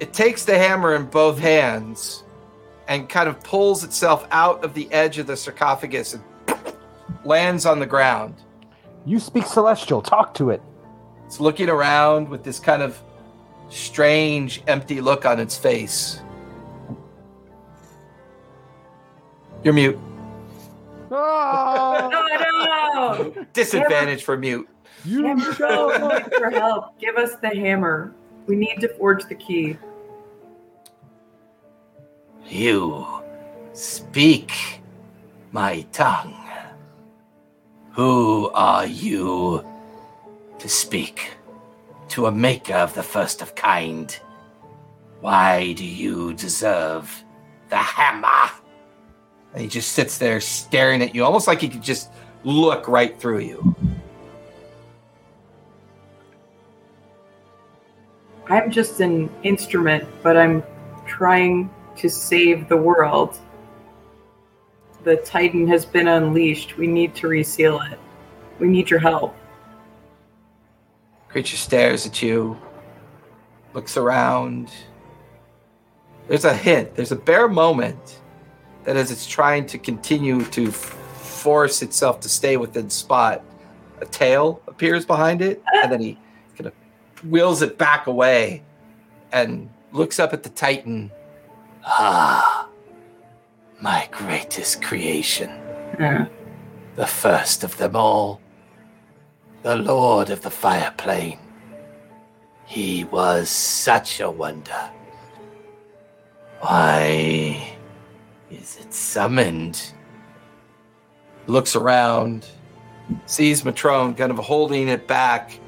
It 0.00 0.12
takes 0.12 0.44
the 0.44 0.56
hammer 0.56 0.94
in 0.94 1.06
both 1.06 1.38
hands 1.38 2.24
and 2.88 3.08
kind 3.08 3.28
of 3.28 3.42
pulls 3.42 3.84
itself 3.84 4.26
out 4.30 4.64
of 4.64 4.74
the 4.74 4.90
edge 4.92 5.18
of 5.18 5.26
the 5.26 5.36
sarcophagus 5.36 6.14
and 6.14 6.22
lands 7.24 7.66
on 7.66 7.78
the 7.78 7.86
ground. 7.86 8.34
you 9.04 9.18
speak 9.18 9.46
celestial. 9.46 10.02
Talk 10.02 10.34
to 10.34 10.50
it. 10.50 10.62
It's 11.26 11.40
looking 11.40 11.68
around 11.68 12.28
with 12.28 12.44
this 12.44 12.60
kind 12.60 12.82
of 12.82 13.00
strange, 13.68 14.62
empty 14.66 15.00
look 15.00 15.24
on 15.24 15.40
its 15.40 15.56
face. 15.56 16.20
You're 19.64 19.74
mute. 19.74 19.98
Oh 21.10 22.08
no! 23.34 23.44
Disadvantage 23.52 24.24
for 24.24 24.36
mute. 24.36 24.68
You 25.04 25.24
Hammer, 25.24 25.54
go 25.54 25.86
look 26.00 26.34
for 26.34 26.50
help. 26.50 26.98
Give 26.98 27.16
us 27.16 27.34
the 27.36 27.48
hammer. 27.48 28.12
We 28.46 28.56
need 28.56 28.80
to 28.80 28.88
forge 28.88 29.24
the 29.24 29.34
key. 29.34 29.76
You 32.46 33.06
speak 33.72 34.80
my 35.52 35.82
tongue. 35.92 36.36
Who 37.92 38.50
are 38.54 38.86
you 38.86 39.64
to 40.58 40.68
speak 40.68 41.32
to 42.08 42.26
a 42.26 42.32
maker 42.32 42.74
of 42.74 42.94
the 42.94 43.02
first 43.02 43.42
of 43.42 43.54
kind? 43.54 44.18
Why 45.20 45.72
do 45.72 45.84
you 45.84 46.34
deserve 46.34 47.24
the 47.68 47.76
hammer? 47.76 48.50
And 49.52 49.62
he 49.62 49.68
just 49.68 49.92
sits 49.92 50.18
there 50.18 50.40
staring 50.40 51.02
at 51.02 51.14
you, 51.14 51.24
almost 51.24 51.46
like 51.46 51.60
he 51.60 51.68
could 51.68 51.82
just 51.82 52.10
look 52.44 52.88
right 52.88 53.18
through 53.20 53.40
you. 53.40 53.76
I'm 58.48 58.70
just 58.70 59.00
an 59.00 59.30
instrument, 59.42 60.08
but 60.22 60.36
I'm 60.36 60.62
trying 61.06 61.70
to 61.96 62.08
save 62.08 62.68
the 62.68 62.76
world. 62.76 63.38
The 65.04 65.16
Titan 65.16 65.66
has 65.68 65.84
been 65.84 66.08
unleashed. 66.08 66.76
We 66.76 66.86
need 66.86 67.14
to 67.16 67.28
reseal 67.28 67.80
it. 67.80 67.98
We 68.58 68.68
need 68.68 68.90
your 68.90 69.00
help. 69.00 69.36
Creature 71.28 71.56
stares 71.56 72.06
at 72.06 72.20
you, 72.22 72.58
looks 73.74 73.96
around. 73.96 74.70
There's 76.28 76.44
a 76.44 76.54
hint, 76.54 76.94
there's 76.94 77.12
a 77.12 77.16
bare 77.16 77.48
moment 77.48 78.20
that 78.84 78.96
as 78.96 79.10
it's 79.10 79.26
trying 79.26 79.66
to 79.66 79.78
continue 79.78 80.44
to 80.46 80.70
force 80.70 81.82
itself 81.82 82.20
to 82.20 82.28
stay 82.28 82.56
within 82.56 82.90
spot, 82.90 83.42
a 84.00 84.06
tail 84.06 84.60
appears 84.66 85.04
behind 85.04 85.40
it, 85.42 85.62
and 85.82 85.90
then 85.90 86.00
he 86.00 86.18
wheels 87.28 87.62
it 87.62 87.78
back 87.78 88.06
away 88.06 88.62
and 89.32 89.68
looks 89.92 90.18
up 90.18 90.32
at 90.32 90.42
the 90.42 90.48
Titan. 90.48 91.10
Ah, 91.84 92.68
my 93.80 94.08
greatest 94.12 94.82
creation 94.82 95.50
Yeah. 95.98 96.26
the 96.96 97.06
first 97.06 97.64
of 97.64 97.76
them 97.76 97.96
all, 97.96 98.40
the 99.62 99.76
Lord 99.76 100.30
of 100.30 100.42
the 100.42 100.50
Fire 100.50 100.92
Plane. 100.96 101.38
He 102.64 103.04
was 103.04 103.48
such 103.50 104.20
a 104.20 104.30
wonder. 104.30 104.90
Why 106.60 107.74
is 108.50 108.78
it 108.80 108.94
summoned? 108.94 109.92
Looks 111.48 111.74
around, 111.74 112.46
sees 113.26 113.62
Matrone 113.62 114.16
kind 114.16 114.30
of 114.30 114.38
holding 114.38 114.88
it 114.88 115.08
back. 115.08 115.58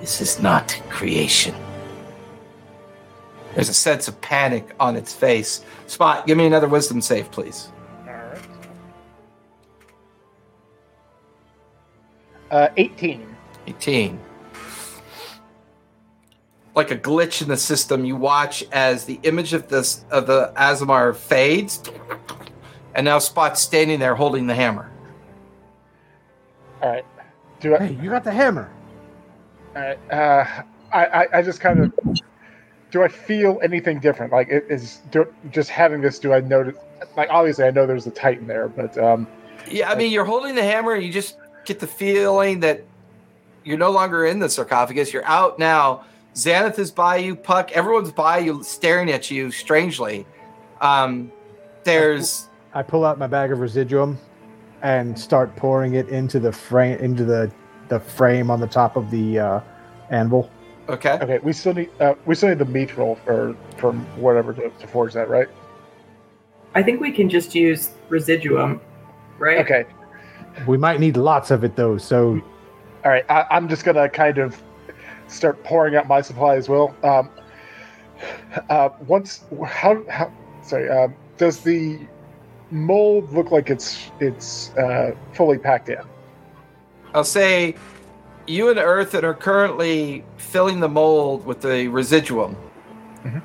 This 0.00 0.20
is 0.20 0.40
not 0.40 0.80
creation. 0.88 1.54
There's 3.54 3.68
a 3.68 3.74
sense 3.74 4.08
of 4.08 4.20
panic 4.20 4.74
on 4.80 4.96
its 4.96 5.12
face. 5.12 5.64
Spot, 5.86 6.26
give 6.26 6.38
me 6.38 6.46
another 6.46 6.68
wisdom 6.68 7.00
save, 7.02 7.30
please. 7.30 7.70
Uh, 12.50 12.68
18. 12.76 13.36
18. 13.66 14.18
Like 16.74 16.90
a 16.90 16.96
glitch 16.96 17.42
in 17.42 17.48
the 17.48 17.56
system, 17.56 18.04
you 18.04 18.16
watch 18.16 18.64
as 18.72 19.04
the 19.04 19.20
image 19.24 19.52
of 19.52 19.68
this 19.68 20.04
of 20.10 20.26
the 20.26 20.52
Aasimar 20.56 21.14
fades, 21.14 21.82
and 22.94 23.04
now 23.04 23.18
Spot's 23.18 23.60
standing 23.60 23.98
there 23.98 24.14
holding 24.14 24.46
the 24.46 24.54
hammer. 24.54 24.90
All 26.82 26.90
right. 26.90 27.04
Do 27.60 27.76
I- 27.76 27.86
hey, 27.86 27.98
you 28.02 28.08
got 28.08 28.24
the 28.24 28.32
hammer. 28.32 28.70
All 29.76 29.82
right. 29.82 29.98
Uh, 30.10 30.62
I, 30.92 31.06
I 31.06 31.26
I 31.38 31.42
just 31.42 31.60
kind 31.60 31.80
of. 31.80 32.20
Do 32.90 33.04
I 33.04 33.08
feel 33.08 33.60
anything 33.62 34.00
different? 34.00 34.32
Like, 34.32 34.48
it 34.48 34.66
is 34.68 35.00
do, 35.12 35.32
just 35.50 35.70
having 35.70 36.00
this. 36.00 36.18
Do 36.18 36.32
I 36.32 36.40
notice? 36.40 36.74
Like, 37.16 37.28
obviously, 37.30 37.64
I 37.64 37.70
know 37.70 37.86
there's 37.86 38.06
a 38.06 38.10
Titan 38.10 38.48
there, 38.48 38.68
but 38.68 38.98
um, 38.98 39.28
Yeah, 39.70 39.90
I 39.90 39.94
mean, 39.94 40.10
you're 40.10 40.24
holding 40.24 40.56
the 40.56 40.62
hammer, 40.64 40.94
and 40.94 41.04
you 41.04 41.12
just 41.12 41.36
get 41.64 41.78
the 41.78 41.86
feeling 41.86 42.60
that 42.60 42.82
you're 43.64 43.78
no 43.78 43.90
longer 43.90 44.26
in 44.26 44.40
the 44.40 44.48
sarcophagus. 44.48 45.12
You're 45.12 45.24
out 45.24 45.58
now. 45.58 46.04
Xanath 46.34 46.78
is 46.78 46.90
by 46.90 47.16
you, 47.16 47.36
Puck. 47.36 47.72
Everyone's 47.72 48.12
by 48.12 48.38
you, 48.38 48.62
staring 48.62 49.10
at 49.10 49.30
you 49.30 49.50
strangely. 49.50 50.26
Um, 50.80 51.30
there's 51.84 52.48
I 52.74 52.82
pull 52.82 53.04
out 53.04 53.18
my 53.18 53.26
bag 53.26 53.52
of 53.52 53.60
residuum 53.60 54.18
and 54.82 55.18
start 55.18 55.54
pouring 55.56 55.94
it 55.94 56.08
into 56.08 56.40
the 56.40 56.52
frame 56.52 56.98
into 56.98 57.24
the 57.24 57.52
the 57.90 58.00
frame 58.00 58.50
on 58.50 58.60
the 58.60 58.66
top 58.66 58.96
of 58.96 59.10
the 59.10 59.38
uh, 59.38 59.60
anvil. 60.08 60.50
okay. 60.88 61.18
okay. 61.20 61.38
We 61.42 61.52
still 61.52 61.74
need 61.74 61.90
uh, 62.00 62.14
we 62.24 62.34
still 62.34 62.48
need 62.48 62.58
the 62.58 62.64
meat 62.64 62.96
roll 62.96 63.16
for 63.16 63.54
from 63.76 64.06
whatever 64.16 64.54
to, 64.54 64.70
to 64.70 64.86
forge 64.86 65.12
that, 65.12 65.28
right? 65.28 65.48
I 66.74 66.82
think 66.82 67.00
we 67.00 67.12
can 67.12 67.28
just 67.28 67.54
use 67.54 67.90
residuum, 68.08 68.80
right? 69.38 69.58
Okay. 69.58 69.84
We 70.66 70.78
might 70.78 71.00
need 71.00 71.16
lots 71.16 71.50
of 71.50 71.64
it 71.64 71.76
though, 71.76 71.98
so 71.98 72.40
All 73.04 73.10
right. 73.10 73.24
I, 73.28 73.44
I'm 73.50 73.68
just 73.68 73.84
gonna 73.84 74.08
kind 74.08 74.38
of 74.38 74.62
start 75.26 75.62
pouring 75.64 75.96
out 75.96 76.08
my 76.08 76.22
supply 76.22 76.56
as 76.56 76.68
well. 76.68 76.94
Um, 77.02 77.30
uh, 78.68 78.90
once 79.06 79.44
how 79.66 80.02
how 80.08 80.32
sorry 80.62 80.88
um, 80.88 81.14
does 81.38 81.60
the 81.60 81.98
mold 82.70 83.32
look 83.32 83.50
like 83.50 83.70
it's 83.70 84.10
it's 84.20 84.70
uh, 84.76 85.14
fully 85.34 85.58
packed 85.58 85.88
in? 85.88 86.02
I'll 87.14 87.24
say 87.24 87.74
you 88.46 88.68
and 88.68 88.78
Earth 88.78 89.14
Earthen 89.14 89.24
are 89.24 89.34
currently 89.34 90.24
filling 90.36 90.80
the 90.80 90.88
mold 90.88 91.44
with 91.46 91.60
the 91.60 91.88
residuum. 91.88 92.56
Mhm. 93.24 93.42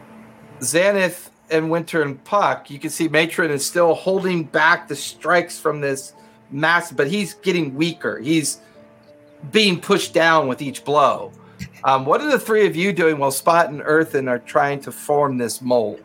Xanath 0.60 1.30
and 1.50 1.70
Winter 1.70 2.02
and 2.02 2.24
Puck, 2.24 2.70
you 2.70 2.80
can 2.80 2.90
see 2.90 3.08
Matrone 3.08 3.50
is 3.50 3.66
still 3.66 3.94
holding 3.94 4.44
back 4.44 4.88
the 4.88 4.96
strikes 4.96 5.60
from 5.60 5.82
this 5.82 6.14
mass, 6.50 6.92
but 6.92 7.08
he's 7.08 7.34
getting 7.34 7.76
weaker. 7.76 8.20
He's 8.20 8.60
being 9.52 9.80
pushed 9.80 10.14
down 10.14 10.48
with 10.48 10.62
each 10.62 10.84
blow. 10.84 11.32
Um, 11.86 12.04
what 12.04 12.20
are 12.20 12.32
the 12.32 12.40
three 12.40 12.66
of 12.66 12.76
you 12.76 12.92
doing 12.92 13.20
while 13.20 13.30
Spot 13.30 13.70
and 13.70 13.80
Earthen 13.86 14.28
are 14.28 14.40
trying 14.40 14.80
to 14.82 14.92
form 14.92 15.38
this 15.38 15.62
mold? 15.62 16.04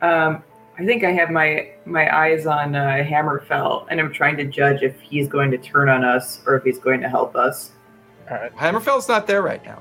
Um, 0.00 0.42
I 0.78 0.84
think 0.84 1.04
I 1.04 1.12
have 1.12 1.30
my 1.30 1.68
my 1.86 2.14
eyes 2.14 2.46
on 2.46 2.74
uh, 2.74 3.02
Hammerfell, 3.08 3.86
and 3.90 3.98
I'm 4.00 4.12
trying 4.12 4.36
to 4.38 4.44
judge 4.44 4.82
if 4.82 5.00
he's 5.00 5.26
going 5.28 5.50
to 5.52 5.58
turn 5.58 5.88
on 5.88 6.04
us 6.04 6.40
or 6.46 6.56
if 6.56 6.64
he's 6.64 6.78
going 6.78 7.00
to 7.00 7.08
help 7.08 7.34
us. 7.36 7.70
All 8.30 8.36
right. 8.36 8.54
Hammerfell's 8.56 9.08
not 9.08 9.26
there 9.26 9.40
right 9.42 9.64
now. 9.64 9.80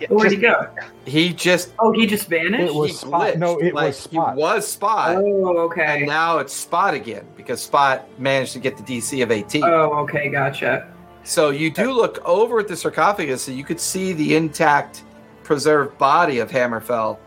Yeah, 0.00 0.08
Where'd 0.08 0.32
he 0.32 0.38
just- 0.38 0.42
go? 0.76 0.84
He 1.04 1.32
just 1.32 1.74
Oh, 1.78 1.92
he 1.92 2.06
just 2.06 2.28
vanished. 2.28 2.64
It 2.64 2.74
was 2.74 2.90
he 2.92 2.96
Spot. 2.96 3.36
No, 3.38 3.58
it 3.58 3.74
Like, 3.74 3.88
was 3.88 3.98
Spot. 3.98 4.34
He 4.36 4.40
was 4.40 4.66
Spot. 4.66 5.16
oh, 5.16 5.58
okay. 5.58 5.98
And 5.98 6.06
now 6.06 6.38
it's 6.38 6.52
Spot 6.54 6.94
again 6.94 7.24
because 7.36 7.60
Spot 7.62 8.08
managed 8.18 8.52
to 8.54 8.58
get 8.58 8.76
the 8.76 8.82
DC 8.82 9.22
of 9.22 9.30
18. 9.30 9.62
Oh, 9.64 9.92
okay, 10.04 10.28
gotcha. 10.28 10.88
so 11.24 11.50
you 11.50 11.70
do 11.70 11.92
look 11.92 12.20
over 12.26 12.58
at 12.58 12.68
the 12.68 12.76
sarcophagus 12.76 13.48
and 13.48 13.56
you 13.56 13.64
could 13.64 13.78
see 13.78 14.12
the 14.12 14.34
intact, 14.34 15.04
preserved 15.44 15.96
body 15.98 16.38
of 16.38 16.50
Hammerfell 16.50 17.18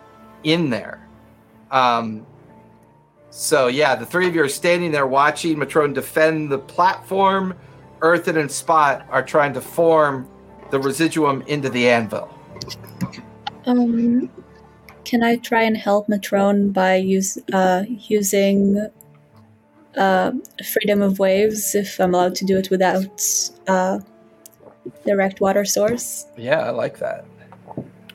in 0.44 0.70
there. 0.70 1.06
Um, 1.72 2.26
so 3.38 3.68
yeah, 3.68 3.96
the 3.96 4.06
three 4.06 4.28
of 4.28 4.34
you 4.36 4.42
are 4.44 4.48
standing 4.50 4.92
there 4.92 5.06
watching 5.06 5.58
Matrone 5.58 5.94
defend 5.94 6.50
the 6.50 6.58
platform. 6.58 7.54
Earthen 8.02 8.38
and 8.38 8.50
Spot 8.50 9.06
are 9.10 9.22
trying 9.24 9.54
to 9.54 9.62
form 9.62 10.26
the 10.72 10.80
residuum 10.80 11.42
into 11.48 11.70
the 11.70 11.90
anvil. 11.90 12.30
Um, 13.66 14.30
can 15.04 15.22
I 15.24 15.36
try 15.36 15.64
and 15.64 15.76
help 15.76 16.08
Matrone 16.08 16.72
by 16.72 16.96
use 16.96 17.38
uh, 17.52 17.84
using 17.90 18.88
uh, 19.98 20.32
freedom 20.72 21.02
of 21.02 21.20
waves 21.20 21.76
if 21.76 22.00
I'm 22.00 22.14
allowed 22.14 22.36
to 22.36 22.46
do 22.46 22.58
it 22.58 22.70
without 22.70 23.22
uh, 23.68 24.00
direct 25.06 25.42
water 25.42 25.66
source? 25.66 26.26
Yeah, 26.38 26.60
I 26.62 26.70
like 26.70 27.00
that. 27.00 27.26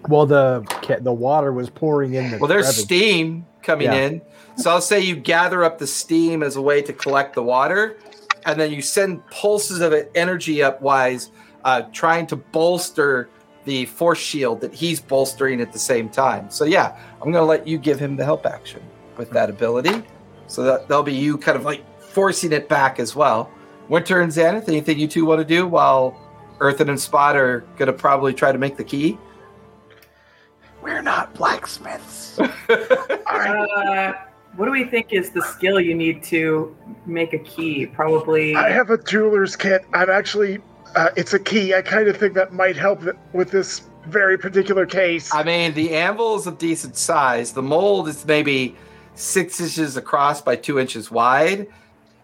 well 0.08 0.24
the 0.24 0.65
the 1.02 1.12
water 1.12 1.52
was 1.52 1.68
pouring 1.68 2.15
in. 2.15 2.31
The 2.31 2.39
Well, 2.39 2.49
there's 2.49 2.65
crevice. 2.66 2.82
steam 2.84 3.44
coming 3.62 3.86
Yeah. 3.89 3.94
in. 4.07 4.23
So 4.57 4.70
I'll 4.70 4.81
say 4.81 5.01
you 5.01 5.17
gather 5.17 5.65
up 5.65 5.79
the 5.79 5.87
steam 5.87 6.43
as 6.43 6.57
a 6.57 6.62
way 6.62 6.83
to 6.83 6.93
collect 6.93 7.35
the 7.35 7.43
water, 7.43 7.97
and 8.45 8.61
then 8.61 8.73
you 8.73 8.83
send 8.83 9.27
pulses 9.31 9.81
of 9.81 9.93
it 9.93 10.11
energy 10.15 10.57
upwise, 10.57 11.31
uh, 11.65 11.83
trying 11.93 12.27
to 12.29 12.37
bolster 12.37 13.29
the 13.65 13.87
force 13.87 14.19
shield 14.19 14.61
that 14.61 14.75
he's 14.75 15.01
bolstering 15.01 15.61
at 15.61 15.73
the 15.73 15.79
same 15.79 16.09
time. 16.09 16.51
So 16.51 16.65
yeah, 16.65 16.97
I'm 17.15 17.31
going 17.31 17.35
to 17.35 17.45
let 17.45 17.67
you 17.67 17.79
give 17.79 17.99
him 17.99 18.17
the 18.17 18.25
help 18.25 18.47
action 18.47 18.83
with 19.17 19.31
that 19.31 19.51
ability. 19.51 20.03
So 20.47 20.62
that 20.65 20.89
that'll 20.89 21.05
be 21.05 21.15
you 21.15 21.39
kind 21.39 21.57
of 21.57 21.65
like 21.65 21.85
forcing 22.01 22.53
it 22.53 22.69
back 22.69 22.99
as 22.99 23.15
well. 23.15 23.51
Winter 23.89 24.20
and 24.20 24.33
Xanath, 24.33 24.69
anything 24.69 24.99
you 24.99 25.09
two 25.09 25.25
want 25.25 25.41
to 25.41 25.45
do 25.45 25.67
while 25.67 26.17
Earthen 26.61 26.89
and 26.89 27.01
Spot 27.01 27.37
are 27.37 27.61
going 27.77 27.87
to 27.87 27.93
probably 27.93 28.33
try 28.33 28.53
to 28.53 28.59
make 28.59 28.77
the 28.77 28.85
key? 28.85 29.19
We're 30.83 31.03
not 31.03 31.35
blacksmiths. 31.35 32.39
Uh, 33.27 34.12
what 34.57 34.67
do 34.67 34.73
we 34.73 34.85
think 34.85 35.12
is 35.12 35.31
the 35.31 35.43
skill 35.43 35.81
you 35.81 35.95
need 35.95 36.23
to 36.25 36.77
make 37.07 37.33
a 37.33 37.39
key? 37.39 37.87
Probably. 37.87 38.55
I 38.55 38.70
have 38.70 38.91
a 38.91 38.99
jeweler's 38.99 39.57
kit. 39.57 39.85
I'm 39.95 40.11
actually, 40.11 40.59
uh, 40.97 41.11
it's 41.17 41.35
a 41.35 41.39
key. 41.39 41.75
I 41.75 41.83
kind 41.83 42.09
of 42.09 42.17
think 42.17 42.35
that 42.35 42.53
might 42.53 42.77
help 42.77 43.03
with 43.33 43.51
this 43.51 43.83
very 44.07 44.39
particular 44.39 44.87
case. 44.87 45.33
I 45.33 45.43
mean, 45.43 45.75
the 45.75 45.95
anvil 45.95 46.37
is 46.37 46.47
of 46.47 46.59
decent 46.59 46.97
size. 46.97 47.53
The 47.53 47.62
mold 47.62 48.09
is 48.09 48.25
maybe 48.27 48.77
six 49.15 49.61
inches 49.61 49.97
across 49.97 50.41
by 50.41 50.57
two 50.57 50.79
inches 50.79 51.11
wide. 51.11 51.69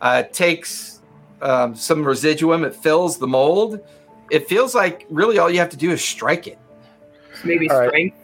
Uh, 0.01 0.23
it 0.27 0.33
takes 0.33 1.01
um, 1.43 1.75
some 1.75 2.03
residuum. 2.05 2.65
It 2.65 2.75
fills 2.75 3.19
the 3.19 3.27
mold. 3.27 3.81
It 4.31 4.49
feels 4.49 4.75
like 4.75 5.07
really 5.11 5.39
all 5.39 5.51
you 5.51 5.59
have 5.59 5.71
to 5.71 5.77
do 5.77 5.93
is 5.93 6.03
strike 6.03 6.47
it. 6.47 6.59
maybe 7.45 7.71
All 7.71 7.87
right. 7.87 8.15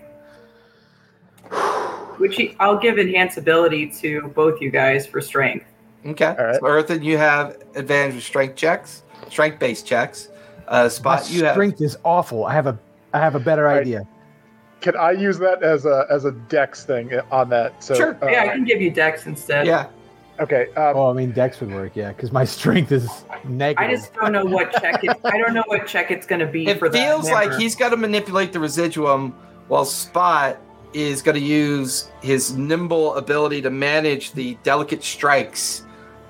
Strength. 2.30 2.50
Which 2.50 2.56
I'll 2.60 2.78
give 2.78 2.98
enhance 2.98 3.36
ability 3.36 3.88
to 4.00 4.28
both 4.34 4.60
you 4.60 4.70
guys 4.70 5.06
for 5.06 5.20
strength. 5.20 5.66
Okay. 6.06 6.26
All 6.38 6.44
right. 6.44 6.56
So 6.60 6.66
Earthen, 6.66 7.02
you 7.02 7.16
have 7.18 7.56
advantage 7.74 8.14
with 8.16 8.24
strength 8.24 8.56
checks, 8.56 9.02
strength 9.28 9.58
based 9.58 9.86
checks. 9.86 10.28
Uh, 10.68 10.84
My 10.84 10.88
Spot, 10.88 11.30
you 11.30 11.44
have. 11.44 11.54
strength 11.54 11.80
is 11.80 11.96
awful. 12.04 12.44
I 12.44 12.52
have 12.54 12.66
a 12.66 12.78
I 13.14 13.18
have 13.18 13.34
a 13.34 13.40
better 13.40 13.64
Right. 13.64 13.80
idea. 13.82 14.02
Can 14.80 14.96
I 14.96 15.12
use 15.12 15.38
that 15.38 15.62
as 15.62 15.86
a 15.86 16.06
as 16.10 16.24
a 16.24 16.32
dex 16.32 16.84
thing 16.84 17.12
on 17.30 17.48
that? 17.50 17.82
So 17.84 17.94
Sure. 17.94 18.18
uh, 18.22 18.28
yeah, 18.28 18.42
I 18.44 18.48
can 18.48 18.64
give 18.64 18.80
you 18.80 18.90
dex 18.90 19.26
instead. 19.26 19.66
Yeah. 19.66 19.86
Okay. 20.40 20.68
Um, 20.76 20.96
Oh, 20.96 21.10
I 21.10 21.12
mean 21.12 21.30
Dex 21.30 21.60
would 21.60 21.70
work, 21.70 21.92
yeah, 21.94 22.08
because 22.08 22.32
my 22.32 22.44
strength 22.58 22.90
is 22.90 23.08
negative. 23.44 23.88
I 23.90 23.94
just 23.94 24.12
don't 24.14 24.32
know 24.32 24.44
what 24.44 24.72
check 24.72 25.04
it. 25.04 25.16
I 25.24 25.38
don't 25.38 25.52
know 25.54 25.62
what 25.66 25.86
check 25.86 26.10
it's 26.10 26.26
going 26.26 26.40
to 26.40 26.46
be 26.46 26.66
It 26.66 26.78
for 26.78 26.88
that. 26.88 26.98
feels 26.98 27.30
like 27.30 27.52
he's 27.54 27.76
got 27.76 27.90
to 27.90 27.96
manipulate 27.96 28.52
the 28.52 28.58
residuum 28.58 29.32
while 29.68 29.84
Spot 29.84 30.56
is 30.92 31.22
going 31.22 31.34
to 31.36 31.44
use 31.44 32.10
his 32.22 32.56
nimble 32.56 33.14
ability 33.16 33.62
to 33.62 33.70
manage 33.70 34.32
the 34.32 34.56
delicate 34.62 35.02
strikes. 35.02 35.84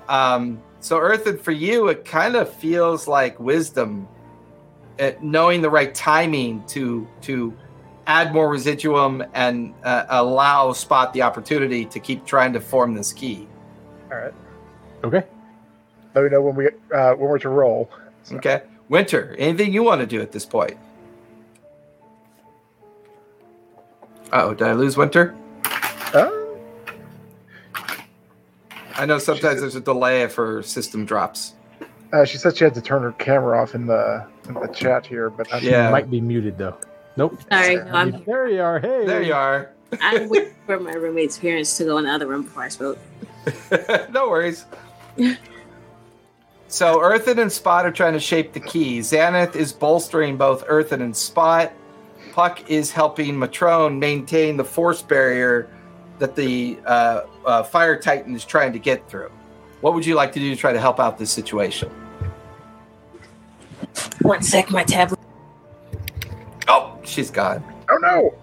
Um, 0.09 0.61
so, 0.79 0.99
Earthen, 0.99 1.37
for 1.37 1.51
you, 1.51 1.87
it 1.87 2.03
kind 2.05 2.35
of 2.35 2.53
feels 2.53 3.07
like 3.07 3.39
wisdom, 3.39 4.07
at 4.99 5.23
knowing 5.23 5.61
the 5.61 5.69
right 5.69 5.93
timing 5.95 6.63
to 6.67 7.07
to 7.21 7.53
add 8.05 8.33
more 8.33 8.49
residuum 8.49 9.23
and 9.33 9.73
uh, 9.83 10.05
allow 10.09 10.73
Spot 10.73 11.13
the 11.13 11.21
opportunity 11.21 11.85
to 11.85 11.99
keep 11.99 12.25
trying 12.25 12.51
to 12.53 12.59
form 12.59 12.93
this 12.93 13.13
key. 13.13 13.47
all 14.11 14.17
right. 14.17 14.33
okay. 15.05 15.23
Let 16.13 16.23
me 16.25 16.29
know 16.29 16.41
when 16.41 16.55
we 16.55 16.67
uh, 16.93 17.13
when 17.15 17.29
we're 17.29 17.39
to 17.39 17.49
roll. 17.49 17.89
So- 18.23 18.35
Okay, 18.37 18.61
Winter, 18.89 19.35
anything 19.39 19.73
you 19.73 19.83
want 19.83 20.01
to 20.01 20.05
do 20.07 20.21
at 20.21 20.31
this 20.31 20.45
point? 20.45 20.77
Oh, 24.33 24.53
did 24.53 24.67
I 24.67 24.73
lose 24.73 24.97
Winter? 24.97 25.35
Uh, 26.13 26.29
I 28.95 29.05
know 29.05 29.17
sometimes 29.19 29.61
there's 29.61 29.75
a 29.75 29.81
delay 29.81 30.23
if 30.23 30.35
her 30.35 30.61
system 30.63 31.05
drops. 31.05 31.53
uh, 32.11 32.25
she 32.25 32.37
said 32.37 32.57
she 32.57 32.63
had 32.63 32.73
to 32.75 32.81
turn 32.81 33.01
her 33.03 33.11
camera 33.13 33.61
off 33.61 33.75
in 33.75 33.85
the 33.87 34.25
in 34.47 34.55
the 34.55 34.67
chat 34.67 35.05
here, 35.05 35.29
but 35.29 35.51
I'm, 35.53 35.63
Yeah. 35.63 35.89
Might 35.89 36.09
be 36.11 36.19
muted 36.21 36.57
though. 36.57 36.75
Nope. 37.15 37.39
Sorry, 37.51 37.75
no, 37.75 37.91
I'm 37.91 38.23
There 38.25 38.47
you 38.49 38.61
are. 38.61 38.79
Hey. 38.79 39.05
There 39.05 39.21
you 39.21 39.33
are. 39.33 39.71
I'm 40.01 40.27
waiting 40.29 40.53
for 40.65 40.79
my 40.79 40.93
roommate's 40.93 41.37
parents 41.37 41.77
to 41.77 41.85
go 41.85 41.97
in 41.99 42.05
the 42.05 42.11
other 42.11 42.25
room 42.27 42.43
before 42.43 42.63
I 42.63 42.69
spoke. 42.69 42.97
no 44.11 44.29
worries. 44.29 44.65
So 46.67 46.99
Earthen 47.01 47.37
and 47.37 47.51
Spot 47.51 47.85
are 47.85 47.91
trying 47.91 48.13
to 48.13 48.19
shape 48.19 48.53
the 48.53 48.59
key. 48.59 48.99
Xanath 48.99 49.55
is 49.55 49.71
bolstering 49.71 50.37
both 50.37 50.63
Earthen 50.67 51.01
and 51.03 51.15
Spot. 51.15 51.71
Puck 52.33 52.67
is 52.67 52.91
helping 52.91 53.35
Matrone 53.35 53.99
maintain 53.99 54.57
the 54.57 54.63
force 54.63 55.03
barrier 55.03 55.69
that 56.17 56.35
the 56.35 56.79
uh, 56.83 57.21
uh, 57.45 57.61
Fire 57.61 57.95
Titan 57.99 58.35
is 58.35 58.43
trying 58.43 58.73
to 58.73 58.79
get 58.79 59.07
through. 59.07 59.31
What 59.81 59.93
would 59.93 60.03
you 60.03 60.15
like 60.15 60.31
to 60.31 60.39
do 60.39 60.49
to 60.49 60.55
try 60.55 60.73
to 60.73 60.79
help 60.79 60.99
out 60.99 61.19
this 61.19 61.29
situation? 61.29 61.91
One 64.23 64.41
sec, 64.41 64.71
my 64.71 64.83
tablet. 64.83 65.19
Oh, 66.67 66.97
she's 67.03 67.29
gone. 67.29 67.63
Oh 67.91 67.97
no! 67.97 68.33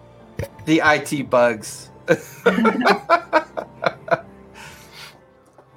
The 0.66 0.82
IT 0.84 1.28
bugs. 1.28 1.90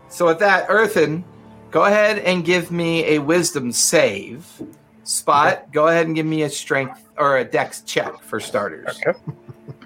so 0.09 0.27
with 0.27 0.37
that, 0.37 0.67
Earthen, 0.69 1.23
go 1.71 1.85
ahead 1.85 2.19
and 2.19 2.45
give 2.45 2.69
me 2.69 3.15
a 3.15 3.17
wisdom 3.17 3.71
save. 3.71 4.61
Spot, 5.03 5.71
go 5.71 5.87
ahead 5.87 6.05
and 6.07 6.15
give 6.15 6.25
me 6.25 6.43
a 6.43 6.49
strength 6.49 7.03
or 7.17 7.37
a 7.37 7.43
dex 7.43 7.81
check 7.81 8.21
for 8.21 8.39
starters. 8.39 8.99
Okay. 9.05 9.17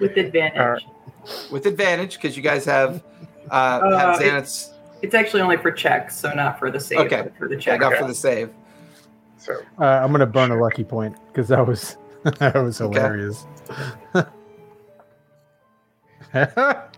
with 0.00 0.16
advantage. 0.16 0.58
All 0.60 0.70
right. 0.70 0.82
With 1.50 1.66
advantage, 1.66 2.14
because 2.14 2.36
you 2.36 2.42
guys 2.42 2.64
have 2.64 3.02
uh, 3.50 3.54
Uh, 3.54 3.98
have 3.98 4.20
it- 4.20 4.24
Xanath's 4.32 4.72
It's 5.02 5.14
actually 5.14 5.42
only 5.42 5.56
for 5.56 5.70
checks, 5.70 6.16
so 6.16 6.32
not 6.32 6.58
for 6.58 6.70
the 6.70 6.80
save. 6.80 6.98
Okay. 7.00 7.28
For 7.38 7.48
the 7.48 7.56
check 7.56 7.80
check. 7.80 7.82
out 7.82 7.92
Okay. 7.92 8.00
for 8.02 8.08
the 8.08 8.14
save. 8.14 8.50
So 9.38 9.54
Uh, 9.78 9.84
I'm 9.84 10.10
gonna 10.12 10.26
burn 10.26 10.50
a 10.50 10.56
lucky 10.60 10.84
point 10.84 11.16
because 11.28 11.48
that 11.48 11.66
was 11.66 11.96
that 12.38 12.54
was 12.54 12.80
Okay. 12.80 12.98
hilarious. 12.98 13.46
all 14.14 14.24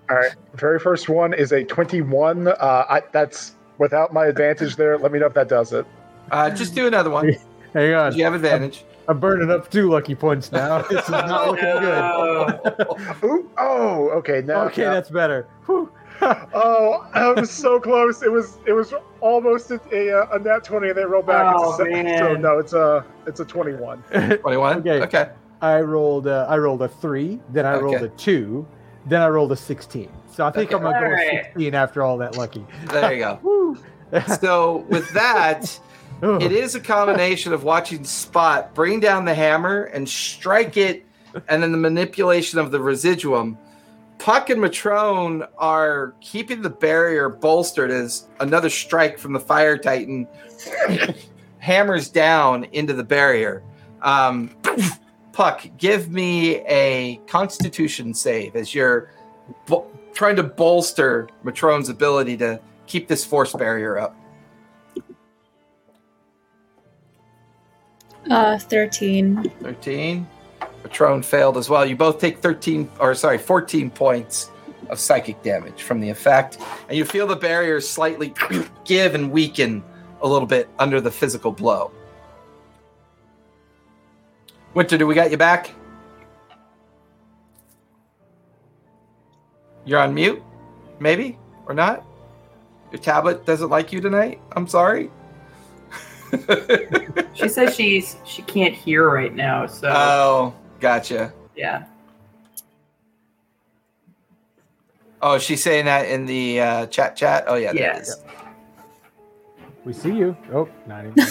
right, 0.08 0.32
very 0.54 0.78
first 0.78 1.08
one 1.08 1.32
is 1.34 1.52
a 1.52 1.62
twenty-one. 1.64 2.48
Uh, 2.48 2.84
I, 2.88 3.02
that's 3.12 3.54
without 3.78 4.12
my 4.12 4.26
advantage 4.26 4.76
there. 4.76 4.98
Let 4.98 5.12
me 5.12 5.18
know 5.18 5.26
if 5.26 5.34
that 5.34 5.48
does 5.48 5.72
it. 5.72 5.86
Uh, 6.30 6.50
just 6.50 6.74
do 6.74 6.86
another 6.86 7.10
one. 7.10 7.34
Hang 7.72 7.94
on, 7.94 8.14
You 8.16 8.24
have 8.24 8.34
advantage. 8.34 8.84
I'm 9.08 9.18
burning 9.18 9.50
up 9.50 9.70
two 9.70 9.90
lucky 9.90 10.14
points 10.14 10.52
now. 10.52 10.82
This 10.90 11.04
is 11.04 11.10
not 11.10 11.48
looking 11.48 11.64
good. 11.64 11.98
Oh, 11.98 13.18
Ooh, 13.24 13.50
oh, 13.58 14.10
okay. 14.18 14.42
Now, 14.44 14.62
Okay, 14.66 14.82
now- 14.84 14.94
that's 14.94 15.10
better. 15.10 15.46
Whew. 15.66 15.90
Oh, 16.22 17.08
I 17.14 17.32
was 17.32 17.50
so 17.50 17.80
close. 17.80 18.22
It 18.22 18.30
was 18.30 18.58
it 18.66 18.72
was 18.74 18.92
almost 19.22 19.70
a 19.70 19.80
a, 19.90 20.28
a 20.32 20.38
nat 20.38 20.64
twenty, 20.64 20.88
and 20.90 20.98
they 20.98 21.04
rolled 21.06 21.26
back. 21.26 21.54
Oh, 21.56 21.70
it's 21.70 21.80
a, 21.80 21.84
man. 21.86 22.18
So 22.18 22.34
no, 22.34 22.58
it's 22.58 22.74
a 22.74 23.06
it's 23.26 23.40
a 23.40 23.44
twenty-one. 23.46 24.02
21? 24.42 24.78
Okay. 24.80 25.00
Okay. 25.04 25.30
I 25.62 25.80
rolled 25.80 26.26
uh, 26.26 26.46
I 26.46 26.58
rolled 26.58 26.82
a 26.82 26.88
three, 26.88 27.40
then 27.48 27.64
I 27.64 27.76
rolled 27.78 28.02
a 28.02 28.08
two, 28.10 28.66
then 29.06 29.22
I 29.22 29.28
rolled 29.28 29.50
a 29.52 29.56
sixteen. 29.56 30.10
So 30.30 30.44
I 30.44 30.50
think 30.50 30.74
Okay. 30.74 30.76
I'm 30.76 30.82
gonna 30.82 31.00
go 31.00 31.08
with 31.10 31.18
Alright. 31.20 31.44
sixteen 31.46 31.74
after 31.74 32.02
all 32.02 32.18
that 32.18 32.36
lucky. 32.36 32.66
There 32.88 33.14
you 33.14 33.20
go. 33.20 33.76
So 34.40 34.84
with 34.90 35.08
that, 35.14 35.80
it 36.22 36.52
is 36.52 36.74
a 36.74 36.80
combination 36.80 37.52
of 37.52 37.64
watching 37.64 38.04
Spot 38.04 38.74
bring 38.74 39.00
down 39.00 39.24
the 39.24 39.34
hammer 39.34 39.84
and 39.84 40.08
strike 40.08 40.76
it, 40.76 41.04
and 41.48 41.62
then 41.62 41.72
the 41.72 41.78
manipulation 41.78 42.58
of 42.58 42.70
the 42.70 42.80
residuum. 42.80 43.58
Puck 44.18 44.50
and 44.50 44.60
Matrone 44.60 45.48
are 45.56 46.14
keeping 46.20 46.60
the 46.60 46.70
barrier 46.70 47.30
bolstered 47.30 47.90
as 47.90 48.28
another 48.40 48.68
strike 48.68 49.18
from 49.18 49.32
the 49.32 49.40
Fire 49.40 49.78
Titan 49.78 50.28
hammers 51.58 52.10
down 52.10 52.64
into 52.64 52.92
the 52.92 53.04
barrier. 53.04 53.62
Um, 54.02 54.54
Puck, 55.32 55.62
give 55.78 56.10
me 56.10 56.56
a 56.66 57.16
Constitution 57.26 58.12
save 58.12 58.56
as 58.56 58.74
you're 58.74 59.10
bo- 59.66 59.90
trying 60.12 60.36
to 60.36 60.42
bolster 60.42 61.30
Matrone's 61.42 61.88
ability 61.88 62.36
to 62.38 62.60
keep 62.86 63.08
this 63.08 63.24
force 63.24 63.54
barrier 63.54 63.98
up. 63.98 64.14
Uh, 68.30 68.56
13. 68.58 69.50
13. 69.60 70.26
Matrone 70.84 71.24
failed 71.24 71.56
as 71.56 71.68
well. 71.68 71.84
You 71.84 71.96
both 71.96 72.20
take 72.20 72.38
13, 72.38 72.88
or 73.00 73.14
sorry, 73.14 73.38
14 73.38 73.90
points 73.90 74.50
of 74.88 74.98
psychic 74.98 75.42
damage 75.42 75.82
from 75.82 76.00
the 76.00 76.08
effect. 76.08 76.58
And 76.88 76.96
you 76.96 77.04
feel 77.04 77.26
the 77.26 77.36
barrier 77.36 77.80
slightly 77.80 78.32
give 78.84 79.14
and 79.14 79.30
weaken 79.30 79.82
a 80.22 80.28
little 80.28 80.46
bit 80.46 80.68
under 80.78 81.00
the 81.00 81.10
physical 81.10 81.50
blow. 81.50 81.90
Winter, 84.74 84.96
do 84.96 85.06
we 85.06 85.14
got 85.14 85.30
you 85.30 85.36
back? 85.36 85.72
You're 89.84 89.98
on 89.98 90.14
mute? 90.14 90.40
Maybe? 91.00 91.36
Or 91.66 91.74
not? 91.74 92.04
Your 92.92 93.00
tablet 93.00 93.44
doesn't 93.44 93.70
like 93.70 93.92
you 93.92 94.00
tonight? 94.00 94.40
I'm 94.52 94.68
sorry. 94.68 95.10
She 97.34 97.48
says 97.48 97.74
she's 97.74 98.16
she 98.24 98.42
can't 98.42 98.74
hear 98.74 99.08
right 99.08 99.34
now. 99.34 99.66
So 99.66 99.88
oh, 99.94 100.54
gotcha. 100.80 101.32
yeah. 101.56 101.84
Oh, 105.22 105.38
she's 105.38 105.62
saying 105.62 105.84
that 105.84 106.08
in 106.08 106.24
the 106.26 106.60
uh, 106.60 106.86
chat 106.86 107.16
chat. 107.16 107.44
Oh 107.46 107.56
yeah, 107.56 107.72
Yes. 107.72 108.08
is. 108.08 108.24
we 109.84 109.92
see 109.92 110.12
you. 110.12 110.36
Oh, 110.52 110.68
not 110.86 111.04
even. 111.06 111.24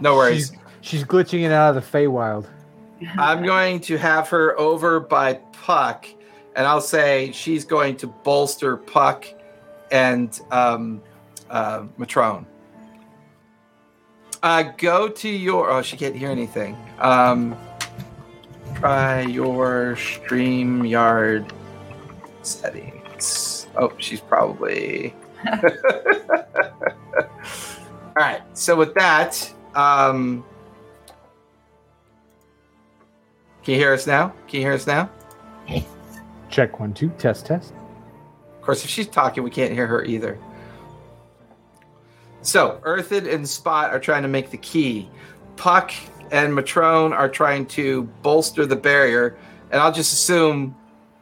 No 0.00 0.16
worries. 0.16 0.48
She's, 0.80 1.00
she's 1.00 1.04
glitching 1.04 1.42
it 1.44 1.52
out 1.52 1.76
of 1.76 1.92
the 1.92 1.98
Feywild. 1.98 2.46
I'm 3.16 3.44
going 3.44 3.80
to 3.80 3.96
have 3.96 4.28
her 4.30 4.58
over 4.58 4.98
by 4.98 5.34
Puck, 5.52 6.06
and 6.56 6.66
I'll 6.66 6.80
say 6.80 7.30
she's 7.32 7.64
going 7.64 7.96
to 7.98 8.08
bolster 8.08 8.76
Puck 8.76 9.26
and 9.92 10.38
um, 10.50 11.00
uh, 11.50 11.84
Matrone. 11.98 12.46
Uh, 14.42 14.62
go 14.76 15.08
to 15.08 15.28
your. 15.28 15.70
Oh, 15.70 15.82
she 15.82 15.96
can't 15.96 16.16
hear 16.16 16.30
anything. 16.30 16.76
Um, 16.98 17.56
try 18.74 19.20
your 19.22 19.94
StreamYard 19.94 21.50
settings. 22.42 23.68
Oh, 23.76 23.92
she's 23.98 24.20
probably. 24.20 25.14
All 25.46 25.62
right. 28.16 28.42
So 28.54 28.74
with 28.76 28.94
that, 28.94 29.52
um, 29.74 30.44
can 33.62 33.74
you 33.74 33.80
hear 33.80 33.92
us 33.94 34.06
now? 34.06 34.34
Can 34.48 34.60
you 34.60 34.66
hear 34.66 34.72
us 34.72 34.86
now? 34.86 35.08
Check 36.50 36.80
one, 36.80 36.92
two, 36.92 37.10
test, 37.16 37.46
test. 37.46 37.72
Of 38.56 38.62
course, 38.62 38.84
if 38.84 38.90
she's 38.90 39.06
talking, 39.06 39.42
we 39.42 39.50
can't 39.50 39.72
hear 39.72 39.86
her 39.86 40.04
either. 40.04 40.38
So, 42.42 42.80
Earthen 42.82 43.28
and 43.28 43.48
Spot 43.48 43.90
are 43.90 44.00
trying 44.00 44.22
to 44.22 44.28
make 44.28 44.50
the 44.50 44.56
key. 44.58 45.08
Puck 45.56 45.92
and 46.32 46.52
Matrone 46.52 47.12
are 47.12 47.28
trying 47.28 47.66
to 47.66 48.02
bolster 48.22 48.66
the 48.66 48.76
barrier. 48.76 49.36
And 49.70 49.80
I'll 49.80 49.92
just 49.92 50.12
assume, 50.12 50.74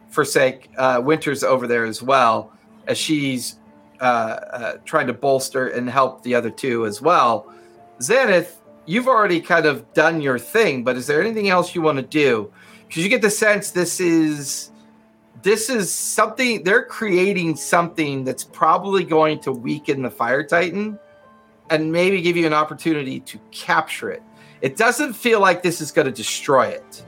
for 0.09 0.25
sake, 0.25 0.71
uh, 0.77 0.99
Winter's 1.03 1.43
over 1.43 1.67
there 1.67 1.85
as 1.85 2.01
well, 2.01 2.51
as 2.87 2.97
she's 2.97 3.59
uh, 3.99 4.03
uh, 4.03 4.73
trying 4.83 5.07
to 5.07 5.13
bolster 5.13 5.67
and 5.67 5.89
help 5.89 6.23
the 6.23 6.33
other 6.33 6.49
two 6.49 6.87
as 6.87 7.01
well. 7.01 7.53
Zenith, 8.01 8.59
you've 8.87 9.07
already 9.07 9.39
kind 9.39 9.67
of 9.67 9.93
done 9.93 10.21
your 10.21 10.39
thing, 10.39 10.83
but 10.83 10.97
is 10.97 11.05
there 11.05 11.21
anything 11.21 11.49
else 11.49 11.75
you 11.75 11.83
want 11.83 11.97
to 11.97 12.03
do? 12.03 12.51
Because 12.87 13.03
you 13.03 13.09
get 13.09 13.21
the 13.21 13.29
sense 13.29 13.71
this 13.71 13.99
is 13.99 14.71
this 15.43 15.69
is 15.69 15.93
something 15.93 16.63
they're 16.63 16.83
creating 16.83 17.55
something 17.55 18.23
that's 18.23 18.43
probably 18.43 19.03
going 19.03 19.39
to 19.39 19.51
weaken 19.51 20.01
the 20.01 20.09
fire 20.09 20.43
titan 20.43 20.99
and 21.71 21.91
maybe 21.91 22.21
give 22.21 22.37
you 22.37 22.45
an 22.45 22.53
opportunity 22.53 23.21
to 23.21 23.39
capture 23.49 24.11
it. 24.11 24.21
It 24.61 24.77
doesn't 24.77 25.13
feel 25.13 25.39
like 25.39 25.63
this 25.63 25.81
is 25.81 25.91
going 25.91 26.05
to 26.05 26.11
destroy 26.11 26.67
it. 26.67 27.03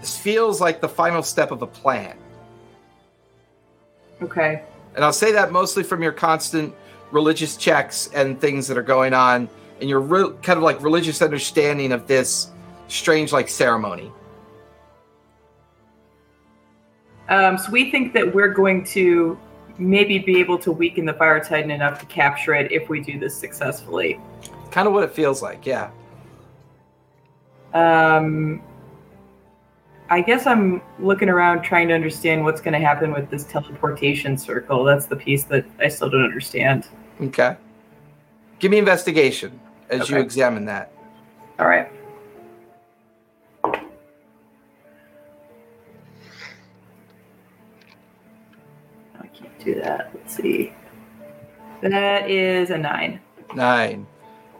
This 0.00 0.18
feels 0.18 0.60
like 0.60 0.80
the 0.80 0.88
final 0.88 1.22
step 1.22 1.52
of 1.52 1.62
a 1.62 1.66
plan. 1.66 2.16
Okay. 4.22 4.62
and 4.94 5.04
i'll 5.04 5.12
say 5.12 5.32
that 5.32 5.52
mostly 5.52 5.82
from 5.82 6.02
your 6.02 6.10
constant 6.10 6.74
religious 7.10 7.58
checks 7.58 8.08
and 8.14 8.40
things 8.40 8.66
that 8.66 8.78
are 8.78 8.82
going 8.82 9.12
on 9.12 9.46
and 9.78 9.90
your 9.90 10.00
re- 10.00 10.32
kind 10.42 10.56
of 10.56 10.62
like 10.62 10.82
religious 10.82 11.20
understanding 11.20 11.92
of 11.92 12.06
this 12.06 12.50
strange 12.88 13.30
like 13.30 13.50
ceremony. 13.50 14.10
Um, 17.28 17.58
so 17.58 17.70
we 17.70 17.90
think 17.90 18.14
that 18.14 18.34
we're 18.34 18.54
going 18.54 18.84
to 18.84 19.38
maybe 19.78 20.18
be 20.18 20.38
able 20.40 20.58
to 20.58 20.72
weaken 20.72 21.04
the 21.04 21.12
fire 21.14 21.42
titan 21.42 21.70
enough 21.70 21.98
to 22.00 22.06
capture 22.06 22.54
it 22.54 22.70
if 22.72 22.88
we 22.88 23.00
do 23.00 23.18
this 23.18 23.36
successfully. 23.36 24.18
kind 24.70 24.86
of 24.88 24.94
what 24.94 25.02
it 25.04 25.12
feels 25.12 25.42
like 25.42 25.64
yeah 25.66 25.90
Um, 27.74 28.62
I 30.08 30.20
guess 30.22 30.46
I'm 30.46 30.80
looking 30.98 31.28
around 31.28 31.62
trying 31.62 31.88
to 31.88 31.94
understand 31.94 32.42
what's 32.44 32.60
going 32.60 32.72
to 32.72 32.78
happen 32.80 33.12
with 33.12 33.28
this 33.28 33.44
teleportation 33.44 34.38
circle. 34.38 34.84
That's 34.84 35.06
the 35.06 35.16
piece 35.16 35.44
that 35.44 35.64
I 35.80 35.88
still 35.88 36.08
don't 36.08 36.24
understand. 36.24 36.88
okay 37.20 37.56
give 38.58 38.70
me 38.70 38.78
investigation 38.78 39.60
as 39.90 40.08
you 40.08 40.16
examine 40.18 40.64
that 40.66 40.90
All 41.58 41.66
right. 41.68 41.90
Do 49.66 49.80
that. 49.80 50.10
Let's 50.14 50.36
see. 50.36 50.72
That 51.82 52.30
is 52.30 52.70
a 52.70 52.78
nine. 52.78 53.20
Nine. 53.54 54.06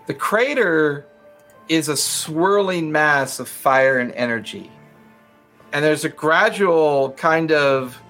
The 0.07 0.15
crater 0.15 1.07
is 1.69 1.89
a 1.89 1.97
swirling 1.97 2.93
mass 2.93 3.41
of 3.41 3.49
fire 3.49 3.99
and 3.99 4.13
energy. 4.13 4.71
And 5.73 5.85
there's 5.85 6.05
a 6.05 6.09
gradual 6.09 7.13
kind 7.13 7.53
of 7.53 8.01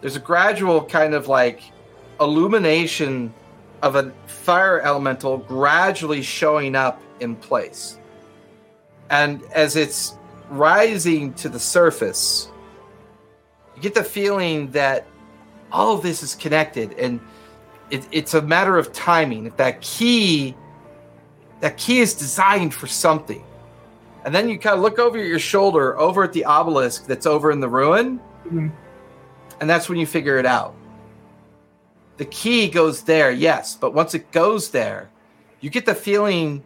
there's 0.00 0.16
a 0.16 0.20
gradual 0.20 0.84
kind 0.84 1.14
of 1.14 1.28
like 1.28 1.62
illumination 2.20 3.32
of 3.82 3.94
a 3.94 4.12
fire 4.26 4.80
elemental 4.80 5.38
gradually 5.38 6.22
showing 6.22 6.74
up 6.74 7.00
in 7.20 7.36
place. 7.36 7.98
And 9.10 9.42
as 9.54 9.76
it's 9.76 10.16
rising 10.50 11.34
to 11.34 11.48
the 11.48 11.60
surface, 11.60 12.48
you 13.76 13.82
get 13.82 13.94
the 13.94 14.04
feeling 14.04 14.70
that 14.72 15.06
all 15.72 15.94
of 15.96 16.02
this 16.02 16.22
is 16.22 16.34
connected 16.34 16.92
and 16.98 17.20
it, 17.90 18.06
it's 18.12 18.34
a 18.34 18.42
matter 18.42 18.78
of 18.78 18.92
timing. 18.92 19.46
If 19.46 19.56
that 19.56 19.80
key, 19.80 20.54
that 21.60 21.76
key 21.76 21.98
is 22.00 22.14
designed 22.14 22.72
for 22.74 22.86
something. 22.86 23.44
And 24.24 24.34
then 24.34 24.48
you 24.48 24.58
kind 24.58 24.76
of 24.76 24.82
look 24.82 24.98
over 24.98 25.18
your 25.18 25.38
shoulder 25.38 25.98
over 25.98 26.22
at 26.22 26.32
the 26.32 26.44
obelisk 26.44 27.06
that's 27.06 27.26
over 27.26 27.50
in 27.50 27.60
the 27.60 27.68
ruin, 27.68 28.20
Mhm. 28.46 28.70
and 29.60 29.68
that's 29.68 29.88
when 29.88 29.98
you 29.98 30.06
figure 30.06 30.38
it 30.38 30.46
out. 30.46 30.74
The 32.18 32.24
key 32.26 32.68
goes 32.68 33.02
there, 33.02 33.30
yes, 33.32 33.76
but 33.78 33.94
once 33.94 34.14
it 34.14 34.30
goes 34.30 34.70
there, 34.70 35.10
you 35.60 35.70
get 35.70 35.86
the 35.86 35.94
feeling 35.94 36.62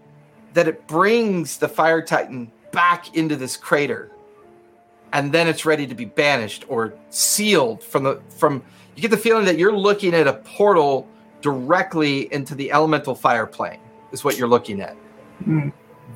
that 0.52 0.68
it 0.68 0.86
brings 0.86 1.56
the 1.58 1.68
fire 1.68 2.02
titan 2.02 2.50
back 2.72 3.16
into 3.16 3.36
this 3.36 3.56
crater 3.56 4.10
and 5.12 5.32
then 5.32 5.46
it's 5.48 5.64
ready 5.64 5.86
to 5.86 5.94
be 5.94 6.04
banished 6.04 6.64
or 6.68 6.92
sealed 7.10 7.82
from 7.82 8.02
the 8.04 8.20
from 8.28 8.62
you 8.96 9.02
get 9.02 9.10
the 9.10 9.16
feeling 9.16 9.44
that 9.44 9.58
you're 9.58 9.76
looking 9.76 10.14
at 10.14 10.26
a 10.26 10.32
portal 10.32 11.06
directly 11.42 12.32
into 12.32 12.54
the 12.54 12.72
elemental 12.72 13.14
fire 13.14 13.46
plane 13.46 13.78
is 14.10 14.24
what 14.24 14.36
you're 14.36 14.48
looking 14.48 14.80
at. 14.80 14.96
Hmm. 15.44 15.68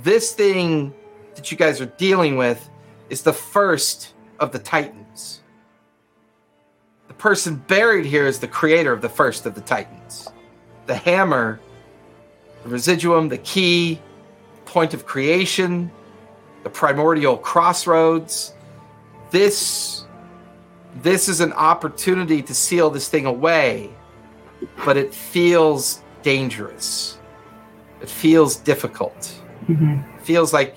this 0.03 0.33
thing 0.33 0.95
that 1.35 1.51
you 1.51 1.59
guys 1.59 1.79
are 1.79 1.87
dealing 1.87 2.39
with 2.39 2.71
is 3.11 3.23
the 3.23 3.35
first 3.35 4.15
of 4.39 4.51
the 4.51 4.59
titans. 4.59 5.43
The 7.09 7.15
person 7.15 7.57
buried 7.57 8.07
here 8.07 8.27
is 8.27 8.39
the 8.39 8.49
creator 8.49 8.93
of 8.95 9.03
the 9.03 9.11
first 9.11 9.45
of 9.45 9.55
the 9.55 9.61
titans. 9.61 10.29
The 10.87 10.97
hammer 10.97 11.61
the 12.63 12.71
residuum 12.71 13.29
the 13.29 13.39
key 13.39 14.01
point 14.65 14.95
of 14.95 15.07
creation 15.07 15.91
the 16.63 16.71
primordial 16.71 17.37
crossroads. 17.39 18.55
This 19.31 20.05
this 20.97 21.29
is 21.29 21.41
an 21.41 21.53
opportunity 21.55 22.43
to 22.43 22.55
seal 22.55 22.91
this 22.91 23.09
thing 23.09 23.27
away 23.27 23.91
but 24.85 24.97
it 24.97 25.15
feels 25.15 26.03
dangerous 26.23 27.19
it 28.01 28.09
feels 28.09 28.57
difficult 28.57 29.35
Mhm. 29.69 30.03
it 30.17 30.23
feels 30.23 30.53
like 30.53 30.77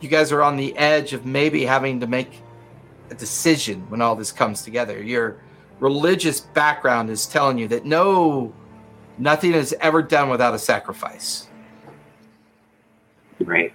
you 0.00 0.08
guys 0.08 0.32
are 0.32 0.42
on 0.42 0.56
the 0.56 0.76
edge 0.76 1.12
of 1.12 1.24
maybe 1.26 1.64
having 1.64 2.00
to 2.00 2.06
make 2.06 2.40
a 3.10 3.14
decision 3.14 3.84
when 3.88 4.00
all 4.00 4.16
this 4.16 4.32
comes 4.32 4.62
together 4.62 5.02
your 5.02 5.36
religious 5.80 6.40
background 6.40 7.10
is 7.10 7.26
telling 7.26 7.58
you 7.58 7.68
that 7.68 7.84
no 7.84 8.52
nothing 9.18 9.52
is 9.52 9.74
ever 9.80 10.02
done 10.02 10.28
without 10.30 10.54
a 10.54 10.58
sacrifice 10.58 11.48
Right. 13.40 13.72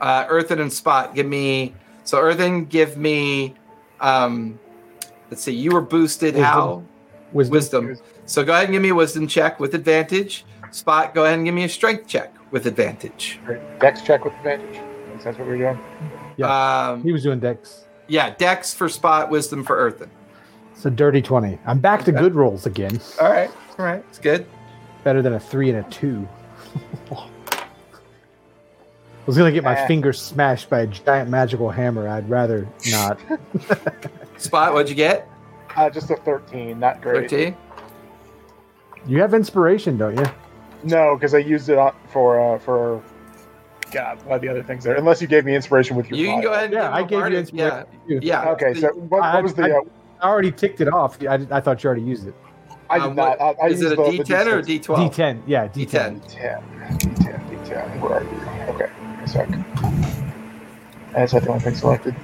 uh, 0.00 0.24
Earthen 0.28 0.58
and 0.58 0.72
Spot, 0.72 1.14
give 1.14 1.26
me. 1.26 1.74
So 2.04 2.18
Earthen, 2.18 2.64
give 2.64 2.96
me. 2.96 3.54
Um, 4.00 4.58
let's 5.32 5.42
see. 5.42 5.52
You 5.54 5.70
were 5.70 5.80
boosted. 5.80 6.34
Wisdom. 6.34 6.42
How? 6.44 6.82
Wisdom. 7.32 7.86
Wisdom. 7.88 8.06
So 8.26 8.44
go 8.44 8.52
ahead 8.52 8.64
and 8.66 8.74
give 8.74 8.82
me 8.82 8.90
a 8.90 8.94
wisdom 8.94 9.26
check 9.26 9.58
with 9.58 9.74
advantage. 9.74 10.44
Spot, 10.72 11.14
go 11.14 11.24
ahead 11.24 11.36
and 11.36 11.46
give 11.46 11.54
me 11.54 11.64
a 11.64 11.68
strength 11.70 12.06
check 12.06 12.34
with 12.50 12.66
advantage. 12.66 13.38
Dex 13.80 14.02
check 14.02 14.24
with 14.26 14.34
advantage. 14.34 14.78
That's 15.24 15.38
what 15.38 15.46
we're 15.48 15.56
doing. 15.56 15.78
Um, 16.46 17.02
He 17.02 17.12
was 17.12 17.22
doing 17.22 17.40
Dex. 17.40 17.84
yeah, 18.08 18.34
Dex 18.36 18.74
for 18.74 18.90
Spot, 18.90 19.30
Wisdom 19.30 19.64
for 19.64 19.76
Earthen. 19.76 20.10
It's 20.72 20.84
a 20.84 20.90
dirty 20.90 21.22
20. 21.22 21.58
I'm 21.66 21.78
back 21.80 22.04
to 22.04 22.12
good 22.12 22.34
rolls 22.34 22.66
again. 22.66 23.00
All 23.20 23.30
right, 23.32 23.50
all 23.78 23.84
right, 23.86 24.04
it's 24.10 24.18
good. 24.18 24.44
Better 25.02 25.22
than 25.22 25.32
a 25.32 25.40
three 25.40 25.70
and 25.70 25.78
a 25.84 25.88
two. 25.90 26.28
I 27.10 27.26
was 29.26 29.36
gonna 29.38 29.52
get 29.52 29.62
my 29.64 29.80
Ah. 29.80 29.86
finger 29.86 30.12
smashed 30.12 30.68
by 30.68 30.80
a 30.80 30.86
giant 30.86 31.30
magical 31.30 31.70
hammer. 31.70 32.08
I'd 32.08 32.28
rather 32.28 32.66
not. 32.90 33.18
Spot, 34.38 34.72
what'd 34.72 34.88
you 34.88 34.94
get? 34.94 35.28
Uh, 35.76 35.88
just 35.90 36.10
a 36.10 36.16
13, 36.16 36.78
not 36.78 37.00
great. 37.00 37.30
Thirteen. 37.30 37.56
You 39.06 39.20
have 39.20 39.34
inspiration, 39.34 39.96
don't 39.98 40.16
you? 40.16 40.24
No, 40.84 41.16
because 41.16 41.34
I 41.34 41.38
used 41.38 41.68
it 41.68 41.78
on, 41.78 41.94
for 42.08 42.54
uh, 42.54 42.58
for 42.58 43.02
God, 43.90 44.22
one 44.24 44.36
of 44.36 44.42
the 44.42 44.48
other 44.48 44.62
things 44.62 44.84
there. 44.84 44.96
Unless 44.96 45.20
you 45.22 45.28
gave 45.28 45.44
me 45.44 45.54
inspiration 45.54 45.96
with 45.96 46.08
your. 46.10 46.18
You 46.18 46.26
can 46.26 46.40
go 46.40 46.52
ahead. 46.52 46.64
And 46.66 46.74
Yeah, 46.74 46.90
I 46.92 47.02
gave 47.02 47.18
you 47.28 47.36
inspiration. 47.38 47.86
Yeah, 48.06 48.18
yeah. 48.22 48.50
Okay, 48.50 48.74
so 48.74 48.88
what, 48.88 49.20
what 49.20 49.42
was 49.42 49.54
the? 49.54 49.64
I- 49.64 49.70
uh, 49.78 49.80
I 50.20 50.28
already 50.28 50.52
ticked 50.52 50.80
it 50.80 50.86
off. 50.92 51.20
I, 51.22 51.34
I 51.50 51.60
thought 51.60 51.82
you 51.82 51.88
already 51.88 52.02
used 52.02 52.28
it. 52.28 52.34
I 52.88 52.98
did 53.00 53.08
Um, 53.08 53.16
not. 53.16 53.40
I, 53.40 53.54
I 53.60 53.66
is 53.68 53.80
used 53.80 53.92
it 53.92 53.98
a 53.98 54.02
the, 54.02 54.18
the 54.18 54.24
D10 54.24 54.46
or 54.46 54.62
D12? 54.62 55.12
D10. 55.12 55.42
Yeah, 55.48 55.66
D10. 55.66 56.20
D10. 56.22 56.62
D10, 57.00 57.00
D10, 57.00 57.66
D10. 57.66 58.00
Where 58.00 58.12
are 58.12 58.22
you? 58.22 58.74
Okay, 58.74 58.90
a 59.22 59.26
sec. 59.28 59.48
That's 61.12 61.32
not 61.32 61.42
the 61.42 61.48
only 61.48 61.60
thing 61.60 61.74
selected. 61.74 62.14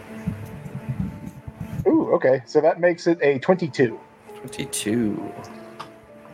Ooh, 2.09 2.15
okay. 2.15 2.43
So 2.47 2.61
that 2.61 2.81
makes 2.81 3.07
it 3.07 3.19
a 3.23 3.39
22. 3.39 3.99
Twenty-two. 4.37 5.33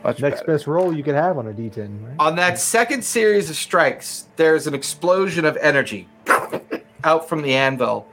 Much 0.03 0.19
Next 0.19 0.41
better. 0.41 0.51
best 0.53 0.67
roll 0.67 0.95
you 0.95 1.03
could 1.03 1.15
have 1.15 1.39
on 1.39 1.47
a 1.47 1.51
D10, 1.51 2.05
right? 2.05 2.15
On 2.19 2.35
that 2.35 2.59
second 2.59 3.03
series 3.03 3.49
of 3.49 3.55
strikes, 3.55 4.27
there's 4.35 4.67
an 4.67 4.75
explosion 4.75 5.45
of 5.45 5.57
energy 5.57 6.07
out 7.03 7.27
from 7.27 7.41
the 7.41 7.55
anvil. 7.55 8.07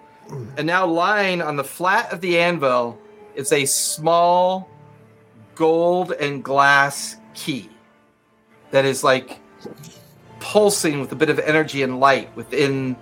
And 0.56 0.66
now 0.66 0.86
lying 0.86 1.42
on 1.42 1.56
the 1.56 1.64
flat 1.64 2.10
of 2.10 2.22
the 2.22 2.38
anvil 2.38 2.98
is 3.34 3.52
a 3.52 3.66
small 3.66 4.70
gold 5.54 6.12
and 6.12 6.42
glass 6.42 7.16
key 7.34 7.68
that 8.70 8.86
is 8.86 9.04
like 9.04 9.38
pulsing 10.40 10.98
with 11.00 11.12
a 11.12 11.16
bit 11.16 11.28
of 11.28 11.38
energy 11.40 11.82
and 11.82 12.00
light 12.00 12.34
within 12.34 12.96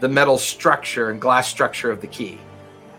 the 0.00 0.08
metal 0.08 0.36
structure 0.36 1.10
and 1.10 1.20
glass 1.20 1.46
structure 1.46 1.92
of 1.92 2.00
the 2.00 2.08
key. 2.08 2.40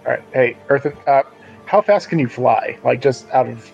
All 0.06 0.12
right. 0.12 0.24
Hey, 0.34 0.58
Earthen, 0.70 0.98
uh, 1.08 1.24
how 1.66 1.82
fast 1.82 2.10
can 2.10 2.20
you 2.20 2.28
fly? 2.28 2.78
Like 2.84 3.02
just 3.02 3.30
out 3.32 3.48
of. 3.48 3.72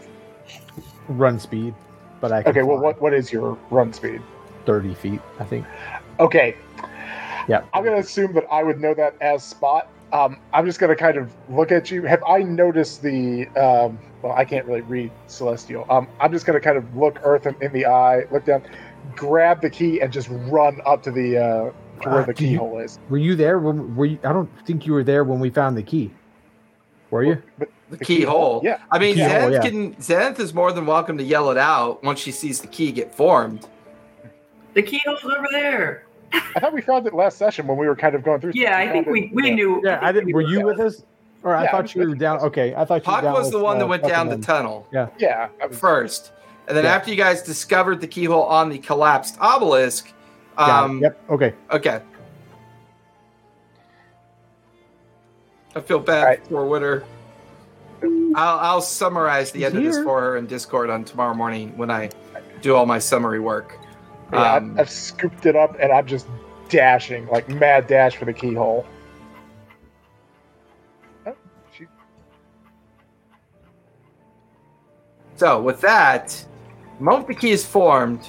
Run 1.08 1.40
speed, 1.40 1.74
but 2.22 2.32
I 2.32 2.44
can 2.44 2.52
Okay, 2.52 2.62
well, 2.64 2.78
fly 2.78 2.84
what, 2.86 3.02
what 3.02 3.14
is 3.14 3.32
your 3.32 3.58
run 3.72 3.92
speed? 3.94 4.22
30 4.66 4.94
feet, 4.94 5.22
I 5.40 5.44
think. 5.44 5.66
Okay. 6.20 6.56
Yeah. 7.48 7.64
I'm 7.74 7.84
going 7.84 7.96
to 7.96 8.02
assume 8.02 8.34
that 8.34 8.46
I 8.52 8.62
would 8.64 8.80
know 8.80 8.94
that 8.94 9.16
as 9.22 9.44
Spot. 9.44 9.88
Um, 10.14 10.40
I'm 10.54 10.66
just 10.66 10.80
going 10.80 10.90
to 10.92 10.96
kind 10.96 11.18
of 11.18 11.32
look 11.50 11.72
at 11.72 11.90
you. 11.90 12.04
Have 12.04 12.24
I 12.28 12.40
noticed 12.44 13.02
the? 13.02 13.48
Um, 13.50 13.98
well, 14.22 14.34
I 14.34 14.44
can't 14.46 14.66
really 14.66 14.82
read 14.82 15.12
Celestial. 15.28 15.86
Um, 15.90 16.08
I'm 16.20 16.32
just 16.32 16.46
going 16.46 16.60
to 16.60 16.64
kind 16.64 16.78
of 16.78 16.96
look 16.98 17.20
Earthen 17.24 17.56
in 17.62 17.72
the 17.74 17.86
eye, 17.86 18.24
look 18.32 18.46
down, 18.46 18.64
grab 19.16 19.62
the 19.62 19.70
key, 19.70 20.02
and 20.02 20.12
just 20.12 20.28
run 20.32 20.80
up 20.86 21.02
to 21.04 21.12
the 21.12 21.38
uh, 21.38 21.72
to 22.02 22.10
where 22.10 22.22
Ah, 22.22 22.26
the 22.26 22.34
do 22.34 22.44
you- 22.44 22.50
keyhole 22.52 22.80
is. 22.80 23.00
Were 23.10 23.18
you 23.20 23.36
there 23.36 23.60
when 23.60 23.96
were 23.96 24.06
you 24.06 24.20
I 24.24 24.34
don't 24.34 24.50
think 24.66 24.86
you 24.88 24.94
were 24.94 25.04
there 25.04 25.24
when 25.24 25.40
we 25.40 25.50
found 25.50 25.78
the 25.78 25.84
key. 25.84 26.12
Were 27.12 27.24
you? 27.24 27.42
But 27.58 27.70
The, 27.90 27.98
the 27.98 28.06
keyhole. 28.06 28.62
Yeah. 28.64 28.80
I 28.92 29.00
mean, 29.00 29.16
Keyhole, 29.16 29.30
Zenith 29.30 29.54
yeah. 29.54 29.70
can 29.70 30.02
Zenith 30.02 30.40
is 30.40 30.54
more 30.54 30.72
than 30.72 30.86
welcome 30.86 31.18
to 31.18 31.24
yell 31.24 31.50
it 31.50 31.58
out 31.58 32.04
once 32.04 32.20
she 32.20 32.32
sees 32.32 32.62
the 32.62 32.68
key 32.68 32.92
get 32.92 33.14
formed. 33.14 33.68
The 34.76 34.84
keyhole's 34.84 35.24
over 35.24 35.48
there. 35.52 36.06
I 36.32 36.60
thought 36.60 36.74
we 36.74 36.82
found 36.82 37.08
it 37.08 37.14
last 37.16 37.38
session 37.40 37.66
when 37.66 37.78
we 37.78 37.88
were 37.88 37.96
kind 37.96 38.14
of 38.14 38.24
going 38.24 38.40
through. 38.40 38.52
Yeah, 38.54 38.78
I 38.78 38.88
think 38.92 39.08
it- 39.08 39.12
we, 39.12 39.32
we 39.34 39.50
yeah. 39.50 39.56
knew. 39.56 39.82
Yeah, 39.84 40.00
I 40.02 40.12
didn't 40.12 40.32
were 40.32 40.42
you 40.42 40.64
with 40.64 40.80
us? 40.80 41.04
Or 41.42 41.56
I 41.56 41.64
Yeah, 41.64 41.70
I 41.70 41.72
thought 41.72 41.96
you 41.96 42.08
were 42.08 42.16
down 42.16 42.40
okay. 42.40 42.76
I 42.76 42.86
thought 42.86 43.06
you 43.06 43.12
were 43.12 43.16
Puck 43.16 43.24
down 43.24 43.34
was 43.34 43.46
with, 43.46 43.54
the 43.54 43.60
one 43.60 43.78
uh, 43.78 43.80
that 43.80 43.88
went 43.88 44.04
down 44.04 44.28
the 44.28 44.38
tunnel 44.38 44.88
Yeah. 44.92 45.08
I 45.62 45.66
was, 45.66 45.80
first. 45.80 46.32
And 46.68 46.78
then 46.78 46.84
Yeah. 46.84 46.96
after 46.96 47.10
you 47.10 47.16
guys 47.16 47.42
discovered 47.42 48.02
the 48.02 48.08
keyhole 48.08 48.44
on 48.44 48.70
the 48.70 48.78
collapsed 48.78 49.38
obelisk, 49.40 50.14
um, 50.58 51.02
yep, 51.02 51.20
okay. 51.30 51.54
okay. 51.72 52.02
I 55.76 55.82
feel 55.82 56.00
bad 56.00 56.20
Alright. 56.24 56.48
for 56.48 56.66
Winter. 56.68 57.06
I'll, 58.36 58.60
I'll 58.60 58.82
summarize 58.82 59.52
the 59.52 59.60
He's 59.60 59.68
end 59.68 59.78
of 59.78 59.84
this 59.84 59.98
for 60.04 60.22
her 60.22 60.38
in 60.38 60.46
Discord 60.48 60.90
on 60.90 61.04
tomorrow 61.04 61.34
morning 61.34 61.76
when 61.78 61.92
I 61.92 62.10
do 62.62 62.76
all 62.76 62.86
my 62.86 63.00
summary 63.00 63.40
work. 63.40 63.78
yeah, 64.32 64.56
Um, 64.56 64.72
I've, 64.74 64.80
I've 64.82 64.90
scooped 64.90 65.46
it 65.46 65.56
up 65.56 65.76
and 65.80 65.92
I'm 65.92 66.08
just 66.08 66.28
dashing, 66.70 67.28
like 67.28 67.50
mad 67.50 67.88
dash 67.88 68.16
for 68.16 68.26
the 68.26 68.34
keyhole. 68.34 68.86
Oh, 71.26 71.36
So 75.36 75.62
with 75.62 75.82
that, 75.82 76.46
the 76.98 77.04
moment 77.04 77.28
the 77.28 77.36
key 77.36 77.52
is 77.52 77.66
formed, 77.66 78.28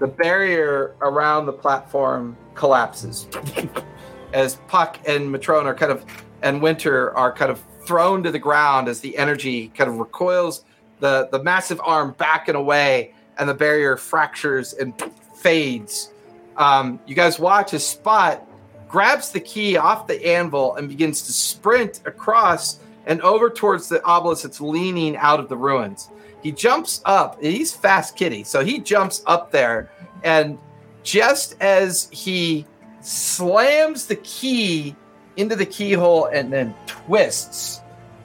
the 0.00 0.06
barrier 0.06 0.94
around 1.00 1.46
the 1.46 1.52
platform 1.52 2.36
collapses. 2.54 3.28
As 4.32 4.56
Puck 4.66 4.98
and 5.06 5.32
Matrone 5.32 5.64
are 5.66 5.74
kind 5.74 5.92
of 5.92 6.04
and 6.42 6.62
Winter 6.62 7.16
are 7.16 7.32
kind 7.32 7.50
of 7.50 7.62
thrown 7.86 8.22
to 8.22 8.30
the 8.30 8.38
ground 8.38 8.88
as 8.88 9.00
the 9.00 9.16
energy 9.16 9.68
kind 9.68 9.90
of 9.90 9.98
recoils 9.98 10.64
the, 11.00 11.28
the 11.32 11.42
massive 11.42 11.80
arm 11.84 12.12
back 12.12 12.48
and 12.48 12.56
away 12.56 13.12
and 13.38 13.48
the 13.48 13.54
barrier 13.54 13.96
fractures 13.96 14.72
and 14.74 14.94
fades. 15.36 16.12
Um, 16.56 17.00
you 17.06 17.14
guys 17.14 17.38
watch 17.38 17.74
as 17.74 17.86
Spot 17.86 18.46
grabs 18.88 19.32
the 19.32 19.40
key 19.40 19.76
off 19.76 20.06
the 20.06 20.24
anvil 20.24 20.76
and 20.76 20.88
begins 20.88 21.22
to 21.22 21.32
sprint 21.32 22.00
across 22.06 22.78
and 23.06 23.20
over 23.22 23.50
towards 23.50 23.88
the 23.88 24.02
obelisk 24.04 24.44
that's 24.44 24.60
leaning 24.60 25.16
out 25.16 25.40
of 25.40 25.48
the 25.48 25.56
ruins. 25.56 26.10
He 26.42 26.52
jumps 26.52 27.00
up. 27.04 27.42
He's 27.42 27.74
fast 27.74 28.16
kitty, 28.16 28.44
so 28.44 28.64
he 28.64 28.78
jumps 28.78 29.22
up 29.26 29.50
there, 29.50 29.90
and 30.22 30.58
just 31.02 31.60
as 31.60 32.08
he 32.10 32.66
slams 33.00 34.06
the 34.06 34.16
key 34.16 34.94
into 35.36 35.56
the 35.56 35.66
keyhole 35.66 36.26
and 36.26 36.52
then 36.52 36.74
twists, 36.86 37.80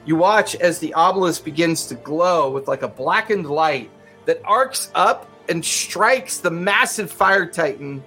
you 0.06 0.16
watch 0.16 0.56
as 0.56 0.80
the 0.80 0.94
obelisk 0.94 1.44
begins 1.44 1.86
to 1.88 1.96
glow 1.96 2.50
with 2.50 2.68
like 2.68 2.82
a 2.82 2.88
blackened 2.88 3.48
light 3.50 3.90
that 4.26 4.42
arcs 4.46 4.92
up 4.96 5.30
and 5.50 5.66
strikes 5.66 6.38
the 6.38 6.52
massive 6.52 7.12
fire 7.12 7.46
titan, 7.46 8.04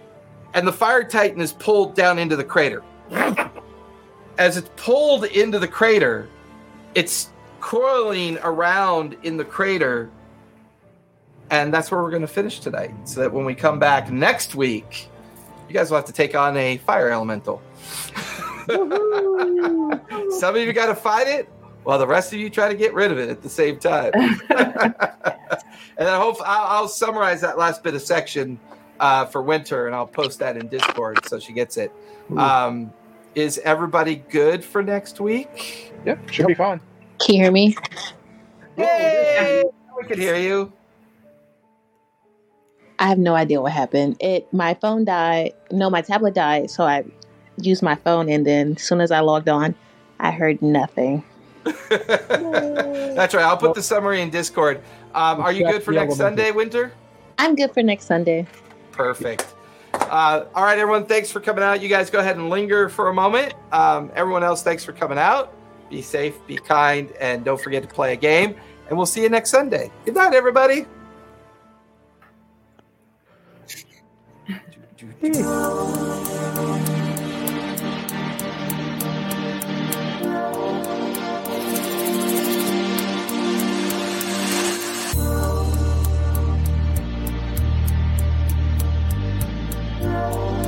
and 0.55 0.67
the 0.67 0.73
fire 0.73 1.05
titan 1.05 1.41
is 1.41 1.53
pulled 1.53 1.95
down 1.95 2.19
into 2.19 2.37
the 2.37 2.45
crater. 2.45 2.83
As 4.39 4.57
it's 4.57 4.71
pulled 4.77 5.25
into 5.25 5.59
the 5.59 5.69
crater, 5.69 6.29
it's 6.95 7.31
coiling 7.61 8.39
around 8.43 9.17
in 9.23 9.37
the 9.37 9.45
crater. 9.45 10.11
And 11.51 11.73
that's 11.73 11.91
where 11.91 12.03
we're 12.03 12.11
going 12.11 12.23
to 12.23 12.29
finish 12.29 12.61
tonight. 12.61 12.93
So 13.05 13.21
that 13.21 13.33
when 13.33 13.45
we 13.45 13.55
come 13.55 13.79
back 13.79 14.11
next 14.11 14.55
week, 14.55 15.09
you 15.69 15.75
guys 15.75 15.91
will 15.91 15.99
have 15.99 16.07
to 16.07 16.13
take 16.13 16.35
on 16.35 16.57
a 16.57 16.79
fire 16.79 17.11
elemental. 17.11 17.63
Some 18.69 20.57
of 20.57 20.57
you 20.57 20.73
got 20.73 20.87
to 20.87 20.95
fight 20.95 21.27
it, 21.27 21.49
while 21.85 21.99
the 21.99 22.07
rest 22.07 22.33
of 22.33 22.39
you 22.39 22.51
try 22.51 22.69
to 22.69 22.75
get 22.75 22.95
rid 22.95 23.11
of 23.11 23.19
it 23.19 23.29
at 23.29 23.43
the 23.43 23.49
same 23.49 23.79
time. 23.79 24.13
and 24.15 26.09
I 26.09 26.17
hope 26.19 26.37
I'll, 26.45 26.83
I'll, 26.83 26.89
summarize 26.89 27.41
that 27.41 27.59
last 27.59 27.83
bit 27.83 27.95
of 27.95 28.03
section 28.03 28.59
uh, 29.01 29.27
for 29.27 29.43
Winter, 29.43 29.87
and 29.87 29.95
I'll 29.95 30.07
post 30.07 30.39
that 30.39 30.57
in 30.57 30.69
Discord 30.69 31.27
so 31.27 31.39
she 31.39 31.53
gets 31.53 31.77
it. 31.77 31.93
Um, 32.37 32.93
is 33.35 33.59
everybody 33.59 34.17
good 34.17 34.65
for 34.65 34.83
next 34.83 35.21
week? 35.21 35.93
Yep, 36.05 36.31
should 36.31 36.47
be 36.47 36.55
fine. 36.55 36.81
Can 37.19 37.35
you 37.35 37.43
hear 37.43 37.53
me? 37.53 37.77
Yay! 38.77 39.63
We 39.97 40.07
can 40.07 40.19
hear 40.19 40.37
you. 40.37 40.73
I 42.99 43.09
have 43.09 43.19
no 43.19 43.35
idea 43.35 43.61
what 43.61 43.73
happened. 43.73 44.17
It 44.21 44.53
my 44.53 44.75
phone 44.75 45.05
died. 45.05 45.55
No, 45.71 45.91
my 45.91 46.03
tablet 46.03 46.35
died, 46.35 46.71
so 46.71 46.85
I 46.85 47.05
used 47.57 47.83
my 47.83 47.95
phone, 47.97 48.29
and 48.29 48.47
then 48.47 48.73
as 48.77 48.83
soon 48.83 49.01
as 49.01 49.11
I 49.11 49.21
logged 49.21 49.49
on, 49.49 49.75
I 50.21 50.31
heard 50.31 50.61
nothing. 50.63 51.25
That's 51.89 53.35
right. 53.35 53.45
I'll 53.45 53.57
put 53.57 53.75
the 53.75 53.83
summary 53.83 54.21
in 54.21 54.31
Discord. 54.31 54.81
Um, 55.15 55.41
are 55.41 55.53
you 55.53 55.67
good 55.67 55.83
for 55.83 55.93
next 55.93 56.17
Sunday, 56.17 56.51
Winter? 56.51 56.93
I'm 57.39 57.55
good 57.55 57.73
for 57.73 57.83
next 57.83 58.07
Sunday. 58.07 58.47
Perfect. 58.93 59.55
Uh, 59.95 60.45
all 60.55 60.65
right, 60.65 60.79
everyone. 60.79 61.07
Thanks 61.07 61.31
for 61.31 61.41
coming 61.41 61.63
out. 61.63 61.83
You 61.83 61.89
guys 61.89 62.11
go 62.11 62.19
ahead 62.19 62.37
and 62.37 62.51
linger 62.51 62.89
for 62.89 63.09
a 63.09 63.15
moment. 63.15 63.55
Um, 63.73 64.11
everyone 64.15 64.43
else, 64.43 64.63
thanks 64.63 64.85
for 64.85 64.93
coming 64.93 65.19
out. 65.19 65.55
Be 65.91 66.03
safe, 66.03 66.35
be 66.47 66.57
kind, 66.57 67.13
and 67.21 67.45
don't 67.45 67.61
forget 67.61 67.83
to 67.83 67.89
play 67.89 68.15
a 68.15 68.17
game. 68.17 68.57
And 68.89 68.97
we'll 68.97 69.07
see 69.07 69.23
you 69.23 69.29
next 69.29 69.51
Sunday. 69.51 69.91
Good 70.05 70.15
night, 70.15 70.35
everybody. 70.35 70.87
あ。 90.23 90.62